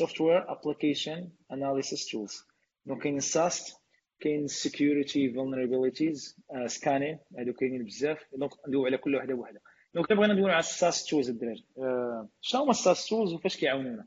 software 0.00 0.42
application 0.54 1.18
analysis 1.50 2.02
tools. 2.10 2.44
donc 2.86 3.02
كاين 3.02 3.20
SAST 3.20 3.76
كاين 4.20 4.48
security 4.48 5.32
vulnerabilities 5.34 6.34
uh, 6.52 6.68
scanning 6.68 7.18
هادو 7.38 7.52
كاينين 7.52 7.84
بزاف 7.84 8.18
دونك 8.32 8.50
ندوي 8.68 8.86
على 8.86 8.98
كل 8.98 9.16
وحدة 9.16 9.34
بوحده 9.34 9.60
donc 9.94 10.12
بغينا 10.12 10.34
ندوي 10.34 10.52
على 10.52 10.62
SAST 10.62 11.06
tools 11.10 11.28
الدراري. 11.28 11.64
Uh, 11.76 12.26
شنو 12.40 12.62
هما 12.62 12.72
SAST 12.72 13.08
tools 13.08 13.32
وفاش 13.34 13.56
كيعاونونا؟ 13.56 14.06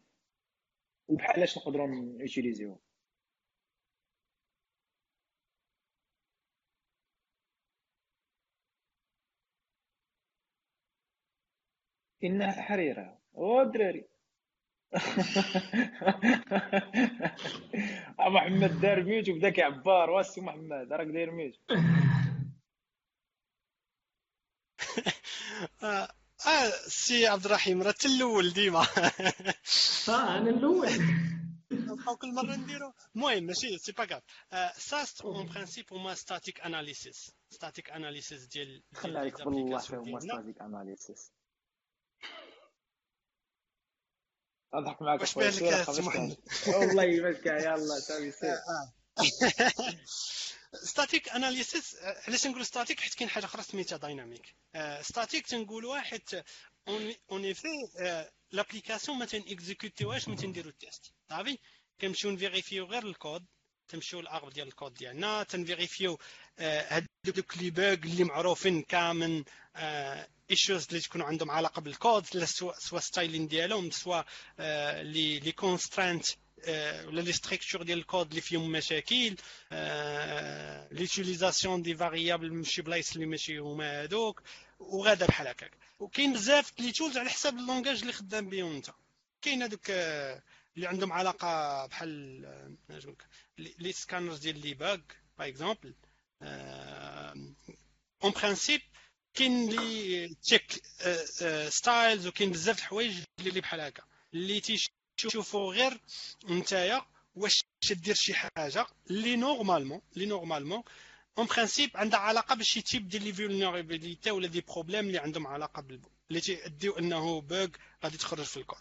وبحالاش 1.08 1.58
نقدروا 1.58 1.88
ن 1.88 1.95
utiliser 1.95 2.51
وهم؟ 2.51 2.80
إنها 12.24 12.52
حريرة. 12.62 13.15
أو 13.38 13.62
الدراري 13.62 14.06
محمد 18.20 18.82
دار 18.82 19.04
ميوت 19.04 19.30
وبدا 19.30 19.50
كيعبار 19.50 20.10
واسي 20.10 20.42
محمد 20.42 20.94
راك 20.94 21.08
داير 21.08 21.32
ميوت. 21.32 21.60
آه 25.84 26.10
سي 26.88 27.28
عبد 27.28 27.46
الرحيم 27.46 27.84
راه 27.84 27.96
الأول 28.06 28.54
ديما. 28.54 28.88
آه 30.10 30.38
أنا 30.38 30.50
الأول. 30.50 30.90
نبقاو 31.72 32.16
كل 32.16 32.34
مرة 32.34 32.56
نديرو. 32.56 32.94
المهم 33.16 33.44
ماشي 33.44 33.78
سي 33.78 33.92
با 33.92 34.06
كاف 34.06 34.24
ساست 34.78 35.22
اون 35.22 35.46
برانسيب 35.46 35.86
هما 35.92 36.14
ستاتيك 36.14 36.62
اناليسيس 36.62 37.32
ستاتيك 37.50 37.92
اناليسيس 37.92 38.46
ديال 38.46 38.84
خلي 38.94 39.20
عليك 39.20 39.44
بالله 39.44 39.82
هما 39.94 40.20
ستاتيك 40.20 40.62
اناليسيس 40.62 41.32
أضحك 44.78 45.02
معك 45.02 45.22
واش 45.22 45.36
بان 45.36 45.50
لك 45.50 45.90
والله 46.68 47.32
كاع 47.34 47.60
يلا 47.60 48.00
سامي 48.00 48.32
سير 48.32 48.58
ستاتيك 50.84 51.30
أناليسيس 51.30 51.96
علاش 52.28 52.48
نقول 52.48 52.66
ستاتيك؟ 52.66 53.00
حيت 53.00 53.14
كاين 53.14 53.30
حاجة 53.30 53.46
أخرى 53.46 53.64
سميتها 53.64 53.98
دايناميك. 53.98 54.56
ستاتيك 55.02 55.48
تنقولوا 55.48 56.00
حيت 56.00 56.30
اون 57.32 57.46
ايفي 57.46 57.68
لابليكاسيون 58.52 59.18
ما 59.18 59.26
تنكزيكوتيوهاش 59.26 60.28
ما 60.28 60.36
تنديرو 60.36 60.70
التيست 60.70 61.14
صافي؟ 61.30 61.58
كنمشيو 62.02 62.32
نفيريفيو 62.32 62.86
غير 62.86 63.04
الكود 63.04 63.46
تمشيو 63.88 64.22
للاغب 64.22 64.50
ديال 64.54 64.68
الكود 64.68 64.94
ديالنا 64.94 65.44
تنفيريفيو 65.44 66.20
هذوك 66.60 67.58
les 67.58 67.70
bugs 67.70 67.94
اللي 67.94 68.24
معروفين 68.24 68.82
common 68.82 69.44
issues 70.52 70.88
اللي 70.90 71.00
تكونوا 71.00 71.28
عندهم 71.28 71.52
علاقة 71.52 71.82
بالكود 71.82 72.26
سواء 72.80 73.00
styling 73.00 73.48
ديالهم 73.48 73.92
سواء 73.92 74.26
les 75.02 75.40
les 75.40 75.52
contraintes 75.52 76.26
ولا 77.06 77.22
les 77.22 77.32
structures 77.34 77.84
ديال 77.84 77.98
الكود 78.00 78.30
اللي 78.30 78.42
فيهم 78.42 78.72
مشاكل 78.72 79.36
l'utilisation 80.92 81.82
des 81.82 81.96
variables 81.96 82.54
من 82.54 82.64
شي 82.64 82.82
بلايص 82.82 83.14
اللي 83.14 83.26
ماشي 83.26 83.58
هما 83.58 84.04
هذوك 84.04 84.42
وغادا 84.80 85.26
بحال 85.26 85.48
هكاك. 85.48 85.72
وكاين 86.00 86.34
بزاف 86.34 86.80
les 86.80 86.92
tools 86.92 87.18
على 87.18 87.30
حساب 87.30 87.58
ال 87.58 87.63
langage 87.63 88.00
اللي 88.02 88.14
خدام 88.14 88.50
بهم 88.50 88.76
انت. 88.76 88.90
كاين 89.42 89.64
هذوك 89.64 89.90
اللي 89.90 90.88
عندهم 90.88 91.12
علاقة 91.14 91.86
بحال 91.86 92.42
les 93.58 93.92
scanners 93.92 94.40
ديال 94.40 94.62
les 94.62 94.74
par 94.74 94.98
par 95.40 95.48
exemple 95.48 95.94
en 98.24 98.32
principe 98.32 98.82
كاين 99.36 99.70
les 99.70 100.28
checkstyles 100.44 102.28
وكاين 102.28 102.52
بزاف 102.52 102.78
الحوايج 102.80 103.14
اللي 103.40 103.62
بحال 103.62 103.80
هكا. 103.80 104.04
اللي 104.34 104.62
تيشوفوا 105.18 105.74
غير 105.74 106.02
نتايا 106.50 107.06
واش 107.36 107.64
تدير 107.82 108.16
شي 108.16 108.34
حاجة. 108.34 108.88
اللي 109.10 109.36
normalement 109.36 110.02
اللي 110.14 110.26
normalement 110.26 110.84
en 111.38 111.46
principe 111.48 111.90
عندها 111.96 112.20
علاقة 112.20 112.56
بشي 112.56 112.82
type 112.82 113.08
ديال 113.10 113.24
les 113.24 113.34
vulnérabilités 113.34 114.32
ولا 114.32 114.48
des 114.48 114.62
problèmes 114.62 115.06
اللي 115.08 115.18
عندهم 115.18 115.48
علاقة 115.48 115.82
بال 115.82 115.93
bug 115.93 116.10
اللي 116.30 116.42
تيأديو 116.42 116.94
انه 117.00 117.42
bug 117.42 117.68
غادي 118.04 118.18
تخرج 118.18 118.44
في 118.44 118.58
الكود. 118.58 118.78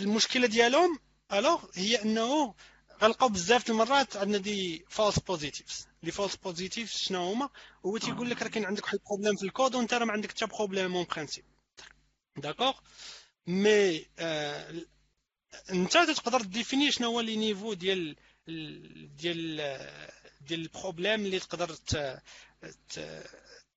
المشكلة 0.00 0.46
ديالهم 0.46 0.98
الوغ 1.32 1.64
هي 1.74 2.02
انه 2.02 2.54
غنلقاو 3.02 3.28
بزاف 3.28 3.70
المرات 3.70 4.16
عندنا 4.16 4.38
des 4.38 4.84
false 4.88 5.18
positives 5.18 5.86
les 6.02 6.10
false 6.12 6.36
positives 6.36 6.96
شنو 6.98 7.32
هما؟ 7.32 7.48
هو 7.86 7.98
تيقول 7.98 8.30
لك 8.30 8.42
راه 8.42 8.48
كاين 8.48 8.64
عندك 8.64 8.84
واحد 8.84 8.98
ال 8.98 9.02
problème 9.02 9.36
في 9.36 9.42
الكود 9.42 9.74
وانت 9.74 9.94
راه 9.94 10.04
ما 10.04 10.12
عندك 10.12 10.30
حتى 10.30 10.46
problème 10.46 10.96
en 10.96 11.06
principe 11.10 11.44
d'accord 12.36 12.72
mais 13.46 14.06
انت 15.70 15.92
تقدر 15.92 16.42
définir 16.42 16.92
شنو 16.92 17.08
هو 17.08 17.20
les 17.20 17.36
niveaux 17.36 17.72
ديال 17.74 18.16
ديال 19.16 19.56
ديال 20.40 20.60
ال 20.60 20.67
problème 20.67 21.20
اللي 21.24 21.38
تقدر 21.40 21.76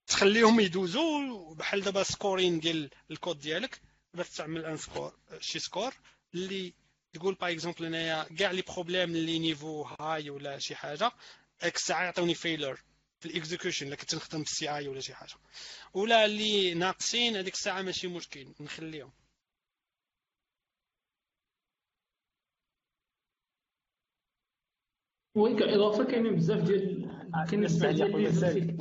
تخليهم 0.06 0.60
يدوزوا 0.60 1.54
بحال 1.54 1.80
دابا 1.80 2.02
scoring 2.02 2.60
ديال 2.60 2.90
الكود 3.10 3.38
ديالك. 3.38 3.80
باش 4.14 4.28
تعمل 4.30 4.64
un 4.64 4.76
score 4.76 5.12
شي 5.40 5.58
score 5.58 5.94
اللي 6.34 6.74
تقول 7.14 7.34
par 7.34 7.50
exemple 7.52 7.84
انايا 7.84 8.22
كاع 8.38 8.50
les 8.50 8.62
problèmes 8.62 9.10
اللي 9.10 9.38
niveau 9.38 9.82
high 9.82 10.30
ولا 10.30 10.58
شي 10.58 10.74
حاجة 10.74 11.10
اك 11.62 11.76
الساعة 11.76 12.04
يعطوني 12.04 12.34
failure 12.34 12.80
في 13.20 13.26
ال 13.26 13.32
execution 13.32 13.86
الا 13.86 13.96
كنت 13.96 14.14
نخدم 14.14 14.44
في 14.44 14.50
ال 14.50 14.68
CI 14.76 14.88
ولا 14.88 15.00
شي 15.00 15.14
حاجة. 15.14 15.34
ولا 15.94 16.24
اللي 16.24 16.74
ناقصين 16.74 17.36
هذيك 17.36 17.54
الساعة 17.54 17.82
ماشي 17.82 18.08
مشكل 18.08 18.46
نخليهم. 18.60 19.12
oui 25.34 25.56
كاضافه 25.56 26.04
كاينين 26.04 26.36
بزاف 26.36 26.62
ديال 26.62 27.10
كاين 27.50 27.60
بزاف 27.60 27.94
ديال 27.94 28.78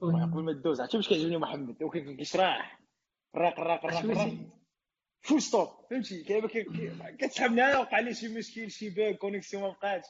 قبل 0.00 0.42
ما 0.42 0.52
تدوز. 0.52 0.80
عرفتي 0.80 0.96
واش 0.96 1.08
كيعجبني 1.08 1.36
محمد؟ 1.36 1.76
كيشرح 2.18 2.80
راق 3.34 3.60
راق 3.60 3.86
راق 3.86 4.04
راق. 4.04 4.55
فول 5.22 5.42
ستوب 5.42 5.68
فهمتي 5.90 6.24
كتسحب 7.18 7.52
معايا 7.52 7.76
وقع 7.76 8.00
لي 8.00 8.14
شي 8.14 8.28
مشكل 8.28 8.70
شي 8.70 8.90
باغ 8.90 9.12
كونيكسيون 9.12 9.62
ما 9.62 9.68
بقاتش 9.68 10.06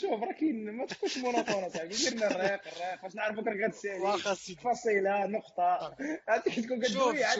شوف 0.00 0.22
راه 0.22 0.32
كاين 0.32 0.72
ما 0.72 0.86
تكونش 0.86 1.18
مونوتون 1.18 1.64
اصاحبي 1.64 1.88
دير 1.96 2.12
لنا 2.12 2.30
الريق 2.30 2.60
الريق 2.66 3.02
باش 3.02 3.14
نعرفوك 3.14 3.46
راك 3.46 3.70
غتسالي 3.70 4.00
واخا 4.00 4.34
فصيله 4.34 5.26
نقطه 5.26 5.96
عرفتي 6.28 6.50
كتكون 6.50 6.80
كدوي 6.82 7.24
عاد 7.24 7.38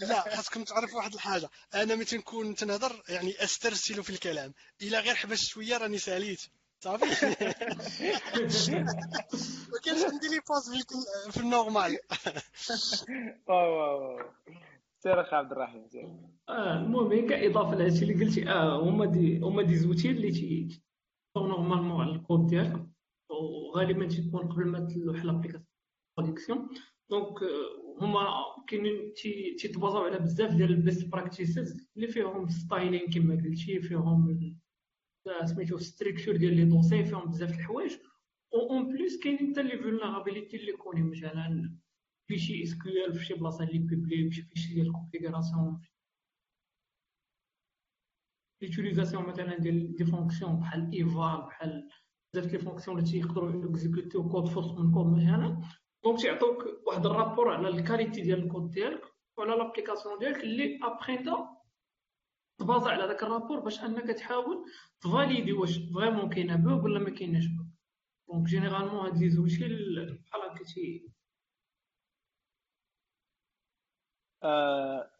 لا 0.00 0.36
خاصكم 0.36 0.64
تعرفوا 0.64 0.96
واحد 0.96 1.14
الحاجة 1.14 1.48
أنا 1.74 1.94
ملي 1.94 2.04
تنكون 2.04 2.54
تنهضر 2.54 3.02
يعني 3.08 3.44
استرسل 3.44 4.04
في 4.04 4.10
الكلام 4.10 4.54
الا 4.82 5.00
غير 5.00 5.14
حبس 5.14 5.44
شوية 5.44 5.76
راني 5.76 5.98
ساليت 5.98 6.40
صافي. 6.80 7.04
ما 9.72 9.78
كانش 9.84 10.02
عندي 10.04 10.28
لي 10.28 10.40
باس 10.48 10.70
في 11.30 11.40
ال 11.40 11.47
normal. 11.47 11.98
واو 13.48 13.72
واو 13.72 14.18
سير 15.02 15.20
أخي 15.20 15.36
عبد 15.36 15.52
الرحيم 15.52 15.88
آه 16.48 16.78
المهم 16.78 17.28
كإضافة 17.28 17.74
لهادشي 17.74 18.04
اللي 18.04 18.24
قلتي 18.24 18.50
آه 18.50 18.82
هما 18.82 19.06
des 19.06 19.38
هما 19.38 19.62
des 19.62 19.76
outils 19.76 20.10
اللي 20.10 20.30
تي 20.30 20.82
normalement 21.36 22.00
على 22.00 22.12
الكود 22.12 22.46
ديالك. 22.46 22.86
وغالبا 23.30 24.08
تيكون 24.08 24.48
قبل 24.48 24.64
ما 24.66 24.80
تلوح 24.80 25.24
l'application 25.24 25.64
production 26.18 26.68
donc 27.10 27.38
هما 28.00 28.26
كاينين 28.68 29.12
تيتبازاو 29.58 30.04
على 30.04 30.18
بزاف 30.18 30.54
ديال 30.54 30.70
ال 30.70 30.77
best 30.77 31.06
practices 31.06 31.88
اللي 31.96 32.08
فيهم 32.08 32.48
styling 32.48 33.10
كما 33.10 33.34
قلتي 33.34 33.80
فيهم 33.80 34.48
سميتو 35.44 35.78
structure 35.78 36.36
ديال 36.36 36.56
les 36.56 36.64
dossiers 36.64 37.04
فيهم 37.04 37.30
بزاف 37.30 37.50
د 37.50 37.54
الحوايج. 37.54 37.92
en 38.54 38.88
plus 38.88 39.18
كاينين 39.22 39.52
حتى 39.52 39.62
les 39.62 39.78
vulnérabilités 39.78 40.56
اللي 40.56 40.72
connues 40.72 41.02
مثلا 41.02 41.76
في 42.28 42.38
شي 42.38 42.62
SQL 42.62 43.14
في 43.14 43.24
شي 43.24 43.34
بلاصة 43.34 43.64
اللي 43.64 43.78
public 43.78 44.32
في 44.32 44.60
شي 44.60 44.74
ديال 44.74 44.86
ال 44.86 44.93
configuration 44.93 45.80
l'utilisation 48.62 49.26
مثلا 49.26 49.58
ديال 49.58 49.96
des 49.96 50.04
fonctions 50.04 50.56
بحال 50.60 50.92
eval 50.92 51.46
بحال 51.46 51.88
بزاف 52.34 52.52
les 52.52 52.58
fonctions 52.58 52.98
اللي 52.98 53.10
تيقدروا 53.10 53.70
exécuter 53.70 54.28
code 54.28 54.48
force 54.48 54.66
من 54.78 54.92
كود 54.92 55.06
مثلا. 55.06 55.60
donc 56.04 56.20
تيعطوك 56.20 56.86
واحد 56.86 57.06
ال 57.06 57.11
rapport 57.11 57.48
على 57.48 57.68
ال 57.68 57.75
qualité 57.75 58.20
ديال 58.20 58.44
الكود 58.44 58.70
ديالك 58.70 59.02
وعلى 59.38 59.56
l'application 59.56 60.18
ديالك 60.18 60.40
اللي 60.44 60.78
ابخي 60.82 61.14
انت 61.14 61.28
تبازا 62.58 62.90
على 62.90 63.06
ذاك 63.06 63.22
الرابور 63.22 63.60
باش 63.60 63.80
أنك 63.80 64.10
تحاول 64.10 64.64
تفاليدي 65.00 65.52
واش 65.52 65.78
فريمون 65.94 66.28
كاينة 66.28 66.56
بوغ 66.56 66.84
ولا 66.84 66.98
ما 66.98 67.10
كايناش 67.10 67.46
بوغ 67.46 67.66
دونك 68.28 68.46
جينيرالمون 68.46 69.06
هاد 69.06 69.16
لي 69.18 69.30
زوجي 69.30 69.64
بحال 70.26 70.40
هكا 70.42 70.64
تي 70.64 71.08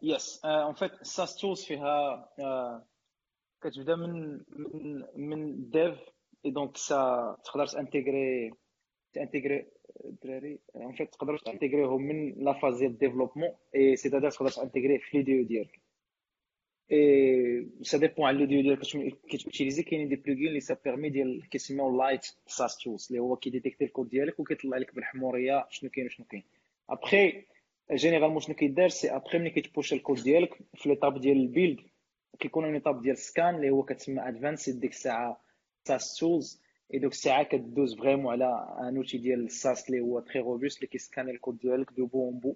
يس 0.02 0.44
اون 0.44 0.74
فيت 0.74 1.02
ساس 1.02 1.36
تولز 1.36 1.64
فيها 1.64 2.28
كتبدا 3.60 3.96
من 3.96 4.40
من 4.56 5.04
من 5.16 5.70
ديف 5.70 5.98
اي 6.44 6.50
دونك 6.50 6.76
سا 6.76 7.36
تقدر 7.44 7.66
تانتيغري 7.66 8.52
تانتيغري 9.12 9.66
الدراري 10.04 10.58
اون 10.76 10.92
فيت 10.92 11.12
تقدر 11.14 11.38
تانتيغريهم 11.38 12.02
من 12.02 12.44
لا 12.44 12.52
فاز 12.52 12.78
ديال 12.78 12.90
الديفلوبمون 12.90 13.48
et 13.74 13.96
si 13.96 14.10
تقدر 14.10 14.30
تانتيغري 14.30 14.98
في 14.98 15.16
l'IDE 15.16 15.44
ديالك 15.44 15.80
et 16.92 17.66
ça 17.82 17.98
dépend 17.98 18.26
على 18.26 18.38
l'IDE 18.38 18.62
ديالك 18.62 18.80
كتوتيليزي 19.30 19.82
كاينين 19.82 20.08
des 20.08 20.16
plugins 20.16 20.48
اللي 20.48 20.60
ça 20.60 20.76
permet 20.84 21.10
ديال 21.10 21.48
كيسميو 21.50 21.96
light 21.98 22.26
SAST 22.46 22.78
tools 22.78 23.06
اللي 23.10 23.18
هو 23.22 23.36
كيديتيكتي 23.36 23.84
الكود 23.84 24.08
ديالك 24.08 24.40
وكيطلع 24.40 24.78
لك 24.78 24.94
بالحموريه 24.94 25.66
شنو 25.70 25.90
كاين 25.90 26.06
وشنو 26.06 26.26
كاين 26.26 26.42
après 26.90 27.42
généralement 27.92 28.40
شنو 28.40 28.54
كيدار 28.54 28.88
c'est 28.88 29.10
après 29.10 29.38
ملي 29.38 29.50
كيتبوش 29.50 29.92
الكود 29.92 30.22
ديالك 30.22 30.58
في 30.74 30.88
l'étape 30.88 31.20
ديال 31.20 31.36
ال 31.36 31.44
build 31.44 31.80
كيكون 32.38 32.64
une 32.64 32.74
étape 32.74 33.02
ديال 33.02 33.18
scan 33.18 33.54
اللي 33.54 33.70
هو 33.70 33.82
كتسمى 33.82 34.28
advanced 34.28 34.80
ديك 34.80 34.90
الساعة 34.90 35.40
SAST 35.84 36.16
tools 36.16 36.60
et 36.94 36.98
دوك 36.98 37.12
الساعة 37.12 37.42
كدوز 37.42 37.96
vraiment 37.98 38.32
على 38.32 38.76
un 38.80 38.96
outil 38.96 39.18
ديال 39.18 39.44
ال 39.44 39.53
SAST 39.53 39.88
اللي 39.90 40.00
هو 40.00 40.20
très 40.20 40.40
robuste 40.40 40.76
اللي 40.76 40.86
كيسكاني 40.86 41.30
الكود 41.30 41.58
ديالك 41.58 41.92
de 41.92 42.06
bout 42.06 42.30
bout 42.30 42.54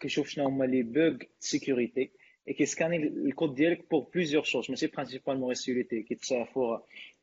كيشوف 0.00 0.28
شنو 0.28 0.44
هما 0.44 0.64
les 0.64 0.82
bugs 0.82 1.16
sécurité 1.40 2.10
et 2.48 2.54
كيسكاني 2.54 2.96
الكود 2.96 3.54
ديالك 3.54 3.90
pour 3.90 4.06
plusieurs 4.14 4.42
choses 4.42 4.70
ماشي 4.70 4.86
principalement 4.86 5.50
ال 5.50 5.56
sécurité 5.56 6.02
كيتشافو 6.02 6.78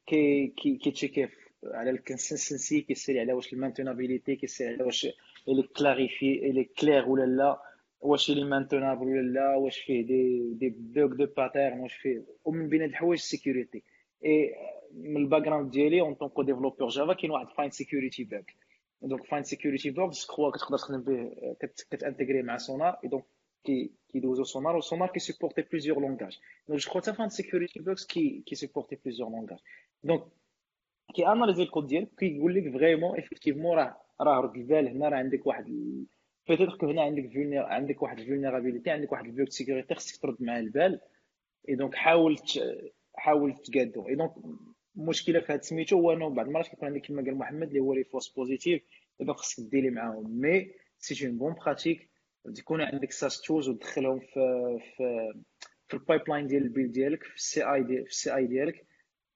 كي 0.07 0.47
كي 0.47 0.76
كيتشيكي 0.78 1.28
على 1.63 1.89
ال 1.89 1.97
consistency 1.97 2.82
كيسالي 2.82 3.19
على 3.19 3.34
واش 3.34 3.53
ال 3.53 3.59
maintenabilité 3.59 4.36
كيسالي 4.36 4.74
على 4.74 4.84
واش 4.84 5.07
il 5.47 5.64
est 5.64 5.87
clarifié 5.87 6.49
il 6.49 6.64
est 6.64 6.81
clair 6.81 7.09
ولا 7.09 7.26
لا 7.26 7.61
واش 8.01 8.30
il 8.30 8.43
est 8.43 8.57
maintenable 8.57 9.05
ولا 9.07 9.22
لا 9.22 9.55
واش 9.55 9.80
فيه 9.80 10.05
des 10.05 10.53
des 10.53 10.70
bugs 10.70 11.14
de 11.16 11.26
pattern 11.38 11.80
واش 11.80 11.93
فيه 11.93 12.24
ومن 12.45 12.69
بين 12.69 12.82
هاد 12.82 12.89
الحوايج 12.89 13.19
ال 13.20 13.27
sécurité 13.27 13.84
et 14.26 14.55
من 14.93 15.17
ال 15.18 15.41
background 15.41 15.72
ديالي 15.72 16.01
en 16.01 16.14
tant 16.14 16.31
que 16.31 16.43
développeur 16.43 16.89
Java 16.89 17.14
كاين 17.13 17.32
واحد 17.32 17.47
Find 17.57 17.70
Security 17.70 18.24
Bugs 18.24 18.55
donc 19.01 19.24
Find 19.26 19.43
Security 19.43 19.89
Bugs 19.89 20.26
crois 20.26 20.51
كتقدر 20.51 20.78
تخدم 20.78 21.01
به 21.01 21.32
كتانتيغري 21.91 22.41
مع 22.41 22.57
Sonar 22.57 22.97
et 23.70 23.74
donc 23.74 23.89
كي 23.89 23.91
كيدوزو 24.14 24.43
Sonar 24.43 24.76
و 24.76 24.81
Sonar 24.81 25.09
كي 25.09 25.20
سيبورتي 25.20 25.62
plusieurs 25.62 25.99
langages 25.99 26.39
donc 26.68 26.80
je 26.80 26.89
crois 26.89 27.01
حتى 27.01 27.14
Find 27.14 27.30
Security 27.30 27.80
Bugs 27.80 28.05
كي 28.05 28.43
كي 28.45 28.55
سيبورتي 28.55 28.97
plusieurs 29.05 29.30
langages 29.30 29.59
donc 30.03 30.24
كي 31.16 31.28
اناليزي 31.28 31.64
الكود 31.64 31.88
ديالك 31.88 32.09
كيقول 32.18 32.55
لك 32.55 32.74
vraiment 32.74 33.16
effectivement 33.16 33.78
راه 33.78 33.97
راه 34.22 34.39
رد 34.41 34.55
البال 34.55 34.88
هنا 34.88 35.09
راه 35.09 35.18
عندك 35.18 35.47
واحد 35.47 35.66
peut-être 36.47 36.78
que 36.78 36.89
هنا 36.89 37.01
عندك 37.01 37.30
vulnér 37.30 37.64
عندك 37.64 38.01
واحد 38.01 38.20
الفولنيرابيليتي 38.20 38.89
عندك 38.89 39.12
واحد 39.12 39.26
ال 39.26 39.32
bug 39.32 39.51
sécurité 39.51 39.95
خصك 39.95 40.22
ترد 40.22 40.38
معاه 40.39 40.59
البال 40.59 40.99
et 41.70 41.76
donc 41.76 41.95
حاول 41.95 42.38
حاول 43.16 43.53
تقادو 43.53 44.07
et 44.07 44.16
donc 44.16 44.34
المشكلة 44.97 45.39
في 45.39 45.53
هذا 45.53 45.62
سميتو 45.62 45.95
هو 45.97 46.14
انه 46.14 46.30
بعض 46.30 46.47
المرات 46.47 46.68
كيكون 46.68 46.88
عندك 46.88 47.01
كما 47.01 47.22
قال 47.24 47.36
محمد 47.36 47.68
اللي 47.68 47.80
هو 47.80 47.93
les 47.93 48.03
faux 48.03 48.30
positifs 48.30 48.82
donc 49.20 49.38
خصك 49.38 49.64
ديري 49.72 49.89
معاهم 49.89 50.41
mais 50.41 50.72
c'est 50.99 51.28
une 51.28 51.38
bonne 51.38 51.53
pratique 51.53 52.11
تكون 52.56 52.82
عندك 52.82 53.12
SAST 53.12 53.41
tools 53.41 53.70
وتدخلهم 53.70 54.20
في 54.20 54.78
في 54.98 55.34
في 55.88 55.94
ال 55.93 56.22
pipeline 56.30 56.47
ديال 56.48 56.64
ال 56.64 56.68
build 56.68 56.91
ديالك 56.92 57.24
في 57.24 57.36
ال 57.36 57.74
CI/CD 57.74 58.03
في 58.04 58.10
ال 58.09 58.36
CI 58.36 58.47
ديالك 58.48 58.86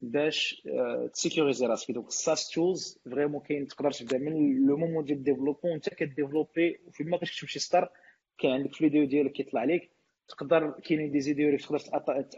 باش 0.02 0.68
تسيكوريزي 1.14 1.66
راسك. 1.66 1.92
donc 1.92 2.08
ال 2.08 2.16
SAST 2.16 2.50
tools 2.50 3.00
vraiment 3.06 3.42
كاين 3.42 3.68
تقدر 3.68 3.92
تبدا 3.92 4.18
من 4.18 4.66
le 4.68 4.78
moment 4.78 5.06
ديال 5.06 5.18
ال 5.18 5.22
développement 5.22 5.74
وانت 5.74 5.90
كديفلوبي 5.90 6.80
وفيما 6.88 7.18
كتكتب 7.18 7.48
شي 7.48 7.60
سطر 7.60 7.90
كاين 8.38 8.54
عندك 8.54 8.74
في 8.74 8.86
ال 8.86 8.91
IDE 8.91 9.06
ديالك 9.06 9.32
كيطلع 9.32 9.64
لك 9.64 9.90
تقدر 10.28 10.70
كاينين 10.70 11.12
des 11.12 11.20
IDE 11.20 11.58
تقدر 11.58 11.80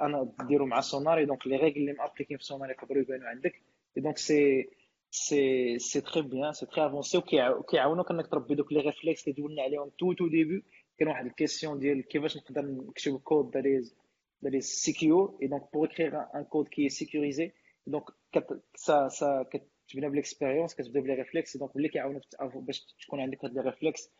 أنا 0.02 0.34
ديرو 0.48 0.66
مع 0.66 0.82
Sonar. 0.82 1.26
donc 1.26 1.48
les 1.48 1.56
règles 1.56 1.78
اللي 1.78 1.94
مابليكين 1.94 2.38
في 2.38 2.44
سوناري 2.44 2.72
يقدروا 2.72 3.02
يبانوا 3.02 3.28
عندك. 3.28 3.62
donc 3.98 4.18
c'est 4.18 4.70
c'est 5.12 5.80
c'est 5.80 6.02
très 6.02 6.22
bien 6.22 6.54
c'est 6.54 6.66
très 6.66 6.86
avancé 6.86 7.18
وكيعاونوك 7.18 8.12
انك 8.12 8.28
تربي 8.28 8.56
دوك 8.56 8.74
les 8.74 8.80
réflexes 8.80 9.28
اللي 9.28 9.36
دولنا 9.42 9.62
عليهم 9.62 9.90
tout 10.00 10.14
tout 10.14 10.28
début 10.28 10.64
كان 11.00 11.08
واحد 11.08 11.26
ال 11.26 11.32
question 11.32 11.80
ديال 11.80 12.08
كيفاش 12.08 12.38
نقدر 12.38 12.62
نكتب 12.62 13.20
كود 13.20 13.52
داري 13.52 13.82
داري 14.42 14.62
sécure 14.62 15.38
et 15.42 15.48
donc 15.48 15.74
pour 15.74 15.88
écrire 15.88 16.16
un 16.36 16.44
code 16.44 16.68
qui 16.68 16.90
sécurisé 16.90 17.52
donc 17.88 18.04
ça 18.76 19.08
ça 19.08 19.46
كتبنى 19.88 20.10
ب 20.10 20.15
l'expérience 20.15 20.76
كتبدا 20.76 21.00
ب 21.00 21.03
les 21.03 21.14
réflexes 21.14 21.58
donc 21.58 21.76
اللي 21.76 21.90
كيعاونوك 21.90 22.24
باش 22.56 22.86
تكون 23.06 23.22
عندك 23.22 23.46
هاد 23.46 23.54
les 23.54 23.62
réflexes 23.62 24.12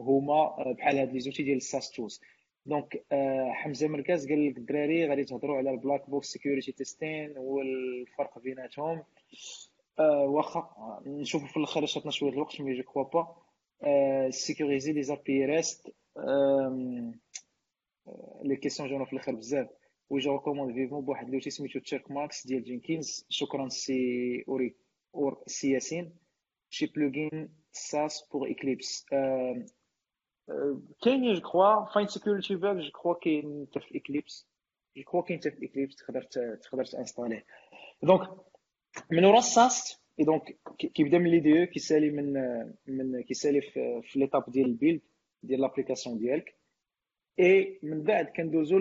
هما 0.00 0.72
بحال 0.78 0.98
هاد 0.98 1.12
les 1.12 1.20
outils 1.20 1.42
ديال 1.42 1.56
ال 1.56 1.63
SAST 1.63 1.90
tools 1.90 2.20
دونك 2.66 3.04
حمزه 3.50 3.88
مركز 3.88 4.28
قال 4.28 4.50
لك 4.50 4.58
الدراري 4.58 5.08
غادي 5.08 5.24
تهضروا 5.24 5.56
على 5.56 5.70
البلاك 5.70 6.10
بوكس 6.10 6.28
سيكيورتي 6.28 6.72
تيستين 6.72 7.34
والفرق 7.36 8.38
بيناتهم 8.38 9.02
واخا 9.98 11.00
نشوفوا 11.06 11.48
في 11.48 11.56
الآخر 11.56 11.86
شاتنا 11.86 12.10
شوية 12.10 12.30
الوقت 12.30 12.60
مي 12.60 12.74
جو 12.74 12.82
كوا 12.82 13.02
با 13.02 13.36
سيكوريزي 14.30 14.92
لي 14.92 15.02
زابي 15.02 15.44
ريست 15.44 15.88
لي 18.42 18.56
كيسيون 18.56 18.88
جاونا 18.88 19.04
في 19.04 19.12
الآخر 19.12 19.34
بزاف. 19.34 19.68
وي 20.10 20.20
جو 20.20 20.32
ريكوموند 20.32 20.74
فيفون 20.74 21.04
بواحد 21.04 21.30
لوتي 21.30 21.50
سميتو 21.50 21.78
تشيك 21.78 22.10
ماكس 22.10 22.46
ديال 22.46 22.64
جينكينز 22.64 23.26
شكرا 23.28 23.68
سي 23.68 24.44
أوري 24.48 24.76
أور 25.14 25.42
سي 25.46 25.70
ياسين. 25.70 26.16
شي 26.70 26.86
بلوجين 26.86 27.48
ساس 27.72 28.28
بور 28.32 28.50
اكليبس 28.50 29.06
كاين 31.02 31.34
je 31.34 31.40
crois 31.40 31.84
Find 31.94 32.06
Security 32.06 32.58
فالف 32.58 32.84
je 32.84 32.90
crois 32.90 33.14
كاين 33.14 33.66
حتى 33.70 33.80
في 33.80 33.98
Eclipse 33.98 34.48
je 34.96 35.02
crois 35.02 35.22
كاين 35.22 35.40
حتى 35.40 35.50
في 35.50 35.66
Eclipse 35.66 35.96
تقدر 35.96 36.22
تقدر 36.62 36.84
تانستاليه 36.84 37.46
donc 38.02 38.30
من 39.10 39.24
ورا 39.24 39.38
ال 39.38 39.47
SAST 39.47 39.82
et 39.82 40.00
donc 40.20 40.58
كيبدا 40.94 41.18
من 41.18 41.30
l'IDE 41.30 41.66
كيسالي 41.66 42.10
من 42.10 42.32
من 42.86 43.22
كيسالي 43.22 43.60
في, 43.60 44.02
في 44.02 44.18
l'étape 44.18 44.44
ديال 44.50 44.66
ال 44.66 44.72
build 44.72 45.00
ديال 45.42 45.60
l'application 45.60 46.18
ديالك 46.18 46.54
et 47.40 47.78
من 47.82 48.02
بعد 48.02 48.26
كندوزو 48.26 48.78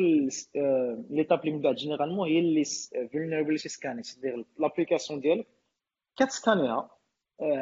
l'étape 1.10 1.40
اللي 1.40 1.52
من 1.52 1.62
بعد. 1.62 1.76
généralement 1.76 2.30
هي 2.30 2.40
اللي 2.40 2.64
vulnerability 3.14 3.70
scanning 3.70 4.04
c'est-à-dire 4.04 4.46
l'application 4.60 5.20
ديالك 5.20 5.48
كتسكانيها 6.18 6.90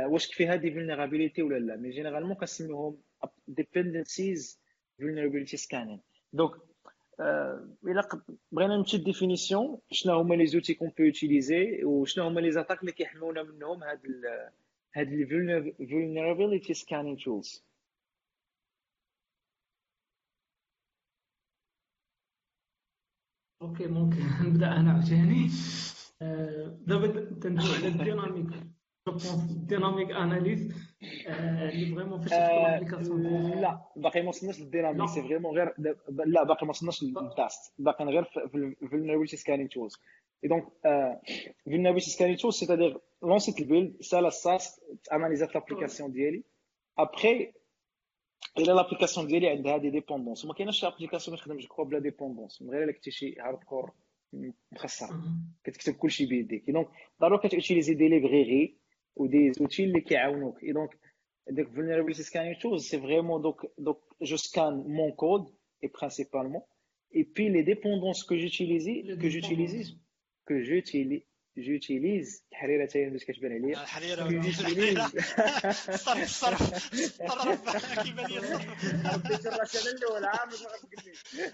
واش 0.07 0.33
فيها 0.33 0.55
دي 0.55 0.71
vulnérabilités 0.71 1.41
ولا 1.41 1.57
لا 1.59 1.75
mais 1.75 1.89
généralement 1.89 2.35
كنسميوهم 2.35 2.97
dependencies 3.51 4.57
vulnerability 5.01 5.57
scanning 5.65 5.99
donc 6.33 6.51
إلى 7.19 8.03
بغينا 8.51 8.77
نمشي 8.77 8.97
définition 8.97 9.79
شنو 9.91 10.19
هما 10.19 10.35
les 10.35 10.45
outils 10.45 10.73
qu'on 10.73 10.89
peut 10.97 11.03
utiliser 11.03 11.83
وشنو 11.83 12.27
هما 12.27 12.39
les 12.39 12.51
attaques 12.51 12.81
اللي 12.81 12.91
كيحمونا 12.91 13.43
منهم 13.43 13.83
هاد 13.83 14.05
ال 14.05 14.49
هاد 14.95 15.09
les 15.09 15.25
vulnerability 15.87 16.73
scanning 16.73 17.23
tools. 17.23 17.61
OK 23.61 23.87
ممكن 23.87 24.19
نبدا 24.41 24.67
أنا 24.75 24.91
عاوتاني 24.91 25.49
دابا 26.87 27.07
تندوي 27.41 27.75
على 27.75 27.87
ال 27.87 27.96
dynamique 27.96 28.72
dynamique 29.67 30.11
analyse 30.11 30.73
اللي 31.27 31.95
vraiment 31.95 32.21
فاش 32.21 32.31
تدخل 32.81 33.61
لا 33.61 33.81
باقي 33.95 34.21
ما 34.21 34.29
وصلناش 34.29 34.59
لل 34.61 34.70
dynamique 34.70 35.09
c'est 35.09 35.21
vraiment 35.21 35.55
غير 35.55 35.73
لا 36.25 36.43
باقي 36.43 36.65
ما 36.65 36.69
وصلناش 36.69 37.03
لل 37.03 37.26
test 37.26 37.73
باقي 37.79 38.05
غير 38.05 38.23
في 38.23 38.75
ال 38.81 38.85
vulnerability 38.85 39.37
scanning 39.37 39.69
tools 39.69 40.49
et 40.49 40.54
donc 40.54 40.65
vulnerability 41.69 42.09
scanning 42.09 42.39
tools 42.41 42.59
c'est-à-dire 42.59 42.97
lancer 43.23 43.54
ت 43.54 43.59
ال 43.59 43.66
build 43.66 44.01
سالا 44.01 44.27
ال 44.27 44.38
SAST 44.38 44.81
analysa 45.13 45.50
ت 45.50 45.55
l'application 45.55 46.11
ديالي 46.11 46.43
ابخي 46.97 47.53
إلى 48.57 48.73
l'application 48.73 49.27
ديالي 49.27 49.49
عندها 49.49 49.77
des 49.77 49.89
dépendances 49.89 50.45
وما 50.45 50.53
كايناش 50.53 50.79
شي 50.79 50.87
application 50.87 51.37
ما 51.37 51.41
تخدمش 51.43 51.67
quoi 51.67 51.85
بلا 51.85 51.99
dépendances 51.99 52.61
من 52.61 52.69
غير 52.69 52.83
الا 52.83 52.91
كنتي 52.91 53.11
شي 53.11 53.35
hardcore 53.39 53.91
مخسر 54.71 55.07
كتكتب 55.63 55.93
كلشي 55.93 56.25
بيديك 56.25 56.69
دونك 56.69 56.87
ضروري 57.21 57.47
كتوتيليزي 57.47 57.93
دي 57.93 58.07
ليبريري 58.09 58.82
ودي 59.16 59.52
زوتي 59.52 59.84
اللي 59.84 60.00
كيعاونوك 60.00 60.62
اي 60.62 60.72
دونك 60.72 60.98
ديك 61.50 61.68
vulnerability 61.68 62.22
scanning 62.22 62.58
tools 62.62 62.80
c'est 62.90 63.00
vraiment 63.08 63.38
donc 63.40 63.58
donc 63.78 63.98
je 64.20 64.36
scanne 64.36 64.84
mon 64.98 65.12
code 65.12 65.46
et 65.82 65.88
principalement 65.88 66.68
et 67.18 67.24
puis 67.24 67.48
les 67.48 67.62
dépendances 67.62 68.22
que 68.24 68.36
j'utilise 68.36 68.86
que 69.22 69.28
j'utilise 69.28 69.96
que 70.48 70.56
j'utilise 70.62 71.22
j'utilise 71.56 72.44
الحريره 72.52 72.86
تاهي 72.86 73.10
باش 73.10 73.24
كتبان 73.24 73.52
عليا 73.52 73.82
الحريره 73.82 74.28
الصرف 75.88 76.22
الصرف 76.22 76.94
الصرف 76.94 78.00
كيبان 78.02 78.26
لي 78.26 78.38
الصرف 78.38 79.16
بديت 79.16 79.46
راسي 79.46 79.90
انا 79.90 79.98
الاول 79.98 80.24
عام 80.24 80.48
ما 80.48 80.54
غتقول 80.54 81.04
لي 81.04 81.52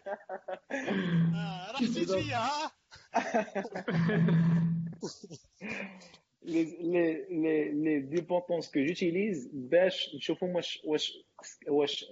راه 1.72 1.80
جيت 1.80 2.10
فيا 2.10 2.36
ها 2.36 2.72
les, 6.41 6.65
les, 6.81 7.25
les, 7.29 7.71
les 7.71 7.99
dépendances 8.01 8.69
que 8.69 8.85
j'utilise 8.85 9.49
باش 9.53 10.15
نشوفهم 10.15 10.55
واش 10.55 10.81
واش 10.85 11.13
واش 11.67 12.05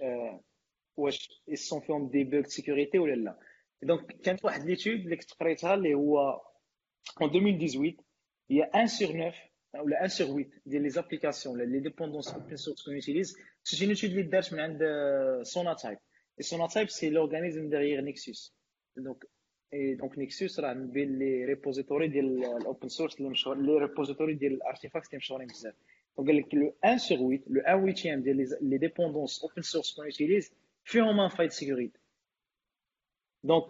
واش 0.96 1.42
ils 1.50 1.58
sont 1.58 1.78
فيهم 1.78 2.08
des 2.08 2.24
bugs 2.24 2.42
sécurité 2.42 2.98
ولا 2.98 3.14
لا 3.14 3.38
donc 3.82 4.12
كانت 4.20 4.44
واحد 4.44 4.64
l'étude 4.64 4.94
اللي 4.94 5.16
كنت 5.16 5.32
قريتها 5.32 5.74
اللي 5.74 5.94
هو 5.94 6.40
en 7.20 7.24
2018 7.24 7.96
il 8.50 8.56
y 8.56 8.62
a 8.62 8.68
1 8.74 8.86
sur 8.86 9.12
9 9.12 9.34
ou 9.76 9.88
1 9.88 10.08
sur 10.08 10.26
8 10.26 10.62
ديال 10.66 10.82
les 10.82 10.90
applications 10.90 11.54
ولا 11.54 11.64
les 11.64 11.80
dépendances 11.80 12.28
open 12.28 12.56
source 12.56 12.84
qu'on 12.84 12.94
utilise 12.94 13.36
c'est 13.62 13.84
une 13.84 13.90
étude 13.90 14.10
اللي 14.10 14.22
دارت 14.22 14.52
من 14.52 14.60
عند 14.60 14.82
سوناتايب 15.42 15.98
سوناتايب 16.40 16.88
سي 16.88 17.10
لورغانيزم 19.72 19.74
ديغيغ 19.74 19.74
نيكسوس 19.74 19.74
دونك 19.74 19.74
اي 19.74 19.94
دونك 19.94 20.18
نيكسوس 20.18 20.60
راه 20.60 20.74
من 20.74 20.90
بين 20.90 21.18
les 21.18 21.44
repositories 21.44 22.08
ديال 22.08 22.44
ال 22.44 22.53
open 22.53 22.88
source 22.88 23.18
اللي 23.18 23.28
مشهور 23.28 23.56
les 23.56 23.72
repositories 23.78 24.34
ديال 24.34 24.52
ال 24.52 24.58
artifact 24.58 25.06
اللي 25.06 25.18
مشهورين 25.18 25.48
بزاف 25.48 25.74
donc 26.18 26.28
قال 26.28 26.36
لك 26.36 26.54
le 26.54 26.74
1 26.84 26.98
sur 26.98 27.08
8 27.08 27.40
le 27.46 27.60
1 27.66 27.82
huitième 27.84 28.22
ديال 28.22 28.48
les 28.60 28.78
dépendances 28.78 29.42
open 29.42 29.62
source 29.62 29.96
qu'on 29.96 30.04
utilise 30.04 30.52
فيهم 30.84 31.20
une 31.20 31.28
faille 31.28 31.52
sécurité 31.52 31.98
donc 33.44 33.64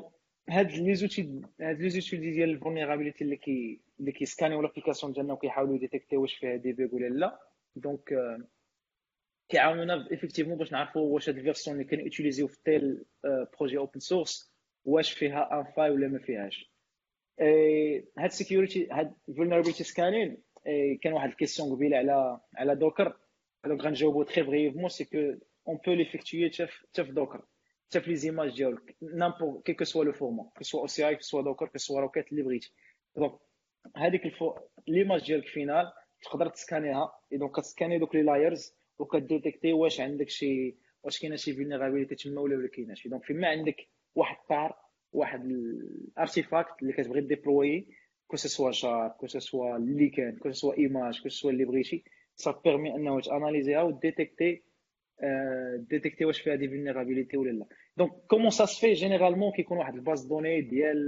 هاد 0.48 0.70
les 0.72 0.94
outils 0.94 1.42
هاد 1.60 1.80
les 1.80 1.90
outils 1.90 2.16
ديال 2.16 2.50
ال 2.50 2.56
vulnérabilité 2.56 3.24
اللي 3.24 3.36
كي 3.36 3.80
اللي 4.00 4.12
كي 4.12 4.24
scanner 4.24 4.62
يو 4.62 4.69
l'application 4.69 5.12
ديالنا 5.12 5.32
وكيحاولوا 5.32 5.74
ي 5.76 5.81
détecter 5.81 6.14
يو 6.14 6.22
واش 6.22 6.34
فيها 6.34 6.56
des 6.56 6.72
bugs 6.72 6.94
ولا 6.94 7.06
لا 7.06 7.40
donc 7.76 8.14
كيعاونونا 9.48 10.08
effectivement 10.12 10.58
باش 10.58 10.72
نعرفوا 10.72 11.14
واش 11.14 11.28
هاد 11.28 11.36
ال 11.36 11.41
version 11.41 11.76
اللي 11.76 11.88
كن 11.88 11.98
utiliser 11.98 12.37
يو 12.37 12.46
في 12.46 12.58
tel 12.64 13.04
projet 13.58 13.78
open 13.78 14.00
source 14.00 14.52
واش 14.88 15.12
فيها 15.12 15.60
une 15.60 15.64
faille 15.76 15.90
ولا 15.90 16.08
ما 16.08 16.18
فيهاش. 16.18 16.72
هاد 18.18 18.30
security 18.30 18.88
هاد 18.90 19.14
vulnerability 19.36 19.84
scanning 19.84 20.42
كان 21.02 21.12
واحد 21.12 21.28
ال 21.28 21.34
question 21.34 21.74
قبيلة 21.74 21.96
على 21.96 22.40
على 22.56 22.74
دوكر. 22.74 23.16
donc 23.64 23.80
غنجاوبو 23.80 24.22
très 24.22 24.42
brièvement 24.42 24.88
c'est 24.88 25.04
qu'on 25.04 25.78
peut 25.86 25.92
l'effectuer 25.92 26.50
حتى 26.50 27.04
في 27.04 27.12
دوكر. 27.12 27.44
حتى 27.88 28.00
في 28.00 28.10
les 28.10 28.16
images 28.16 28.56
ديالك. 28.56 28.96
n'importe 29.02 29.62
quel 29.64 29.74
que 29.74 29.84
soit 29.84 30.04
le 30.04 30.12
format 30.12 30.50
que 30.56 30.64
soit 30.64 30.80
OCI 30.80 31.08
que 31.08 31.22
soit 31.22 31.42
دوكر 31.42 31.66
que 31.68 31.78
soit 31.78 32.00
rocket 32.00 32.32
اللي 32.32 32.42
بغيتي. 32.42 32.72
donc 33.16 33.32
هذيك 33.96 34.26
ال 34.26 34.32
faux 34.32 34.54
l'image 34.88 35.26
ديالك 35.26 35.46
finale 35.46 35.92
تقدر 36.22 36.48
تسكانيها. 36.48 37.12
donc 37.32 37.56
كت 37.56 37.66
scanner 37.66 37.98
دوك 37.98 38.14
les 38.14 38.22
layers 38.22 38.74
وك 38.98 39.13
détecter 39.13 39.72
واش 39.72 40.00
عندك 40.00 40.28
شي 40.28 40.76
واش 41.02 41.20
كاينة 41.20 41.36
شي 41.36 41.52
vulnérabilité 41.52 42.14
تما 42.14 42.40
ولا 42.40 42.56
ما 42.56 42.68
كايناش. 42.68 43.08
donc 43.08 43.24
فيما 43.24 43.48
عندك 43.48 43.88
واحد 44.18 44.36
part 44.50 44.76
واحد 45.12 45.44
ال 45.44 45.60
artifact 45.60 46.82
اللي 46.82 46.92
كتبغي 46.92 47.20
deploy 47.20 47.86
que 48.26 48.36
ce 48.36 48.48
soit 48.48 48.70
chart 48.70 49.08
que 49.08 49.26
ce 49.26 49.43
soit 49.43 49.76
اللي 49.76 50.08
كان 50.08 50.36
que 50.36 50.50
ce 50.52 50.61
soit 50.61 50.78
image 50.78 51.22
que 51.22 51.28
ce 51.28 51.36
soit 51.36 51.50
اللي 51.50 51.64
بغيتي 51.64 52.04
ça 52.34 52.60
permet 52.64 52.94
أنه 52.94 53.20
ت 53.20 53.26
analyser 53.26 53.71
يها 53.71 53.82
و 53.82 53.91
détecter 53.91 54.62
détecter 55.76 56.24
واش 56.24 56.40
فيها 56.40 56.54
des 56.54 56.68
vulnérabilités 56.68 57.36
ولا 57.36 57.50
لا. 57.50 57.66
donc 57.96 58.12
comment 58.12 58.50
ça 58.50 58.64
se 58.64 58.74
fait 58.74 58.92
généralement 58.92 59.52
كيكون 59.52 59.78
واحد 59.78 59.94
ال 59.94 60.00
base 60.00 60.24
de 60.26 60.34
données 60.34 60.60
ديال 60.60 60.98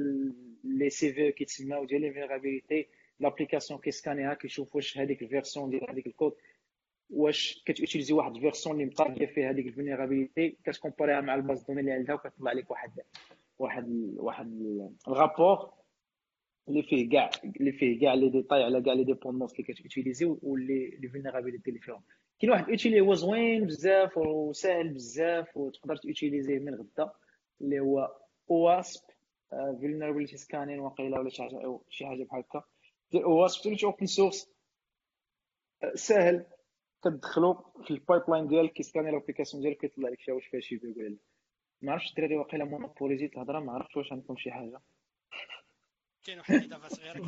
les 0.64 1.12
CVE 1.12 1.32
كيتسماو 1.32 1.84
ديال 1.84 2.00
les 2.01 2.12
vulnérabilités 2.12 2.86
l'application 3.20 3.80
كيسكانيها 3.80 4.34
كيشوف 4.34 4.76
واش 4.76 4.98
هذيك 4.98 5.22
ال 5.22 5.28
version 5.28 5.70
ديال 5.70 5.90
هذيك 5.90 6.06
الكود 6.06 6.32
واش 7.11 7.62
كت 7.66 7.76
utiliser 7.76 8.14
واحد 8.14 8.34
ال 8.36 8.41
version 8.41 8.72
اللي 8.72 8.84
مطابقه 8.84 9.26
فيها 9.26 9.50
هذيك 9.50 9.66
ال 9.66 9.73
vulnérabilité 9.73 10.57
كت 10.64 10.74
comparer 10.74 11.11
يها 11.11 11.20
مع 11.20 11.34
ال 11.34 11.40
base 11.40 11.62
de 11.64 11.68
données 11.68 11.80
اللي 11.80 11.92
عندها 11.92 12.14
وكتطلع 12.14 12.52
لك 12.52 12.70
واحد 12.70 12.90
واحد 13.58 14.14
واحد 14.16 14.52
ال 15.09 15.16
rapport 15.16 15.72
اللي 16.68 16.82
فيه 16.82 17.11
كاع 17.11 17.30
اللي 17.61 17.72
فيه 17.72 18.00
كاع 18.00 18.14
les 18.14 18.28
détails 18.30 18.62
على 18.62 18.82
كاع 18.82 18.92
les 18.95 19.05
dépendances 19.05 19.53
اللي 19.52 19.62
كت 19.64 19.76
utiliser 19.76 20.24
واللي 20.42 20.88
les 20.88 21.09
vulnérabilités 21.09 21.70
اللي 21.70 21.80
فيهم. 21.80 22.02
كاين 22.40 22.52
واحد 22.52 22.64
ال 22.64 22.69
outil 22.69 22.93
اللي 22.92 23.06
هو 23.06 23.14
زوين 23.14 23.66
بزاف 23.66 24.18
وساهل 24.18 24.88
بزاف 24.88 25.56
وتقدر 25.56 25.96
ت 25.97 26.02
utiliser 26.02 26.47
يه 26.47 26.59
من 26.58 26.74
غدا 26.74 27.11
اللي 27.61 27.80
هو 27.80 28.16
OWASP 28.51 29.01
vulnerability 29.51 30.36
scanning 30.36 30.78
وقيله 30.80 31.18
ولا 31.20 31.30
شي 31.30 31.42
حاجة 31.42 31.78
شي 31.88 32.06
حاجة 32.06 32.24
بحال 32.24 32.40
هكا. 32.40 32.64
tool 33.11 33.76
open 33.84 34.07
source 34.07 34.51
ساهل. 35.94 36.44
كتدخلو 37.05 37.55
في 37.84 37.90
ال 37.91 38.22
pipeline 38.30 38.49
ديالك 38.48 38.72
كي 38.72 38.81
scanner 38.81 39.11
ال 39.11 39.15
application 39.15 39.62
ديالك 39.62 39.76
كيطلع 39.80 40.09
لك 40.09 40.20
فيها 40.20 40.34
واش 40.34 40.46
فيها 40.46 40.61
شي 40.61 40.76
bug 40.76 40.99
ولا 40.98 41.09
لا. 41.09 41.16
ما 41.82 41.92
عرفتش 41.92 42.11
الدراري 42.11 42.36
واقيلا 42.36 42.64
monopoliser 42.64 43.26
الهضره 43.26 43.61
ما 43.61 43.72
عرفتش 43.72 43.96
واش 43.96 44.12
عندكم 44.12 44.36
شي 44.36 44.51
حاجة. 44.51 44.80
كاين 46.24 46.38
واحد 46.38 46.55
الإضافة 46.55 46.88
صغيرة. 46.88 47.18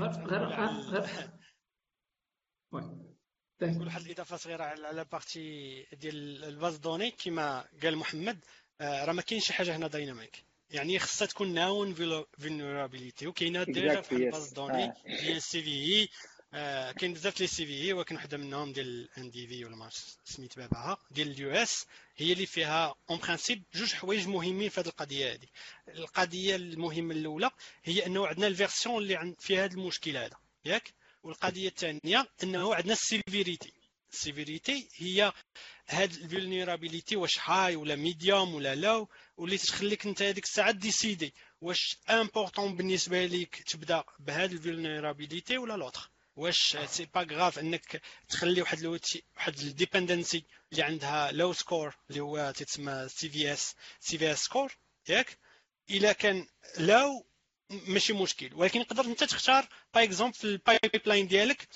نقول 3.62 3.86
واحد 3.86 4.00
الإضافة 4.00 4.36
صغيرة 4.36 4.64
على 4.64 5.04
partie 5.12 5.82
ديال 5.92 6.44
ال 6.44 6.51
base 6.51 6.76
de 6.76 6.83
données. 6.83 7.10
كما 7.10 7.64
قال 7.82 7.96
محمد 7.96 8.44
آه، 8.80 9.04
راه 9.04 9.12
ما 9.12 9.22
كاينش 9.22 9.46
شي 9.46 9.52
حاجة 9.52 9.76
هنا 9.76 9.86
dynamic 9.86 10.44
يعني 10.70 10.98
خصها 10.98 11.26
تكون 11.26 11.54
known 11.54 11.94
vulnerability 12.38 13.26
وكاينة 13.26 13.62
déjà 13.64 14.00
بحال 14.00 14.22
ال 14.22 14.28
base 14.28 14.52
de 14.52 14.61
données 14.61 14.92
ديال 15.06 15.42
CVE 15.42 16.08
كاين 16.52 17.12
بزاف 17.12 17.40
les 17.40 17.66
CVE 17.66 17.92
ولكن 17.92 18.16
وحدة 18.16 18.36
منهم 18.36 18.72
ديال 18.72 19.08
NVD 19.18 19.64
ولا 19.64 19.76
ما 19.76 19.90
سميت 20.24 20.56
بابها 20.56 20.98
ديال 21.10 21.30
ال 21.30 21.50
US 21.50 21.86
هي 22.16 22.32
اللي 22.32 22.46
فيها 22.46 22.94
en 23.10 23.18
principe 23.18 23.62
جوج 23.74 23.92
حوايج 23.94 24.28
مهمين 24.28 24.68
في 24.68 24.80
هذه 24.80 24.86
القضية 24.86 25.32
هذه 25.32 25.46
القضية 25.88 26.56
المهمة 26.56 27.14
الأولى 27.14 27.50
هي 27.84 28.06
أنه 28.06 28.26
عندنا 28.26 28.46
ال 28.46 28.53
version 28.53 29.02
اللي 29.02 29.34
فيها 29.40 29.64
هذا 29.64 29.74
المشكل 29.74 30.16
هذا 30.16 30.36
ياك؟ 30.64 30.94
والقضية 31.22 31.68
الثانية 31.68 32.28
أنه 32.42 32.74
عندنا 32.74 32.92
ال 32.92 33.00
severity. 33.00 33.72
ال 34.12 34.21
severity 34.21 34.88
هي 34.96 35.32
هاد 35.88 36.12
ال 36.12 36.20
vulnerability 36.20 37.16
واش 37.16 37.38
high 37.40 37.76
ولا 37.76 37.96
medium 37.96 38.54
ولا 38.54 38.74
low 38.74 39.08
واللي 39.36 39.58
تخليك 39.58 40.06
أنت 40.06 40.22
هذيك 40.22 40.44
الساعة 40.44 40.70
décider 40.70 41.34
واش 41.60 41.96
important 42.10 42.76
بالنسبة 42.76 43.26
ليك 43.26 43.62
تبدأ 43.62 44.04
بهاد 44.18 44.52
ال 44.52 44.60
vulnerability 44.60 45.58
ولا 45.58 45.76
l'autre 45.76 46.10
واش 46.36 46.76
c'est 46.86 47.08
pas 47.14 47.26
grave 47.32 47.58
انك 47.58 48.02
تخلي 48.28 48.60
واحد 48.62 48.78
ال 48.78 48.86
outil 48.86 49.22
واحد 49.36 49.58
ال 49.58 49.66
dependency 49.66 50.44
اللي 50.72 50.82
عندها 50.82 51.32
le 51.32 51.52
score 51.52 51.94
اللي 52.10 52.20
هو 52.20 52.52
تسمى 52.56 53.06
سي 53.08 53.28
في 53.28 53.52
اس 53.52 53.74
سي 54.00 54.18
في 54.18 54.32
اس 54.32 54.44
سكور 54.44 54.72
ياك؟ 55.08 55.38
إلا 55.90 56.12
كان 56.12 56.46
low 56.78 57.26
ماشي 57.88 58.12
مشكل 58.12 58.50
ولكن 58.54 58.86
تقدر 58.86 59.04
أنت 59.04 59.24
تختار 59.24 59.68
par 59.94 60.02
exemple 60.04 60.34
في 60.34 60.44
ال 60.44 60.80
pipeline 61.06 61.26
ديالك 61.26 61.68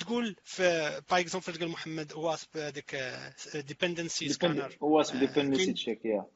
تقول 0.00 0.36
في 0.44 0.62
par 1.10 1.20
exemple 1.20 1.58
قال 1.58 1.68
محمد 1.68 2.12
OWASP 2.12 2.48
هذاك 2.56 3.20
dependency 3.54 4.28
scanner 4.28 4.76
OWASP 4.80 5.18
dependency 5.18 5.72
check 5.72 6.04
يا. 6.04 6.26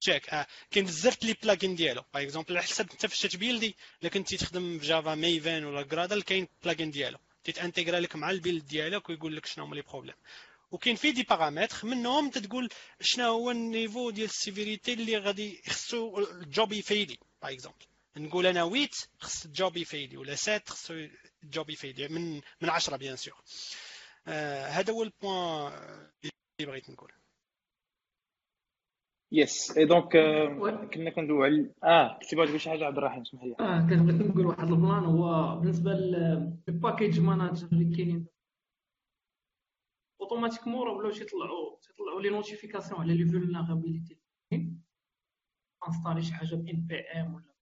check 0.00 0.28
آه 0.28 0.46
كاين 0.70 0.84
بزاف 0.86 1.24
les 1.24 1.36
plugins 1.42 1.74
ديالو. 1.74 2.04
par 2.14 2.22
exemple 2.22 2.56
على 2.56 2.66
حسب 2.66 2.90
انت 2.90 3.06
فاش 3.06 3.20
ت 3.20 3.27
builder 3.27 3.76
إلا 4.02 4.10
كنتي 4.10 4.36
تخدم 4.36 4.78
في 4.78 4.86
Java 4.86 5.14
Maven 5.14 5.64
ولا 5.64 5.82
Gradle 5.82 6.22
كاين 6.22 6.48
plugin 6.64 6.90
ديالو. 6.90 7.18
تيت 7.44 7.61
intégra 7.61 8.00
لك 8.00 8.16
مع 8.16 8.30
ال 8.30 8.36
build 8.36 8.66
ديالك 8.66 9.08
ويقول 9.08 9.36
لك 9.36 9.46
شنو 9.46 9.64
هما 9.64 9.74
les 9.74 9.82
problèmes 9.82 10.14
وكاين 10.70 10.96
في 10.96 11.12
des 11.12 11.22
paramètres 11.22 11.86
منهم 11.86 12.30
تتقول 12.30 12.68
شنو 13.00 13.24
هو 13.24 13.50
ال 13.50 13.59
niveau 13.59 14.10
ديال 14.10 14.28
ال 14.28 14.35
severity 14.35 14.92
اللي 14.92 15.16
غادي 15.18 15.62
خصو 15.68 16.18
ال 16.18 16.31
job 16.31 16.72
ي 16.72 16.78
failer. 16.78 17.18
par 17.42 17.52
exemple 17.52 17.86
نقول 18.16 18.46
أنا 18.46 18.68
8 18.68 18.88
خص 19.20 19.44
ال 19.44 19.52
job 19.52 19.76
ي 19.76 19.82
failer 19.82 20.16
ولا 20.16 20.34
7 20.34 20.62
خصو 20.68 21.06
ال 21.44 21.50
job 21.50 21.70
ي 21.70 21.75
failer 21.75 22.08
من 22.08 22.34
من 22.60 22.70
10 22.70 22.96
bien 22.96 23.16
sûr 23.16 23.42
هذا 24.26 24.92
هو 24.92 25.02
ال 25.02 25.14
point 25.14 25.72
اللي 26.24 26.66
بغيت 26.72 26.90
نقول 26.90 27.12
yes 29.32 29.76
et 29.76 29.84
donc 29.84 30.12
كنا 30.94 31.10
كندويو 31.10 31.42
على 31.42 31.70
آه 31.84 32.18
كنتي 32.18 32.36
باغي 32.36 32.48
تقول 32.48 32.60
شي 32.60 32.70
حاجة 32.70 32.84
عبد 32.84 32.98
الرحيم 32.98 33.20
اسمح 33.20 33.44
لي. 33.44 33.54
آه 33.60 33.80
كنت 33.80 34.00
بغيت 34.00 34.22
نقول 34.30 34.46
واحد 34.46 34.68
ال 34.70 34.77
plan 34.77 35.04
هو 35.04 35.56
بالنسبة 35.60 35.92
لل 35.92 36.20
package 36.20 37.20
manager 37.20 37.68
اللي 37.72 37.96
كاينين. 37.96 38.26
automatiquement 40.20 40.86
راه 40.86 40.92
ولاو 40.92 41.10
تيطلعوا 41.10 41.78
تيطلعوا 41.82 42.20
les 42.20 42.28
notifications 42.30 43.00
على 43.00 43.14
les 43.14 43.24
vulnérabilités 43.24 44.18
installer 45.88 46.22
شي 46.22 46.34
حاجة 46.34 46.54
ب 46.54 46.86
npm 46.86 47.34
ولا 47.34 47.54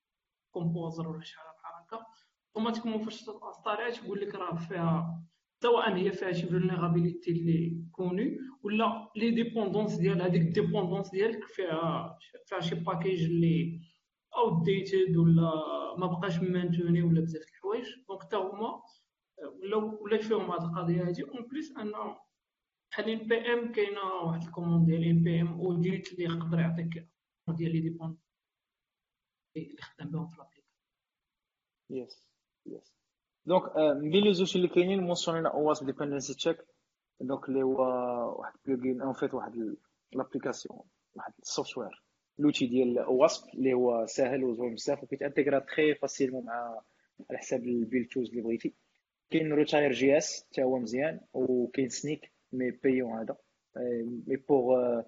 Composer 0.51 1.09
ولا 1.09 1.25
شي 1.25 1.37
حاجة 1.39 1.57
بحال 1.57 1.83
هكا. 1.83 2.07
automatiquement 2.47 3.05
فاش 3.05 3.25
ت 3.25 3.31
installerها 3.31 3.91
تقول 3.91 4.21
لك 4.21 4.35
راه 4.35 4.57
فيها 4.57 5.23
soit 5.63 5.97
هي 5.97 6.13
فيها 6.13 6.33
شي 6.33 6.47
vulnérabilité 6.47 7.31
اللي 7.31 7.85
connue 7.93 8.39
ولا 8.63 9.11
les 9.17 9.31
dépendances 9.31 9.95
ديال 9.95 10.23
هذيك 10.23 10.43
ال 10.43 10.49
dépendances 10.49 11.11
ديالك 11.11 11.45
فيها 11.45 12.19
فيها 12.47 12.61
شي 12.61 12.75
package 12.75 13.25
اللي 13.25 13.81
outdated 14.37 15.17
ولا 15.17 15.51
ما 15.99 16.07
بقاش 16.07 16.39
maintenu 16.39 17.03
ولا 17.03 17.21
بزاف 17.21 17.43
د 17.43 17.45
الحوايج. 17.49 17.87
donc 18.09 18.23
حتى 18.23 18.37
هما 18.37 18.83
ولا 19.63 19.77
ولا 19.77 20.19
فيهم 20.19 20.51
هذه 20.51 20.65
القضية 20.65 21.09
هذه 21.09 21.23
en 21.29 21.47
plus 21.49 21.77
أن 21.77 21.93
بحال 22.91 23.09
npm 23.11 23.73
كاينة 23.73 24.01
واحد 24.01 24.43
ال 24.43 24.48
commande 24.48 24.87
ديال 24.87 25.05
npm 25.05 25.49
audit 25.61 26.13
اللي 26.13 26.25
يقدر 26.25 26.59
يعطيك 26.61 27.09
ديال 27.49 27.73
les 27.73 27.81
dépendances 27.81 28.19
اللي 29.57 29.83
خدام 29.83 30.11
بهم 30.11 30.27
في 30.29 30.37
l'application 30.39 30.79
yes 31.91 32.29
yes 32.67 32.99
donc 33.49 33.77
من 33.77 34.11
بين 34.11 34.25
les 34.25 34.35
زوج 34.35 34.57
اللي 34.57 34.69
كاينين 34.69 35.01
mentionneينا 35.01 35.49
OWASP 35.49 35.85
Dependency-Check 35.85 36.57
donc 37.21 37.49
اللي 37.49 37.63
هو 37.63 37.81
واحد 38.39 38.53
plugin 38.67 39.01
en 39.03 39.13
fait 39.13 39.35
واحد 39.35 39.77
l'application 40.13 40.81
واحد 41.15 41.33
ال 41.43 41.50
software 41.50 42.03
l'outil 42.39 42.67
ديال 42.67 42.99
OWASP 42.99 43.49
اللي 43.55 43.73
هو 43.73 44.07
ساهل 44.07 44.45
وزوين 44.45 44.75
بزاف 44.75 45.03
وكيت 45.03 45.22
intégrerا 45.22 45.59
très 45.59 45.95
facilement 45.95 46.45
مع 46.45 46.81
على 47.31 47.39
حساب 47.39 47.65
ال 47.65 47.72
build 47.72 48.05
tools 48.05 48.31
اللي 48.31 48.43
بغيتي 48.43 48.75
كاين 49.31 49.53
Retire.js 49.53 50.47
حتى 50.51 50.63
هو 50.63 50.79
مزيان 50.79 51.21
وكاين 51.33 51.89
Snyk 51.89 52.33
mais 52.53 52.71
bon 52.71 53.13
هذا 53.13 53.37
mais 54.27 54.37
pour 54.37 55.03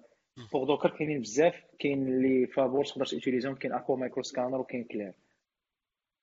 pour 0.53 0.65
Docker 0.67 0.89
كاينين 0.89 1.21
بزاف 1.21 1.55
كاين 1.79 2.07
اللي 2.07 2.47
فابور 2.47 2.85
تقدر 2.85 3.05
ت 3.05 3.10
utiliserهم 3.10 3.55
كاين 3.55 3.73
Aqua 3.73 3.97
MicroScanner 3.97 4.59
وكاين 4.59 4.83
Clair 4.83 5.13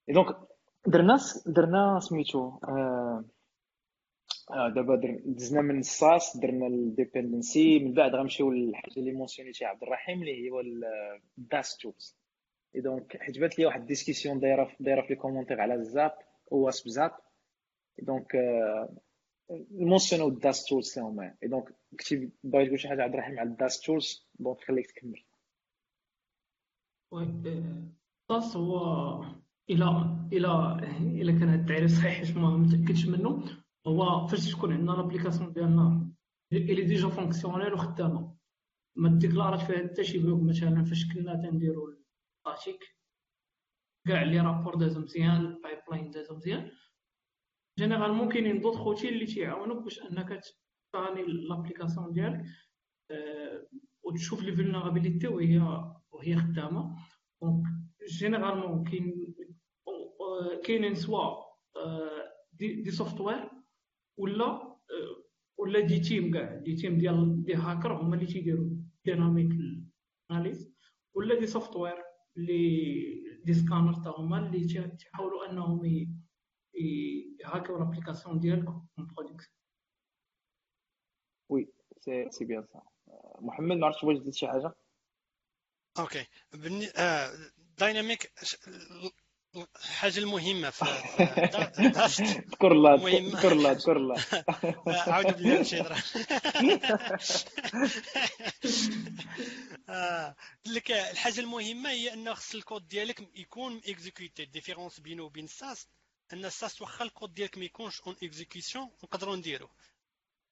donc 0.08 0.36
درنا 0.86 1.18
درنا 1.46 2.00
سميتو 2.00 2.58
آه 2.64 3.24
آه 4.50 4.68
دابا 4.68 5.20
دزنا 5.24 5.60
من 5.60 5.78
ال 5.78 5.90
SAST 5.90 6.36
درنا 6.36 6.66
ال 6.66 6.76
dependency 6.76 7.78
من 7.78 7.94
بعد 7.94 8.14
غنمشيو 8.14 8.50
للحاجة 8.50 8.96
اللي 8.96 9.12
mentionneيتي 9.12 9.64
عبد 9.64 9.82
الرحيم 9.82 10.22
اللي 10.22 10.50
هو 10.50 10.60
ال 11.38 11.46
DAST 11.46 11.76
tools 11.76 12.80
et 12.80 12.92
donc 12.92 13.16
حيت 13.16 13.38
بانت 13.38 13.58
لي 13.58 13.66
واحد 13.66 13.80
ال 13.80 13.86
discussion 13.86 14.40
دايرة 14.40 14.76
دايرة 14.80 15.02
في 15.02 15.08
les 15.08 15.16
commentaires 15.16 15.60
على 15.60 15.74
ال 15.74 15.85
ZAP 15.85 16.18
OWASP 16.50 16.88
ZAP. 16.88 17.12
donc 18.02 18.36
ال 19.50 19.57
mentionneو 19.57 20.28
ال 20.28 20.35
DAST 20.35 20.64
tools 20.64 20.98
هما. 20.98 21.34
et 21.42 21.48
donc 21.48 21.74
كنتي 21.90 22.30
باغي 22.44 22.66
تقول 22.66 22.80
شي 22.80 22.88
حاجة 22.88 23.02
عبد 23.02 23.14
الرحيم 23.14 23.38
على 23.38 23.48
ال 23.48 23.55
DAST 23.55 23.80
tools 23.80 24.28
donc 24.38 24.60
خليك 24.60 24.90
تكمل. 24.90 25.24
DAST 28.30 28.56
هو 28.56 29.24
إلى 29.70 30.18
إلى 30.32 30.78
إلى 31.00 31.32
كان 31.32 31.48
هذا 31.48 31.60
التعريف 31.60 31.90
صحيح 31.90 32.12
حيت 32.12 32.36
ما 32.36 32.56
متأكدش 32.56 33.06
منه 33.06 33.44
هو 33.86 34.26
فاش 34.26 34.52
تكون 34.52 34.72
عندنا 34.72 34.92
l'application 34.92 35.52
ديالنا 35.52 36.12
اللي 36.52 36.82
déjà 36.84 37.08
fonctionnelle 37.08 37.72
وخدامه 37.74 38.36
ما 38.96 39.18
déclarerات 39.18 39.60
فيها 39.60 39.88
حتى 39.88 40.04
شي 40.04 40.18
bloc 40.18 40.42
مثلا 40.42 40.84
فاش 40.84 41.14
كنا 41.14 41.34
تنديرو 41.42 41.94
ال 42.46 42.50
attaques 42.50 42.84
كاع 44.06 44.22
les 44.22 44.40
rapports 44.40 44.74
دازو 44.74 45.00
مزيان 45.00 45.36
ال 45.46 45.78
pipeline 45.90 46.10
دازو 46.10 46.36
مزيان. 46.36 46.70
généralement 47.78 48.28
كاينين 48.28 48.60
d'autres 48.60 48.80
outils 48.80 49.14
اللي 49.14 49.26
تيعاونوك 49.26 49.84
باش 49.84 50.00
أنك 50.02 50.40
تاني 50.92 51.22
l'application 51.26 52.12
ديالك 52.12 52.44
أه 53.10 53.68
وتشوف 54.02 54.42
les 54.42 54.56
vulnérabilités 54.56 55.28
وهي 55.28 55.58
وهي 56.10 56.36
خدامة. 56.36 56.96
donc 57.42 57.64
généralement 58.08 58.84
كاين 58.84 59.34
كاينين 60.64 60.94
soit 60.94 61.44
des, 62.52 62.82
des 62.82 62.90
software 62.90 63.50
ولا 64.16 64.78
ولا 65.56 65.80
des 65.80 66.00
teams 66.00 66.32
كاع. 66.32 66.54
des 66.54 66.76
teams 66.76 66.98
ديال 66.98 67.44
des 67.44 67.54
hackers 67.54 67.92
هما 67.92 68.14
اللي 68.14 68.26
تيديروا 68.26 68.70
dynamic 69.04 69.52
analysis 70.30 70.72
ولا 71.14 71.40
des 71.40 71.46
software 71.46 72.04
اللي 72.36 73.40
des 73.44 73.54
scanners 73.54 73.94
تا 74.04 74.10
هما 74.10 74.38
اللي 74.38 74.66
تيحاولوا 74.96 75.50
أنهم 75.50 76.08
ي 77.44 77.49
hackيو 77.49 77.78
l'application 77.78 78.38
ديالك 78.40 78.66
en 78.66 78.88
production 78.98 79.54
oui 81.48 81.72
c'est 82.00 82.30
c'est 82.30 82.44
bien 82.44 82.66
ça. 82.72 82.82
محمد 83.40 83.76
ما 83.76 83.86
عرفتش 83.86 84.04
واش 84.04 84.16
زيد 84.16 84.34
شي 84.34 84.48
حاجة؟ 84.48 84.74
OK. 85.98 86.26
dynamic 87.78 88.32
الحاجة 89.84 90.18
المهمه 90.18 90.70
في 90.70 90.84
ذكر 92.50 92.72
الله 92.72 92.94
ذكر 93.36 93.52
الله 93.52 93.72
ذكر 93.72 93.96
الله. 93.96 94.24
أعوذ 95.08 95.32
بالله 95.32 95.54
من 95.54 95.60
الشيطان 95.60 96.02
لك 100.76 100.90
الحاجة 100.90 101.40
المهمة 101.40 101.90
هي 101.90 102.12
انه 102.12 102.34
خص 102.34 102.54
الكود 102.54 102.88
ديالك 102.88 103.28
يكون 103.34 103.80
exécuté 103.86 104.44
différence 104.44 105.00
بينه 105.00 105.22
وبين 105.22 105.44
ال 105.44 105.53
SAST 105.53 105.86
أن 106.32 106.44
ال 106.44 106.52
SAST 106.52 106.82
واخا 106.82 107.04
الكود 107.04 107.34
ديالك 107.34 107.58
ما 107.58 107.64
يكونش 107.64 108.00
en 108.00 108.16
exécution 108.22 108.90
نقدروا 109.04 109.36
نديرو. 109.36 109.70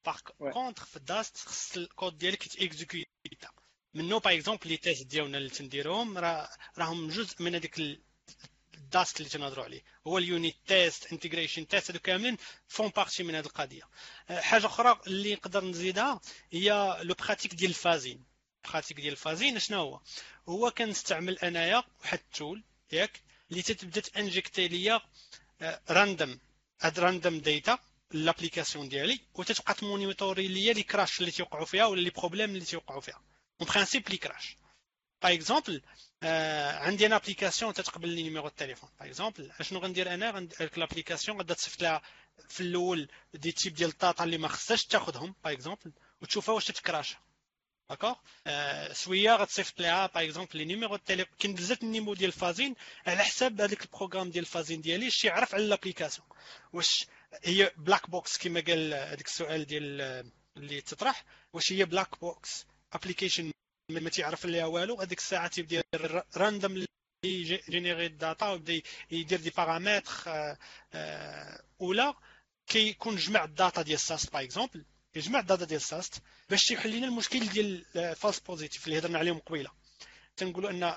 par 0.07 0.21
contre 0.53 0.85
في 0.85 0.97
ال 0.97 1.05
DAST 1.05 1.37
خص 1.37 1.77
الكود 1.77 2.19
ديالك 2.19 2.47
يت 2.47 2.59
exécuterا 2.59 3.07
منو 3.95 4.19
par 4.19 4.35
exemple 4.35 4.69
les 4.69 4.77
tests 4.77 5.07
ديالنا 5.07 5.39
اللي 5.39 5.51
تنديروهم 5.51 6.19
راهم 6.79 7.09
جزء 7.09 7.43
من 7.43 7.55
هذيك 7.55 7.79
ال 8.87 8.93
DAST 8.93 9.17
اللي 9.21 9.29
تنهضروا 9.31 9.65
عليه. 9.65 9.83
هو 10.07 10.19
ال 10.19 10.26
unit 10.26 10.57
test 10.67 11.13
integration 11.13 11.69
test 11.69 11.91
هادو 11.91 11.99
كاملين 11.99 12.37
font 12.69 12.89
partie 12.89 13.23
من 13.23 13.35
هذه 13.35 13.47
القضية. 13.47 13.83
حاجة 14.29 14.67
أخرى 14.67 15.01
اللي 15.07 15.35
نقدر 15.35 15.65
نزيدها 15.65 16.21
هي 16.53 16.99
la 17.03 17.15
pratique 17.15 17.55
ديال 17.55 17.71
ال 17.71 17.77
fuzzing. 17.77 18.25
pratique 18.65 18.97
ديال 19.01 19.13
ال 19.13 19.19
fuzzing 19.19 19.59
شنو 19.59 19.81
هو؟ 19.81 20.01
هو 20.49 20.71
كنستعمل 20.71 21.39
أنايا 21.39 21.83
واحد 22.01 22.19
ال 22.19 22.28
tool 22.28 22.65
ياك 22.93 23.21
اللي 23.51 23.63
تتبدا 23.63 24.01
ت 24.01 24.08
injecter 24.08 24.69
ليا 24.69 25.01
random 25.91 26.39
هاد 26.81 26.99
random 27.01 27.39
data 27.39 27.79
l'application 28.11 28.89
ديالي 28.89 29.21
وتتبقى 29.35 29.75
ت 29.75 29.82
monitorer 29.82 30.49
ليا 30.49 30.73
les 30.73 30.83
crashs 30.83 31.21
اللي 31.21 31.31
تيوقعوا 31.31 31.65
فيها 31.65 31.87
ولا 31.87 32.01
les 32.01 32.11
problèmes 32.11 32.51
اللي 32.51 32.65
تيوقعوا 32.65 33.01
فيها. 33.01 33.23
en 33.61 33.69
principe 33.69 34.09
les 34.09 34.17
crashs 34.17 34.57
par 35.23 35.33
exemple 35.33 35.83
عندي 36.23 37.07
أنا 37.07 37.17
application 37.17 37.73
تتقبل 37.75 38.09
les 38.09 38.23
numéros 38.23 38.47
التليفون 38.47 38.91
par 39.01 39.09
exemple 39.09 39.51
اشنو 39.61 39.79
غندير 39.79 40.15
أنا؟ 40.15 40.31
غندير 40.31 40.71
l'application 40.77 41.39
غادا 41.39 41.55
تصيفط 41.55 41.83
لها 41.83 42.03
في 42.49 42.61
الأول 42.61 43.09
des 43.35 43.53
types 43.53 43.75
ديال 43.75 43.91
ال 43.91 43.98
data 43.98 44.25
اللي 44.25 44.39
ما 44.39 44.49
خصهاش 44.49 44.85
تاخذهم 44.85 45.35
par 45.45 45.53
exemple 45.53 45.93
وتشوفها 46.23 46.55
واش 46.55 46.65
تت 46.65 46.80
crashا 46.80 47.17
d'accord 47.91 48.15
ensuite 48.93 49.37
غتصيفط 49.37 49.81
لها 49.81 50.07
par 50.07 50.25
exemple 50.25 50.59
les 50.59 50.65
numéros 50.65 50.95
التليفون 50.95 51.35
كاين 51.39 51.55
بزاف 51.55 51.83
ال 51.83 51.87
niveaux 51.87 52.15
ديال 52.15 52.29
ال 52.29 52.35
fuzzing 52.35 52.75
على 53.07 53.25
حساب 53.25 53.61
هذاك 53.61 53.83
ال 53.83 53.88
programme 53.88 54.31
ديال 54.31 54.45
ال 54.45 54.49
fuzzing 54.49 54.81
ديالي 54.81 55.11
شي 55.11 55.27
يعرف 55.27 55.55
على 55.55 55.67
l'application 55.67 56.27
واش 56.73 57.07
هي 57.45 57.73
black 57.77 58.11
box 58.11 58.39
كما 58.39 58.61
قال 58.61 58.95
هذاك 58.95 59.27
السؤال 59.27 59.65
ديال 59.67 60.01
اللي 60.57 60.81
تطرح 60.81 61.25
واش 61.53 61.73
هي 61.73 61.85
black 61.85 62.21
box 62.21 62.67
application 62.93 63.53
ما 63.91 64.11
تيعرف 64.11 64.47
ليها 64.47 64.67
والو 64.67 65.01
هذيك 65.01 65.19
الساعة 65.19 65.49
تيبدا 65.49 65.83
random 66.37 66.85
générer 67.25 68.07
ال 68.07 68.16
data 68.16 68.51
ويبدا 68.51 68.83
يدير 69.11 69.41
des 69.41 69.51
paramètres 69.51 70.13
ولا 71.79 72.15
كيكون 72.67 73.17
جمع 73.17 73.45
ال 73.45 73.52
data 73.52 73.83
ديال 73.83 74.01
SAST 74.01 74.33
par 74.33 74.43
exemple 74.45 74.85
يجمع 75.15 75.39
ال 75.39 75.44
data 75.44 75.65
ديال 75.65 75.81
SAST 75.81 76.23
باش 76.51 76.71
يحل 76.71 76.97
لنا 76.97 77.07
المشكل 77.07 77.47
ديال 77.49 77.85
false 78.17 78.39
positive 78.39 78.87
اللي 78.87 78.99
هضرنا 78.99 79.19
عليهم 79.19 79.39
قبيلة. 79.39 79.71
تنقولوا 80.37 80.71
أن 80.71 80.95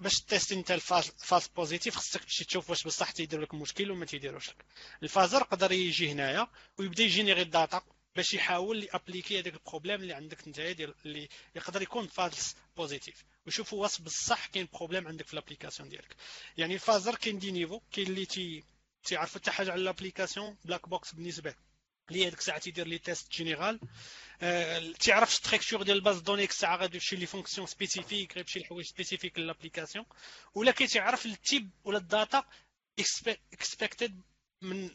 باش 0.00 0.20
tester 0.20 0.54
أنت 0.54 0.70
ال 0.70 0.83
false 0.83 1.48
positive 1.56 1.96
خصك 1.96 2.24
تمشي 2.24 2.44
تشوف 2.44 2.70
واش 2.70 2.84
بصح 2.84 3.10
تيدير 3.10 3.40
لك 3.40 3.54
المشكل 3.54 3.90
وما 3.90 4.06
تيديروش 4.06 4.48
لك. 4.50 4.64
ال 5.02 5.07
fuzzer 5.07 5.40
يقدر 5.40 5.72
يجي 5.72 6.12
هنايا 6.12 6.46
ويبدا 6.78 7.02
ي 7.02 7.07
générer 7.07 7.42
ال 7.42 7.50
data 7.50 7.82
باش 8.16 8.34
يحاول 8.34 8.84
ي 8.84 8.90
appliquer 8.90 9.40
هذاك 9.40 9.54
ال 9.54 9.59
problème 9.59 10.00
اللي 10.00 10.12
عندك 10.14 10.46
انت 10.46 10.60
ديال 10.60 10.94
اللي 11.06 11.28
يقدر 11.56 11.82
يكون 11.82 12.06
false 12.06 12.56
positive 12.76 13.24
ويشوفوا 13.46 13.82
واش 13.82 14.00
بصح 14.00 14.46
كاين 14.46 14.68
problème 14.72 15.08
عندك 15.08 15.26
في 15.26 15.32
ال 15.32 15.37
application 15.37 15.88
ديالك. 15.88 16.16
يعني 16.56 16.74
ال 16.74 16.80
fuzzer 16.80 17.14
كاين 17.14 17.38
des 17.38 17.50
niveaux 17.50 17.80
كاين 17.92 18.06
اللي 18.06 18.26
تي 18.26 18.64
تيعرف 19.04 19.34
حتى 19.34 19.50
حاجة 19.50 19.72
على 19.72 19.80
ال 19.80 19.86
application 19.86 20.56
black 20.64 20.88
box 20.88 21.12
بالنسبة 21.14 21.54
اللي 22.10 22.26
هذيك 22.26 22.38
الساعة 22.38 22.58
تيدير 22.58 22.86
les 22.86 22.98
tests 22.98 23.32
généraux 23.32 23.80
أه 24.42 24.92
تعرف 24.92 25.32
structure 25.32 25.82
ديال 25.82 25.96
ال 25.96 26.00
base 26.00 26.18
de 26.20 26.24
données 26.24 26.40
ديك 26.40 26.50
الساعة 26.50 26.76
غادي 26.76 26.96
يمشي 26.96 27.16
les 27.16 27.26
fonctions 27.26 27.66
spécifiques 27.66 28.36
غيمشي 28.36 28.60
لحوايج 28.60 28.86
spécifiques 28.86 29.38
لل 29.38 29.47
application. 29.47 30.04
ولا 30.54 30.72
كيتعرف 30.72 31.26
ال 31.26 31.35
type 31.35 31.70
ولا 31.84 31.98
ال 31.98 32.07
data 32.07 32.44
expected 33.52 34.20
من 34.62 34.90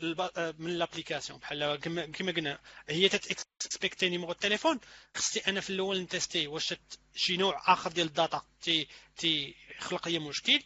من 0.59 0.77
l'application 0.77 1.39
بحال 1.39 1.75
كما 2.13 2.31
قلنا 2.31 2.59
هي 2.89 3.09
تت 3.09 3.32
expectي 3.32 4.09
numéro 4.09 4.31
التليفون. 4.31 4.79
خصني 5.15 5.43
أنا 5.47 5.61
في 5.61 5.69
الأول 5.69 6.01
ن 6.01 6.08
tester 6.08 6.47
واش 6.47 6.73
شي 7.15 7.37
نوع 7.37 7.73
آخر 7.73 7.91
ديال 7.91 8.07
ال 8.07 8.15
data 8.15 8.45
تي 8.61 8.87
تيخلق 9.17 10.07
لي 10.07 10.19
مشكل. 10.19 10.63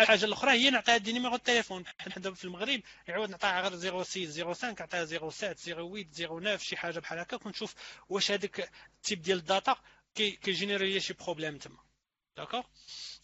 الحاجة 0.00 0.24
الأخرى 0.24 0.50
هي 0.50 0.70
نعطيها 0.70 0.96
des 0.96 1.12
numéros 1.12 1.34
التليفون. 1.34 1.84
حنا 1.98 2.14
دابا 2.14 2.36
في 2.36 2.44
المغرب 2.44 2.80
يعاود 3.08 3.30
نعطيها 3.30 3.68
غير 3.68 4.02
06 4.02 4.44
05 4.44 4.68
نعطيها 4.80 5.04
07 5.04 5.54
08 5.54 6.04
09 6.04 6.56
شي 6.56 6.76
حاجة 6.76 6.98
بحال 6.98 7.18
هكا. 7.18 7.38
ونشوف 7.46 7.74
واش 8.08 8.30
هذاك 8.30 8.70
ال 8.96 9.01
type 9.01 9.22
ديال 9.22 9.38
ال 9.38 9.46
data 9.46 9.76
كي 10.14 10.31
générer 10.31 10.92
لي 10.92 11.00
شي 11.00 11.14
problème 11.14 11.58
تما. 11.58 11.83
d'accord 12.36 12.62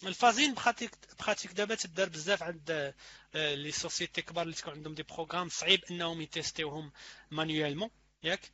ال 0.07 0.13
fuzzing 0.13 0.55
pratique 0.55 0.91
pratique 1.19 1.53
دابا 1.53 1.75
تدار 1.75 2.09
بزاف 2.09 2.43
عند 2.43 2.95
les 3.35 3.73
sociétés 3.73 4.23
كبار 4.23 4.43
اللي 4.43 4.55
تكون 4.55 4.73
عندهم 4.75 4.95
des 4.95 5.03
programmes 5.03 5.49
صعيب 5.49 5.85
انهم 5.91 6.21
ي 6.21 6.27
testerيوهم 6.27 6.93
manuellement 7.31 7.91
ياك 8.23 8.51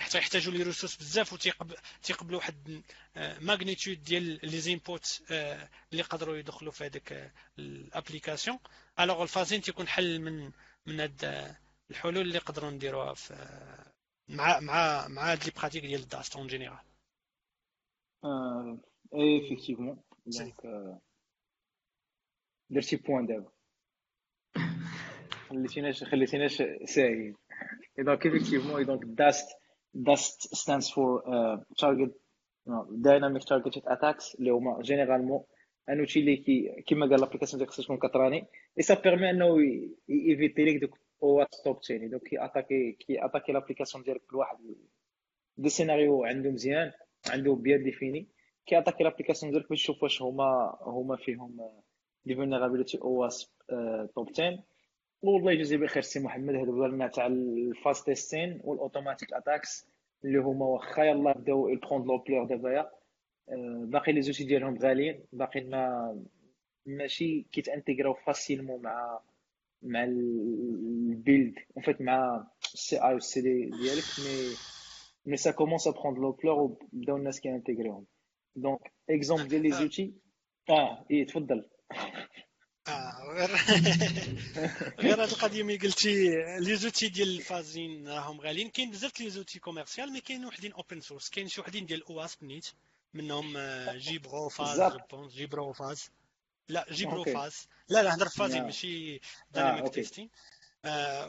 حتى 0.00 0.18
يحتاجوا 0.18 0.52
les 0.52 0.62
ressources 0.62 0.96
بزاف 0.96 1.32
وتيقبلوا 1.32 2.38
واحد 2.38 2.82
magnitude 3.16 4.02
ديال 4.02 4.22
les 4.42 4.60
inputs 4.60 5.22
اللي 5.30 5.68
يقدروا 5.92 6.36
يدخلوا 6.36 6.72
في 6.72 6.86
هذاك 6.86 7.32
ال 7.58 7.66
application 7.66 8.58
alors 9.00 9.22
ال 9.22 9.27
fuzzing 9.27 9.60
تيكون 9.62 9.88
حل 9.88 10.18
من 10.20 10.52
من 10.86 11.00
هاد 11.00 11.54
الحلول 11.90 12.18
اللي 12.18 12.38
نقدروا 12.38 12.70
نديروها 12.70 13.14
في 13.14 13.34
مع 14.28 14.60
مع 14.60 15.08
مع 15.08 15.32
هاد 15.32 15.44
les 15.44 15.50
pratiques 15.50 15.82
ديال 15.86 16.00
ال 16.00 16.07
DAST 16.07 16.36
en 16.36 16.46
général 16.46 16.78
et 19.14 19.40
effectivement 19.40 19.96
donc 20.26 20.54
درتي 22.70 22.96
point 22.96 23.26
دابا 23.26 23.50
خليتيناش 25.48 26.04
خليتيناش 26.04 26.62
ساهيين 26.84 27.34
et 27.98 28.04
donc 28.04 28.28
effectivement 28.28 28.86
donc 28.86 29.04
DAST 29.04 29.48
DAST 29.94 30.54
stands 30.54 30.88
for 30.90 31.22
uh, 31.26 31.56
target 31.76 32.12
no, 32.66 32.86
dynamic 33.00 33.44
targeted 33.44 33.84
attacks. 33.86 34.34
اللي 34.38 34.50
هما 34.50 34.82
généralement 34.82 35.44
un 35.88 35.98
outil 35.98 36.20
اللي 36.20 36.36
كي 36.36 36.82
كيما 36.86 37.06
قال 37.06 37.20
l'application 37.20 37.58
ديالك 37.58 37.70
خصها 37.70 37.84
تكون 37.84 37.98
كت 37.98 38.14
run 38.14 38.38
ي 38.38 38.46
et 38.78 38.82
ça 38.82 38.94
permet 38.94 39.30
انه 39.30 39.58
éviter 40.10 40.64
ليك 40.64 40.80
donc 40.80 40.98
OWASP 41.22 41.46
Top 41.50 41.80
Ten 41.80 42.08
donc 42.08 42.22
كي 42.22 42.44
attaquer 42.44 42.92
كي 42.92 43.24
attaquer 43.24 43.52
l'application 43.52 44.04
ديالك 44.04 44.22
بواحد 44.32 44.56
des 45.56 45.68
scénarios 45.68 46.24
عنده 46.24 46.50
مزيان 46.50 46.92
عنده 47.30 47.54
bien 47.54 47.82
défini 47.82 48.28
كي 48.68 48.78
attaquer 48.78 49.04
l'application 49.04 49.52
ديالك 49.52 49.68
باش 49.68 49.82
تشوف 49.82 50.02
واش 50.02 50.22
هما 50.22 50.78
هما 50.82 51.16
فيهم 51.16 51.70
des 52.24 52.34
vulnérabilités 52.34 52.98
OWASP 53.02 53.28
Top 54.14 54.28
10 54.30 54.64
والله 55.22 55.52
يجزي 55.52 55.76
بخير 55.76 56.02
سي 56.02 56.20
محمد 56.20 56.54
هادو 56.54 56.86
لنا 56.86 57.08
تاع 57.08 57.26
ال 57.26 57.42
fuzz 57.42 58.06
testing 58.06 58.60
وال 58.64 58.76
automatic 58.76 59.32
attacks 59.32 59.86
اللي 60.24 60.38
هما 60.38 60.66
واخا 60.66 61.02
يلاه 61.02 61.32
بداو 61.32 61.68
ي 61.68 61.74
prend 61.74 62.06
l'ampleur 62.06 62.44
دابا 62.44 62.90
باقي 63.84 64.12
les 64.12 64.22
outils 64.22 64.44
ديالهم 64.44 64.78
غاليين. 64.78 65.24
باقي 65.32 65.60
ما 65.60 66.14
ماشي 66.86 67.42
كيت 67.52 67.69
intégrer 67.69 68.14
او 68.14 68.20
facilement 68.20 68.82
مع 68.82 69.20
مع 69.82 70.04
ال 70.04 70.29
build 70.29 71.54
en 71.76 71.84
fait 71.84 72.00
مع 72.00 72.46
ال 72.74 72.96
CI 73.04 73.14
وال 73.14 73.40
CD 73.40 73.64
ديالك. 73.64 74.04
mais 74.18 74.56
mais 75.26 75.36
ça 75.36 75.50
commence 75.50 75.88
à 75.88 75.90
prendre 75.90 76.18
l'ampleur 76.18 76.60
وبداو 76.60 77.16
الناس 77.16 77.40
كي 77.40 77.51
intégrer 77.51 77.95
هم 77.95 78.06
دونك 78.60 78.92
اكزومبل 79.10 79.48
ديال 79.48 79.62
لي 79.62 79.72
زوتي 79.72 80.12
آه 80.70 81.06
اي 81.10 81.24
تفضل 81.24 81.64
آه 82.88 83.32
غير 83.34 83.50
غير 85.04 85.22
هاد 85.22 85.28
القضية 85.28 85.62
ملي 85.62 85.76
قلتي 85.76 86.28
لي 86.58 86.76
زوتي 86.76 87.08
ديال 87.08 87.28
الفازين 87.36 88.08
راهم 88.08 88.40
غاليين. 88.40 88.70
كاين 88.70 88.90
بزاف 88.90 89.20
لي 89.20 89.30
زوتي 89.30 89.58
كوميرسيال 89.58 90.12
مي 90.12 90.20
كاين 90.20 90.44
وحدين 90.46 90.72
اوبن 90.72 91.00
سورس 91.00 91.28
كاين 91.30 91.48
شي 91.48 91.60
وحدين 91.60 91.86
ديال 91.86 92.06
أو 92.06 92.20
اس 92.24 92.42
نيت. 92.42 92.66
منهم 93.14 93.58
جيبرو 94.06 94.48
فاز 94.48 94.80
جوبونس 94.80 95.32
جيبرو 95.32 95.72
فاز 95.72 96.10
لا 96.68 96.86
جيبرو 96.90 97.24
فاز 97.24 97.68
لا 97.88 98.02
لا 98.02 98.14
هضر 98.14 98.28
فازين 98.28 98.62
ماشي 98.62 99.20
دايناميك 99.50 99.94
تيستين 99.94 100.30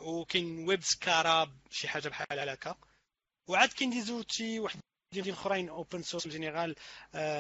وكاين 0.02 0.68
ويب 0.68 0.84
سكارا 0.84 1.52
شي 1.70 1.88
حاجة 1.88 2.10
بحال 2.10 2.50
هكا. 2.50 2.76
وعاد 3.48 3.70
كاين 3.70 3.90
des 3.90 4.02
outils 4.02 4.60
وحدين 5.10 5.34
اخرين 5.34 5.70
open 5.70 6.02
source 6.02 6.28
général 6.28 6.76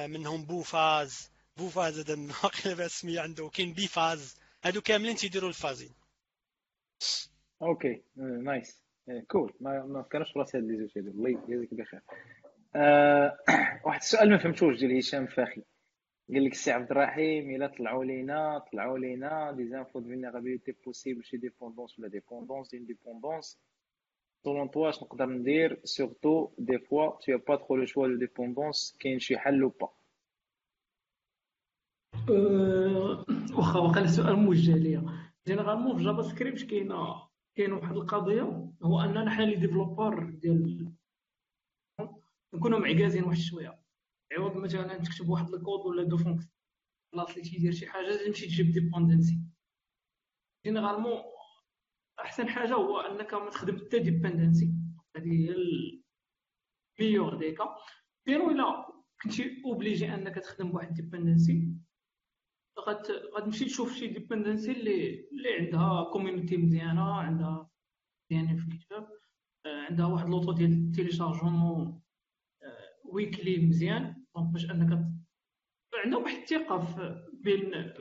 منهم 0.07 0.43
بوفاز 0.43 1.31
بوفاز 1.57 1.99
هذا 1.99 2.13
واقيلا 2.43 2.75
بها 2.75 2.85
السميه 2.85 3.21
عنده 3.21 3.49
كاين 3.49 3.73
بيفاز 3.73 4.35
هادو 4.63 4.81
كاملين 4.81 5.15
تيديروا 5.15 5.49
ال 5.49 5.54
fuzzing. 5.54 5.89
okay 7.61 8.01
nice 8.15 8.83
cool 9.27 9.53
ما 9.61 9.85
ما 9.85 10.03
فكرش 10.03 10.31
في 10.31 10.39
راسي 10.39 10.57
هاد 10.57 10.63
لي 10.63 10.77
زوج 10.77 10.89
هادو. 10.97 11.09
الله 11.11 11.29
يجازيك 11.29 11.73
بخير. 11.73 12.01
آه، 12.75 13.37
واحد 13.85 13.99
السؤال 13.99 14.29
ما 14.29 14.37
فهمتوش 14.37 14.79
ديال 14.79 14.97
هشام 14.97 15.27
فاخي. 15.27 15.61
قال 16.33 16.45
لك 16.45 16.51
السي 16.51 16.71
عبد 16.71 16.91
الرحيم 16.91 17.55
إلا 17.55 17.67
طلعوا 17.67 18.05
لينا 18.05 18.59
طلعوا 18.71 18.97
لينا 18.97 19.51
des 19.51 19.67
infos 19.67 19.99
de 19.99 20.09
vulnérabilité 20.09 20.71
possible 20.85 21.23
شي 21.23 21.37
dépendance 21.37 21.99
ولا 21.99 22.07
dépendance 22.07 22.73
indépendance 22.73 23.59
selon 24.43 24.71
toi 24.71 24.89
اش 24.89 25.03
نقدر 25.03 25.25
ندير 25.25 25.81
surtout 25.83 26.51
des 26.57 26.79
fois 26.79 27.19
t'as 27.19 27.37
pas 27.37 27.55
trop 27.55 27.75
le 27.75 27.85
choix 27.85 28.07
de 28.07 28.15
dépendances 28.15 28.97
كاين 28.99 29.19
شي 29.19 29.37
حل 29.37 29.63
ou 29.63 29.69
pas 29.69 29.89
واخا 33.57 33.79
واقع 33.79 34.01
السؤال 34.01 34.35
موجه 34.35 34.75
ليا. 34.75 35.31
généralement 35.47 35.97
في 35.97 36.03
JavaScript 36.03 36.63
كاينة 36.63 37.29
كاين 37.55 37.73
واحد 37.73 37.95
القضية 37.95 38.71
هو 38.83 39.01
أننا 39.01 39.31
حنا 39.31 39.43
les 39.43 39.55
développeurs 39.55 40.29
ديال 40.29 40.93
نكونوا 42.53 42.79
معكازين 42.79 43.23
واحد 43.23 43.37
شوية. 43.37 43.79
عوض 44.31 44.57
مثلا 44.57 44.97
تكتب 44.97 45.29
واحد 45.29 45.53
الكود 45.53 45.85
ولا 45.85 46.03
deux 46.03 46.17
fonctions 46.17 46.51
بلاص 47.13 47.29
اللي 47.29 47.41
تيدير 47.41 47.71
شي 47.71 47.87
حاجة 47.87 48.25
تمشي 48.25 48.45
تجيب 48.45 48.71
dependency 48.71 49.39
généralement 50.65 51.23
أحسن 52.21 52.49
حاجة 52.49 52.73
هو 52.73 52.99
أنك 52.99 53.33
ما 53.33 53.49
تخدم 53.49 53.77
حتى 53.77 53.99
dependency 53.99 54.73
هذه 55.17 55.31
هي 55.31 55.55
ال 56.99 57.03
meilleur 57.03 57.35
des 57.35 57.51
cas 57.51 57.75
بيرو 58.25 58.51
إلا 58.51 58.85
كنتي 59.23 59.61
obligé 59.65 60.13
أنك 60.13 60.35
تخدم 60.35 60.71
بواحد 60.71 60.93
dependency 60.93 61.73
غتمشي 63.37 63.65
تشوف 63.65 63.93
شي 63.93 64.07
dependency 64.07 64.71
اللي 64.71 65.27
اللي 65.31 65.53
عندها 65.59 66.03
community 66.13 66.57
مزيانة 66.57 67.13
عندها 67.13 67.69
مزيانين 68.31 68.57
في 68.57 68.67
ال 68.67 68.73
GitHub 68.73 69.07
عندها 69.65 70.05
واحد 70.05 70.29
le 70.29 70.36
taux 70.36 70.51
ديال 70.51 70.71
ال 70.71 70.80
téléchargement 70.80 72.01
weekly 73.05 73.57
مزيان. 73.57 74.25
donc 74.35 74.53
باش 74.53 74.71
أنك 74.71 74.99
عندها 76.03 76.19
واحد 76.19 76.37
الثقة 76.37 76.77
بين 77.33 77.93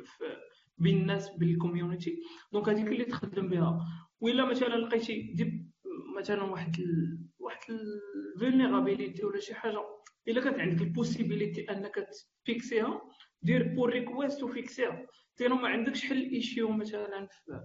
بين 0.79 0.99
الناس 1.01 1.31
بال 1.31 1.48
community 1.48 2.23
donc 2.53 2.69
هذيك 2.69 2.87
اللي 2.87 3.05
تخدم 3.05 3.49
بها. 3.49 3.87
ولا 4.21 4.45
مثلا 4.45 4.77
لقيتي 4.77 5.23
dep 5.23 5.71
مثلا 6.19 6.43
واحد 6.43 6.81
ال... 6.81 7.19
واحد 7.39 7.71
ال 7.71 7.82
vulnérabilité 7.82 9.25
ولا 9.25 9.41
شي 9.41 9.55
حاجة. 9.55 9.85
إلا 10.29 10.45
كانت 10.45 10.59
عندك 10.59 10.83
ال 10.83 10.90
possibilité 10.90 11.71
أنك 11.71 12.09
ت 12.45 12.54
fix 12.54 12.82
يها 12.82 13.01
دير 13.43 13.75
pull 13.75 13.91
request 13.91 14.43
و 14.43 14.52
fix 14.52 14.79
يها. 14.79 15.07
sinon 15.39 15.55
ما 15.55 15.69
عندكش 15.69 16.05
حل 16.05 16.31
issue 16.31 16.73
مثلا 16.73 17.27
في 17.27 17.63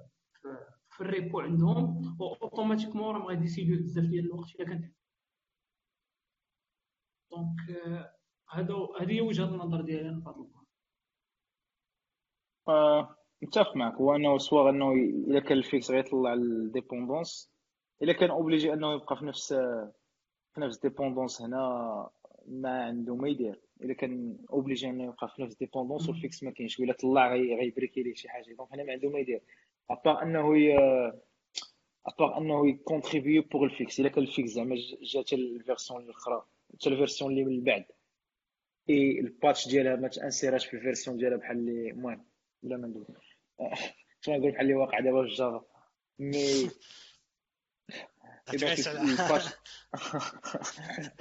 في, 0.90 1.02
ال 1.02 1.10
repo 1.10 1.40
عندهم 1.40 2.18
automatiquement 2.22 3.16
راهم 3.16 3.26
غادي 3.26 3.44
يسيديو 3.44 3.78
بزاف 3.78 4.06
ديال 4.06 4.26
الوقت 4.26 4.56
إلا 4.56 4.66
كانت 4.66 4.96
donc 7.32 7.60
هذا 8.50 8.76
هذه 9.00 9.12
هي 9.12 9.22
وجهة 9.22 9.46
النظر 9.46 9.82
ديالي 9.82 10.10
أنا 10.10 10.22
في 10.22 10.30
هذا 12.70 13.16
متفق 13.44 13.76
معك. 13.76 13.94
هو 13.94 14.16
أنه 14.16 14.38
سواء 14.38 14.70
أنه 14.70 14.92
الا 14.94 15.40
كان 15.40 15.58
ال 15.58 15.66
fix 15.66 15.92
غيطلع 15.92 16.34
ال 16.34 16.45
dépendance 16.45 17.52
الا 18.02 18.14
كان 18.14 18.30
obligé 18.30 18.74
أنه 18.74 18.94
يبقى 18.94 19.18
في 19.18 19.26
نفس 19.26 19.54
في 20.54 20.62
نفس 20.62 20.78
dépendance 20.80 21.42
هنا 21.42 22.10
ما 22.48 22.84
عنده 22.84 23.16
ما 23.16 23.28
يدير. 23.30 23.60
الا 23.82 23.94
كان 23.94 24.38
obligé 24.54 24.90
أنه 24.90 25.04
يبقى 25.04 25.28
في 25.36 25.42
نفس 25.42 25.56
dépendance 25.56 26.10
وال 26.10 26.23
fix 26.23 26.44
ما 26.44 26.52
كاينش 26.52 26.80
ولا 26.80 26.94
طلع 26.94 27.36
غي 27.36 27.53
break 27.53 27.95
ي 27.95 28.04
ليه 28.04 28.14
شي 28.14 28.30
حاجة. 28.30 28.54
donc 28.54 28.74
هنا 28.74 28.84
ما 28.84 28.92
عنده 28.94 29.10
ما 29.10 29.20
يدير. 29.20 29.42
à 29.90 29.96
part 29.96 30.22
أنه 30.24 30.58
ي... 30.58 30.78
à 32.06 32.12
part 32.12 32.38
أنه 32.38 32.70
ي 32.70 32.76
contribuer 32.76 33.42
pour 33.42 33.66
ال 33.66 33.74
fix 33.74 34.00
الا 34.00 34.10
كان 34.10 34.24
ال 34.24 34.30
fix 34.30 34.50
زعما 34.50 34.76
جات 35.02 35.34
ال 35.34 35.43
version 35.43 36.04
الأخرى 36.04 36.46
حتى 36.74 36.90
ال 36.90 36.95
version 36.95 37.32
اللي 37.32 37.44
من 37.44 37.64
بعد. 37.64 37.86
et 38.90 39.20
ال 39.20 39.28
patch 39.28 39.68
ديالها 39.68 39.96
ما 39.96 40.08
ت 40.08 40.14
insérer 40.14 40.54
اش 40.54 40.66
في 40.66 40.74
ال 40.74 40.79
version 40.79 41.18
ديالها 41.18 41.38
بحال 41.38 41.58
اللي 41.58 41.92
المهم 41.92 42.26
بلا 42.64 42.78
ما 42.78 42.88
ندوز 42.88 43.06
شنو 44.22 44.36
نقول 44.36 44.52
بحال 44.52 44.62
اللي 44.62 44.76
واقع 44.76 45.00
دابا 45.00 45.24
في 45.24 45.34
Java 45.34 45.66
mais 46.20 46.70
ال 48.54 48.60
patch 48.60 48.88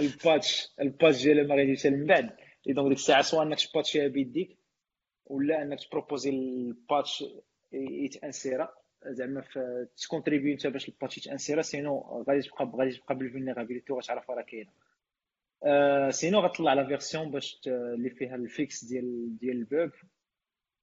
ال 0.01 0.12
patch 0.12 0.69
ال 0.81 0.88
patch 0.88 1.23
ديالها 1.23 1.45
ما 1.45 1.55
غاديش 1.55 1.87
من 1.87 2.07
بعد 2.07 2.31
et 2.69 2.73
donc 2.73 2.89
ديك 2.89 2.99
الساعة 2.99 3.23
سواء 3.23 3.43
أنك 3.47 3.61
ت 3.61 3.67
patch 3.67 3.97
يها 3.97 4.09
بيديك 4.09 4.59
ولا 5.27 5.63
أنك 5.63 5.85
تبروبوزي 5.85 6.31
الباتش 6.31 7.25
يتأنسيرا 7.73 8.69
زعما 9.07 9.45
ت 9.97 10.02
contribuer 10.02 10.53
انت 10.53 10.67
باش 10.67 10.89
ال 10.89 10.94
patch 10.94 11.19
يت 11.19 11.29
insérer 11.29 11.63
ا 11.63 11.73
sinon 11.73 12.25
غادي 12.29 12.43
تبقى 12.43 12.73
غادي 12.75 12.97
تبقى 12.97 13.15
بال 13.15 13.25
vulnérabilité 13.25 13.93
وغتعرف 13.93 14.31
راه 14.31 14.43
كاينة. 14.43 14.71
سينو 16.11 16.41
غتطلع 16.41 16.75
la 16.75 16.87
version 16.87 17.31
باش 17.31 17.61
اللي 17.67 18.11
فيها 18.11 18.35
ال 18.35 18.47
fix 18.47 18.85
ديال 18.85 19.39
ديال 19.39 19.57
ال 19.57 19.65
bug 19.65 19.91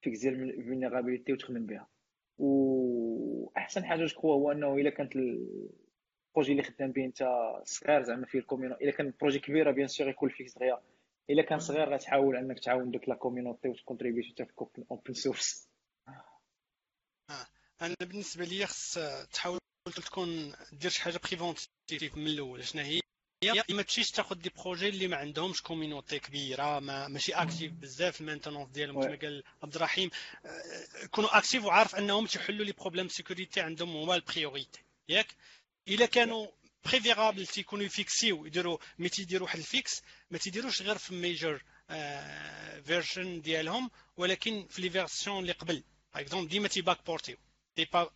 fix 0.02 0.20
ديال 0.20 0.60
ال 0.60 0.65
vulnérabilité 0.65 1.34
وتخدم 1.34 1.66
بها. 1.66 1.88
واحسن 2.38 3.86
حاجة 3.86 4.06
جو 4.06 4.20
هو 4.20 4.52
أنه 4.52 4.76
إلا 4.76 4.90
كانت 4.90 5.16
ال 5.16 5.35
projet 5.35 6.52
اللي 6.52 6.64
خدام 6.64 6.92
به 6.92 7.06
أنت 7.06 7.18
صغير 7.64 8.04
زعما 8.04 8.26
فيه 8.26 8.40
ال 8.40 8.43
communauté 8.43 8.76
إلا 8.76 8.92
كان 8.92 9.14
projet 9.22 9.40
كبيرة 9.40 9.72
bien 9.72 9.88
sûr 9.88 10.10
يكون 10.10 10.30
ال 10.30 10.37
fix 10.37 10.58
دغيا 10.58 10.82
إلا 11.30 11.44
كان 11.44 11.60
صغير 11.60 11.94
غتحاول 11.94 12.36
أنك 12.36 12.60
تعاون 12.60 12.92
دوك 12.92 13.10
la 13.10 13.16
community 13.16 13.70
وت 13.70 13.79
contribuer 13.79 14.24
حتى 14.24 14.46
في 14.46 14.86
open 14.92 15.14
source 15.14 15.70
أنا 17.82 17.96
بالنسبة 18.02 18.46
لي 18.46 18.66
خص 18.66 19.00
تحاول 19.34 19.60
تكون 20.06 20.54
دير 20.74 20.92
شي 20.92 21.02
حاجة 21.02 21.20
préventif 21.24 22.18
من 22.18 22.28
الأول. 22.28 22.64
شنو 22.64 22.82
هي 22.82 23.00
ما 23.70 23.82
تمشيش 23.82 24.12
تاخذ 24.12 24.36
des 24.36 24.50
projets 24.50 24.90
اللي 24.90 25.08
ما 25.08 25.18
عندهمش 25.18 25.62
community 25.62 26.20
كبيرة 26.20 26.80
ما 26.80 27.08
ماشي 27.08 27.34
actif 27.34 27.72
بزاف 27.72 28.22
ال 28.22 28.26
maintenance 28.26 28.70
ديالهم 28.70 29.04
كما 29.04 29.16
قال 29.16 29.44
عبد 29.64 29.76
الرحيم. 29.76 30.10
يكونوا 31.04 31.38
actif 31.38 31.66
وعارف 31.66 31.96
أنهم 31.96 32.26
تيحلوا 32.26 32.66
les 32.66 32.72
problèmes 32.72 33.08
sécurité 33.08 33.62
عندهم 33.62 33.96
هما 33.96 34.16
ال 34.16 34.23
priorité 34.23 34.80
ياك؟ 35.10 35.28
إلا 35.88 36.06
كانوا 36.06 36.48
préférable 36.86 37.48
تيكونوا 37.48 37.86
ي 37.86 37.96
fix 37.96 38.26
يو 38.26 38.46
يديروا 38.46 38.78
mais 39.00 39.10
تيديروا 39.10 39.48
واحد 39.48 39.60
ال 39.60 39.70
fix 39.70 40.02
ما 40.32 40.38
تيديروش 40.38 40.82
غير 40.82 40.98
في 40.98 41.14
major 41.14 41.64
version 42.84 43.42
ديالهم 43.42 43.92
ولكن 44.18 44.68
في 44.70 44.82
les 44.82 44.90
versions 44.90 45.40
اللي 45.40 45.52
قبل. 45.52 45.84
par 46.14 46.22
exemple 46.24 46.48
ديما 46.48 46.68
تي 46.68 47.06
backport 47.06 47.31
يو 47.31 47.38
تي 47.76 47.86
با 47.86 48.10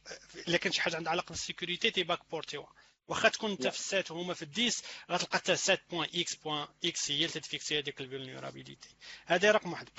إلا 0.48 0.58
كان 0.58 0.72
شي 0.72 0.82
حاجة 0.82 0.96
عندها 0.96 1.12
علاقة 1.12 1.30
بال 1.30 1.42
security 1.42 1.92
تي 1.92 2.20
backport 2.32 2.61
يو 2.61 2.68
واخا 3.08 3.30
تكون 3.30 3.52
انت 3.52 3.68
في 3.68 3.80
ال 3.80 3.86
sept 3.86 4.12
وهما 4.12 4.34
في 4.34 4.42
ال 4.42 4.52
dix 4.52 4.84
غتلقى 5.12 5.38
حتى 5.38 5.56
sept 5.56 5.82
point 5.90 6.10
x 6.16 6.36
point 6.36 6.68
x 6.86 7.12
هي 7.12 7.26
اللي 7.26 7.40
ت 7.40 7.48
fix 7.48 7.72
ي 7.72 7.80
هذيك 7.80 8.02
ال 8.02 8.08
vulnerability 8.08 8.90
هذا 9.26 9.52
رقم 9.52 9.72
واحد 9.72 9.90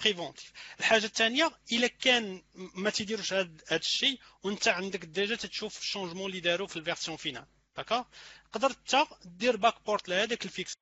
préventif. 0.00 0.52
الحاجة 0.80 1.04
الثانية 1.04 1.50
إلا 1.72 1.86
كان 1.86 2.42
ما 2.54 2.90
تيديروش 2.90 3.32
هذا 3.32 3.50
الشيء 3.72 4.20
وانت 4.42 4.68
عندك 4.68 5.04
déjà 5.04 5.36
تتشوف 5.36 5.78
ال 5.78 5.83
changement 5.83 6.30
اللي 6.30 6.40
داروا 6.40 6.66
في 6.66 6.76
ال 6.76 6.81
version 6.81 7.16
finale. 7.16 7.46
d'accord 7.76 8.06
تقدر 8.52 8.70
انت 8.70 9.06
دير 9.24 9.56
backport 9.56 10.08
لهذاك 10.08 10.44
ال 10.44 10.50
fix. 10.50 10.76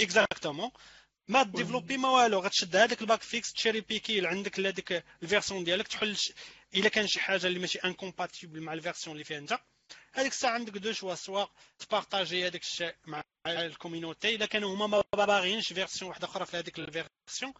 exactement 0.00 0.70
ما 1.28 1.42
développe 1.42 1.96
ما 1.96 2.08
والو 2.08 2.40
غتشد 2.40 2.76
هذاك 2.76 3.00
ال 3.00 3.05
bug 3.05 3.22
fix 3.22 3.52
ت 3.52 3.80
cherry-pick 3.80 4.22
ي 4.22 4.26
عندك 4.26 4.58
لهذيك 4.58 5.04
ال 5.22 5.27
version 5.27 5.64
ديالك 5.64 5.88
تحل 5.88 6.16
إلا 6.74 6.88
كان 6.88 7.06
شي 7.06 7.20
حاجة 7.20 7.46
اللي 7.46 7.58
ماشي 7.58 7.78
incompatible 7.78 8.60
مع 8.60 8.72
ال 8.72 8.77
version 8.77 9.16
اللي 9.16 9.24
فيها 9.24 9.38
انت. 9.38 9.58
هذيك 10.12 10.32
الساعة 10.32 10.52
عندك 10.52 10.72
deux 10.72 10.92
choix 10.92 11.14
سواء 11.14 11.50
ت 11.78 11.86
partager 11.86 12.46
هذاك 12.46 12.62
الشيء 12.62 12.94
مع 13.06 13.22
ال 13.46 13.55
community 13.55 14.34
إلا 14.34 14.46
كانوا 14.46 14.74
هما 14.74 14.86
ما 14.86 15.24
باغيينش 15.24 15.72
version 15.72 16.08
واحدة 16.08 16.26
أخرى 16.26 16.46
في 16.46 16.56
هذيك 16.56 16.78
ال 16.78 16.87
version 16.87 17.52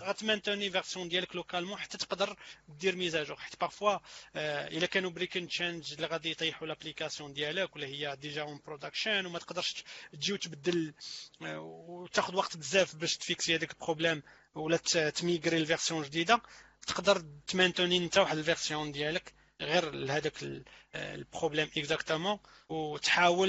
غت 0.00 0.13
maintenir 0.13 0.70
version 0.70 1.08
ديالك 1.08 1.36
localement 1.36 1.78
حتى 1.78 1.98
تقدر 1.98 2.36
دير 2.68 2.96
mise 2.96 3.14
à 3.14 3.18
jour 3.18 3.36
حيت 3.36 3.60
parfois 3.60 3.98
إلا 4.36 4.86
كانوا 4.86 5.10
breaking 5.10 5.48
change 5.48 5.92
اللي 5.92 6.06
غادي 6.06 6.30
يطيحوا 6.30 6.66
l'application 6.66 7.32
ديالك 7.32 7.76
ولا 7.76 7.86
هي 7.86 8.16
déjà 8.20 8.42
en 8.42 8.60
production 8.66 9.26
وما 9.26 9.38
تقدرش 9.38 9.84
تجي 10.12 10.32
وتبدل 10.32 10.94
وتاخذ 11.40 12.36
وقت 12.36 12.56
بزاف 12.56 12.96
باش 12.96 13.16
ت 13.16 13.24
fix 13.24 13.46
ي 13.46 13.54
هذاك 13.54 13.70
ال 13.72 13.78
problème 13.78 14.22
ولا 14.54 14.76
ت 15.10 15.17
migrer 15.17 15.56
ال 15.56 15.62
version 15.62 16.02
جديده 16.02 16.40
تقدر 16.86 17.24
ت 17.46 17.51
maintenir 17.51 17.96
انت 17.96 18.18
واحد 18.18 18.38
ال 18.38 18.45
version 18.45 18.92
ديالك. 18.92 19.34
غير 19.60 19.90
لهذاك 19.90 20.32
ال 20.94 21.02
problème 21.02 21.68
exactement 21.76 22.38
وتحاول 22.68 23.48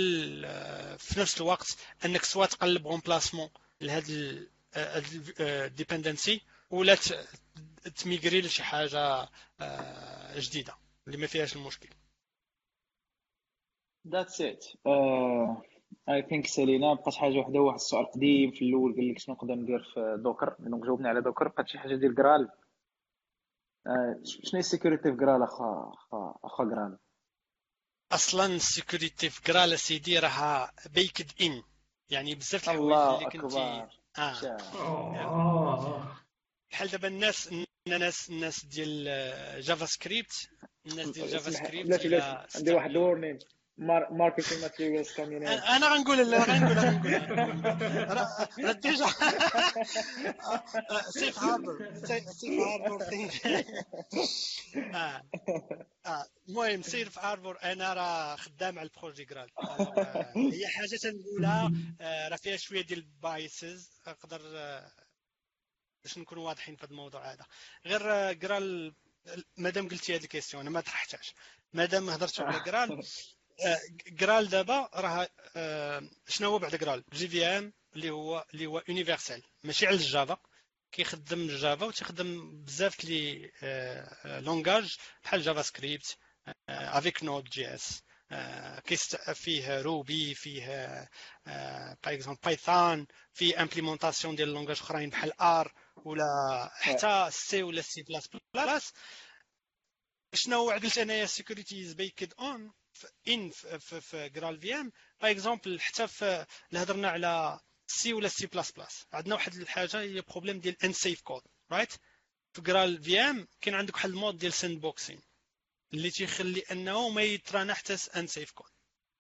في 0.98 1.20
نفس 1.20 1.42
الوقت 1.42 1.78
أنك 2.06 2.24
سواء 2.24 2.48
تقلب 2.48 2.88
remplacement 2.88 3.50
لهذا 3.82 4.08
ال 5.40 5.49
dependency 5.49 6.42
ولا 6.70 6.96
ت 8.04 8.09
migrer 8.09 8.42
لشي 8.42 8.64
حاجة 8.64 9.30
جديدة 10.36 10.74
اللي 11.08 11.18
ما 11.18 11.28
فيهاش 11.28 11.56
المشكل. 11.56 11.90
that's 14.08 14.42
it 14.42 14.66
I 16.10 16.22
think 16.30 16.48
سالينا 16.48 16.94
بقات 16.94 17.16
حاجة 17.16 17.38
واحدة 17.38 17.60
واحد 17.60 17.76
السؤال 17.76 18.12
قديم 18.12 18.52
في 18.52 18.66
الأول 18.66 18.96
قال 18.96 19.10
لك 19.12 19.20
شنو 19.20 19.36
نقدر 19.36 19.56
ندير 19.56 19.84
في 19.94 20.18
Docker 20.20 20.56
donc 20.60 20.84
جاوبنا 20.86 21.10
على 21.10 21.22
Docker 21.22 21.48
بقات 21.48 21.68
شي 21.68 21.80
حاجة 21.80 21.96
ديال 21.96 22.16
Graal 22.16 22.42
آه، 22.42 22.67
شنو 24.24 24.52
هي 24.54 24.60
ال 24.60 24.65
security 24.65 25.12
في 25.12 25.18
Graal 25.18 25.44
اخا 25.44 25.94
اخا 26.44 26.64
Graal 26.64 26.98
أصلا 28.12 28.46
ال 28.46 28.55
security 28.55 29.30
في 29.30 29.42
Graal 29.52 29.80
سيدي 29.80 30.20
راها 30.20 30.72
baked 30.94 31.32
in 31.42 31.64
يعني 32.10 32.36
بزاف 32.36 32.70
الحوايج 32.70 33.24
اللي 33.24 33.42
كنتي 33.42 33.88
آه. 34.18 34.58
آه. 34.76 36.18
بحال 36.72 36.88
دابا 36.88 37.08
الناس 37.08 37.50
الناس 37.88 38.30
الناس 38.30 38.66
ديال 38.66 39.06
آه، 39.08 39.60
JavaScript 39.60 40.50
الناس 40.86 41.10
ديال 41.10 41.28
JavaScript 41.28 42.04
عندي 42.56 42.74
واحد 42.74 42.90
ال 42.90 42.96
warning 42.96 43.40
marketing 43.78 44.62
materials 44.62 45.12
community 45.14 45.54
أنا 45.54 45.88
غنقول 45.94 46.32
لا 46.32 46.44
غنقول 46.44 46.78
راه 48.18 48.72
déjà 48.72 49.06
safe 51.10 51.40
harbor 51.40 51.94
safe 52.32 52.60
harbor. 52.60 53.04
المهم 56.50 56.82
safe 56.82 57.20
harbor 57.20 57.58
أنا 57.64 57.94
راه 57.94 58.36
خدام 58.36 58.80
على 58.80 58.90
ال 58.90 58.95
projet 58.95 59.26
Graal 59.26 59.50
آه، 59.60 60.34
هي 60.36 60.68
حاجة 60.68 60.96
تنقولها 61.02 61.72
آه، 62.02 62.28
راه 62.28 62.36
فيها 62.36 62.58
شوية 62.58 62.82
ديال 62.82 63.00
ال 63.00 63.14
biases 63.14 64.02
نقدر 64.08 64.42
آه، 64.56 64.92
باش 66.04 66.18
نكونوا 66.18 66.48
واضحين 66.48 66.76
في 66.76 66.84
هذا 66.86 66.92
الموضوع 66.92 67.32
هذا. 67.34 67.46
غير 67.86 68.34
Graal 68.34 68.96
مادام 69.58 69.90
قلتي 69.90 70.16
هذه 70.16 70.24
ال 70.24 70.28
question 70.28 70.62
أنا 70.62 70.70
ما 70.70 70.82
طرحتهاش. 70.82 71.34
مادام 71.74 72.10
هضرتوا 72.10 72.46
على 72.46 72.64
Graal 72.64 73.04
Graal 74.08 74.50
دابا 74.50 74.90
راه 74.94 75.30
شنو 76.28 76.50
هو 76.50 76.60
بعد 76.60 76.76
Graal 76.76 77.04
JVM 77.14 77.74
اللي 77.96 78.10
هو 78.10 78.46
اللي 78.54 78.66
هو 78.66 78.84
universal 78.88 79.44
ماشي 79.64 79.88
على 79.88 79.96
ال 79.96 80.04
Java 80.04 80.38
كيخدم 80.92 81.40
ال 81.40 81.49
Java 81.49 81.86
وتخدم 81.86 82.62
بزاف 82.64 83.06
les 83.06 83.52
langages 84.26 84.98
بحال 85.24 85.42
JavaScript 85.42 86.18
avec 86.70 87.24
Node.js 87.24 88.04
فيه 89.34 89.82
Ruby 89.82 90.34
فيه 90.34 90.66
par 91.46 92.14
exemple 92.14 92.40
Python 92.44 93.08
فيه 93.34 93.62
implémentation 93.62 94.36
ديال 94.36 94.50
langages 94.54 94.78
اخرين 94.80 95.10
بحال 95.10 95.42
R 95.42 95.74
ولا 95.96 96.70
حتى 96.74 97.28
سي 97.32 97.64
ولا 97.64 97.82
سي 97.82 98.02
بلاس 98.02 98.30
بلاس 98.54 98.94
شنو 100.34 100.70
قلت 100.72 100.98
انايا 100.98 101.26
security 101.26 101.82
is 101.82 101.94
baked 101.94 102.34
on 102.40 102.72
in 103.28 103.50
في 103.50 104.00
في 104.02 104.30
GraalVM 104.30 104.92
par 105.22 105.32
exemple 105.32 105.82
حتى 105.82 106.08
في 106.08 106.46
اللي 106.70 106.84
هضرنا 106.84 107.10
على 107.10 107.60
سي 107.88 108.14
ولا 108.14 108.28
سي 108.28 108.46
بلاس 108.48 108.72
بلاس 108.72 109.06
عندنا 109.14 109.36
واحد 109.36 109.54
الحاجة 109.56 110.00
هي 110.02 110.22
problème 110.22 110.60
ديال 110.60 110.84
unsafe 110.84 111.22
code 111.22 111.42
right 111.72 111.92
في 112.54 112.62
GraalVM 112.62 113.48
كاين 113.62 113.76
عندك 113.76 113.96
واحد 113.96 114.10
ال 114.10 114.15
mode 114.15 114.38
ديال 114.38 114.54
sandboxing 114.54 115.22
اللي 115.94 116.10
تيخلي 116.12 116.64
أنه 116.72 117.10
ما 117.10 117.22
ي 117.22 117.35
run 117.35 117.74
حتى 117.74 117.98
unsafe 118.16 118.52
code 118.52 118.70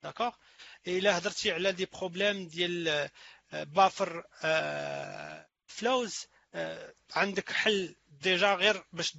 d'accord 0.03 0.31
إلا 0.88 1.18
هضرتي 1.18 1.52
على 1.52 1.72
des 1.72 1.85
problèmes 1.85 2.48
ديال 2.48 3.10
buffer 3.53 4.23
overflows 5.68 6.26
عندك 7.16 7.52
حل 7.52 7.95
déjà 8.07 8.53
غير 8.56 8.84
باش 8.94 9.14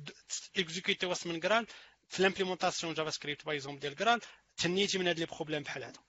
exécuter 0.56 1.06
وسط 1.06 1.26
من 1.26 1.40
Graal 1.40 1.66
في 2.08 2.20
ال 2.20 2.94
implémentation 2.94 3.10
JavaScript 3.10 3.44
par 3.44 3.54
exemple 3.54 3.80
ديال 3.80 3.94
Graal 3.96 4.20
تنيتي 4.58 4.98
من 4.98 5.08
هاد 5.08 5.18
les 5.18 5.26
problèmes 5.26 5.62
بحال 5.62 5.82
هادو 5.82 6.00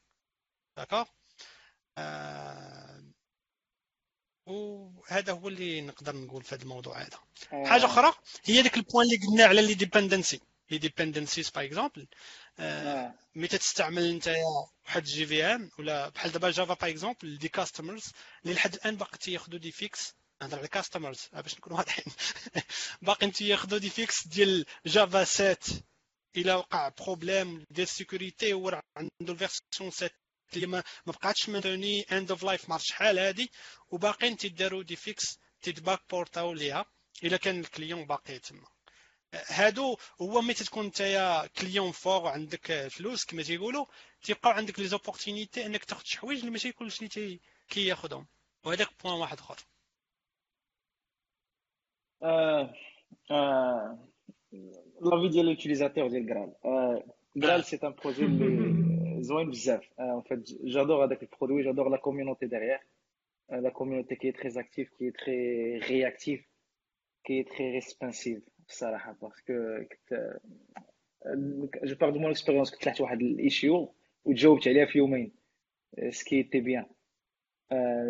d'accord 0.77 1.05
آه 1.97 3.03
وهذا 4.45 5.33
هو 5.33 5.47
اللي 5.47 5.81
نقدر 5.81 6.15
نقول 6.15 6.43
في 6.43 6.55
هذا 6.55 6.63
الموضوع 6.63 7.01
هذا. 7.01 7.19
حاجة 7.51 7.85
أخرى 7.85 8.13
هي 8.45 8.61
ديك 8.61 8.77
ال 8.77 8.82
point 8.82 9.05
اللي 9.05 9.27
قلنا 9.27 9.45
على 9.45 9.61
les 9.61 9.73
dependencies 9.73 10.39
les 10.71 10.77
dependencies 10.77 11.49
par 11.49 11.65
exemple 11.65 12.07
آه. 12.59 13.13
متى 13.35 13.57
تستعمل 13.57 14.09
أنت 14.09 14.35
واحد 14.85 15.03
JVM 15.03 15.71
ولا 15.79 16.09
بحال 16.09 16.31
دابا 16.31 16.51
Java 16.51 16.73
par 16.73 16.89
exemple 16.89 17.37
des 17.37 17.49
customers 17.49 18.11
اللي 18.43 18.53
لحد 18.53 18.73
الآن 18.73 18.95
باقي 18.95 19.17
تياخذوا 19.17 19.59
des 19.59 19.71
fix 19.71 20.15
نهضر 20.41 20.57
على 20.57 20.67
customers 20.67 21.29
باش 21.33 21.55
نكونوا 21.55 21.77
واضحين. 21.77 22.13
باقي 23.01 23.31
تياخذوا 23.31 23.79
des 23.79 23.89
fix 23.89 24.27
ديال 24.27 24.65
Java 24.85 25.23
7 25.23 25.57
إلى 26.37 26.53
وقع 26.53 26.89
problème 26.89 27.65
ديال 27.69 27.87
security 27.87 28.53
هو 28.53 28.81
عنده 28.97 29.33
ال 29.33 29.40
version 29.40 29.91
7 29.91 30.11
اللي 30.55 30.67
ما 30.67 30.83
بقاتش 31.05 31.49
maintenue 31.49 32.01
end 32.01 32.31
of 32.31 32.43
life 32.43 32.69
مارش 32.69 32.87
شحال 32.87 33.19
هادي 33.19 33.51
وباقيين 33.89 34.37
تيداروا 34.37 34.83
des 34.83 34.95
fix 34.95 35.39
تيت 35.61 35.99
backport 36.09 36.48
او 36.48 36.53
ليها 36.53 36.85
الا 37.23 37.37
كان 37.37 37.59
الكليون 37.59 38.05
باقي 38.05 38.39
تما 38.39 38.67
هادو 39.33 39.97
هو 40.21 40.41
ملي 40.41 40.53
تكون 40.53 40.85
نتايا 40.85 41.47
كليون 41.47 41.91
فور 41.91 42.23
وعندك 42.23 42.87
فلوس 42.87 43.25
كما 43.25 43.43
تيقولوا 43.43 43.85
تيبقاو 44.21 44.53
عندك 44.53 44.79
لي 44.79 44.87
زوبورتينيتي 44.87 45.65
انك 45.65 45.85
تاخذ 45.85 46.03
شي 46.05 46.17
حوايج 46.17 46.39
اللي 46.39 46.51
ماشي 46.51 46.71
كلشي 46.71 47.07
تي 47.07 47.39
كياخذهم 47.69 48.27
وهذاك 48.63 48.89
بوان 49.03 49.13
واحد 49.13 49.39
اخر 49.39 49.57
آه، 52.23 52.73
آه، 53.31 54.09
لا 55.01 55.21
في 55.21 55.29
ديال 55.29 55.45
لوتيليزاتور 55.45 56.07
ديال 56.07 56.25
جرال 56.25 56.53
آه، 56.65 57.03
جرال 57.35 57.63
سي 57.63 57.79
ان 57.83 57.93
بروجي 58.03 58.25
اللي 58.25 59.23
زوين 59.23 59.49
بزاف 59.49 59.89
ان 59.99 60.21
فيت 60.21 60.63
جادور 60.63 61.05
هذاك 61.05 61.23
البرودوي 61.23 61.63
جادور 61.63 61.89
لا 61.89 61.97
كوميونيتي 61.97 62.45
ديغيير 62.45 62.79
la 63.51 63.69
communauté 63.69 64.15
qui 64.15 64.31
est 64.31 64.43
très 64.43 64.59
active 64.59 64.89
qui 64.89 65.11
est 65.11 65.39
très 65.39 65.77
réactive 65.77 66.47
qui 67.23 67.43
est 67.43 67.55
très 67.55 67.71
responsive 67.71 68.43
الصراحه 68.69 69.11
parce 69.21 69.61
que 69.61 69.85
كنت 69.91 70.39
je 71.83 71.95
parle 71.95 72.09
de 72.09 72.19
mon 72.19 72.29
expérience 72.29 72.71
كنت 72.71 72.83
طلعت 72.83 73.01
واحد 73.01 73.21
ال 73.21 73.33
issue 73.33 73.93
وتجاوبت 74.25 74.67
عليها 74.67 74.85
في 74.85 74.97
يومين 74.97 75.31
ce 76.09 76.23
qui 76.23 76.43
était 76.43 76.59
bien 76.59 76.85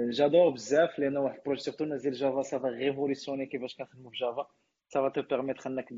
j'adore 0.09 0.49
بزاف 0.49 0.99
لأن 0.99 1.17
واحد 1.17 1.37
ال 1.37 1.41
projet 1.41 1.61
surtout 1.61 1.85
نازل 1.85 2.11
Java 2.11 2.41
ça 2.41 2.54
va 2.54 2.67
révolutionner 2.67 3.45
كيفاش 3.45 3.75
كنخدمو 3.75 4.09
في 4.09 4.17
Java 4.17 4.47
ça 4.89 4.99
va 4.99 5.09
te 5.09 5.21
permettre 5.21 5.69
انك 5.69 5.91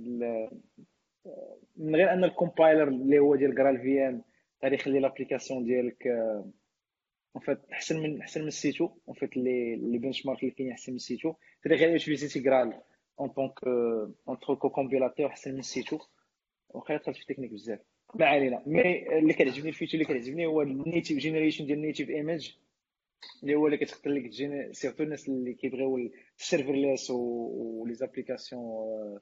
من 1.78 1.96
غير 1.96 2.14
ان 2.14 2.24
ال 2.24 2.31
compiler 2.31 2.88
اللي 2.88 3.20
هو 3.20 3.36
ديال 3.36 3.56
Graal 3.56 4.00
ام 4.00 4.24
غادي 4.64 4.76
يخلي 4.76 5.00
لابليكاسيون 5.00 5.64
ديالك 5.64 6.08
اون 6.08 7.42
فيت 7.42 7.60
أحسن 7.72 8.04
من 8.04 8.22
أحسن 8.22 8.42
من 8.42 8.48
السيتو 8.48 8.90
اون 9.08 9.16
فيت 9.16 9.38
اللي 9.38 9.74
اللي 9.74 9.98
بنش 9.98 10.26
مارك 10.26 10.40
اللي 10.44 10.52
كاين 10.52 10.72
أحسن 10.72 10.92
من 10.92 10.96
السيتو 10.96 11.34
تقدر 11.64 11.76
غير 11.76 11.90
يوتيليزي 11.90 12.40
جرال 12.40 12.74
اون 13.20 13.30
طونك 13.30 13.64
اون 14.28 14.40
تروكو 14.40 14.70
كومبيلاتور 14.70 15.28
أحسن 15.28 15.54
من 15.54 15.60
السيتو 15.60 16.00
وخا 16.70 16.98
دخلت 16.98 17.16
في 17.16 17.22
التكنيك 17.22 17.52
بزاف. 17.52 17.80
ما 18.16 18.26
علينا. 18.26 18.64
مي 18.66 19.18
اللي 19.20 19.34
كيعجبني 19.34 19.70
الفيتشر 19.70 19.94
اللي 19.94 20.06
كيعجبني 20.06 20.46
هو 20.46 20.62
النيتيف 20.62 21.18
جينيريشن 21.18 21.66
ديال 21.66 21.78
النيتيف 21.78 22.10
ايمج 22.10 22.52
اللي 23.44 23.56
هو 23.56 23.66
اللي 23.66 23.78
كتختار 23.78 24.14
لك 24.14 24.24
جيني 24.24 24.74
سيرتو 24.74 25.04
الناس 25.04 25.30
اللي 25.30 25.54
كيبغيو 25.54 25.98
السيرفرليس 26.40 27.10
ولي 27.12 27.94
زابليكاسيون 27.94 29.20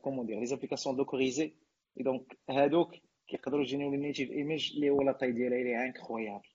comment 0.00 0.26
dire 0.26 0.40
les 0.40 0.46
applications 0.46 0.96
dockerisées 0.96 1.52
donc 1.96 2.38
هادوك 2.50 2.94
كيقدروا 3.28 3.62
ي 3.62 3.65
générer 3.65 3.90
و 3.90 3.91
les 3.91 3.96
native 3.96 4.30
image 4.30 4.72
اللي 4.74 4.90
هو 4.90 5.02
la 5.02 5.12
taille 5.12 5.32
ديالها 5.32 5.58
اللي 5.58 5.84
incroyable 5.84 6.48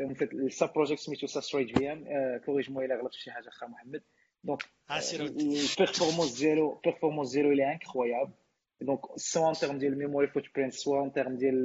en 0.00 0.14
fait 0.14 0.32
ال 0.32 0.72
sub-project 0.72 1.00
سميتو 1.00 1.26
سا 1.26 1.40
ستريت 1.40 1.78
في 1.78 1.92
ام 1.92 2.04
كوريج 2.46 2.70
مو 2.70 2.80
إلا 2.80 2.96
غلطت 2.96 3.14
في 3.14 3.20
شي 3.20 3.30
حاجة 3.30 3.48
أخا 3.48 3.66
محمد. 3.66 4.02
donc 4.44 4.62
ال 4.90 5.02
performance 5.02 6.38
ديالو 6.40 6.76
ال 6.76 6.81
performance 6.81 7.32
ديالو 7.32 7.50
اللي 7.52 7.72
incroyable 7.72 8.32
donc 8.80 9.00
soit 9.16 9.48
en 9.48 9.54
termes 9.54 9.78
ديال 9.78 9.92
ال 9.92 10.26
memory 10.26 10.44
footprint 10.54 10.72
soit 10.72 11.04
en 11.04 11.12
termes 11.12 11.36
ديال 11.36 11.64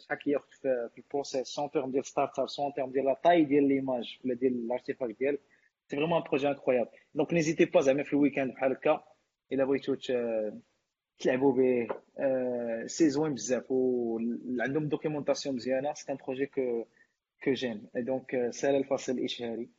شحال 0.00 0.18
كياخذ 0.18 0.46
في 0.62 0.98
ال 0.98 1.04
process 1.04 1.46
soit 1.48 1.64
en 1.64 1.70
termes 1.70 1.90
ديال 1.90 2.06
startup 2.06 2.48
soit 2.48 2.66
en 2.66 2.72
termes 2.72 2.90
ديال 2.90 3.04
la 3.04 3.14
taille 3.14 3.44
ديال 3.44 3.68
l'image 3.68 4.18
ولا 4.24 4.34
ديال 4.34 4.52
ال 4.52 4.59
artifact 4.59 5.18
ديالك 5.18 5.40
c'est 5.88 5.96
vraiment 5.96 6.18
un 6.18 6.24
projet 6.28 6.48
incroyable 6.48 6.90
donc 7.14 7.32
n'hésitez 7.32 7.64
pas 7.64 7.80
زعما 7.80 8.02
في 8.02 8.12
ال 8.12 8.17
weekend 8.17 8.52
بحال 8.52 8.72
هكا 8.72 9.04
الا 9.52 9.64
بغيتو 9.64 9.96
تلعبوا 11.18 11.52
به 11.52 11.88
c'est 12.86 13.10
زوين 13.10 13.34
بزاف 13.34 13.64
وعندهم 13.70 14.88
documentation 14.88 15.54
مزيانه 15.56 15.94
c'est 15.94 16.12
un 16.12 16.18
projet 16.26 16.46
que 16.46 16.84
que 17.44 17.52
j'aime 17.52 17.88
donc 17.94 18.50
سهل 18.50 18.76
الفصل 18.76 19.12
الاشهاري 19.12 19.70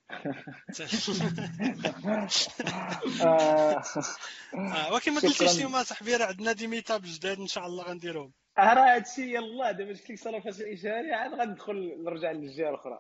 ولكن 4.91 5.13
ما 5.13 5.19
قلتيش 5.21 5.57
اليوم 5.57 5.83
صاحبي 5.83 6.15
راه 6.15 6.25
عندنا 6.25 6.51
des 6.51 6.67
meetups 6.67 7.01
جداد 7.05 7.39
إن 7.39 7.47
شاء 7.47 7.65
الله 7.65 7.83
غنديرهم 7.83 8.31
راه 8.59 8.95
هادشي 8.95 9.35
يلاه 9.35 9.71
دابا 9.71 9.93
جبت 9.93 10.09
لك 10.09 10.17
صار 10.19 10.37
الفصل 10.37 10.63
الإشهاري 10.63 11.13
عاد 11.13 11.33
غندخل 11.33 12.03
نرجع 12.03 12.31
للجهة 12.31 12.69
الأخرى. 12.69 12.99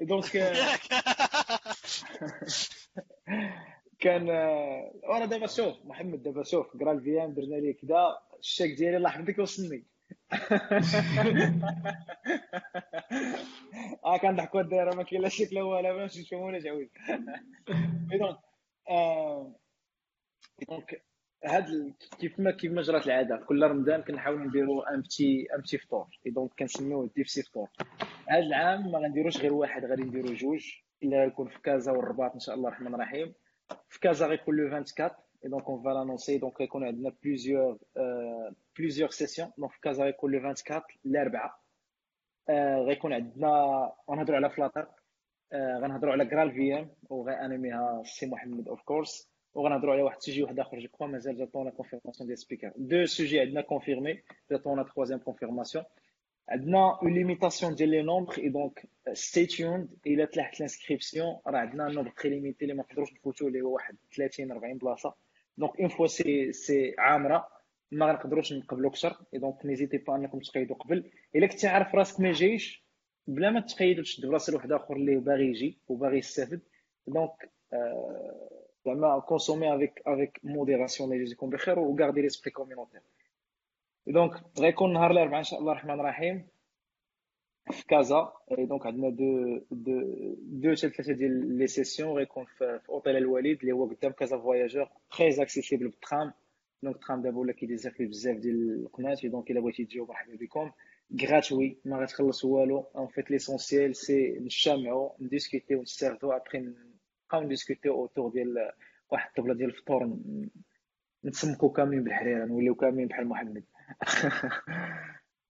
دونك 0.00 0.26
كان 4.00 4.28
وأنا 5.08 5.26
دابا 5.26 5.46
شوف 5.46 5.76
محمد 5.84 6.22
دابا 6.22 6.42
شوف 6.42 6.76
قرا 6.76 6.92
الفي 6.92 7.24
ام 7.24 7.34
درنا 7.34 7.56
ليه 7.56 7.76
كذا 7.76 8.18
الشيك 8.38 8.78
ديالي 8.78 8.96
الله 8.96 9.10
يحفظك 9.10 9.38
وصلني. 9.38 9.86
آه 14.04 14.16
كنضحكوا 14.18 14.60
الدايره 14.60 14.94
ما 14.94 15.02
كاين 15.02 15.22
لا 15.22 15.28
شكل 15.28 15.54
لا 15.56 15.62
والو 15.62 15.96
باش 15.96 16.18
نشوفوا 16.18 16.46
ولا 16.46 16.58
جويد 16.58 16.90
دونك 18.10 18.38
دونك 20.68 21.02
هاد 21.44 21.94
كيف 22.20 22.40
ما 22.40 22.50
كيف 22.50 22.72
ما 22.72 22.82
جرات 22.82 23.06
العادة 23.06 23.36
كل 23.36 23.62
رمضان 23.62 24.02
كنحاولوا 24.02 24.46
نديروا 24.46 24.94
ان 24.94 25.00
بتي 25.00 25.46
ان 25.54 25.60
بتي 25.60 25.78
فطور. 25.78 26.06
دونك 26.26 26.50
كنسميوه 26.58 27.10
ديفسي 27.16 27.42
فطور. 27.42 27.68
هاد 28.28 28.42
العام 28.42 28.90
ما 28.92 28.98
غنديروش 28.98 29.36
غير 29.36 29.52
واحد 29.52 29.84
غادي 29.84 30.02
نديرو 30.02 30.34
جوج 30.34 30.64
إلا 31.02 31.24
غيكون 31.24 31.48
في 31.48 31.58
كازا 31.60 31.92
والرباط 31.92 32.32
إن 32.32 32.40
شاء 32.40 32.54
الله 32.54 32.68
الرحمن 32.68 32.94
الرحيم. 32.94 33.34
في 33.88 34.00
كازا 34.00 34.26
غيكون 34.26 34.56
le 34.56 34.64
24 34.76 35.10
et 35.42 35.48
donc 35.48 35.68
on 35.68 35.76
va 35.76 35.94
l'annoncer. 35.94 36.38
Donc 36.38 36.58
غيكون 36.60 36.84
عندنا 36.84 37.10
plusieurs 37.10 37.76
euh, 37.96 38.50
plusieurs 38.74 39.12
sessions. 39.12 39.50
Donc 39.58 39.72
في 39.72 39.80
كازا 39.82 40.04
غيكون 40.04 40.32
le 40.32 40.38
24 40.38 40.82
الاربعاء 41.06 41.54
آه 42.48 42.78
غيكون 42.78 43.12
عندنا 43.12 43.92
غنهضروا 44.10 44.36
على 44.36 44.50
Flutter 44.50 44.86
آه 45.52 45.78
غنهضروا 45.78 46.12
على 46.12 46.24
GraalVM 46.24 46.52
وغ 46.52 46.78
animer 46.78 46.90
ها 47.10 48.02
سي 48.04 48.26
محمد 48.26 48.68
of 48.68 48.82
course 48.82 49.30
وغنهضروا 49.54 49.92
على 49.92 50.02
واحد 50.02 50.16
ال 50.16 50.20
sujet 50.20 50.42
واحد 50.42 50.58
اخر 50.60 50.78
je 50.78 50.88
crois 50.88 51.06
مازال 51.06 51.38
جاتونا 51.38 51.70
confirmation 51.70 52.26
ديال 52.26 52.38
speaker 52.38 52.72
deux 52.76 53.06
sujets 53.06 53.40
عندنا 53.40 53.60
confirmés 53.60 54.22
جاتونا 54.50 54.82
troisième 54.82 55.18
confirmation 55.18 55.84
عندنا 56.48 56.98
une 57.02 57.14
limitation 57.14 57.74
ديال 57.74 57.88
les 57.88 58.02
nombres 58.02 58.38
et 58.38 58.48
donc 58.48 58.86
stay 59.12 59.46
tuned 59.46 59.88
إلى 60.06 60.26
تلاحت 60.26 60.60
l'inscription 60.60 61.38
راه 61.46 61.58
عندنا 61.58 61.88
nombre 61.88 62.10
très 62.10 62.30
limité 62.30 62.64
اللي 62.64 62.74
ما 62.74 62.82
نقدروش 62.82 63.12
نفوتو 63.12 63.48
اللي 63.48 63.60
هو 63.60 63.74
واحد 63.74 63.96
30 64.16 64.52
40 64.52 64.78
بلاصه 64.78 65.14
donc 65.58 65.80
une 65.80 65.88
fois 65.88 66.06
c'est 66.06 66.52
c'est 66.52 66.94
عامره 66.98 67.48
ما 67.92 68.06
غنقدروش 68.06 68.52
نقبلوا 68.52 68.90
أكثر 68.90 69.16
et 69.34 69.38
donc 69.38 69.66
n'hésitez 69.66 69.98
pas 69.98 70.16
انكم 70.16 70.38
تقيدوا 70.38 70.76
قبل 70.76 71.10
الا 71.36 71.46
كنتي 71.46 71.66
عارف 71.66 71.94
راسك 71.94 72.20
ما 72.20 72.32
جايش 72.32 72.84
بلا 73.26 73.50
ما 73.50 73.60
تقيد 73.60 73.98
وتشد 73.98 74.26
براسل 74.26 74.54
واحد 74.54 74.72
اخر 74.72 74.96
اللي 74.96 75.16
باغي 75.16 75.46
يجي 75.46 75.78
وباغي 75.88 76.18
يستافد 76.18 76.60
donc 77.06 77.50
زعما 78.86 79.18
consommez 79.20 79.74
avec 79.76 80.02
avec 80.06 80.40
modération 80.44 81.08
الله 81.10 81.20
يجزيكم 81.22 81.50
بخير 81.50 81.78
و 81.78 81.84
gardez 81.84 82.20
l'esprit 82.22 82.50
communautaire 82.50 83.00
donc 84.06 84.32
غيكون 84.60 84.92
نهار 84.92 85.10
الاربعاء 85.10 85.38
ان 85.38 85.44
شاء 85.44 85.60
الله 85.60 85.72
الرحمن 85.72 86.00
الرحيم 86.00 86.48
في 87.72 87.86
كازا 87.86 88.32
donc 88.58 88.86
عندنا 88.86 89.10
deux 89.10 89.58
deux 89.70 90.02
deux 90.40 90.70
حتى 90.70 90.88
ثلاثة 90.88 91.12
ديال 91.12 91.58
les 91.58 91.66
sessions 91.66 92.16
غيكون 92.16 92.44
في, 92.44 92.78
في 92.78 92.88
اوتيل 92.88 93.16
الوليد 93.16 93.58
اللي 93.60 93.72
هو 93.72 93.86
قدام 93.86 94.12
Casa 94.12 94.38
Voyageurs 94.38 94.88
très 95.18 95.42
accessible 95.42 95.88
بالترام 95.88 96.32
donc 96.82 96.96
الترام 96.96 97.22
دابا 97.22 97.38
ولا 97.38 97.52
كيدير 97.52 97.78
فيه 97.78 98.06
بزاف 98.06 98.36
ديال 98.36 98.80
القنات 98.82 99.26
donc 99.26 99.50
الا 99.50 99.60
بغيتي 99.60 99.84
تجيو 99.84 100.06
مرحبا 100.06 100.36
بكم 100.36 100.70
gratuit 101.22 101.78
ما 101.84 101.96
غتخلص 102.02 102.44
والو 102.44 102.86
en 102.96 103.06
fait 103.06 103.30
l'essentiel 103.30 103.96
c'est 103.96 104.38
نتجمعوا 104.38 105.10
ن 105.20 105.26
discuter 105.26 105.76
و 105.76 105.82
نستافدو 105.82 106.32
ابخي 106.32 106.58
نبقاو 106.58 107.42
ن 107.42 107.48
discuter 107.48 107.94
و 107.94 107.99
autour 107.99 108.30
ديال 108.30 108.72
واحد 109.10 109.28
الطبله 109.28 109.54
ديال 109.54 109.68
الفطور 109.68 110.18
نتسمكو 111.24 111.70
كاملين 111.70 112.04
بالحريره 112.04 112.44
نوليو 112.44 112.74
كاملين 112.74 113.08
بحال 113.08 113.28
محمد 113.28 113.64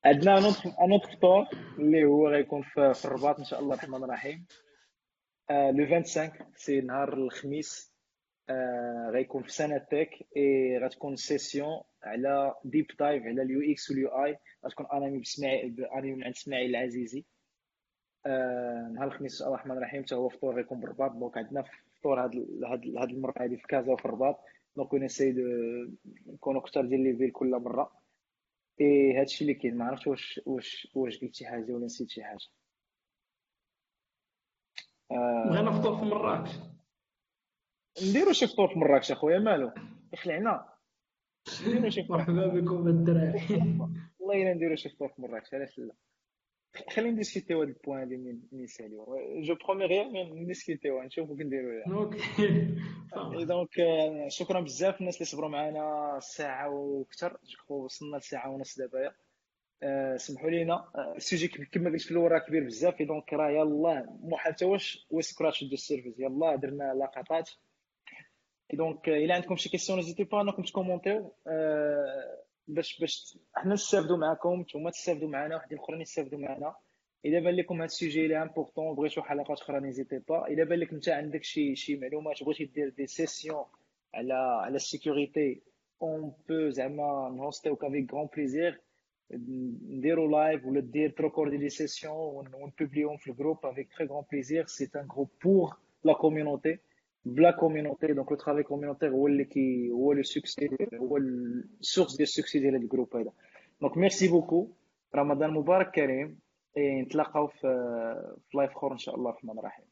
عندنا 0.05 0.39
un 0.39 0.93
autre 0.93 1.11
فطور 1.11 1.47
اللي 1.79 2.05
هو 2.05 2.29
غيكون 2.29 2.63
في 2.63 3.05
الرباط 3.05 3.39
إن 3.39 3.45
شاء 3.45 3.61
الله 3.61 3.75
الرحمن 3.75 4.05
الرحيم. 4.05 4.47
le 5.51 5.87
25 5.87 6.53
c'est 6.57 6.81
نهار 6.81 7.15
الخميس. 7.15 7.95
غيكون 9.11 9.43
في 9.43 9.53
سنة 9.53 9.79
تك 9.79 10.11
et 10.37 10.79
غتكون 10.79 11.17
session 11.17 11.81
على 12.03 12.55
deep 12.65 12.87
dive 12.99 13.23
على 13.23 13.43
ال 13.43 13.73
UX 13.73 13.91
وال 13.91 14.09
UI. 14.09 14.39
غتكون 14.67 14.87
animée 14.93 15.19
بسماعي 15.19 15.75
animée 15.95 16.15
من 16.15 16.25
عند 16.25 16.35
إسماعيل 16.35 16.71
العزيزي. 16.71 17.25
نهار 18.95 19.07
الخميس 19.07 19.33
إن 19.33 19.39
شاء 19.39 19.49
الله 19.49 19.57
الرحمن 19.59 19.77
الرحيم. 19.77 20.03
حتى 20.03 20.15
هو 20.15 20.29
فطور 20.29 20.55
غيكون 20.55 20.81
بالرباط. 20.81 21.13
donc 21.13 21.39
عندنا 21.39 21.65
فطور 22.01 22.25
هاد 22.25 22.35
هاد 22.99 23.11
المرة 23.11 23.35
هادي 23.39 23.57
في 23.57 23.67
كازا 23.67 23.93
وفي 23.93 24.05
الرباط. 24.05 24.41
donc 24.77 24.95
ن 24.95 25.00
essayer 25.00 25.35
نكونوا 26.27 26.61
كثر 26.61 26.85
ديال 26.85 27.01
les 27.01 27.17
villes 27.17 27.31
كل 27.31 27.51
مرة. 27.51 27.98
اي 28.81 29.21
هادشي 29.21 29.43
اللي 29.45 29.55
كاين 29.55 29.77
ما 29.79 29.85
عرفتش 29.85 30.07
واش 30.07 30.41
واش 30.47 30.89
واش 30.95 31.19
قلت 31.21 31.35
شي 31.35 31.47
حاجة 31.47 31.73
ولا 31.73 31.85
نسيت 31.85 32.11
شي 32.11 32.23
حاجة 32.25 32.39
بغينا 35.51 35.71
فطور 35.71 35.97
في 35.99 36.05
مراكش. 36.05 36.51
نديرو 38.03 38.33
شي 38.33 38.47
فطور 38.47 38.69
في 38.69 38.79
مراكش 38.79 39.13
أخويا 39.13 39.39
مالو؟ 39.39 39.73
يخلعنا 40.13 40.69
نديرو 41.67 41.91
شي 41.91 42.07
مرحبا 42.11 42.47
بكم 42.47 42.89
الدراري 42.89 43.41
والله 44.19 44.43
إلا 44.43 44.55
نديرو 44.55 44.77
شي 44.77 44.89
فطور 44.89 45.09
في 45.09 45.23
مراكش 45.23 45.55
علاش 45.55 45.79
لا؟ 45.79 45.95
خلينا 46.91 47.11
ن 47.11 47.16
discuter 47.16 47.56
و 47.56 47.61
هاد 47.61 47.69
ال 47.69 47.75
point 47.75 48.09
من 48.09 48.63
نساليو 48.63 49.07
je 49.41 49.55
promets 49.55 49.85
غير 49.85 50.05
نديسكوتيو 50.35 51.03
نشوفو 51.03 51.37
كي 51.37 51.45
نديرو 51.45 51.83
OK 51.83 53.45
donc 53.45 53.71
شكرا 54.29 54.61
بزاف 54.61 55.01
الناس 55.01 55.15
اللي 55.15 55.27
صبروا 55.27 55.49
معنا 55.49 56.19
ساعة 56.21 56.71
وكثر 56.71 57.37
وصلنا 57.69 58.17
لساعة 58.17 58.51
ونص 58.51 58.79
دابا. 58.79 59.15
سمحوا 60.17 60.51
لينا. 60.51 60.85
ال 61.17 61.22
sujet 61.22 61.49
كما 61.49 61.91
قلت 61.91 62.03
في 62.03 62.11
الأول 62.11 62.33
راه 62.33 62.39
كبير 62.39 62.65
بزاف. 62.65 63.03
donc 63.03 63.33
راه 63.33 63.51
يلاه 63.51 64.19
مو 64.21 64.37
حتى 64.37 64.65
واش 64.65 65.07
scratched 65.21 65.65
the 65.65 65.75
surface 65.75 66.19
يلاه 66.19 66.57
درنا 66.57 66.95
لقطات. 66.95 67.51
donc 68.73 69.09
الا 69.09 69.35
عندكم 69.35 69.57
شي 69.57 69.69
questions 69.69 69.99
n'hésitez 69.99 70.25
pas 70.25 70.41
انكم 70.41 70.63
ت 70.63 70.69
commenter 70.69 71.26
و 71.26 71.33
باش 72.69 73.01
باش 73.01 73.39
حنا 73.55 73.75
نستافدوا 73.75 74.17
معكم 74.17 74.61
نتوما 74.61 74.91
تستافدوا 74.91 75.29
معنا 75.29 75.57
وحدين 75.57 75.79
اخرين 75.79 76.01
يستافدوا 76.01 76.39
معنا 76.39 76.75
الا 77.27 77.41
بان 77.41 77.55
لكم 77.55 77.75
هذا 77.77 77.85
ال 77.85 77.91
sujet 77.91 78.25
اللي 78.25 78.43
important 78.43 78.95
بغيتو 78.95 79.23
حلقات 79.23 79.61
أخرى 79.61 79.81
n'hésitez 79.81 80.19
pas 80.29 80.49
الا 80.49 80.65
بان 80.65 80.79
لك 80.79 80.93
انت 80.93 81.09
عندك 81.09 81.45
شي 81.45 81.77
شي 81.77 81.97
معلومات 81.97 82.43
بغيتي 82.45 82.65
دير 82.65 82.89
des 82.89 83.07
sessions 83.07 83.65
على 84.15 84.35
على 84.35 84.77
ال 84.77 84.86
sécurité 84.86 85.63
on 86.03 86.33
peut 86.49 86.69
زعما 86.71 87.35
ن 87.37 87.43
host 87.43 87.67
يوك 87.67 87.85
avec 87.85 88.13
grand 88.15 88.29
plaisir 88.37 88.81
نديرو 89.31 90.31
live 90.31 90.67
ولا 90.67 90.81
دير 90.81 91.11
تروكوردي 91.11 91.57
دي 91.57 91.69
سيسيون 91.69 92.15
ونبوبليهم 92.55 93.17
في 93.17 93.31
ال 93.31 93.36
groupe 93.36 93.67
avec 93.67 93.89
très 93.99 94.07
grand 94.07 94.25
plaisir 94.33 94.67
c'est 94.67 94.91
un 94.97 95.07
groupe 95.07 95.31
pour 95.45 95.77
la 96.05 96.13
community 96.13 96.79
par 97.35 97.44
la 97.44 97.51
community 97.51 98.07
donc 98.13 98.31
le 98.33 98.37
travail 98.37 98.63
communautaire 98.63 99.11
هو 99.11 99.27
اللي 99.27 99.45
كي 99.45 99.91
هو 99.91 100.13
le 100.13 100.23
succès 100.23 100.69
هو 100.95 101.17
ال 101.17 101.31
source 101.31 102.17
ديال 102.17 102.23
ال 102.29 102.33
succès 102.33 102.59
ديال 102.59 102.75
هذا 102.75 102.83
ال 102.83 102.88
groupe 102.88 103.17
هذا 103.17 103.33
donc 103.81 103.97
merci 103.97 104.29
beaucoup 104.29 104.69
رمضان 105.15 105.51
مبارك 105.51 105.91
كريم 105.91 106.39
نتلاقاو 106.79 107.47
في 107.47 107.61
في 108.51 108.57
live 108.57 108.71
اخر 108.71 108.93
ان 108.93 108.99
شاء 108.99 109.15
الله 109.15 109.31
الرحمن 109.31 109.59
الرحيم 109.59 109.85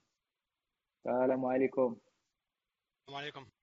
السلام 1.06 1.44
عليكم 1.44 1.96
السلام 3.08 3.20
عليكم 3.22 3.46